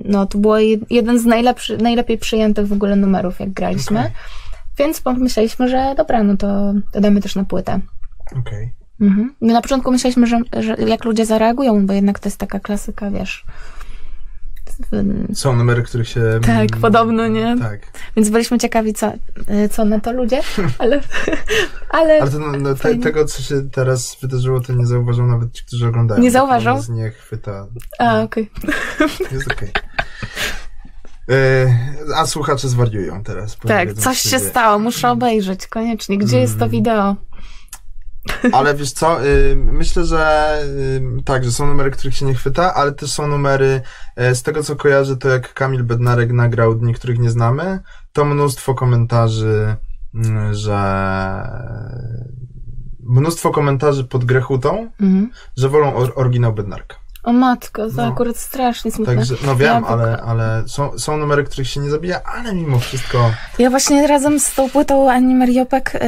no 0.04 0.26
to 0.26 0.38
było 0.38 0.54
jed- 0.56 0.86
jeden 0.90 1.18
z 1.18 1.24
najlepszy, 1.24 1.78
najlepiej 1.78 2.18
przyjętych 2.18 2.66
w 2.66 2.72
ogóle 2.72 2.96
numerów, 2.96 3.40
jak 3.40 3.50
graliśmy. 3.50 4.00
Okej. 4.00 4.12
Więc 4.78 5.00
pomyśleliśmy, 5.00 5.68
że 5.68 5.94
dobra, 5.96 6.22
no 6.22 6.36
to, 6.36 6.72
to 6.92 7.00
damy 7.00 7.20
też 7.20 7.34
na 7.36 7.44
płytę. 7.44 7.80
Okej. 8.38 8.72
Mhm. 9.00 9.34
No 9.40 9.52
na 9.52 9.62
początku 9.62 9.90
myśleliśmy, 9.92 10.26
że, 10.26 10.40
że 10.60 10.76
jak 10.86 11.04
ludzie 11.04 11.26
zareagują, 11.26 11.86
bo 11.86 11.92
jednak 11.92 12.18
to 12.18 12.28
jest 12.28 12.38
taka 12.38 12.60
klasyka, 12.60 13.10
wiesz. 13.10 13.44
Są 15.34 15.56
numery, 15.56 15.82
których 15.82 16.08
się... 16.08 16.20
Tak, 16.42 16.50
mm, 16.70 16.80
podobno, 16.80 17.28
nie? 17.28 17.56
Tak. 17.60 17.80
Więc 18.16 18.30
byliśmy 18.30 18.58
ciekawi, 18.58 18.94
co, 18.94 19.12
y, 19.64 19.68
co 19.68 19.84
na 19.84 20.00
to 20.00 20.12
ludzie, 20.12 20.40
ale, 20.78 21.00
ale, 21.90 22.20
Ale 22.22 22.30
to, 22.30 22.38
no, 22.38 22.52
no, 22.52 22.74
te, 22.74 22.94
tego, 22.98 23.24
co 23.24 23.42
się 23.42 23.70
teraz 23.70 24.16
wydarzyło, 24.22 24.60
to 24.60 24.72
nie 24.72 24.86
zauważą 24.86 25.26
nawet 25.26 25.52
ci, 25.52 25.64
którzy 25.64 25.86
oglądają. 25.88 26.20
Nie 26.20 26.28
Tak 26.28 26.32
zauważą? 26.32 26.74
nas 26.76 26.88
nie 26.88 27.10
chwyta. 27.10 27.66
a 27.98 28.20
okej. 28.22 28.50
Jest 29.32 29.52
okej. 29.52 29.70
E, 31.30 32.14
A 32.16 32.26
słuchacze 32.26 32.68
zwariują 32.68 33.22
teraz. 33.22 33.56
Tak, 33.68 33.92
coś 33.92 34.22
co 34.22 34.28
się 34.28 34.38
stało, 34.38 34.78
muszę 34.78 35.10
obejrzeć, 35.10 35.66
koniecznie. 35.66 36.18
Gdzie 36.18 36.38
jest 36.38 36.52
to 36.58 36.64
Mm. 36.64 36.70
wideo? 36.70 37.16
Ale 38.52 38.74
wiesz 38.74 38.92
co, 38.92 39.24
y, 39.26 39.56
myślę, 39.56 40.04
że 40.04 40.52
y, 41.18 41.22
tak, 41.24 41.44
że 41.44 41.52
są 41.52 41.66
numery, 41.66 41.90
których 41.90 42.16
się 42.16 42.26
nie 42.26 42.34
chwyta, 42.34 42.74
ale 42.74 42.92
też 42.92 43.10
są 43.12 43.26
numery, 43.26 43.80
e, 44.16 44.34
z 44.34 44.42
tego 44.42 44.62
co 44.62 44.76
kojarzę, 44.76 45.16
to 45.16 45.28
jak 45.28 45.54
Kamil 45.54 45.82
Bednarek 45.84 46.32
nagrał 46.32 46.74
Dni, 46.74 46.94
których 46.94 47.18
nie 47.18 47.30
znamy, 47.30 47.80
to 48.12 48.24
mnóstwo 48.24 48.74
komentarzy, 48.74 49.76
że 50.52 50.78
mnóstwo 53.08 53.50
komentarzy 53.50 54.04
pod 54.04 54.24
Grechutą, 54.24 54.90
Mhm. 55.00 55.30
że 55.56 55.68
wolą 55.68 55.94
or, 55.94 56.12
oryginał 56.16 56.52
Bednarka. 56.52 56.96
O 57.24 57.32
matko, 57.32 57.86
to 57.90 57.92
No. 57.96 58.06
akurat 58.06 58.36
strasznie 58.36 58.92
smutne. 58.92 59.16
Także, 59.16 59.34
no 59.46 59.56
wiem, 59.56 59.82
Ja 59.82 59.88
ale, 59.88 60.22
ale 60.22 60.62
są, 60.66 60.98
są 60.98 61.16
numery, 61.16 61.44
których 61.44 61.68
się 61.68 61.80
nie 61.80 61.90
zabija, 61.90 62.20
ale 62.22 62.54
mimo 62.54 62.78
wszystko, 62.78 63.30
Ja 63.58 63.70
właśnie 63.70 64.06
razem 64.06 64.40
z 64.40 64.54
tą 64.54 64.70
płytą 64.70 65.10
Ani 65.10 65.34
Mariopek 65.34 65.94
y, 65.94 65.98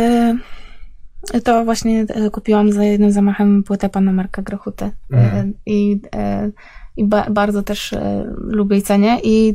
to 1.44 1.64
właśnie 1.64 2.06
y, 2.26 2.30
kupiłam 2.30 2.72
za 2.72 2.84
jednym 2.84 3.12
zamachem 3.12 3.62
płytę 3.62 3.88
pana 3.88 4.12
Marka 4.12 4.42
Grochuty. 4.42 4.84
Y, 4.84 4.90
Mhm. 5.10 5.54
I, 5.66 6.00
y, 6.46 6.52
i 6.96 7.04
ba, 7.04 7.30
bardzo 7.30 7.62
też 7.62 7.94
lubię 8.38 8.76
i 8.76 8.82
cenię. 8.82 9.18
I 9.24 9.54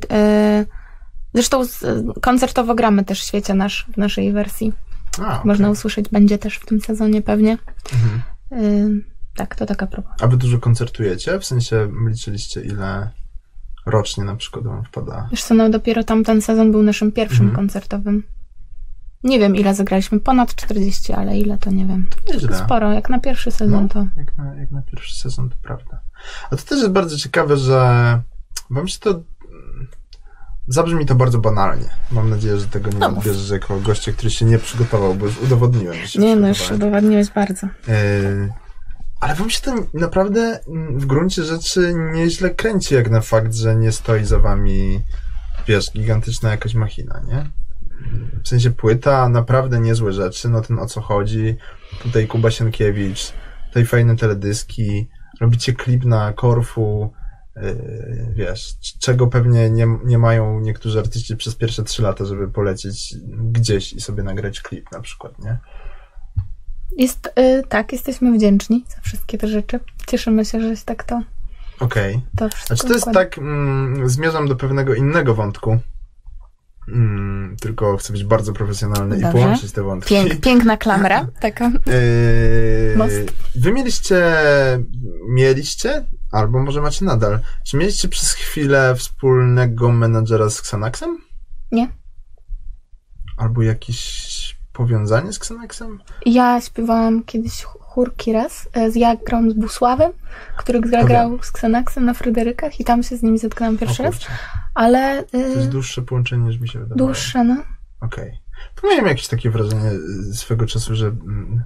zresztą 1.33 1.61
koncertowo 2.21 2.75
gramy 2.75 3.03
też 3.05 3.21
w 3.21 3.27
świecie 3.27 3.53
nasz, 3.53 3.87
w 3.93 3.97
naszej 3.97 4.31
wersji. 4.33 4.73
a, 5.25 5.41
Można 5.45 5.67
okej. 5.67 5.73
usłyszeć, 5.73 6.09
będzie 6.09 6.37
też 6.37 6.57
w 6.57 6.65
tym 6.65 6.81
sezonie 6.81 7.21
pewnie. 7.21 7.57
Mhm. 7.93 9.03
Tak, 9.35 9.55
to 9.55 9.65
taka 9.65 9.87
próba. 9.87 10.15
A 10.21 10.27
wy 10.27 10.37
dużo 10.37 10.57
koncertujecie? 10.59 11.39
W 11.39 11.45
sensie 11.45 11.89
liczyliście 12.09 12.61
ile 12.61 13.09
rocznie 13.85 14.23
na 14.23 14.35
przykład 14.35 14.65
wam 14.65 14.83
wpada? 14.83 15.27
Wiesz 15.31 15.43
co, 15.43 15.53
no 15.53 15.69
dopiero 15.69 16.03
tamten 16.03 16.41
sezon 16.41 16.71
był 16.71 16.83
naszym 16.83 17.11
pierwszym 17.11 17.45
Mhm. 17.45 17.55
koncertowym. 17.55 18.23
Nie 19.23 19.39
wiem, 19.39 19.55
ile 19.55 19.75
zagraliśmy. 19.75 20.19
Ponad 20.19 20.55
40, 20.55 21.13
ale 21.13 21.37
ile 21.37 21.57
to 21.57 21.71
nie 21.71 21.85
wiem. 21.85 22.09
Nieźle. 22.33 22.57
Sporo, 22.57 22.93
jak 22.93 23.09
na 23.09 23.19
pierwszy 23.19 23.51
sezon 23.51 23.83
No, 23.83 23.89
to. 23.89 24.07
jak, 24.17 24.37
na, 24.37 24.55
jak 24.55 24.71
na 24.71 24.81
pierwszy 24.81 25.19
sezon, 25.19 25.49
to 25.49 25.55
prawda. 25.61 25.99
A 26.51 26.55
to 26.55 26.63
też 26.63 26.79
jest 26.79 26.91
bardzo 26.91 27.17
ciekawe, 27.17 27.57
że 27.57 28.21
wam 28.69 28.87
się 28.87 28.99
to... 28.99 29.21
Zabrzmi 30.67 31.05
to 31.05 31.15
bardzo 31.15 31.39
banalnie. 31.39 31.89
Mam 32.11 32.29
nadzieję, 32.29 32.57
że 32.57 32.67
tego 32.67 32.89
nie 32.91 32.99
No 32.99 33.07
odbierzesz 33.07 33.49
jako 33.49 33.79
gościa, 33.79 34.11
który 34.11 34.29
się 34.29 34.45
nie 34.45 34.59
przygotował, 34.59 35.15
bo 35.15 35.25
już 35.25 35.41
udowodniłem, 35.41 35.95
że 35.95 36.07
się 36.07 36.19
Nie 36.19 36.35
no, 36.35 36.47
już 36.47 36.71
udowodniłeś 36.71 37.29
bardzo. 37.29 37.67
Yy, 37.87 38.53
ale 39.19 39.35
wam 39.35 39.49
się 39.49 39.61
to 39.61 39.75
naprawdę 39.93 40.59
mm, 40.67 40.99
w 40.99 41.05
gruncie 41.05 41.43
rzeczy 41.43 41.93
nieźle 42.13 42.49
kręci, 42.49 42.95
jak 42.95 43.09
na 43.09 43.21
fakt, 43.21 43.53
że 43.53 43.75
nie 43.75 43.91
stoi 43.91 44.25
za 44.25 44.39
wami, 44.39 45.03
wiesz, 45.67 45.91
gigantyczna 45.91 46.51
jakaś 46.51 46.73
machina, 46.75 47.21
nie? 47.27 47.51
W 48.43 48.47
sensie 48.47 48.71
płyta, 48.71 49.29
naprawdę 49.29 49.79
niezłe 49.79 50.13
rzeczy, 50.13 50.49
no 50.49 50.61
ten 50.61 50.79
o 50.79 50.85
co 50.85 51.01
chodzi. 51.01 51.57
Tutaj 52.03 52.27
Kuba 52.27 52.51
Sienkiewicz, 52.51 53.33
tutaj 53.67 53.85
fajne 53.85 54.15
teledyski, 54.15 55.07
robicie 55.41 55.73
klip 55.73 56.05
na 56.05 56.33
Korfu, 56.33 57.13
yy, 57.55 58.33
wiesz, 58.35 58.73
czego 58.99 59.27
pewnie 59.27 59.69
nie, 59.69 59.87
nie 60.05 60.17
mają 60.17 60.59
niektórzy 60.59 60.99
artyści 60.99 61.37
przez 61.37 61.55
pierwsze 61.55 61.83
trzy 61.83 62.01
lata, 62.01 62.25
żeby 62.25 62.47
polecieć 62.47 63.15
gdzieś 63.51 63.93
i 63.93 64.01
sobie 64.01 64.23
nagrać 64.23 64.61
klip 64.61 64.91
na 64.91 65.01
przykład, 65.01 65.39
nie? 65.39 65.57
Jest, 66.97 67.33
y, 67.39 67.63
tak, 67.69 67.91
jesteśmy 67.91 68.31
wdzięczni 68.31 68.85
za 68.87 69.01
wszystkie 69.01 69.37
te 69.37 69.47
rzeczy. 69.47 69.79
Cieszymy 70.07 70.45
się, 70.45 70.61
że 70.61 70.75
się 70.75 70.85
tak 70.85 71.03
to, 71.03 71.21
Okej. 71.79 72.21
to 72.37 72.49
wszystko 72.49 72.75
Znaczy 72.75 72.87
to 72.87 72.93
jest 72.93 73.11
tak, 73.13 73.37
mm, 73.37 74.09
zmierzam 74.09 74.47
do 74.47 74.55
pewnego 74.55 74.93
innego 74.93 75.35
wątku. 75.35 75.79
Mm, 76.87 77.55
tylko 77.61 77.97
chcę 77.97 78.13
być 78.13 78.23
bardzo 78.23 78.53
profesjonalny 78.53 79.15
Dobrze. 79.15 79.29
i 79.29 79.31
połączyć 79.31 79.71
te 79.71 79.83
wątki. 79.83 80.15
Pięk, 80.15 80.39
piękna 80.45 80.77
klamra, 80.77 81.27
taka. 81.39 81.65
Yy, 81.65 82.97
Most. 82.97 83.15
wy 83.55 83.71
mieliście, 83.71 84.33
mieliście, 85.29 86.05
albo 86.31 86.59
może 86.59 86.81
macie 86.81 87.05
nadal, 87.05 87.39
czy 87.65 87.77
mieliście 87.77 88.07
przez 88.07 88.31
chwilę 88.31 88.95
wspólnego 88.95 89.91
menadżera 89.91 90.49
z 90.49 90.59
Xanaxem? 90.59 91.17
Nie. 91.71 91.87
Albo 93.37 93.61
jakieś 93.61 94.33
powiązanie 94.73 95.33
z 95.33 95.37
Xanaxem? 95.37 95.99
Ja 96.25 96.61
śpiewałam 96.61 97.23
kiedyś 97.23 97.63
chórki 97.63 98.33
raz, 98.33 98.69
e, 98.73 98.91
z 98.91 98.95
ja 98.95 99.15
grałam 99.15 99.51
z 99.51 99.53
Busławem, 99.53 100.11
który 100.57 100.81
gra, 100.81 101.03
grał 101.03 101.43
z 101.43 101.49
Xanaxem 101.49 102.05
na 102.05 102.13
Fryderykach 102.13 102.79
i 102.79 102.83
tam 102.83 103.03
się 103.03 103.17
z 103.17 103.23
nimi 103.23 103.39
zetknęłam 103.39 103.77
pierwszy 103.77 104.03
O 104.03 104.05
raz, 104.05 104.15
ale 104.73 105.23
To 105.23 105.37
jest 105.37 105.67
y, 105.67 105.69
dłuższe 105.69 106.01
połączenie 106.01 106.43
niż 106.47 106.59
mi 106.59 106.67
się 106.69 106.79
wydawało. 106.79 107.07
dłuższe, 107.07 107.43
no. 107.43 107.63
Okej. 108.01 108.39
To 108.75 108.87
miałem 108.87 109.05
jakieś 109.07 109.27
takie 109.27 109.49
wrażenie 109.49 109.91
y, 110.31 110.33
swego 110.33 110.65
czasu, 110.65 110.95
że 110.95 111.07
mm, 111.07 111.63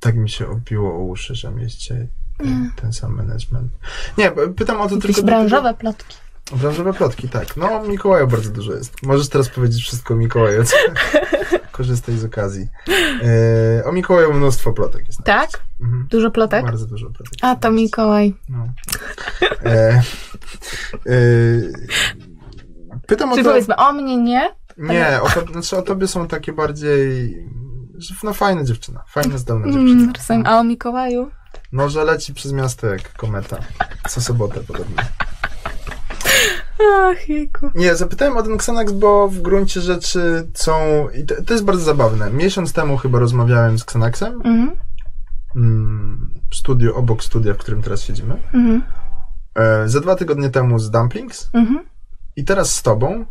tak 0.00 0.16
mi 0.16 0.30
się 0.30 0.48
obiło 0.48 0.94
o 0.94 0.98
uszy, 0.98 1.34
że 1.34 1.50
mieliście 1.50 2.08
ten, 2.76 2.92
sam 2.92 3.14
management. 3.16 3.72
Nie, 4.18 4.30
pytam 4.56 4.80
o 4.80 4.88
to 4.88 4.94
Jakieś 4.94 5.16
tylko 5.16 5.26
branżowe 5.26 5.74
plotki. 5.74 6.16
Branżowe 6.50 6.92
plotki, 6.92 7.28
tak. 7.28 7.56
No, 7.56 7.72
o 7.72 7.82
Mikołaju 7.82 8.26
bardzo 8.28 8.50
dużo 8.50 8.72
jest. 8.72 9.02
Możesz 9.02 9.28
teraz 9.28 9.48
powiedzieć 9.48 9.82
wszystko 9.82 10.14
o 10.14 10.16
Mikołaju. 10.16 10.62
Korzystaj 11.72 12.16
z 12.16 12.24
okazji. 12.24 12.68
E, 13.78 13.84
o 13.84 13.92
Mikołaju 13.92 14.32
mnóstwo 14.32 14.72
plotek 14.72 15.06
jest. 15.06 15.24
Tak? 15.24 15.50
Mhm. 15.80 16.06
Dużo 16.10 16.30
plotek? 16.30 16.64
Bardzo 16.64 16.86
dużo 16.86 17.06
plotek. 17.06 17.32
A, 17.42 17.56
to. 17.56 17.70
Mikołaj. 17.70 18.34
No. 18.48 18.68
E, 19.64 20.02
e, 21.06 21.22
pytam 23.06 23.32
o 23.32 23.36
Czy 23.36 23.42
to... 23.42 23.50
powiedzmy, 23.50 23.76
o 23.76 23.92
mnie 23.92 24.16
nie? 24.16 24.50
Nie, 24.78 25.20
o, 25.22 25.28
to, 25.30 25.52
znaczy 25.52 25.76
o 25.76 25.82
tobie 25.82 26.08
są 26.08 26.28
takie 26.28 26.52
bardziej... 26.52 27.36
No 28.22 28.32
fajna 28.34 28.64
dziewczyna. 28.64 29.04
Fajna, 29.08 29.38
zdolna 29.38 29.66
Mm, 29.66 29.88
dziewczyna. 29.88 30.12
rozumiem. 30.18 30.46
A 30.46 30.60
o 30.60 30.64
Mikołaju? 30.64 31.30
No, 31.72 31.88
że 31.88 32.04
leci 32.04 32.34
przez 32.34 32.52
miasto 32.52 32.86
jak 32.86 33.12
kometa. 33.12 33.58
Co 34.08 34.20
sobotę 34.20 34.60
podobnie. 34.60 34.96
Ach, 36.80 37.28
jejku. 37.28 37.70
Nie, 37.74 37.96
zapytałem 37.96 38.36
o 38.36 38.42
ten 38.42 38.54
Xanax, 38.54 38.92
bo 38.92 39.28
w 39.28 39.38
gruncie 39.38 39.80
rzeczy 39.80 40.46
są... 40.54 40.72
I 41.20 41.26
to, 41.26 41.34
to 41.46 41.52
jest 41.52 41.64
bardzo 41.64 41.84
zabawne. 41.84 42.30
Miesiąc 42.30 42.72
temu 42.72 42.96
chyba 42.96 43.18
rozmawiałem 43.18 43.78
z 43.78 43.82
Xanaxem 43.82 44.34
Mhm, 44.34 44.70
mm, 45.56 46.34
w 46.50 46.56
studiu, 46.56 46.96
obok 46.96 47.24
studia, 47.24 47.54
w 47.54 47.56
którym 47.56 47.82
teraz 47.82 48.02
siedzimy. 48.02 48.34
mhm, 48.54 48.82
E, 49.54 49.88
za 49.88 50.00
dwa 50.00 50.16
tygodnie 50.16 50.50
temu 50.50 50.78
z 50.78 50.90
Dumplings 50.90 51.50
mhm. 51.52 51.84
i 52.36 52.44
teraz 52.44 52.74
z 52.74 52.82
tobą. 52.82 53.24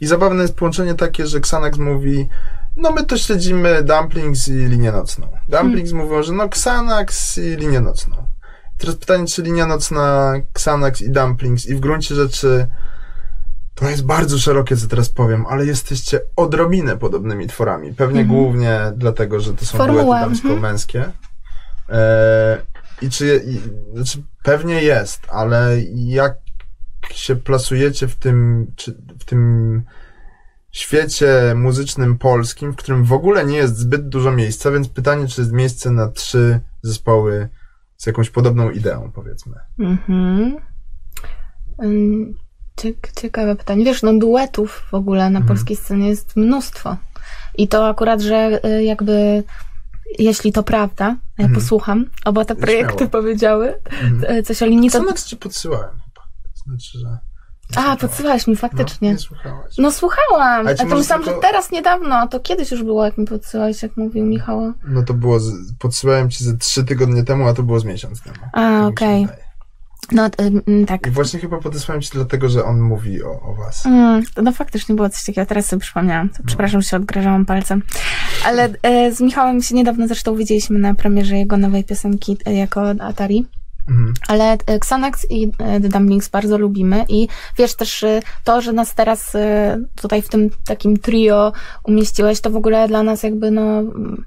I 0.00 0.06
zabawne 0.06 0.42
jest 0.42 0.56
połączenie 0.56 0.94
takie, 0.94 1.26
że 1.26 1.38
Xanax 1.38 1.78
mówi 1.78 2.28
no 2.76 2.90
my 2.90 3.04
to 3.04 3.18
śledzimy 3.18 3.82
Dumplings 3.82 4.48
i 4.48 4.52
linię 4.52 4.92
nocną. 4.92 5.28
Dumplings 5.48 5.92
mówią, 5.92 6.22
że 6.22 6.32
no 6.32 6.44
Xanax 6.44 7.38
i 7.38 7.56
linię 7.56 7.80
nocną. 7.80 8.25
Teraz 8.78 8.96
pytanie, 8.96 9.26
czy 9.26 9.42
linia 9.42 9.66
nocna, 9.66 10.34
Xanax 10.54 11.02
i 11.02 11.10
Dumplings 11.10 11.66
i 11.66 11.74
w 11.74 11.80
gruncie 11.80 12.14
rzeczy 12.14 12.66
to 13.76 13.90
jest 13.90 14.04
bardzo 14.04 14.38
szerokie, 14.38 14.76
co 14.76 14.86
teraz 14.86 15.08
powiem, 15.08 15.46
ale 15.46 15.66
jesteście 15.66 16.20
odrobinę 16.36 16.96
podobnymi 16.96 17.46
tworami. 17.46 17.94
Pewnie 17.94 18.20
Mhm. 18.20 18.38
głównie 18.38 18.80
dlatego, 18.96 19.40
że 19.40 19.54
to 19.54 19.66
są 19.66 19.78
Formuła, 19.78 20.02
duety 20.02 20.12
mhm. 20.12 20.30
damsko-męskie. 20.30 21.12
E, 21.88 22.62
I 23.02 23.10
czy, 23.10 23.44
i, 23.46 23.60
znaczy 23.94 24.22
pewnie 24.42 24.82
jest, 24.82 25.20
ale 25.28 25.76
jak 25.94 26.36
się 27.10 27.36
plasujecie 27.36 28.08
w 28.08 28.16
tym, 28.16 28.66
czy, 28.76 28.92
w 29.20 29.24
tym 29.24 29.82
świecie 30.72 31.54
muzycznym 31.56 32.18
polskim, 32.18 32.72
w 32.72 32.76
którym 32.76 33.04
w 33.04 33.12
ogóle 33.12 33.44
nie 33.44 33.56
jest 33.56 33.78
zbyt 33.78 34.08
dużo 34.08 34.32
miejsca, 34.32 34.70
więc 34.70 34.88
pytanie, 34.88 35.28
czy 35.28 35.40
jest 35.40 35.52
miejsce 35.52 35.90
na 35.90 36.08
trzy 36.08 36.60
zespoły 36.82 37.48
z 37.96 38.06
jakąś 38.06 38.30
podobną 38.30 38.70
ideą, 38.70 39.10
powiedzmy. 39.14 39.54
Mhm. 39.78 40.56
Ciekawe 43.16 43.56
pytanie. 43.56 43.84
Wiesz, 43.84 44.02
no 44.02 44.18
duetów 44.18 44.86
w 44.90 44.94
ogóle 44.94 45.20
na 45.30 45.38
Mhm. 45.38 45.46
polskiej 45.46 45.76
scenie 45.76 46.08
jest 46.08 46.36
mnóstwo. 46.36 46.96
I 47.58 47.68
to 47.68 47.88
akurat, 47.88 48.20
że 48.20 48.60
y, 48.66 48.84
jakby 48.84 49.44
jeśli 50.18 50.52
to 50.52 50.62
prawda, 50.62 51.04
ja 51.38 51.44
Mhm. 51.44 51.54
posłucham, 51.54 52.04
oba 52.24 52.44
te 52.44 52.56
projekty 52.56 52.94
Śmiało. 52.94 53.10
powiedziały 53.10 53.74
Mhm. 54.02 54.36
y, 54.36 54.42
coś 54.42 54.62
o 54.62 54.66
linii, 54.66 54.90
to... 54.90 55.12
Ci 55.12 55.36
podsyłałem 55.36 55.90
chyba. 55.90 56.22
Znaczy, 56.64 56.98
że... 56.98 57.18
A, 57.76 57.96
podsyłałeś 57.96 58.46
mi 58.46 58.56
faktycznie. 58.56 59.08
No, 59.08 59.14
nie 59.14 59.18
słuchałaś. 59.18 59.74
No 59.78 59.92
słuchałam, 59.92 60.66
Ale 60.66 60.76
to 60.76 60.84
myślałam, 60.84 61.24
tylko- 61.24 61.42
że 61.42 61.48
teraz 61.48 61.70
niedawno, 61.70 62.14
a 62.14 62.26
to 62.26 62.40
kiedyś 62.40 62.70
już 62.70 62.82
było, 62.82 63.04
jak 63.04 63.18
mi 63.18 63.26
podsyłałeś, 63.26 63.82
jak 63.82 63.96
mówił 63.96 64.24
Michał. 64.24 64.72
No 64.88 65.02
to 65.02 65.14
było, 65.14 65.40
z, 65.40 65.52
podsyłałem 65.78 66.30
ci 66.30 66.44
ze 66.44 66.56
trzy 66.56 66.84
tygodnie 66.84 67.24
temu, 67.24 67.48
a 67.48 67.54
to 67.54 67.62
było 67.62 67.80
z 67.80 67.84
miesiąc 67.84 68.22
temu. 68.22 68.36
A, 68.52 68.60
Tak 68.60 68.88
okej. 68.88 69.20
wydaje. 69.26 69.46
No, 70.12 70.26
y, 70.26 70.86
tak. 70.86 71.06
I 71.06 71.10
właśnie 71.10 71.40
chyba 71.40 71.58
podesłałem 71.60 72.02
ci 72.02 72.10
dlatego, 72.12 72.48
że 72.48 72.64
on 72.64 72.80
mówi 72.80 73.22
o, 73.22 73.40
o 73.40 73.54
was. 73.54 73.86
Mm, 73.86 74.22
no 74.42 74.52
faktycznie 74.52 74.94
było 74.94 75.08
coś 75.08 75.24
takiego, 75.24 75.46
teraz 75.46 75.66
sobie 75.66 75.80
przypomniałam. 75.80 76.28
To 76.28 76.42
Przepraszam, 76.46 76.82
że 76.82 76.88
się 76.88 76.96
odgrażałam 76.96 77.46
palcem. 77.46 77.82
Ale 78.44 78.68
e, 78.82 79.12
z 79.12 79.20
Michałem 79.20 79.62
się 79.62 79.74
niedawno 79.74 80.06
zresztą 80.06 80.36
widzieliśmy 80.36 80.78
na 80.78 80.94
premierze 80.94 81.36
jego 81.36 81.56
nowej 81.56 81.84
piosenki 81.84 82.36
e, 82.46 82.54
jako 82.54 82.90
Atari. 83.00 83.46
Mhm. 83.88 84.14
Ale 84.28 84.52
e, 84.52 84.56
Xanax 84.66 85.26
i 85.30 85.52
e, 85.58 85.80
The 85.80 85.88
Dumplings 85.88 86.28
bardzo 86.28 86.58
lubimy 86.58 87.04
i 87.08 87.28
wiesz 87.58 87.74
też 87.74 88.02
e, 88.02 88.22
to, 88.44 88.60
że 88.60 88.72
nas 88.72 88.94
teraz 88.94 89.32
tutaj 90.02 90.22
w 90.22 90.28
tym 90.28 90.50
takim 90.66 90.96
trio 90.96 91.52
umieściłeś, 91.84 92.40
to 92.40 92.50
w 92.50 92.56
ogóle 92.56 92.88
dla 92.88 93.02
nas 93.02 93.22
jakby 93.22 93.50
no 93.50 93.78
mm, 93.78 94.24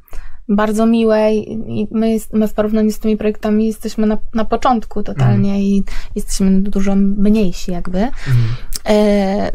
bardzo 0.50 0.86
miłe 0.86 1.34
i 1.36 1.88
my, 1.92 2.18
my 2.34 2.48
w 2.48 2.54
porównaniu 2.54 2.92
z 2.92 3.00
tymi 3.00 3.18
projektami 3.18 3.68
jesteśmy 3.68 4.08
na, 4.08 4.18
na 4.34 4.46
początku 4.46 5.04
totalnie 5.04 5.62
i 5.64 5.84
jesteśmy 6.16 6.62
dużo 6.62 6.96
mniejsi 6.96 7.72
jakby. 7.72 8.00
Mhm. 8.00 8.56
E, 8.86 9.52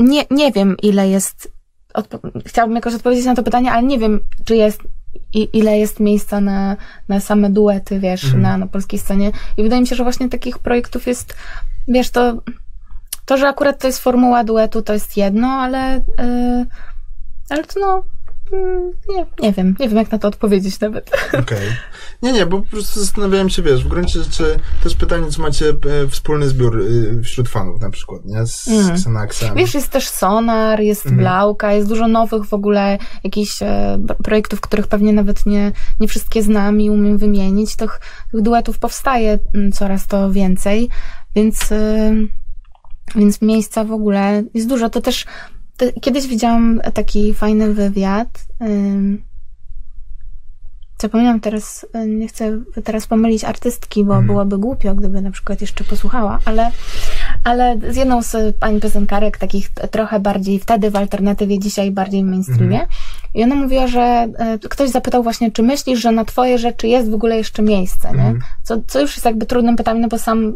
nie, 0.00 0.24
nie 0.30 0.52
wiem, 0.52 0.76
ile 0.82 1.08
jest. 1.08 1.52
Odpo- 1.94 2.42
chciałabym 2.46 2.76
jakoś 2.76 2.94
odpowiedzieć 2.94 3.26
na 3.26 3.34
to 3.34 3.42
pytanie, 3.42 3.72
ale 3.72 3.82
nie 3.82 3.98
wiem, 3.98 4.20
czy 4.44 4.56
jest. 4.56 4.80
I, 5.34 5.48
ile 5.52 5.78
jest 5.78 6.00
miejsca 6.00 6.40
na, 6.40 6.76
na 7.08 7.20
same 7.20 7.50
duety, 7.50 8.00
wiesz, 8.00 8.24
Mhm. 8.24 8.42
na, 8.42 8.58
na 8.58 8.66
polskiej 8.66 8.98
scenie. 8.98 9.32
I 9.56 9.62
wydaje 9.62 9.80
mi 9.80 9.86
się, 9.86 9.96
że 9.96 10.02
właśnie 10.02 10.28
takich 10.28 10.58
projektów 10.58 11.06
jest, 11.06 11.36
wiesz, 11.88 12.10
to, 12.10 12.42
to 13.24 13.36
że 13.36 13.48
akurat 13.48 13.80
to 13.80 13.86
jest 13.86 13.98
formuła 13.98 14.44
duetu, 14.44 14.82
to 14.82 14.92
jest 14.92 15.16
jedno, 15.16 15.48
ale, 15.48 16.02
yy, 16.18 16.66
ale 17.50 17.64
to 17.64 17.80
no, 17.80 18.02
nie, 19.08 19.26
nie 19.42 19.52
wiem, 19.52 19.76
nie 19.80 19.88
wiem, 19.88 19.98
jak 19.98 20.12
na 20.12 20.18
to 20.18 20.28
odpowiedzieć 20.28 20.80
nawet. 20.80 21.10
Okej. 21.40 21.68
Nie, 22.22 22.32
nie, 22.32 22.46
bo 22.46 22.62
po 22.62 22.68
prostu 22.68 23.00
zastanawiałem 23.00 23.50
się, 23.50 23.62
wiesz, 23.62 23.84
w 23.84 23.88
gruncie 23.88 24.22
rzeczy 24.22 24.56
też 24.82 24.94
pytanie, 24.94 25.30
czy 25.30 25.40
macie 25.40 25.68
e, 25.68 26.08
wspólny 26.08 26.48
zbiór 26.48 26.80
e, 26.80 27.22
wśród 27.22 27.48
fanów 27.48 27.80
na 27.80 27.90
przykład, 27.90 28.24
nie? 28.24 28.46
Z, 28.46 28.64
z 28.64 28.90
Xanaxem. 28.90 29.54
Wiesz, 29.54 29.74
jest 29.74 29.88
też 29.88 30.08
Sonar, 30.08 30.80
jest 30.80 31.06
Mhm. 31.06 31.16
Blauka, 31.16 31.72
jest 31.72 31.88
dużo 31.88 32.08
nowych 32.08 32.44
w 32.44 32.54
ogóle 32.54 32.98
jakichś 33.24 33.62
e, 33.62 33.98
projektów, 34.24 34.60
których 34.60 34.86
pewnie 34.86 35.12
nawet 35.12 35.46
nie, 35.46 35.72
nie 36.00 36.08
wszystkie 36.08 36.42
znam 36.42 36.80
i 36.80 36.90
umiem 36.90 37.18
wymienić. 37.18 37.76
Tych, 37.76 38.00
tych 38.32 38.42
duetów 38.42 38.78
powstaje 38.78 39.38
mm, 39.54 39.72
coraz 39.72 40.06
to 40.06 40.32
więcej, 40.32 40.88
więc, 41.34 41.72
e, 41.72 42.14
więc 43.16 43.42
miejsca 43.42 43.84
w 43.84 43.92
ogóle 43.92 44.42
jest 44.54 44.68
dużo. 44.68 44.90
To 44.90 45.00
też 45.00 45.24
te, 45.24 45.30
kiedyś 46.00 46.26
widziałam 46.26 46.80
taki 46.94 47.34
fajny 47.34 47.74
wywiad. 47.74 48.46
Zapomniałam 51.02 51.40
teraz, 51.40 51.86
e, 51.92 52.06
nie 52.06 52.28
chcę 52.28 52.58
teraz 52.84 53.06
pomylić 53.06 53.44
artystki, 53.44 54.04
bo 54.04 54.12
Mhm. 54.12 54.26
byłoby 54.26 54.58
głupio, 54.58 54.94
gdyby 54.94 55.20
na 55.20 55.30
przykład 55.30 55.60
jeszcze 55.60 55.84
posłuchała, 55.84 56.38
ale, 56.44 56.70
ale 57.44 57.76
z 57.90 57.96
jedną 57.96 58.22
z 58.22 58.56
pań 58.56 58.80
piosenkarek, 58.80 59.38
takich 59.38 59.70
trochę 59.70 60.20
bardziej 60.20 60.58
wtedy 60.58 60.90
w 60.90 60.96
alternatywie, 60.96 61.58
dzisiaj 61.58 61.90
bardziej 61.90 62.24
w 62.24 62.26
mainstreamie. 62.26 62.80
Mhm. 62.80 62.88
I 63.34 63.42
ona 63.44 63.54
mówiła, 63.54 63.86
że 63.86 64.00
e, 64.00 64.58
ktoś 64.58 64.90
zapytał 64.90 65.22
właśnie, 65.22 65.50
czy 65.52 65.62
myślisz, 65.62 66.00
że 66.00 66.12
na 66.12 66.24
twoje 66.24 66.58
rzeczy 66.58 66.88
jest 66.88 67.10
w 67.10 67.14
ogóle 67.14 67.36
jeszcze 67.36 67.62
miejsce, 67.62 68.08
nie? 68.08 68.14
Mhm. 68.20 68.40
Co, 68.62 68.76
co 68.86 69.00
już 69.00 69.16
jest 69.16 69.24
jakby 69.24 69.46
trudnym 69.46 69.76
pytaniem, 69.76 70.02
no 70.02 70.08
bo 70.08 70.18
sam 70.18 70.54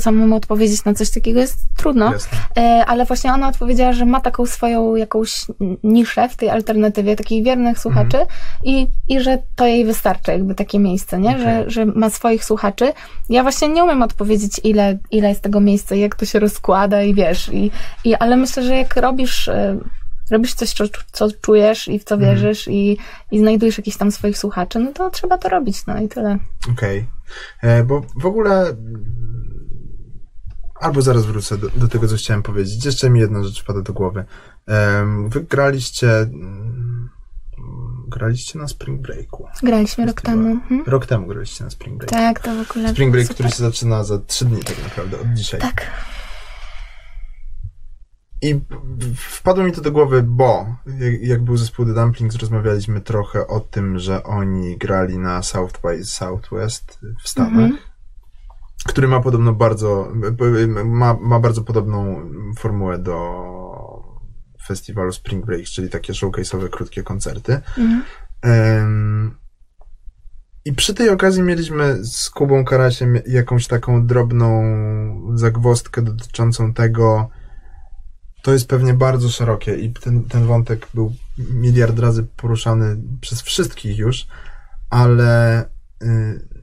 samemu 0.00 0.36
odpowiedzieć 0.36 0.84
na 0.84 0.94
coś 0.94 1.10
takiego 1.10 1.40
jest 1.40 1.58
trudno. 1.76 2.12
Jasne. 2.12 2.38
E, 2.58 2.84
ale 2.86 3.04
właśnie 3.04 3.32
ona 3.32 3.48
odpowiedziała, 3.48 3.92
że 3.92 4.04
ma 4.04 4.20
taką 4.20 4.46
swoją 4.46 4.96
jakąś 4.96 5.46
niszę 5.82 6.28
w 6.28 6.36
tej 6.36 6.50
alternatywie, 6.50 7.16
takich 7.16 7.44
wiernych 7.44 7.78
słuchaczy 7.78 8.18
i, 8.64 8.86
i 9.08 9.20
że 9.20 9.38
to 9.56 9.66
jej 9.66 9.84
wystarczy, 9.84 10.30
jakby 10.30 10.54
takie 10.54 10.78
miejsce, 10.78 11.18
nie? 11.18 11.30
Okej. 11.30 11.42
Że, 11.42 11.70
że 11.70 11.86
ma 11.86 12.10
swoich 12.10 12.44
słuchaczy. 12.44 12.92
Ja 13.28 13.42
właśnie 13.42 13.68
nie 13.68 13.84
umiem 13.84 14.02
odpowiedzieć, 14.02 14.60
ile, 14.64 14.98
ile 15.10 15.28
jest 15.28 15.40
tego 15.40 15.60
miejsca 15.60 15.94
jak 15.94 16.14
to 16.14 16.26
się 16.26 16.38
rozkłada 16.38 17.02
i 17.02 17.14
wiesz, 17.14 17.48
i, 17.52 17.70
i, 18.04 18.14
ale 18.14 18.36
myślę, 18.36 18.62
że 18.62 18.76
jak 18.76 18.96
robisz, 18.96 19.48
e, 19.48 19.78
robisz 20.30 20.54
coś, 20.54 20.72
co, 20.72 20.84
co 21.12 21.28
czujesz 21.40 21.88
i 21.88 21.98
w 21.98 22.04
co 22.04 22.14
Mhm. 22.14 22.34
wierzysz 22.34 22.68
i, 22.68 22.96
i 23.30 23.38
znajdujesz 23.38 23.78
jakichś 23.78 23.96
tam 23.96 24.10
swoich 24.12 24.38
słuchaczy, 24.38 24.78
no 24.78 24.92
to 24.92 25.10
trzeba 25.10 25.38
to 25.38 25.48
robić, 25.48 25.86
no 25.86 26.00
i 26.00 26.08
tyle. 26.08 26.38
Okej. 26.72 27.06
E, 27.62 27.84
Bo 27.84 28.02
w 28.20 28.26
ogóle. 28.26 28.64
Mm, 30.80 30.88
Albo 30.88 31.02
zaraz 31.02 31.26
wrócę 31.26 31.58
do, 31.58 31.68
do 31.68 31.88
tego, 31.88 32.08
co 32.08 32.16
chciałem 32.16 32.42
powiedzieć. 32.42 32.84
Jeszcze 32.84 33.10
mi 33.10 33.20
jedna 33.20 33.44
rzecz 33.44 33.62
wpada 33.62 33.82
do 33.82 33.92
głowy. 33.92 34.24
Em, 34.66 35.28
Wy 35.28 35.40
graliście. 35.40 36.18
mm, 36.20 37.08
Graliście 38.08 38.58
na 38.58 38.68
Spring 38.68 39.00
Breaku. 39.02 39.46
Graliśmy 39.62 40.06
rok 40.06 40.20
temu. 40.20 40.48
Mhm. 40.48 40.82
Rok 40.86 41.06
temu 41.06 41.26
graliście 41.26 41.64
na 41.64 41.70
Spring 41.70 41.96
Break. 41.98 42.10
Tak, 42.10 42.40
to 42.40 42.64
w 42.64 42.70
ogóle 42.70 42.88
Spring 42.92 43.12
Break, 43.12 43.26
super. 43.26 43.34
który 43.36 43.48
się 43.50 43.62
zaczyna 43.62 44.04
za 44.04 44.18
trzy 44.18 44.44
dni 44.44 44.62
tak 44.62 44.82
naprawdę, 44.84 45.20
od 45.20 45.28
dzisiaj. 45.32 45.60
Tak. 45.60 45.86
I 48.42 48.60
wpadło 49.16 49.64
mi 49.64 49.72
to 49.72 49.80
do 49.80 49.92
głowy, 49.92 50.22
bo 50.22 50.66
jak, 50.98 51.22
jak 51.22 51.42
był 51.42 51.56
zespół 51.56 51.86
The 51.86 51.94
Dumplings, 51.94 52.36
rozmawialiśmy 52.36 53.00
trochę 53.00 53.46
o 53.46 53.60
tym, 53.60 53.98
że 53.98 54.22
oni 54.22 54.76
grali 54.76 55.18
na 55.18 55.42
South 55.42 55.80
by 55.82 56.04
Southwest 56.04 56.98
w 57.24 57.28
Stanach, 57.28 57.52
Mhm. 57.52 57.78
Który 58.86 59.08
ma 59.08 59.20
podobno 59.20 59.52
bardzo, 59.52 60.12
ma, 60.84 61.16
ma 61.20 61.40
bardzo 61.40 61.62
podobną 61.62 62.30
formułę 62.58 62.98
do 62.98 63.18
festiwalu 64.66 65.12
Spring 65.12 65.46
Break, 65.46 65.64
czyli 65.64 65.88
takie 65.88 66.12
showcase'owe, 66.12 66.68
krótkie 66.68 67.02
koncerty. 67.02 67.60
Mhm. 67.78 68.02
I 70.64 70.72
przy 70.72 70.94
tej 70.94 71.10
okazji 71.10 71.42
mieliśmy 71.42 72.04
z 72.04 72.30
Kubą 72.30 72.64
Karasiem 72.64 73.18
jakąś 73.26 73.66
taką 73.66 74.06
drobną 74.06 74.62
zagwostkę 75.34 76.02
dotyczącą 76.02 76.74
tego, 76.74 77.30
to 78.42 78.52
jest 78.52 78.68
pewnie 78.68 78.94
bardzo 78.94 79.28
szerokie 79.28 79.74
i 79.74 79.92
ten, 79.92 80.24
ten 80.24 80.46
wątek 80.46 80.88
był 80.94 81.12
miliard 81.38 81.98
razy 81.98 82.24
poruszany 82.36 82.96
przez 83.20 83.42
wszystkich 83.42 83.98
już, 83.98 84.26
ale 84.90 85.64
y, 86.02 86.57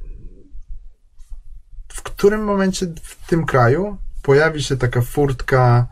którym 2.06 2.44
momencie 2.44 2.86
w 3.04 3.28
tym 3.28 3.46
kraju 3.46 3.98
pojawi 4.22 4.64
się 4.64 4.78
taka 4.78 5.02
furtka, 5.02 5.88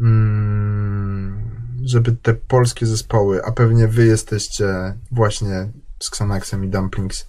mm, 0.00 1.50
żeby 1.84 2.12
te 2.12 2.34
polskie 2.34 2.86
zespoły, 2.86 3.44
a 3.44 3.52
pewnie 3.52 3.88
wy 3.88 4.06
jesteście 4.06 4.94
właśnie 5.10 5.68
z 6.02 6.08
Xanaxem 6.08 6.64
i 6.64 6.68
Dumplings, 6.68 7.20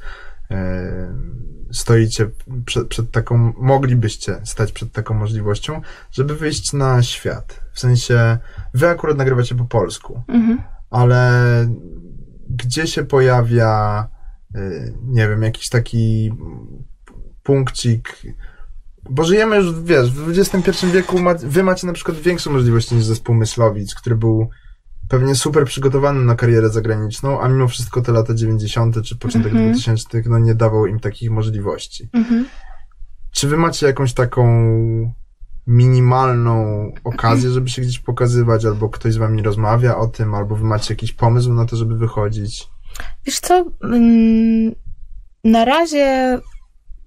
y, 0.51 0.55
stoicie 1.73 2.29
przed, 2.65 2.87
przed 2.87 3.11
taką, 3.11 3.53
moglibyście 3.57 4.41
stać 4.43 4.71
przed 4.71 4.91
taką 4.91 5.13
możliwością, 5.13 5.81
żeby 6.11 6.35
wyjść 6.35 6.73
na 6.73 7.03
świat. 7.03 7.59
W 7.73 7.79
sensie, 7.79 8.37
wy 8.73 8.87
akurat 8.87 9.17
nagrywacie 9.17 9.55
po 9.55 9.65
polsku, 9.65 10.21
Mhm. 10.27 10.61
ale 10.89 11.31
gdzie 12.49 12.87
się 12.87 13.03
pojawia, 13.03 14.07
y, 14.55 14.93
nie 15.03 15.27
wiem, 15.29 15.43
jakiś 15.43 15.69
taki 15.69 16.31
punkcik, 17.49 18.21
bo 19.09 19.23
żyjemy 19.23 19.55
już, 19.55 19.81
wiesz, 19.83 20.11
w 20.11 20.39
XXI 20.39 20.87
wieku, 20.87 21.19
ma, 21.19 21.33
wy 21.33 21.63
macie 21.63 21.87
na 21.87 21.93
przykład 21.93 22.17
większe 22.17 22.49
możliwości 22.49 22.95
niż 22.95 23.03
zespół 23.03 23.35
Myslowic, 23.35 23.95
który 23.95 24.15
był 24.15 24.49
pewnie 25.09 25.35
super 25.35 25.65
przygotowany 25.65 26.25
na 26.25 26.35
karierę 26.35 26.69
zagraniczną, 26.69 27.41
a 27.41 27.49
mimo 27.49 27.67
wszystko 27.67 28.01
te 28.01 28.11
lata 28.11 28.33
90. 28.33 29.03
czy 29.03 29.15
początek 29.15 29.51
Mhm. 29.51 29.71
2000 29.71 30.21
no 30.25 30.39
nie 30.39 30.55
dawał 30.55 30.85
im 30.85 30.99
takich 30.99 31.31
możliwości. 31.31 32.09
Mhm. 32.13 32.45
Czy 33.31 33.47
wy 33.47 33.57
macie 33.57 33.87
jakąś 33.87 34.13
taką 34.13 34.45
minimalną 35.67 36.85
okazję, 37.03 37.49
żeby 37.49 37.69
się 37.69 37.81
gdzieś 37.81 37.99
pokazywać, 37.99 38.65
albo 38.65 38.89
ktoś 38.89 39.13
z 39.13 39.17
wami 39.17 39.43
rozmawia 39.43 39.97
o 39.97 40.07
tym, 40.07 40.35
albo 40.35 40.55
wy 40.55 40.63
macie 40.63 40.93
jakiś 40.93 41.13
pomysł 41.13 41.53
na 41.53 41.65
to, 41.65 41.75
żeby 41.75 41.97
wychodzić? 41.97 42.67
Wiesz 43.25 43.39
co, 43.39 43.65
mm, 43.83 44.75
na 45.43 45.65
razie, 45.65 46.39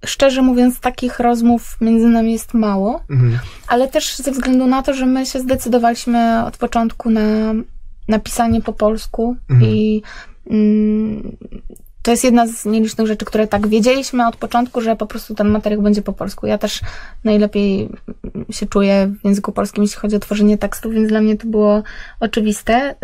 szczerze 0.05 0.41
mówiąc, 0.41 0.79
takich 0.79 1.19
rozmów 1.19 1.77
między 1.81 2.07
nami 2.07 2.31
jest 2.33 2.53
mało, 2.53 3.01
Mhm. 3.09 3.39
ale 3.67 3.87
też 3.87 4.15
ze 4.17 4.31
względu 4.31 4.67
na 4.67 4.83
to, 4.83 4.93
że 4.93 5.05
my 5.05 5.25
się 5.25 5.39
zdecydowaliśmy 5.39 6.45
od 6.45 6.57
początku 6.57 7.09
na 7.09 7.21
napisanie 8.07 8.61
po 8.61 8.73
polsku 8.73 9.35
Mhm. 9.49 9.71
i 9.71 10.01
mm, 10.49 11.37
to 12.01 12.11
jest 12.11 12.23
jedna 12.23 12.47
z 12.47 12.65
nielicznych 12.65 13.07
rzeczy, 13.07 13.25
które 13.25 13.47
tak 13.47 13.67
wiedzieliśmy 13.67 14.27
od 14.27 14.35
początku, 14.35 14.81
że 14.81 14.95
po 14.95 15.05
prostu 15.05 15.35
ten 15.35 15.47
materiał 15.49 15.81
będzie 15.81 16.01
po 16.01 16.13
polsku. 16.13 16.47
Ja 16.47 16.57
też 16.57 16.81
najlepiej 17.23 17.89
się 18.51 18.65
czuję 18.65 19.13
w 19.21 19.25
języku 19.25 19.51
polskim, 19.51 19.83
jeśli 19.83 19.99
chodzi 19.99 20.15
o 20.15 20.19
tworzenie 20.19 20.57
tekstu, 20.57 20.89
więc 20.89 21.09
dla 21.09 21.21
mnie 21.21 21.37
to 21.37 21.47
było 21.47 21.83
oczywiste. 22.19 22.95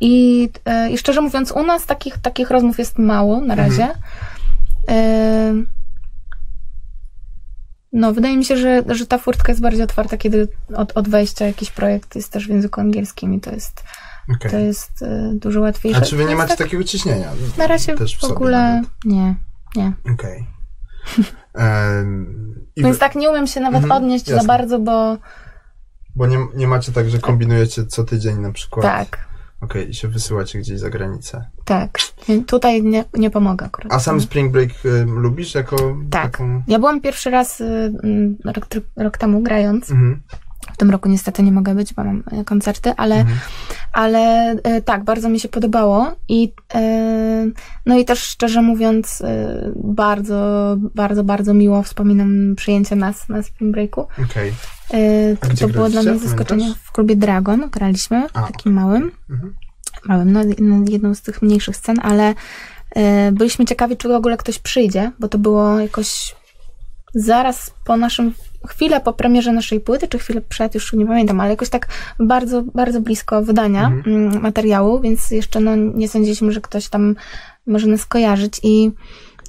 I, 0.00 0.48
e, 0.64 0.90
I 0.90 0.98
szczerze 0.98 1.20
mówiąc, 1.20 1.52
u 1.52 1.62
nas 1.62 1.86
takich, 1.86 2.18
takich 2.18 2.50
rozmów 2.50 2.78
jest 2.78 2.98
mało 2.98 3.40
na 3.40 3.54
razie. 3.54 3.84
Ym, 3.84 3.92
No, 7.92 8.12
wydaje 8.12 8.36
mi 8.36 8.44
się, 8.44 8.56
że, 8.56 8.82
że 8.88 9.06
ta 9.06 9.18
furtka 9.18 9.52
jest 9.52 9.62
bardziej 9.62 9.82
otwarta, 9.82 10.16
kiedy 10.16 10.48
od, 10.74 10.92
od 10.96 11.08
wejścia 11.08 11.46
jakiś 11.46 11.70
projekt 11.70 12.16
jest 12.16 12.32
też 12.32 12.46
w 12.46 12.50
języku 12.50 12.80
angielskim 12.80 13.34
i 13.34 13.40
to 13.40 13.50
jest, 13.50 13.82
Okej. 14.36 14.50
to 14.50 14.58
jest 14.58 15.02
y, 15.02 15.06
dużo 15.34 15.60
łatwiejsze. 15.60 16.00
A 16.00 16.04
czy 16.04 16.16
wy 16.16 16.24
nie 16.24 16.36
macie 16.36 16.48
tak, 16.48 16.58
takiego 16.58 16.84
ciśnienia? 16.84 17.28
Na 17.58 17.66
razie 17.66 17.94
Też 17.94 18.16
w 18.16 18.20
sobie 18.20 18.34
ogóle 18.34 18.82
nie, 19.04 19.34
nie. 19.76 19.92
Okej. 20.12 20.46
I 22.76 22.82
Więc 22.82 22.98
tak 22.98 23.14
nie 23.14 23.30
umiem 23.30 23.46
się 23.46 23.60
nawet 23.60 23.82
Mhm, 23.82 24.02
odnieść 24.02 24.26
za 24.26 24.32
jasne. 24.34 24.48
bardzo, 24.48 24.78
bo 24.78 25.16
Bo 26.16 26.26
nie, 26.26 26.38
nie 26.54 26.66
macie 26.68 26.92
tak, 26.92 27.10
że 27.10 27.18
kombinujecie 27.18 27.86
co 27.86 28.04
tydzień 28.04 28.38
na 28.38 28.52
przykład? 28.52 28.86
tak, 28.86 29.28
Okej, 29.60 29.90
i 29.90 29.94
się 29.94 30.08
wysyłacie 30.08 30.58
gdzieś 30.58 30.78
za 30.78 30.90
granicę. 30.90 31.44
tak. 31.64 31.98
Tutaj 32.46 32.82
nie, 32.82 33.04
nie 33.14 33.30
pomogę 33.30 33.66
akurat. 33.66 33.92
A 33.92 34.00
sam 34.00 34.20
Spring 34.20 34.52
Break 34.52 34.70
y, 34.84 35.04
lubisz 35.04 35.54
jako 35.54 35.76
Tak. 36.10 36.22
taką... 36.22 36.62
Ja 36.68 36.78
byłam 36.78 37.00
pierwszy 37.00 37.30
raz 37.30 37.60
y, 37.60 37.92
rok, 38.44 38.66
rok 38.96 39.18
temu 39.18 39.42
grając. 39.42 39.90
Mhm. 39.90 40.20
W 40.72 40.76
tym 40.76 40.90
roku 40.90 41.08
niestety 41.08 41.42
nie 41.42 41.52
mogę 41.52 41.74
być, 41.74 41.94
bo 41.94 42.04
mam 42.04 42.22
e, 42.32 42.44
koncerty, 42.44 42.92
ale, 42.96 43.14
Mhm. 43.16 43.38
ale 43.92 44.18
e, 44.62 44.82
tak, 44.82 45.04
bardzo 45.04 45.28
mi 45.28 45.40
się 45.40 45.48
podobało 45.48 46.12
i 46.28 46.52
e, 46.74 47.46
no 47.86 47.98
i 47.98 48.04
też 48.04 48.18
szczerze 48.22 48.62
mówiąc 48.62 49.22
bardzo, 49.76 50.76
bardzo, 50.94 51.24
bardzo 51.24 51.54
miło 51.54 51.82
wspominam 51.82 52.54
przyjęcie 52.56 52.96
nas 52.96 53.28
na 53.28 53.42
Spring 53.42 53.72
Breaku. 53.72 54.00
Okej. 54.00 54.52
A 54.52 54.79
To, 55.40 55.48
gdzie 55.48 55.66
to 55.66 55.72
było 55.72 55.88
dla 55.88 56.02
mnie 56.02 56.18
zaskoczenie 56.18 56.60
Pamiętasz? 56.60 56.82
w 56.84 56.92
klubie 56.92 57.16
Dragon, 57.16 57.70
graliśmy, 57.70 58.26
A, 58.34 58.42
takim 58.42 58.72
małym, 58.72 59.10
Mhm. 59.30 59.54
małym, 60.04 60.32
no, 60.32 60.40
no, 60.58 60.84
jedną 60.88 61.14
z 61.14 61.22
tych 61.22 61.42
mniejszych 61.42 61.76
scen, 61.76 61.96
ale 62.02 62.34
e, 62.90 63.32
byliśmy 63.32 63.64
ciekawi, 63.64 63.96
czy 63.96 64.08
w 64.08 64.12
ogóle 64.12 64.36
ktoś 64.36 64.58
przyjdzie, 64.58 65.12
bo 65.18 65.28
to 65.28 65.38
było 65.38 65.80
jakoś 65.80 66.34
zaraz 67.14 67.74
po 67.84 67.96
naszym, 67.96 68.34
chwilę 68.68 69.00
po 69.00 69.12
premierze 69.12 69.52
naszej 69.52 69.80
płyty, 69.80 70.08
czy 70.08 70.18
chwilę 70.18 70.40
przed, 70.40 70.74
już 70.74 70.92
nie 70.92 71.06
pamiętam, 71.06 71.40
ale 71.40 71.50
jakoś 71.50 71.68
tak 71.68 71.88
bardzo, 72.18 72.62
bardzo 72.62 73.00
blisko 73.00 73.42
wydania 73.42 73.86
Mhm. 73.86 74.16
mm, 74.26 74.42
materiału, 74.42 75.00
więc 75.00 75.30
jeszcze 75.30 75.60
no, 75.60 75.76
nie 75.76 76.08
sądziliśmy, 76.08 76.52
że 76.52 76.60
ktoś 76.60 76.88
tam 76.88 77.16
może 77.66 77.86
nas 77.86 78.06
kojarzyć 78.06 78.60
i 78.62 78.92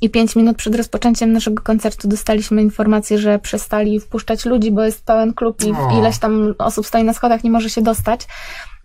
i 0.02 0.10
pięć 0.10 0.36
minut 0.36 0.58
przed 0.58 0.76
rozpoczęciem 0.76 1.32
naszego 1.32 1.64
koncertu 1.64 2.08
dostaliśmy 2.08 2.62
informację, 2.62 3.18
że 3.18 3.40
przestali 3.40 4.00
wpuszczać 4.00 4.46
ludzi, 4.46 4.72
bo 4.72 4.84
jest 4.84 5.06
pełen 5.06 5.34
klub 5.34 5.64
i 5.66 5.72
O. 5.72 6.00
ileś 6.00 6.20
tam 6.20 6.54
osób 6.58 6.86
stoi 6.86 7.04
na 7.04 7.14
schodach, 7.14 7.44
nie 7.44 7.52
może 7.52 7.70
się 7.70 7.82
dostać. 7.82 8.28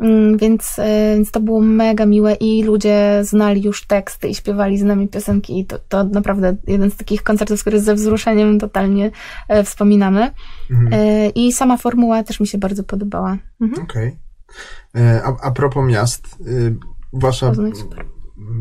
Mm, 0.01 0.37
Więc, 0.37 0.79
e, 0.79 1.15
więc 1.15 1.31
to 1.31 1.41
było 1.41 1.61
mega 1.61 2.07
miłe 2.07 2.35
i 2.35 2.63
ludzie 2.63 3.21
znali 3.23 3.63
już 3.63 3.87
teksty 3.87 4.29
i 4.29 4.35
śpiewali 4.35 4.79
z 4.79 4.83
nami 4.83 5.09
piosenki. 5.09 5.61
I 5.61 5.67
to, 5.67 5.79
to 5.89 6.05
naprawdę 6.05 6.57
jeden 6.67 6.91
z 6.91 6.97
takich 6.97 7.23
koncertów, 7.23 7.61
który 7.61 7.81
ze 7.81 7.95
wzruszeniem 7.95 8.59
totalnie 8.61 9.11
e, 9.49 9.65
wspominamy. 9.65 10.31
Mhm. 10.71 10.93
E, 10.93 11.29
I 11.29 11.53
sama 11.53 11.77
formuła 11.77 12.23
też 12.23 12.41
mi 12.41 12.47
się 12.47 12.59
bardzo 12.59 12.83
podobała. 12.85 13.37
Mhm. 13.61 13.83
Okej. 13.83 14.17
E, 14.97 15.23
A, 15.25 15.47
a 15.47 15.51
propos 15.51 15.87
miast, 15.89 16.27
y, 16.47 16.77
wasza, 17.13 17.49
Poznań, 17.49 17.75
super. 17.75 18.05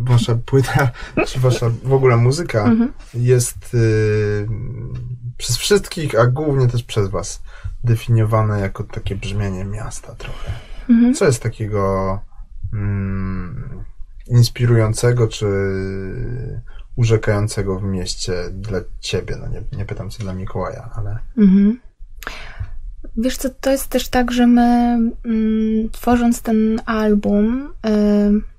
Wasza 0.04 0.36
płyta, 0.46 0.92
czy 1.28 1.40
wasza 1.40 1.70
w 1.84 1.94
ogóle 1.94 2.18
muzyka 2.18 2.64
Mhm. 2.64 2.94
jest 3.14 3.74
y, 3.74 4.48
przez 5.38 5.58
wszystkich, 5.58 6.20
a 6.20 6.28
głównie 6.28 6.68
też 6.68 6.84
przez 6.84 7.10
was 7.10 7.42
definiowana 7.84 8.58
jako 8.58 8.84
takie 8.84 9.16
brzmienie 9.16 9.66
miasta 9.66 10.16
trochę. 10.16 10.52
Mhm. 10.90 11.14
Co 11.14 11.26
jest 11.26 11.44
takiego 11.44 12.20
mm, 12.74 13.84
inspirującego, 14.28 15.28
czy 15.28 15.46
urzekającego 16.96 17.80
w 17.80 17.84
mieście 17.84 18.34
dla 18.52 18.80
ciebie? 19.00 19.36
No 19.40 19.48
nie, 19.48 19.78
nie 19.78 19.86
pytam 19.86 20.10
co 20.10 20.24
dla 20.24 20.34
Mikołaja, 20.34 20.90
ale... 20.96 21.20
Mhm. 21.38 21.80
Wiesz 23.18 23.38
co, 23.38 23.50
to 23.50 23.72
jest 23.72 23.88
też 23.88 24.10
tak, 24.10 24.32
że 24.32 24.48
my 24.48 24.62
mm, 25.26 25.90
tworząc 25.92 26.42
ten 26.42 26.82
album, 26.86 27.74
y, 27.86 28.55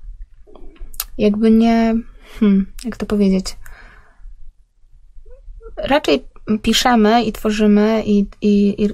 jakby 1.17 1.51
nie, 1.51 1.95
hmm, 2.39 2.73
jak 2.85 2.97
to 2.97 3.05
powiedzieć, 3.05 3.57
raczej 5.77 6.25
piszemy 6.61 7.23
i 7.23 7.31
tworzymy 7.31 8.03
i, 8.05 8.25
i, 8.41 8.83
i, 8.85 8.89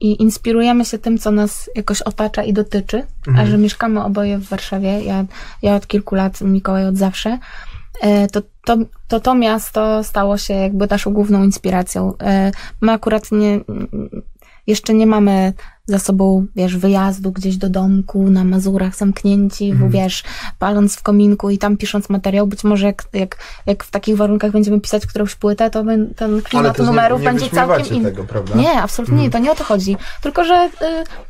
i 0.00 0.22
inspirujemy 0.22 0.84
się 0.84 0.98
tym, 0.98 1.18
co 1.18 1.30
nas 1.30 1.70
jakoś 1.74 2.02
otacza 2.02 2.42
i 2.44 2.52
dotyczy, 2.52 3.06
a 3.26 3.30
Mhm. 3.30 3.48
że 3.50 3.58
mieszkamy 3.58 4.04
oboje 4.04 4.38
w 4.38 4.48
Warszawie, 4.48 5.02
ja, 5.02 5.24
ja 5.62 5.74
od 5.74 5.86
kilku 5.86 6.14
lat, 6.14 6.40
Mikołaj 6.40 6.86
od 6.86 6.96
zawsze, 6.96 7.38
e, 8.00 8.26
to 8.28 8.42
to, 8.64 8.76
to 9.08 9.20
to 9.20 9.34
miasto 9.34 10.04
stało 10.04 10.38
się 10.38 10.54
jakby 10.54 10.86
naszą 10.86 11.12
główną 11.12 11.42
inspiracją. 11.42 12.14
E, 12.20 12.52
My 12.80 12.92
akurat 12.92 13.32
nie, 13.32 13.60
jeszcze 14.66 14.94
nie 14.94 15.06
mamy 15.06 15.52
za 15.86 15.98
sobą, 15.98 16.46
wiesz, 16.56 16.76
wyjazdu 16.76 17.32
gdzieś 17.32 17.56
do 17.56 17.70
domku, 17.70 18.30
na 18.30 18.44
Mazurach 18.44 18.96
zamknięci, 18.96 19.70
Mhm. 19.70 19.90
wiesz, 19.90 20.22
paląc 20.58 20.96
w 20.96 21.02
kominku 21.02 21.50
i 21.50 21.58
tam 21.58 21.76
pisząc 21.76 22.08
materiał. 22.08 22.46
Być 22.46 22.64
może 22.64 22.86
jak, 22.86 23.04
jak, 23.12 23.36
jak 23.66 23.84
w 23.84 23.90
takich 23.90 24.16
warunkach 24.16 24.50
będziemy 24.52 24.80
pisać 24.80 25.06
którąś 25.06 25.34
płytę, 25.34 25.70
to 25.70 25.84
ben- 25.84 26.14
ten 26.14 26.42
klimat 26.42 26.76
też 26.76 26.86
numerów 26.86 27.20
nie, 27.20 27.26
nie 27.26 27.32
będzie 27.32 27.50
całkiem 27.50 27.96
inny. 27.96 28.12
Nie, 28.62 28.82
absolutnie 28.82 29.16
nie, 29.16 29.24
Mhm. 29.24 29.32
to 29.32 29.46
nie 29.46 29.52
o 29.52 29.54
to 29.54 29.64
chodzi. 29.64 29.96
Tylko, 30.22 30.44
że 30.44 30.70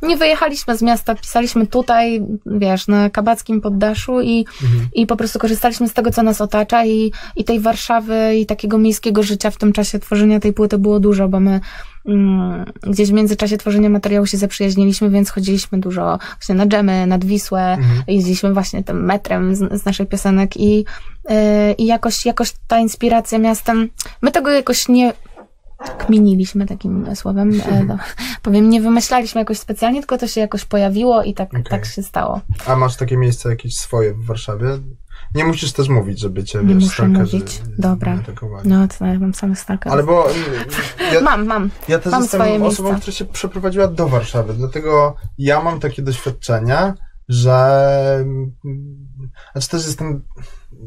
y, 0.03 0.07
nie 0.07 0.17
wyjechaliśmy 0.17 0.77
z 0.77 0.83
miasta, 0.83 1.15
pisaliśmy 1.15 1.67
tutaj, 1.67 2.23
wiesz, 2.47 2.89
na 2.89 3.11
kabackim 3.11 3.61
poddaszu 3.61 4.21
i, 4.21 4.47
Mhm. 4.63 4.89
i 4.95 5.07
po 5.07 5.17
prostu 5.17 5.39
korzystaliśmy 5.39 5.89
z 5.89 5.93
tego, 5.93 6.11
co 6.11 6.23
nas 6.23 6.41
otacza 6.41 6.85
i, 6.87 7.13
i 7.37 7.45
tej 7.45 7.61
Warszawy 7.61 8.35
i 8.37 8.47
takiego 8.47 8.79
miejskiego 8.79 9.23
życia 9.23 9.51
w 9.51 9.57
tym 9.59 9.73
czasie 9.73 9.99
tworzenia 9.99 10.41
tej 10.41 10.53
płyty 10.53 10.79
było 10.79 11.01
dużo, 11.01 11.29
bo 11.29 11.41
my 11.41 11.61
mm, 12.07 12.65
gdzieś 12.83 13.09
w 13.11 13.13
międzyczasie 13.13 13.57
tworzenia 13.59 13.89
materiału 13.89 14.27
się 14.27 14.37
zaprzyjaźniliśmy, 14.43 15.11
więc 15.11 15.31
chodziliśmy 15.31 15.79
dużo 15.79 16.19
właśnie 16.39 16.55
na 16.55 16.67
dżemy, 16.67 17.07
nad 17.07 17.25
Wisłę, 17.25 17.79
jeździliśmy 18.07 18.53
właśnie 18.53 18.85
tym 18.85 19.05
metrem 19.05 19.55
z, 19.55 19.83
z 19.83 19.85
naszych 19.85 20.09
piosenek 20.09 20.57
i, 20.57 20.85
y, 21.31 21.35
i 21.79 21.87
jakoś, 21.87 22.27
jakoś 22.27 22.53
ta 22.67 22.79
inspiracja 22.79 23.39
miastem, 23.39 23.89
my 24.23 24.33
tego 24.33 24.51
jakoś 24.51 24.89
nie 24.89 25.13
kminiliśmy 25.99 26.67
takim 26.67 27.17
słowem, 27.17 27.61
e, 27.67 27.85
no, 27.89 27.99
powiem, 28.43 28.71
nie 28.71 28.81
wymyślaliśmy 28.81 29.41
jakoś 29.41 29.59
specjalnie, 29.59 30.01
tylko 30.01 30.19
to 30.19 30.27
się 30.27 30.41
jakoś 30.41 30.65
pojawiło 30.65 31.23
i 31.23 31.35
tak, 31.35 31.49
Okej. 31.49 31.65
tak 31.65 31.87
się 31.87 32.03
stało. 32.03 32.41
A 32.67 32.77
masz 32.77 32.97
takie 32.97 33.17
miejsce 33.17 33.49
jakieś 33.49 33.77
swoje 33.77 34.15
w 34.15 34.27
Warszawie? 34.27 34.67
Nie 35.35 35.45
musisz 35.45 35.73
też 35.73 35.89
mówić, 35.89 36.19
żeby 36.21 36.45
cię, 36.45 36.59
Nie 36.59 36.75
wiesz, 36.75 36.85
muszę 36.85 36.95
stalkerzy 36.95 37.37
mówić. 37.37 37.63
Dobra. 37.79 38.13
atakowali. 38.23 38.69
No, 38.69 38.89
to 38.99 39.07
ja 39.07 39.19
mam 39.19 39.35
samych 39.35 39.59
stalkerów. 39.59 39.93
Ale 39.95 40.03
bo 40.03 40.31
mm, 40.31 40.45
ja, 41.15 41.21
Mam, 41.21 41.47
mam. 41.47 41.71
ja 41.89 41.99
też 41.99 42.13
mam 42.13 42.23
jestem 42.23 42.41
swoje 42.41 42.65
osobą, 42.65 42.89
miejsca. 42.89 43.01
która 43.03 43.15
się 43.17 43.25
przeprowadziła 43.25 43.89
do 43.89 44.09
Warszawy, 44.09 44.55
dlatego 44.55 45.17
ja 45.39 45.63
mam 45.63 45.81
takie 45.81 46.03
doświadczenia, 46.03 46.95
że 47.29 48.25
znaczy 49.53 49.69
też 49.69 49.87
jestem 49.87 50.23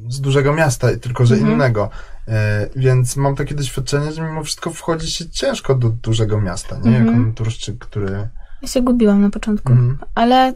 z 0.09 0.21
dużego 0.21 0.53
miasta, 0.53 0.87
tylko 1.01 1.25
że 1.25 1.35
Mhm. 1.35 1.53
innego, 1.53 1.89
e, 2.27 2.69
więc 2.75 3.15
mam 3.15 3.35
takie 3.35 3.55
doświadczenie, 3.55 4.11
że 4.11 4.21
mimo 4.21 4.43
wszystko 4.43 4.71
wchodzi 4.71 5.11
się 5.11 5.29
ciężko 5.29 5.75
do 5.75 5.89
dużego 5.89 6.41
miasta, 6.41 6.77
nie? 6.83 6.97
Mhm. 6.97 7.19
Jako 7.19 7.35
turszczyk, 7.35 7.77
który... 7.79 8.29
Ja 8.61 8.67
się 8.67 8.81
gubiłam 8.81 9.21
na 9.21 9.29
początku, 9.29 9.71
Mhm. 9.71 9.97
ale, 10.15 10.53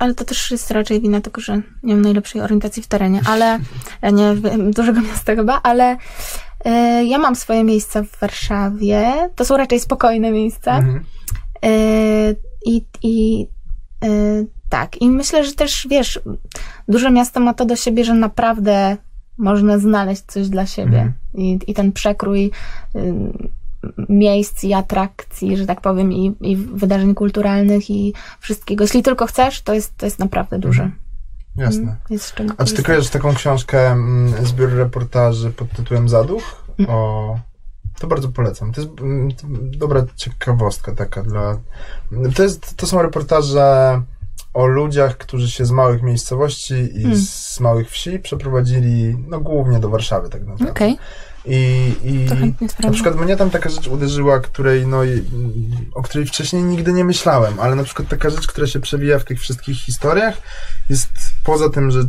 ale 0.00 0.14
to 0.14 0.24
też 0.24 0.50
jest 0.50 0.70
raczej 0.70 1.00
wina 1.00 1.20
tego, 1.20 1.40
że 1.40 1.60
nie 1.82 1.94
mam 1.94 2.02
najlepszej 2.02 2.40
orientacji 2.40 2.82
w 2.82 2.86
terenie, 2.86 3.20
ale 3.26 3.58
e, 4.02 4.12
nie 4.12 4.34
dużego 4.70 5.00
miasta 5.00 5.34
chyba, 5.34 5.60
ale 5.62 5.96
e, 6.64 7.04
ja 7.04 7.18
mam 7.18 7.36
swoje 7.36 7.64
miejsca 7.64 8.02
w 8.02 8.20
Warszawie. 8.20 9.12
To 9.36 9.44
są 9.44 9.56
raczej 9.56 9.80
spokojne 9.80 10.30
miejsca. 10.30 10.78
Mhm. 10.78 11.04
E, 11.64 11.70
I, 12.66 12.84
i 13.02 13.46
e, 14.04 14.08
tak, 14.68 15.02
i 15.02 15.10
myślę, 15.10 15.44
że 15.44 15.52
też 15.52 15.86
wiesz, 15.90 16.20
duże 16.88 17.10
miasto 17.10 17.40
ma 17.40 17.54
to 17.54 17.64
do 17.64 17.76
siebie, 17.76 18.04
że 18.04 18.14
naprawdę 18.14 18.96
można 19.38 19.78
znaleźć 19.78 20.22
coś 20.22 20.48
dla 20.48 20.66
siebie. 20.66 20.98
Mhm. 20.98 21.14
I, 21.34 21.58
I 21.66 21.74
ten 21.74 21.92
przekrój 21.92 22.50
miejsc 24.08 24.64
i 24.64 24.74
atrakcji, 24.74 25.56
że 25.56 25.66
tak 25.66 25.80
powiem, 25.80 26.12
i, 26.12 26.36
i 26.40 26.56
wydarzeń 26.56 27.14
kulturalnych 27.14 27.90
i 27.90 28.14
wszystkiego. 28.40 28.84
Jeśli 28.84 29.02
tylko 29.02 29.26
chcesz, 29.26 29.62
to 29.62 29.74
jest, 29.74 29.96
to 29.96 30.06
jest 30.06 30.18
naprawdę 30.18 30.58
duże. 30.58 30.90
Jasne. 31.56 31.82
Mm, 31.82 31.96
Jest 32.10 32.34
A 32.58 32.64
czy 32.64 32.74
ty 32.74 32.82
kojarzysz 32.82 33.10
taką 33.10 33.34
książkę 33.34 33.90
mm, 33.90 34.46
Zbiór 34.46 34.70
reportaży 34.72 35.50
pod 35.50 35.70
tytułem 35.70 36.08
Zaduch? 36.08 36.64
O... 36.88 37.38
To 38.00 38.06
bardzo 38.06 38.28
polecam. 38.28 38.72
To 38.72 38.80
jest 38.80 39.00
mm, 39.00 39.28
dobra 39.70 40.04
ciekawostka 40.16 40.92
taka 40.92 41.22
dla... 41.22 41.58
To, 42.36 42.42
jest, 42.42 42.76
to 42.76 42.86
są 42.86 43.02
reportaże 43.02 44.02
o 44.54 44.66
ludziach, 44.66 45.18
którzy 45.18 45.50
się 45.50 45.64
z 45.64 45.70
małych 45.70 46.02
miejscowości 46.02 46.74
i 46.74 47.16
z 47.16 47.60
małych 47.60 47.90
wsi 47.90 48.18
przeprowadzili, 48.18 49.16
no 49.28 49.40
głównie 49.40 49.80
do 49.80 49.88
Warszawy 49.88 50.28
tak 50.28 50.40
naprawdę. 50.40 50.70
Okej, 50.70 50.98
I, 51.44 51.92
i 52.04 52.26
na 52.82 52.90
przykład 52.90 53.16
mnie 53.20 53.36
tam 53.36 53.50
taka 53.50 53.68
rzecz 53.68 53.88
uderzyła, 53.88 54.40
której, 54.40 54.86
no, 54.86 55.00
o 55.94 56.02
której 56.02 56.26
wcześniej 56.26 56.62
nigdy 56.62 56.92
nie 56.92 57.04
myślałem, 57.04 57.60
ale 57.60 57.76
na 57.76 57.84
przykład 57.84 58.08
taka 58.08 58.30
rzecz, 58.30 58.46
która 58.46 58.66
się 58.66 58.80
przewija 58.80 59.18
w 59.18 59.24
tych 59.24 59.40
wszystkich 59.40 59.76
historiach, 59.76 60.34
jest 60.90 61.08
poza 61.44 61.70
tym, 61.70 61.90
że 61.90 62.08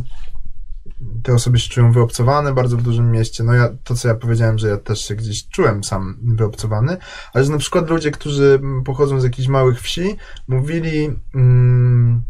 te 1.22 1.34
osoby 1.34 1.58
się 1.58 1.68
czują 1.70 1.92
wyobcowane 1.92 2.54
bardzo 2.54 2.76
w 2.76 2.82
dużym 2.82 3.10
mieście. 3.10 3.44
No 3.44 3.54
ja, 3.54 3.68
to 3.84 3.94
co 3.94 4.08
ja 4.08 4.14
powiedziałem, 4.14 4.58
że 4.58 4.68
ja 4.68 4.76
też 4.76 5.00
się 5.00 5.14
gdzieś 5.14 5.48
czułem 5.48 5.84
sam 5.84 6.18
wyobcowany, 6.22 6.96
ale 7.32 7.44
że 7.44 7.50
na 7.50 7.58
przykład 7.58 7.90
ludzie, 7.90 8.10
którzy 8.10 8.60
pochodzą 8.84 9.20
z 9.20 9.24
jakichś 9.24 9.48
małych 9.48 9.80
wsi, 9.80 10.16
mówili, 10.48 11.10
mm, 11.34 12.22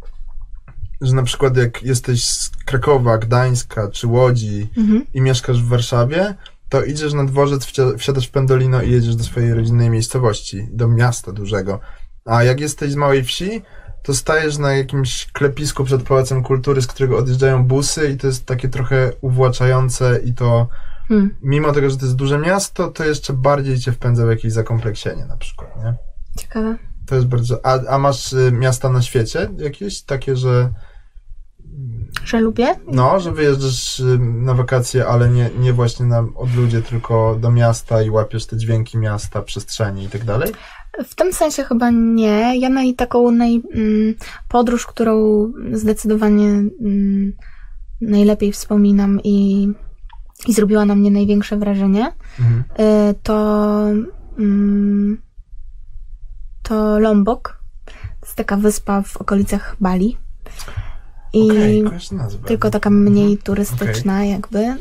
że 1.01 1.15
na 1.15 1.23
przykład 1.23 1.57
jak 1.57 1.83
jesteś 1.83 2.25
z 2.25 2.51
Krakowa, 2.65 3.19
Gdańska 3.19 3.91
czy 3.91 4.07
Łodzi, 4.07 4.69
Mhm. 4.77 5.07
i 5.15 5.21
mieszkasz 5.21 5.63
w 5.63 5.69
Warszawie, 5.69 6.35
to 6.75 6.85
idziesz 6.85 7.13
na 7.13 7.25
dworzec, 7.25 7.67
wsiadasz 7.99 8.27
w 8.27 8.31
pendolino 8.31 8.83
i 8.83 8.91
jedziesz 8.91 9.17
do 9.17 9.25
swojej 9.25 9.55
rodzinnej 9.55 9.91
miejscowości, 9.91 10.69
do 10.71 10.89
miasta 10.89 11.33
dużego. 11.33 11.81
A 12.25 12.45
jak 12.45 12.61
jesteś 12.61 12.93
z 12.93 12.97
małej 12.97 13.25
wsi, 13.25 13.63
to 14.03 14.15
stajesz 14.15 14.59
na 14.59 14.73
jakimś 14.73 15.33
klepisku 15.33 15.85
przed 15.85 16.03
Pałacem 16.03 16.43
Kultury, 16.43 16.83
z 16.83 16.87
którego 16.87 17.19
odjeżdżają 17.19 17.65
busy 17.65 18.11
i 18.11 18.17
to 18.17 18.27
jest 18.27 18.47
takie 18.47 18.69
trochę 18.69 19.13
uwłaczające 19.21 20.21
i 20.25 20.35
to 20.35 20.69
Hmm, 21.09 21.37
mimo 21.43 21.73
tego, 21.73 21.91
że 21.91 21.97
to 21.97 22.05
jest 22.05 22.17
duże 22.17 22.39
miasto, 22.39 22.89
to 22.89 23.05
jeszcze 23.05 23.33
bardziej 23.33 23.79
cię 23.79 23.93
wpędza 23.93 24.27
w 24.27 24.31
jakieś 24.31 24.53
zakompleksienie 24.53 25.27
na 25.27 25.37
przykład, 25.37 25.77
nie? 25.85 25.95
ciekawe. 26.39 26.79
To 27.07 27.15
jest 27.15 27.27
bardzo... 27.27 27.67
A, 27.67 27.79
a 27.89 27.99
masz 27.99 28.33
y, 28.33 28.53
miasta 28.53 28.89
na 28.91 29.03
świecie 29.03 29.51
jakieś 29.59 30.03
takie, 30.03 30.37
że 30.37 30.71
Że 32.25 32.41
lubię? 32.41 32.67
No, 32.93 33.21
że 33.21 33.33
wyjeżdżasz 33.33 34.03
na 34.21 34.55
wakacje, 34.55 35.07
ale 35.07 35.29
nie, 35.29 35.51
nie 35.59 35.73
właśnie 35.73 36.07
na 36.07 36.25
odludzie, 36.37 36.83
tylko 36.83 37.37
do 37.41 37.51
miasta 37.51 38.03
i 38.03 38.11
łapiesz 38.11 38.47
te 38.47 38.57
dźwięki 38.57 38.99
miasta, 38.99 39.43
przestrzeni 39.43 40.05
i 40.05 40.09
tak 40.09 40.25
dalej? 40.25 40.53
W 41.09 41.15
tym 41.15 41.33
sensie 41.33 41.65
chyba 41.65 41.91
nie. 41.91 42.59
Ja 42.61 42.69
naj, 42.69 42.95
taką 42.95 43.31
naj, 43.31 43.63
mm, 43.75 44.15
podróż, 44.49 44.87
którą 44.87 45.13
zdecydowanie 45.73 46.49
mm, 46.49 47.33
najlepiej 48.01 48.53
wspominam 48.53 49.21
i, 49.25 49.69
i 50.47 50.53
zrobiła 50.53 50.85
na 50.85 50.95
mnie 50.95 51.11
największe 51.11 51.57
wrażenie, 51.57 52.13
Mhm. 52.41 52.65
y, 53.11 53.15
to, 53.23 53.81
mm, 54.39 55.19
to 56.63 56.99
Lombok. 56.99 57.59
To 58.21 58.27
jest 58.27 58.37
taka 58.37 58.57
wyspa 58.57 59.03
w 59.03 59.17
okolicach 59.17 59.77
Bali. 59.81 60.17
I 61.35 61.83
nazwę. 62.13 62.49
tylko 62.49 62.71
taka 62.71 62.91
mniej 62.91 63.39
turystyczna, 63.39 64.25
jakby, 64.25 64.59
y, 64.59 64.77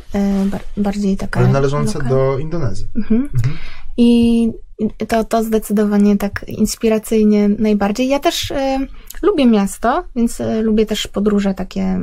bar, 0.46 0.62
bardziej 0.78 1.18
taka. 1.18 1.40
Ale 1.40 1.50
należące 1.50 1.94
lokalna. 1.94 2.10
do 2.10 2.38
Indonezji. 2.38 2.88
Mhm. 2.96 3.30
Mhm. 3.34 3.58
I 3.98 4.50
to, 5.08 5.24
to 5.24 5.44
zdecydowanie 5.44 6.18
tak 6.18 6.46
inspiracyjnie 6.48 7.50
najbardziej. 7.50 8.08
Ja 8.08 8.20
też 8.20 8.52
e, 8.52 8.80
lubię 9.22 9.46
miasto, 9.46 10.04
więc 10.16 10.42
e, 10.42 10.62
lubię 10.62 10.86
też 10.86 11.08
podróże 11.08 11.54
takie, 11.54 12.00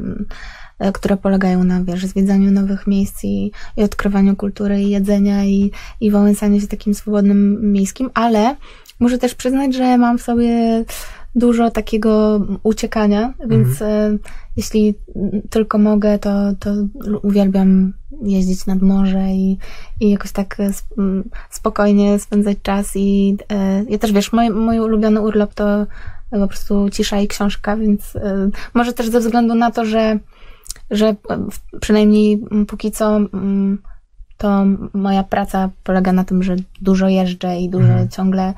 e, 0.79 0.93
które 0.93 1.17
polegają 1.17 1.65
na, 1.65 1.85
wiesz, 1.85 2.07
zwiedzaniu 2.07 2.51
nowych 2.51 2.87
miejsc 2.87 3.25
i, 3.25 3.53
i 3.77 3.83
odkrywaniu 3.83 4.37
kultury 4.37 4.83
i 4.83 4.91
jedzenia 4.91 5.45
i, 5.45 5.71
i 6.01 6.11
wałęsaniu 6.11 6.61
się 6.61 6.67
takim 6.67 6.95
swobodnym 6.95 7.73
miejskim, 7.73 8.11
ale 8.15 8.57
muszę 9.01 9.19
też 9.19 9.35
przyznać, 9.35 9.75
że 9.75 9.99
mam 9.99 10.19
w 10.19 10.23
sobie 10.23 10.85
dużo 11.35 11.71
takiego 11.71 12.41
uciekania, 12.63 13.35
więc 13.47 13.83
e, 13.83 14.19
jeśli 14.57 14.95
tylko 15.51 15.79
mogę, 15.79 16.19
to, 16.19 16.31
to 16.59 16.71
uwielbiam 17.23 17.93
jeździć 18.23 18.67
nad 18.67 18.83
morze 18.83 19.31
i, 19.31 19.59
i 20.01 20.11
jakoś 20.11 20.33
tak 20.33 20.61
e, 20.61 20.71
spokojnie 21.51 22.19
spędzać 22.19 22.59
czas 22.63 22.93
i 22.97 23.37
e, 23.53 23.85
ja 23.89 23.99
też 23.99 24.13
wiesz, 24.13 24.33
mój, 24.33 24.51
mój 24.51 24.81
ulubiony 24.81 25.21
urlop 25.21 25.55
to 25.55 25.87
po 26.31 26.49
prostu 26.49 26.91
cisza 26.91 27.21
i 27.21 27.29
książka, 27.29 27.77
więc 27.77 28.13
może 28.75 28.93
też 28.93 29.09
ze 29.09 29.21
względu 29.21 29.55
na 29.55 29.71
to, 29.71 29.85
że, 29.85 30.19
że 30.91 31.17
przynajmniej 31.81 32.43
póki 32.69 32.91
co 32.91 33.19
to 34.37 34.65
moja 34.95 35.25
praca 35.25 35.71
polega 35.85 36.13
na 36.13 36.25
tym, 36.25 36.43
że 36.43 36.57
dużo 36.81 37.09
jeżdżę 37.09 37.57
i 37.57 37.69
dużo 37.69 37.89
Mhm. 37.89 38.09
ciągle 38.09 38.55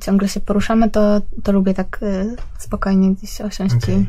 ciągle 0.00 0.28
się 0.28 0.40
poruszamy, 0.40 0.90
to, 0.90 1.20
to 1.42 1.52
lubię 1.52 1.74
tak 1.74 1.98
e, 2.02 2.36
spokojnie 2.58 3.14
gdzieś 3.14 3.40
osiąść 3.40 3.74
i 3.88 4.06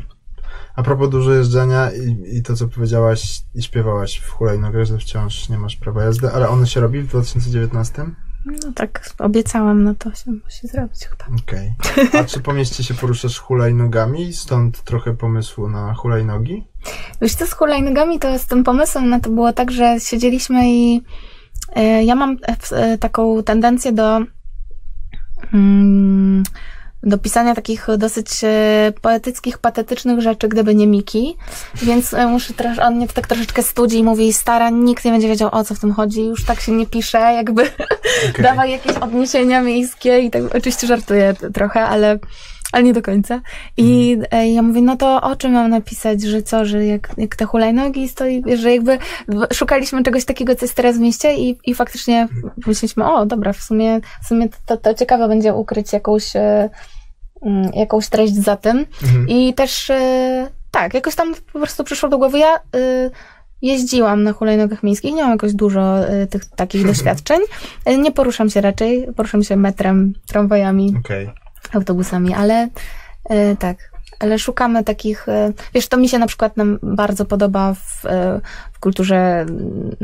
A 0.76 0.82
propos 0.82 1.10
dużo 1.10 1.32
jeżdżenia 1.32 1.90
i, 1.92 2.36
i 2.36 2.42
to, 2.42 2.56
co 2.56 2.68
powiedziałaś 2.68 3.42
i 3.54 3.62
śpiewałaś 3.62 4.18
w 4.18 4.30
hulajnogach, 4.30 4.84
że 4.84 4.98
wciąż 4.98 5.48
nie 5.48 5.58
masz 5.58 5.76
prawa 5.76 6.04
jazdy, 6.04 6.30
ale 6.30 6.48
ono 6.48 6.66
się 6.66 6.80
robi 6.80 7.00
w 7.00 7.06
2019? 7.06 8.06
no 8.44 8.72
tak 8.74 9.10
obiecałam, 9.18 9.84
no 9.84 9.94
to 9.94 10.14
się 10.14 10.32
musi 10.32 10.68
zrobić 10.68 11.06
chyba. 11.06 11.24
Okej. 11.42 11.74
A 12.20 12.24
czy 12.24 12.40
po 12.40 12.52
mieście 12.52 12.84
się 12.84 12.94
poruszasz 12.94 13.38
hulajnogami? 13.38 14.32
Stąd 14.32 14.82
trochę 14.82 15.16
pomysłu 15.16 15.68
na 15.68 15.94
hulajnogi? 15.94 16.64
Wiesz 17.22 17.34
co, 17.34 17.46
z 17.46 17.52
hulajnogami 17.52 18.18
to 18.18 18.38
z 18.38 18.46
tym 18.46 18.64
pomysłem 18.64 19.08
na 19.08 19.20
to 19.20 19.30
było 19.30 19.52
tak, 19.52 19.70
że 19.70 20.00
siedzieliśmy 20.00 20.72
i 20.72 21.02
e, 21.74 22.04
ja 22.04 22.14
mam 22.14 22.36
e, 22.48 22.76
e, 22.76 22.98
taką 22.98 23.42
tendencję 23.42 23.92
do 23.92 24.20
do 27.04 27.18
pisania 27.18 27.54
takich 27.54 27.86
dosyć 27.98 28.44
e, 28.44 28.92
poetyckich, 29.00 29.58
patetycznych 29.58 30.20
rzeczy, 30.20 30.48
gdyby 30.48 30.74
nie 30.74 30.86
Miki, 30.86 31.36
więc 31.82 32.14
e, 32.14 32.26
muszę 32.26 32.54
trosz, 32.54 32.78
on 32.78 32.96
mnie 32.96 33.08
tak 33.08 33.26
troszeczkę 33.26 33.62
studzi 33.62 33.98
i 33.98 34.04
mówi, 34.04 34.32
stara, 34.32 34.70
nikt 34.70 35.04
nie 35.04 35.10
będzie 35.10 35.28
wiedział 35.28 35.48
o 35.52 35.64
co 35.64 35.74
w 35.74 35.78
tym 35.78 35.92
chodzi, 35.92 36.26
już 36.26 36.44
tak 36.44 36.60
się 36.60 36.72
nie 36.72 36.86
pisze, 36.86 37.18
jakby. 37.18 37.70
Dawaj 38.42 38.70
jakieś 38.70 38.96
odniesienia 38.96 39.62
miejskie 39.62 40.18
i 40.18 40.30
tak, 40.30 40.42
oczywiście 40.56 40.86
żartuję 40.86 41.34
trochę, 41.54 41.82
ale 41.82 42.18
ale 42.72 42.82
nie 42.82 42.92
do 42.92 43.02
końca. 43.02 43.40
I 43.76 44.18
e, 44.30 44.48
ja 44.48 44.62
mówię, 44.62 44.82
no 44.82 44.96
to 44.96 45.22
o 45.22 45.36
czym 45.36 45.52
mam 45.52 45.70
napisać, 45.70 46.22
że 46.22 46.42
co, 46.42 46.64
że 46.64 46.86
jak, 46.86 47.10
jak 47.16 47.36
te 47.36 47.44
hulajnogi 47.44 48.08
stoi, 48.08 48.42
że 48.56 48.72
jakby 48.72 48.98
szukaliśmy 49.52 50.02
czegoś 50.02 50.24
takiego, 50.24 50.54
co 50.56 50.64
jest 50.64 50.74
teraz 50.74 50.96
w 50.96 51.00
mieście 51.00 51.34
i, 51.34 51.58
i 51.64 51.74
faktycznie 51.74 52.28
myśleliśmy, 52.66 53.12
o 53.12 53.26
dobra, 53.26 53.52
w 53.52 53.62
sumie, 53.62 54.00
w 54.24 54.26
sumie 54.28 54.48
to, 54.66 54.76
to 54.76 54.94
ciekawe 54.94 55.28
będzie 55.28 55.54
ukryć 55.54 55.92
jakąś, 55.92 56.36
e, 56.36 56.70
mm, 57.42 57.70
jakąś 57.74 58.08
treść 58.08 58.34
za 58.34 58.56
tym. 58.56 58.86
Mhm. 59.02 59.28
I 59.28 59.54
też 59.54 59.90
e, 59.90 60.48
tak, 60.70 60.94
jakoś 60.94 61.14
tam 61.14 61.34
po 61.52 61.58
prostu 61.58 61.84
przyszło 61.84 62.08
do 62.08 62.18
głowy. 62.18 62.38
Ja 62.38 62.60
jeździłam 63.62 64.22
na 64.22 64.32
hulajnogach 64.32 64.82
miejskich, 64.82 65.14
nie 65.14 65.22
mam 65.22 65.30
jakoś 65.30 65.52
dużo 65.52 66.08
e, 66.08 66.26
tych 66.26 66.44
takich 66.44 66.86
doświadczeń. 66.86 67.40
E, 67.84 67.98
Nie 67.98 68.12
poruszam 68.12 68.50
się 68.50 68.60
raczej, 68.60 69.06
poruszam 69.16 69.42
się 69.42 69.56
metrem, 69.56 70.12
tramwajami, 70.26 70.94
Okej. 70.98 71.30
Autobusami, 71.76 72.34
ale 72.34 72.68
e, 73.24 73.56
tak. 73.56 73.76
Ale 74.20 74.38
szukamy 74.38 74.84
takich, 74.84 75.28
e, 75.28 75.52
wiesz, 75.74 75.88
to 75.88 75.96
mi 75.96 76.08
się 76.08 76.18
na 76.18 76.26
przykład 76.26 76.56
nam 76.56 76.78
bardzo 76.82 77.24
podoba 77.24 77.74
w, 77.74 78.06
e, 78.06 78.40
w 78.72 78.80
kulturze 78.80 79.16
mm, 79.40 79.96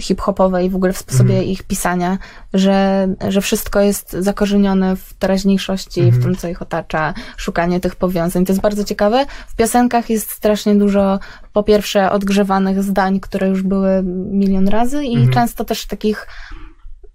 hip-hopowej, 0.00 0.70
w 0.70 0.76
ogóle 0.76 0.92
w 0.92 0.98
sposobie 0.98 1.34
Mhm. 1.34 1.48
ich 1.48 1.62
pisania, 1.62 2.18
że, 2.54 3.08
że 3.28 3.40
wszystko 3.40 3.80
jest 3.80 4.12
zakorzenione 4.12 4.96
w 4.96 5.14
teraźniejszości, 5.14 6.02
w 6.02 6.04
Mhm. 6.04 6.22
tym, 6.22 6.36
co 6.36 6.48
ich 6.48 6.62
otacza, 6.62 7.14
szukanie 7.36 7.80
tych 7.80 7.96
powiązań. 7.96 8.44
To 8.44 8.52
jest 8.52 8.62
bardzo 8.62 8.84
ciekawe. 8.84 9.26
W 9.48 9.54
piosenkach 9.56 10.10
jest 10.10 10.30
strasznie 10.30 10.74
dużo, 10.74 11.18
po 11.52 11.62
pierwsze, 11.62 12.10
odgrzewanych 12.10 12.82
zdań, 12.82 13.20
które 13.20 13.48
już 13.48 13.62
były 13.62 14.02
milion 14.30 14.68
razy 14.68 15.04
i 15.04 15.14
Mhm. 15.14 15.32
często 15.32 15.64
też 15.64 15.86
takich 15.86 16.26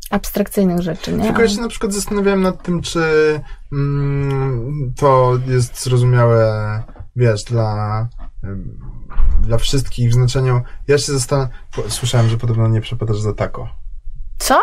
abstrakcyjnych 0.09 0.81
rzeczy, 0.81 1.13
nie? 1.13 1.23
Tylko 1.23 1.41
ja 1.41 1.49
się 1.49 1.61
na 1.61 1.67
przykład 1.67 1.93
zastanawiałem 1.93 2.41
nad 2.41 2.63
tym, 2.63 2.81
czy 2.81 2.99
mm, 3.71 4.93
to 4.97 5.33
jest 5.47 5.83
zrozumiałe, 5.83 6.83
wiesz, 7.15 7.43
dla, 7.43 8.07
dla 9.41 9.57
wszystkich 9.57 10.09
w 10.09 10.13
znaczeniu. 10.13 10.61
Ja 10.87 10.97
się 10.97 11.11
zastanawiam. 11.11 11.51
Słyszałem, 11.87 12.29
że 12.29 12.37
podobno 12.37 12.67
nie 12.67 12.81
przepadasz 12.81 13.19
za 13.19 13.33
tako. 13.33 13.69
Co? 14.37 14.61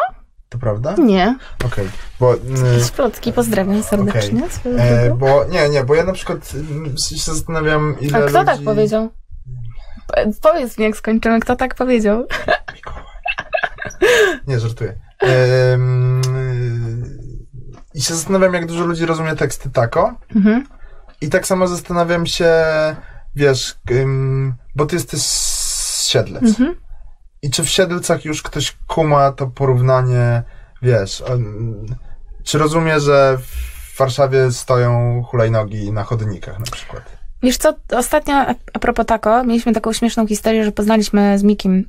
To 0.48 0.58
prawda? 0.58 0.94
Nie. 0.98 1.38
Okej, 1.64 1.88
bo. 2.20 2.34
y, 2.78 2.84
Splotki, 2.84 3.32
pozdrawiam 3.32 3.82
serdecznie. 3.82 4.50
swojego 4.50 4.82
E, 4.82 5.14
bo 5.14 5.44
nie, 5.44 5.68
nie, 5.68 5.84
bo 5.84 5.94
ja 5.94 6.04
na 6.04 6.12
przykład 6.12 6.52
mm, 6.70 6.98
się 6.98 7.32
zastanawiam, 7.34 7.96
ile 8.00 8.18
A 8.18 8.28
kto 8.28 8.38
ludzi... 8.42 8.46
tak 8.52 8.64
powiedział? 8.64 9.08
Po- 10.06 10.50
Powiedz 10.50 10.78
mi, 10.78 10.84
jak 10.84 10.96
skończymy, 10.96 11.40
kto 11.40 11.56
tak 11.56 11.74
powiedział. 11.74 12.26
Mikołaj. 12.74 13.02
Nie, 14.46 14.60
żartuję. 14.60 14.94
Em, 15.20 16.22
I 17.94 18.02
się 18.02 18.14
zastanawiam, 18.14 18.54
jak 18.54 18.66
dużo 18.66 18.84
ludzi 18.84 19.06
rozumie 19.06 19.36
teksty 19.36 19.70
tako. 19.70 20.14
Mhm. 20.34 20.66
I 21.20 21.28
tak 21.28 21.46
samo 21.46 21.68
zastanawiam 21.68 22.26
się, 22.26 22.52
wiesz, 23.36 23.78
bo 24.74 24.86
ty 24.86 24.96
jesteś 24.96 25.22
z 25.22 26.06
Siedlec. 26.06 26.42
Mhm. 26.42 26.74
I 27.42 27.50
czy 27.50 27.64
w 27.64 27.68
Siedlcach 27.68 28.24
już 28.24 28.42
ktoś 28.42 28.76
kuma 28.86 29.32
to 29.32 29.46
porównanie, 29.46 30.42
wiesz, 30.82 31.22
czy 32.44 32.58
rozumie, 32.58 33.00
że 33.00 33.38
w 33.38 33.98
Warszawie 33.98 34.52
stoją 34.52 35.22
hulajnogi 35.22 35.92
na 35.92 36.02
chodnikach 36.02 36.58
na 36.58 36.64
przykład? 36.64 37.02
Wiesz 37.42 37.56
co, 37.56 37.74
ostatnio, 37.90 38.34
a 38.72 38.78
propos 38.78 39.06
tako, 39.06 39.44
mieliśmy 39.44 39.72
taką 39.72 39.92
śmieszną 39.92 40.26
historię, 40.26 40.64
że 40.64 40.72
poznaliśmy 40.72 41.38
z 41.38 41.42
Mikim 41.42 41.88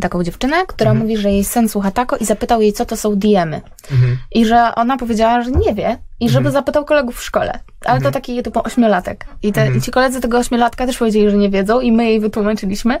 taką 0.00 0.24
dziewczynę, 0.24 0.56
która 0.66 0.90
Mhm. 0.90 1.06
mówi, 1.08 1.16
że 1.22 1.30
jej 1.30 1.44
syn 1.44 1.68
słucha 1.68 1.90
tako 1.90 2.16
i 2.16 2.24
zapytał 2.24 2.62
jej, 2.62 2.72
co 2.72 2.86
to 2.86 2.96
są 2.96 3.16
diemy. 3.16 3.60
Mhm. 3.92 4.16
I 4.32 4.44
że 4.46 4.74
ona 4.74 4.96
powiedziała, 4.96 5.42
że 5.42 5.50
nie 5.50 5.74
wie 5.74 5.98
i 6.20 6.28
żeby 6.28 6.38
Mhm. 6.48 6.52
zapytał 6.52 6.84
kolegów 6.84 7.16
w 7.16 7.22
szkole. 7.22 7.52
Ale 7.84 8.00
to 8.00 8.06
Mhm. 8.06 8.12
taki 8.12 8.42
typu 8.42 8.60
ośmiolatek. 8.64 9.26
I, 9.42 9.52
te, 9.52 9.60
Mhm. 9.60 9.78
I 9.78 9.82
ci 9.82 9.90
koledzy 9.90 10.20
tego 10.20 10.38
ośmiolatka 10.38 10.86
też 10.86 10.98
powiedzieli, 10.98 11.30
że 11.30 11.36
nie 11.36 11.50
wiedzą 11.50 11.80
i 11.80 11.92
my 11.92 12.04
jej 12.04 12.20
wytłumaczyliśmy. 12.20 12.98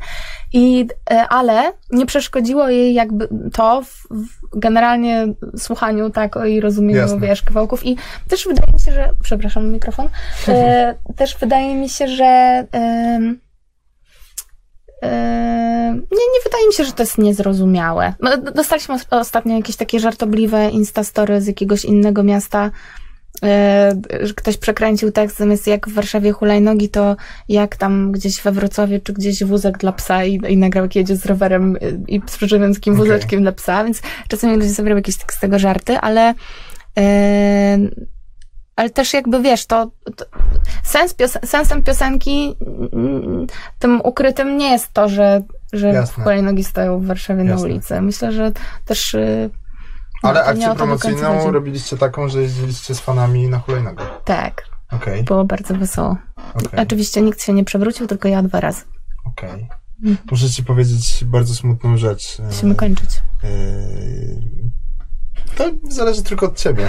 I, 0.52 0.86
e, 1.10 1.28
ale 1.28 1.72
nie 1.90 2.06
przeszkodziło 2.06 2.68
jej 2.68 2.94
jakby 2.94 3.28
to 3.52 3.82
w, 3.82 4.06
w 4.10 4.58
generalnie 4.58 5.26
słuchaniu 5.56 6.10
tak 6.10 6.38
i 6.48 6.60
rozumieniu, 6.60 7.00
Jasne. 7.00 7.18
wiesz, 7.20 7.42
kawałków. 7.42 7.86
I 7.86 7.96
też 8.28 8.44
wydaje 8.48 8.72
mi 8.72 8.80
się, 8.80 8.92
że, 8.92 9.10
przepraszam, 9.22 9.68
mikrofon, 9.72 10.08
e, 10.48 10.94
też 11.16 11.36
wydaje 11.38 11.74
mi 11.74 11.88
się, 11.88 12.08
że 12.08 12.24
e, 12.74 13.20
nie, 15.92 16.26
nie 16.34 16.40
wydaje 16.44 16.66
mi 16.66 16.72
się, 16.74 16.84
że 16.84 16.92
to 16.92 17.02
jest 17.02 17.18
niezrozumiałe. 17.18 18.14
No, 18.20 18.36
Dostaliśmy 18.36 18.94
os- 18.94 19.06
ostatnio 19.10 19.56
jakieś 19.56 19.76
takie 19.76 20.00
żartobliwe 20.00 20.70
instastory 20.70 21.40
z 21.40 21.46
jakiegoś 21.46 21.84
innego 21.84 22.22
miasta, 22.22 22.70
że 24.22 24.34
ktoś 24.36 24.56
przekręcił 24.56 25.12
tekst 25.12 25.38
zamiast 25.38 25.66
jak 25.66 25.88
w 25.88 25.92
Warszawie 25.92 26.32
hulajnogi, 26.32 26.88
to 26.88 27.16
jak 27.48 27.76
tam 27.76 28.12
gdzieś 28.12 28.42
we 28.42 28.52
Wrocławiu, 28.52 29.00
czy 29.04 29.12
gdzieś 29.12 29.44
wózek 29.44 29.78
dla 29.78 29.92
psa 29.92 30.24
i, 30.24 30.40
i 30.48 30.56
nagrał 30.56 30.84
jak 30.84 30.96
jedzie 30.96 31.16
z 31.16 31.26
rowerem 31.26 31.76
y, 31.76 32.00
i 32.08 32.20
z 32.28 32.38
takim 32.74 32.94
Okej. 32.94 32.94
wózeczkiem 32.94 33.42
dla 33.42 33.52
psa, 33.52 33.84
więc 33.84 34.02
czasami 34.28 34.56
ludzie 34.56 34.74
sobie 34.74 34.88
robią 34.88 34.98
jakieś 34.98 35.16
tak 35.16 35.32
z 35.34 35.40
tego 35.40 35.58
żarty, 35.58 35.98
ale 35.98 36.34
e, 36.98 37.78
ale 38.76 38.90
też 38.90 39.14
jakby 39.14 39.42
wiesz, 39.42 39.66
to, 39.66 39.90
to 40.16 40.24
sens 40.82 41.14
pios- 41.14 41.46
sensem 41.46 41.82
piosenki 41.82 42.56
tym 43.78 44.00
ukrytym 44.04 44.56
nie 44.58 44.70
jest 44.70 44.92
to, 44.92 45.08
że, 45.08 45.42
że 45.72 46.04
hulajnogi 46.14 46.64
stoją 46.64 46.98
w 47.00 47.06
Warszawie 47.06 47.44
na 47.44 47.50
Jasne. 47.50 47.66
ulicy. 47.66 48.00
Myślę, 48.00 48.32
że 48.32 48.52
też 48.84 49.14
y, 49.14 49.50
no, 50.22 50.28
Ale 50.28 50.44
akcję 50.44 50.74
promocyjną 50.74 51.50
robiliście 51.50 51.96
taką, 51.98 52.28
że 52.28 52.42
jeździliście 52.42 52.94
z 52.94 53.00
fanami 53.00 53.48
na 53.48 53.58
hulajnogach. 53.58 54.20
Tak, 54.24 54.62
Okej, 54.92 55.22
było 55.24 55.44
bardzo 55.44 55.74
wesoło. 55.74 56.16
okej, 56.54 56.80
Oczywiście 56.80 57.22
nikt 57.22 57.42
się 57.42 57.52
nie 57.52 57.64
przewrócił, 57.64 58.06
tylko 58.06 58.28
ja 58.28 58.42
dwa 58.42 58.60
razy. 58.60 58.82
okej. 59.24 59.68
Muszę 60.30 60.50
ci 60.50 60.64
powiedzieć 60.64 61.24
bardzo 61.24 61.54
smutną 61.54 61.96
rzecz. 61.96 62.40
E, 62.40 62.42
Musimy 62.42 62.74
kończyć. 62.74 63.10
To 65.56 65.70
zależy 65.88 66.22
tylko 66.22 66.46
od 66.46 66.56
ciebie. 66.58 66.88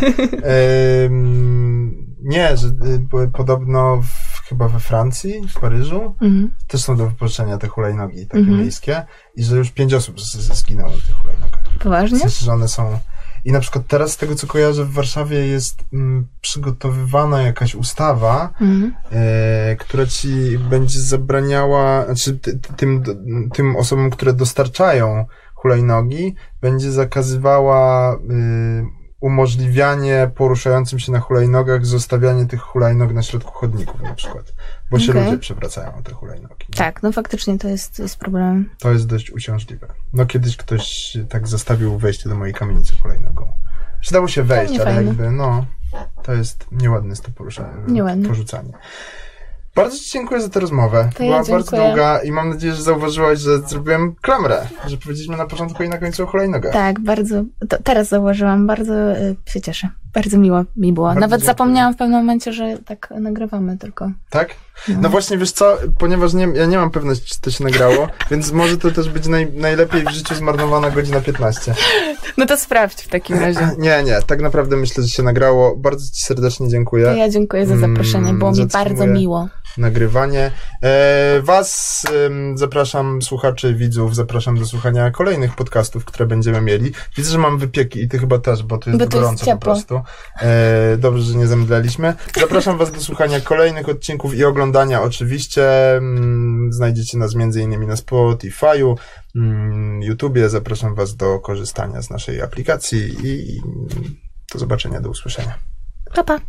Ym, 1.05 2.13
nie, 2.21 2.57
że 2.57 2.67
y, 2.67 3.31
podobno 3.33 4.01
w, 4.01 4.47
chyba 4.49 4.67
we 4.67 4.79
Francji, 4.79 5.47
w 5.55 5.59
Paryżu, 5.59 6.15
Mhm. 6.21 6.51
też 6.67 6.81
są 6.83 6.97
do 6.97 7.07
wypożyczenia 7.09 7.57
te 7.57 7.67
hulajnogi 7.67 8.27
takie 8.27 8.37
Mhm. 8.39 8.57
miejskie 8.59 9.05
i 9.35 9.43
że 9.43 9.57
już 9.57 9.71
pięć 9.71 9.93
osób 9.93 10.21
zginęło 10.21 10.89
na 10.89 10.95
tych 10.97 11.15
hulajnogach. 11.15 11.63
W 11.79 11.83
Poważnie? 11.83 12.19
sensie, 12.19 12.45
że 12.45 12.53
one 12.53 12.67
są... 12.67 12.99
I 13.45 13.51
na 13.51 13.59
przykład 13.59 13.87
teraz 13.87 14.11
z 14.11 14.17
tego, 14.17 14.35
co 14.35 14.47
kojarzę, 14.47 14.85
w 14.85 14.91
Warszawie 14.93 15.37
jest 15.47 15.83
mm, 15.93 16.27
przygotowywana 16.41 17.41
jakaś 17.41 17.75
ustawa, 17.75 18.53
Mhm. 18.61 18.93
e, 19.11 19.75
która 19.75 20.05
ci 20.05 20.57
będzie 20.57 20.99
zabraniała, 20.99 22.05
znaczy 22.05 22.39
ty, 22.39 22.59
ty, 22.59 22.73
tym, 22.73 23.03
tym 23.53 23.75
osobom, 23.75 24.09
które 24.09 24.33
dostarczają 24.33 25.25
hulajnogi, 25.63 26.35
będzie 26.61 26.91
zakazywała 26.91 28.13
y, 28.15 28.17
umożliwianie 29.19 30.31
poruszającym 30.35 30.99
się 30.99 31.11
na 31.11 31.19
hulajnogach 31.19 31.85
zostawianie 31.85 32.45
tych 32.45 32.61
hulajnog 32.61 33.13
na 33.13 33.23
środku 33.23 33.51
chodników 33.51 34.01
na 34.01 34.13
przykład, 34.13 34.53
bo 34.91 34.99
się 34.99 35.11
Okej. 35.11 35.25
ludzie 35.25 35.37
przewracają 35.37 35.95
o 35.95 36.01
te 36.01 36.13
hulajnogi. 36.13 36.65
Tak, 36.75 37.03
no 37.03 37.11
faktycznie 37.11 37.57
to 37.57 37.67
jest, 37.67 37.99
jest 37.99 38.17
problemem. 38.19 38.69
To 38.79 38.91
jest 38.91 39.07
dość 39.07 39.31
uciążliwe. 39.31 39.87
No 40.13 40.25
kiedyś 40.25 40.57
ktoś 40.57 41.17
tak 41.29 41.47
zastawił 41.47 41.97
wejście 41.97 42.29
do 42.29 42.35
mojej 42.35 42.53
kamienicy 42.53 42.95
hulajnogą. 42.95 43.47
Czy 44.01 44.13
dało 44.13 44.27
się 44.27 44.43
wejść, 44.43 44.73
ale 44.79 44.83
fajne. 44.83 45.03
jakby, 45.03 45.31
no, 45.31 45.65
to 46.23 46.33
jest 46.33 46.65
nieładne 46.71 47.09
jest 47.09 47.23
to 47.23 47.31
poruszanie, 47.31 47.73
Nieładne. 47.87 48.27
porzucanie. 48.27 48.73
Bardzo 49.75 49.97
Ci 49.97 50.11
dziękuję 50.11 50.41
za 50.41 50.49
tę 50.49 50.59
rozmowę. 50.59 51.09
To 51.17 51.23
ja 51.23 51.29
Była 51.29 51.37
bardzo 51.43 51.71
dziękuję. 51.71 51.87
długa 51.87 52.19
i 52.23 52.31
mam 52.31 52.49
nadzieję, 52.49 52.73
że 52.73 52.83
zauważyłaś, 52.83 53.39
że 53.39 53.59
zrobiłem 53.59 54.15
klamrę, 54.21 54.67
że 54.87 54.97
powiedzieliśmy 54.97 55.37
na 55.37 55.45
początku 55.45 55.83
i 55.83 55.89
na 55.89 55.97
końcu 55.97 56.23
o 56.23 56.27
hulajnogach. 56.27 56.73
Tak, 56.73 56.99
bardzo. 56.99 57.43
To 57.69 57.77
teraz 57.83 58.07
zauważyłam, 58.07 58.67
bardzo 58.67 58.93
y, 59.17 59.35
się 59.45 59.61
cieszę. 59.61 59.89
Bardzo 60.13 60.37
miło 60.37 60.63
mi 60.75 60.93
było. 60.93 61.07
Bardzo 61.07 61.19
Nawet 61.19 61.39
dziękuję. 61.41 61.53
zapomniałam 61.53 61.93
w 61.93 61.97
pewnym 61.97 62.19
momencie, 62.19 62.53
że 62.53 62.77
tak 62.85 63.13
nagrywamy 63.19 63.77
tylko. 63.77 64.11
Tak? 64.29 64.55
No. 64.87 64.95
No 65.01 65.09
właśnie, 65.09 65.37
wiesz 65.37 65.51
co, 65.51 65.77
ponieważ 65.97 66.33
nie, 66.33 66.47
ja 66.55 66.65
nie 66.65 66.77
mam 66.77 66.91
pewności, 66.91 67.29
czy 67.35 67.41
to 67.41 67.51
się 67.51 67.63
nagrało, 67.63 68.07
więc 68.31 68.51
może 68.51 68.77
to 68.77 68.91
też 68.91 69.09
być 69.09 69.27
naj, 69.27 69.51
najlepiej 69.53 70.03
w 70.05 70.09
życiu 70.09 70.35
zmarnowana 70.35 70.89
godzina 70.91 71.21
15. 71.21 71.73
No 72.37 72.45
to 72.45 72.57
sprawdź 72.57 73.01
w 73.01 73.07
takim 73.07 73.39
razie. 73.39 73.69
Nie, 73.77 74.03
nie, 74.03 74.19
tak 74.27 74.41
naprawdę 74.41 74.75
myślę, 74.77 75.03
że 75.03 75.09
się 75.09 75.23
nagrało. 75.23 75.75
Bardzo 75.77 76.05
Ci 76.13 76.21
serdecznie 76.23 76.69
dziękuję. 76.69 77.05
To 77.05 77.13
ja 77.13 77.29
dziękuję 77.29 77.65
za 77.67 77.77
zaproszenie, 77.77 78.33
było 78.33 78.51
mi 78.51 78.57
Zatrzymuję. 78.57 78.89
bardzo 78.89 79.07
miło. 79.07 79.47
nagrywanie. 79.77 80.51
E, 80.83 81.41
was 81.41 82.01
em, 82.25 82.57
zapraszam, 82.57 83.21
słuchaczy, 83.21 83.73
widzów, 83.75 84.15
zapraszam 84.15 84.57
do 84.59 84.65
słuchania 84.65 85.11
kolejnych 85.11 85.55
podcastów, 85.55 86.05
które 86.05 86.25
będziemy 86.25 86.61
mieli. 86.61 86.91
Widzę, 87.17 87.31
że 87.31 87.37
mam 87.37 87.57
wypieki 87.57 88.01
i 88.01 88.07
ty 88.07 88.19
chyba 88.19 88.39
też, 88.39 88.63
bo 88.63 88.77
tu 88.77 88.89
jest 88.89 88.99
Bo 88.99 89.03
jest 89.03 89.13
gorąco 89.13 89.45
po 89.57 89.75
ciepło. 89.75 90.02
E, 90.41 90.97
dobrze, 90.97 91.23
że 91.23 91.37
nie 91.37 91.47
zemdleliśmy. 91.47 92.13
Zapraszam 92.39 92.77
was 92.77 92.91
do 92.91 93.01
słuchania 93.01 93.41
kolejnych 93.41 93.89
odcinków 93.89 94.35
i 94.35 94.45
oglądania 94.45 95.01
oczywiście. 95.01 95.95
Mm, 95.95 96.73
Znajdziecie 96.73 97.17
nas 97.17 97.33
innymi 97.33 97.87
na 97.87 97.95
Spotify'u, 97.95 98.95
mm, 99.35 100.01
YouTubie. 100.01 100.49
Zapraszam 100.49 100.95
was 100.95 101.15
do 101.15 101.39
korzystania 101.39 102.01
z 102.01 102.09
naszej 102.09 102.41
aplikacji 102.41 103.15
i 103.23 103.61
do 104.53 104.59
zobaczenia, 104.59 105.01
do 105.01 105.09
usłyszenia. 105.09 105.59
Pa, 106.13 106.23
pa. 106.23 106.39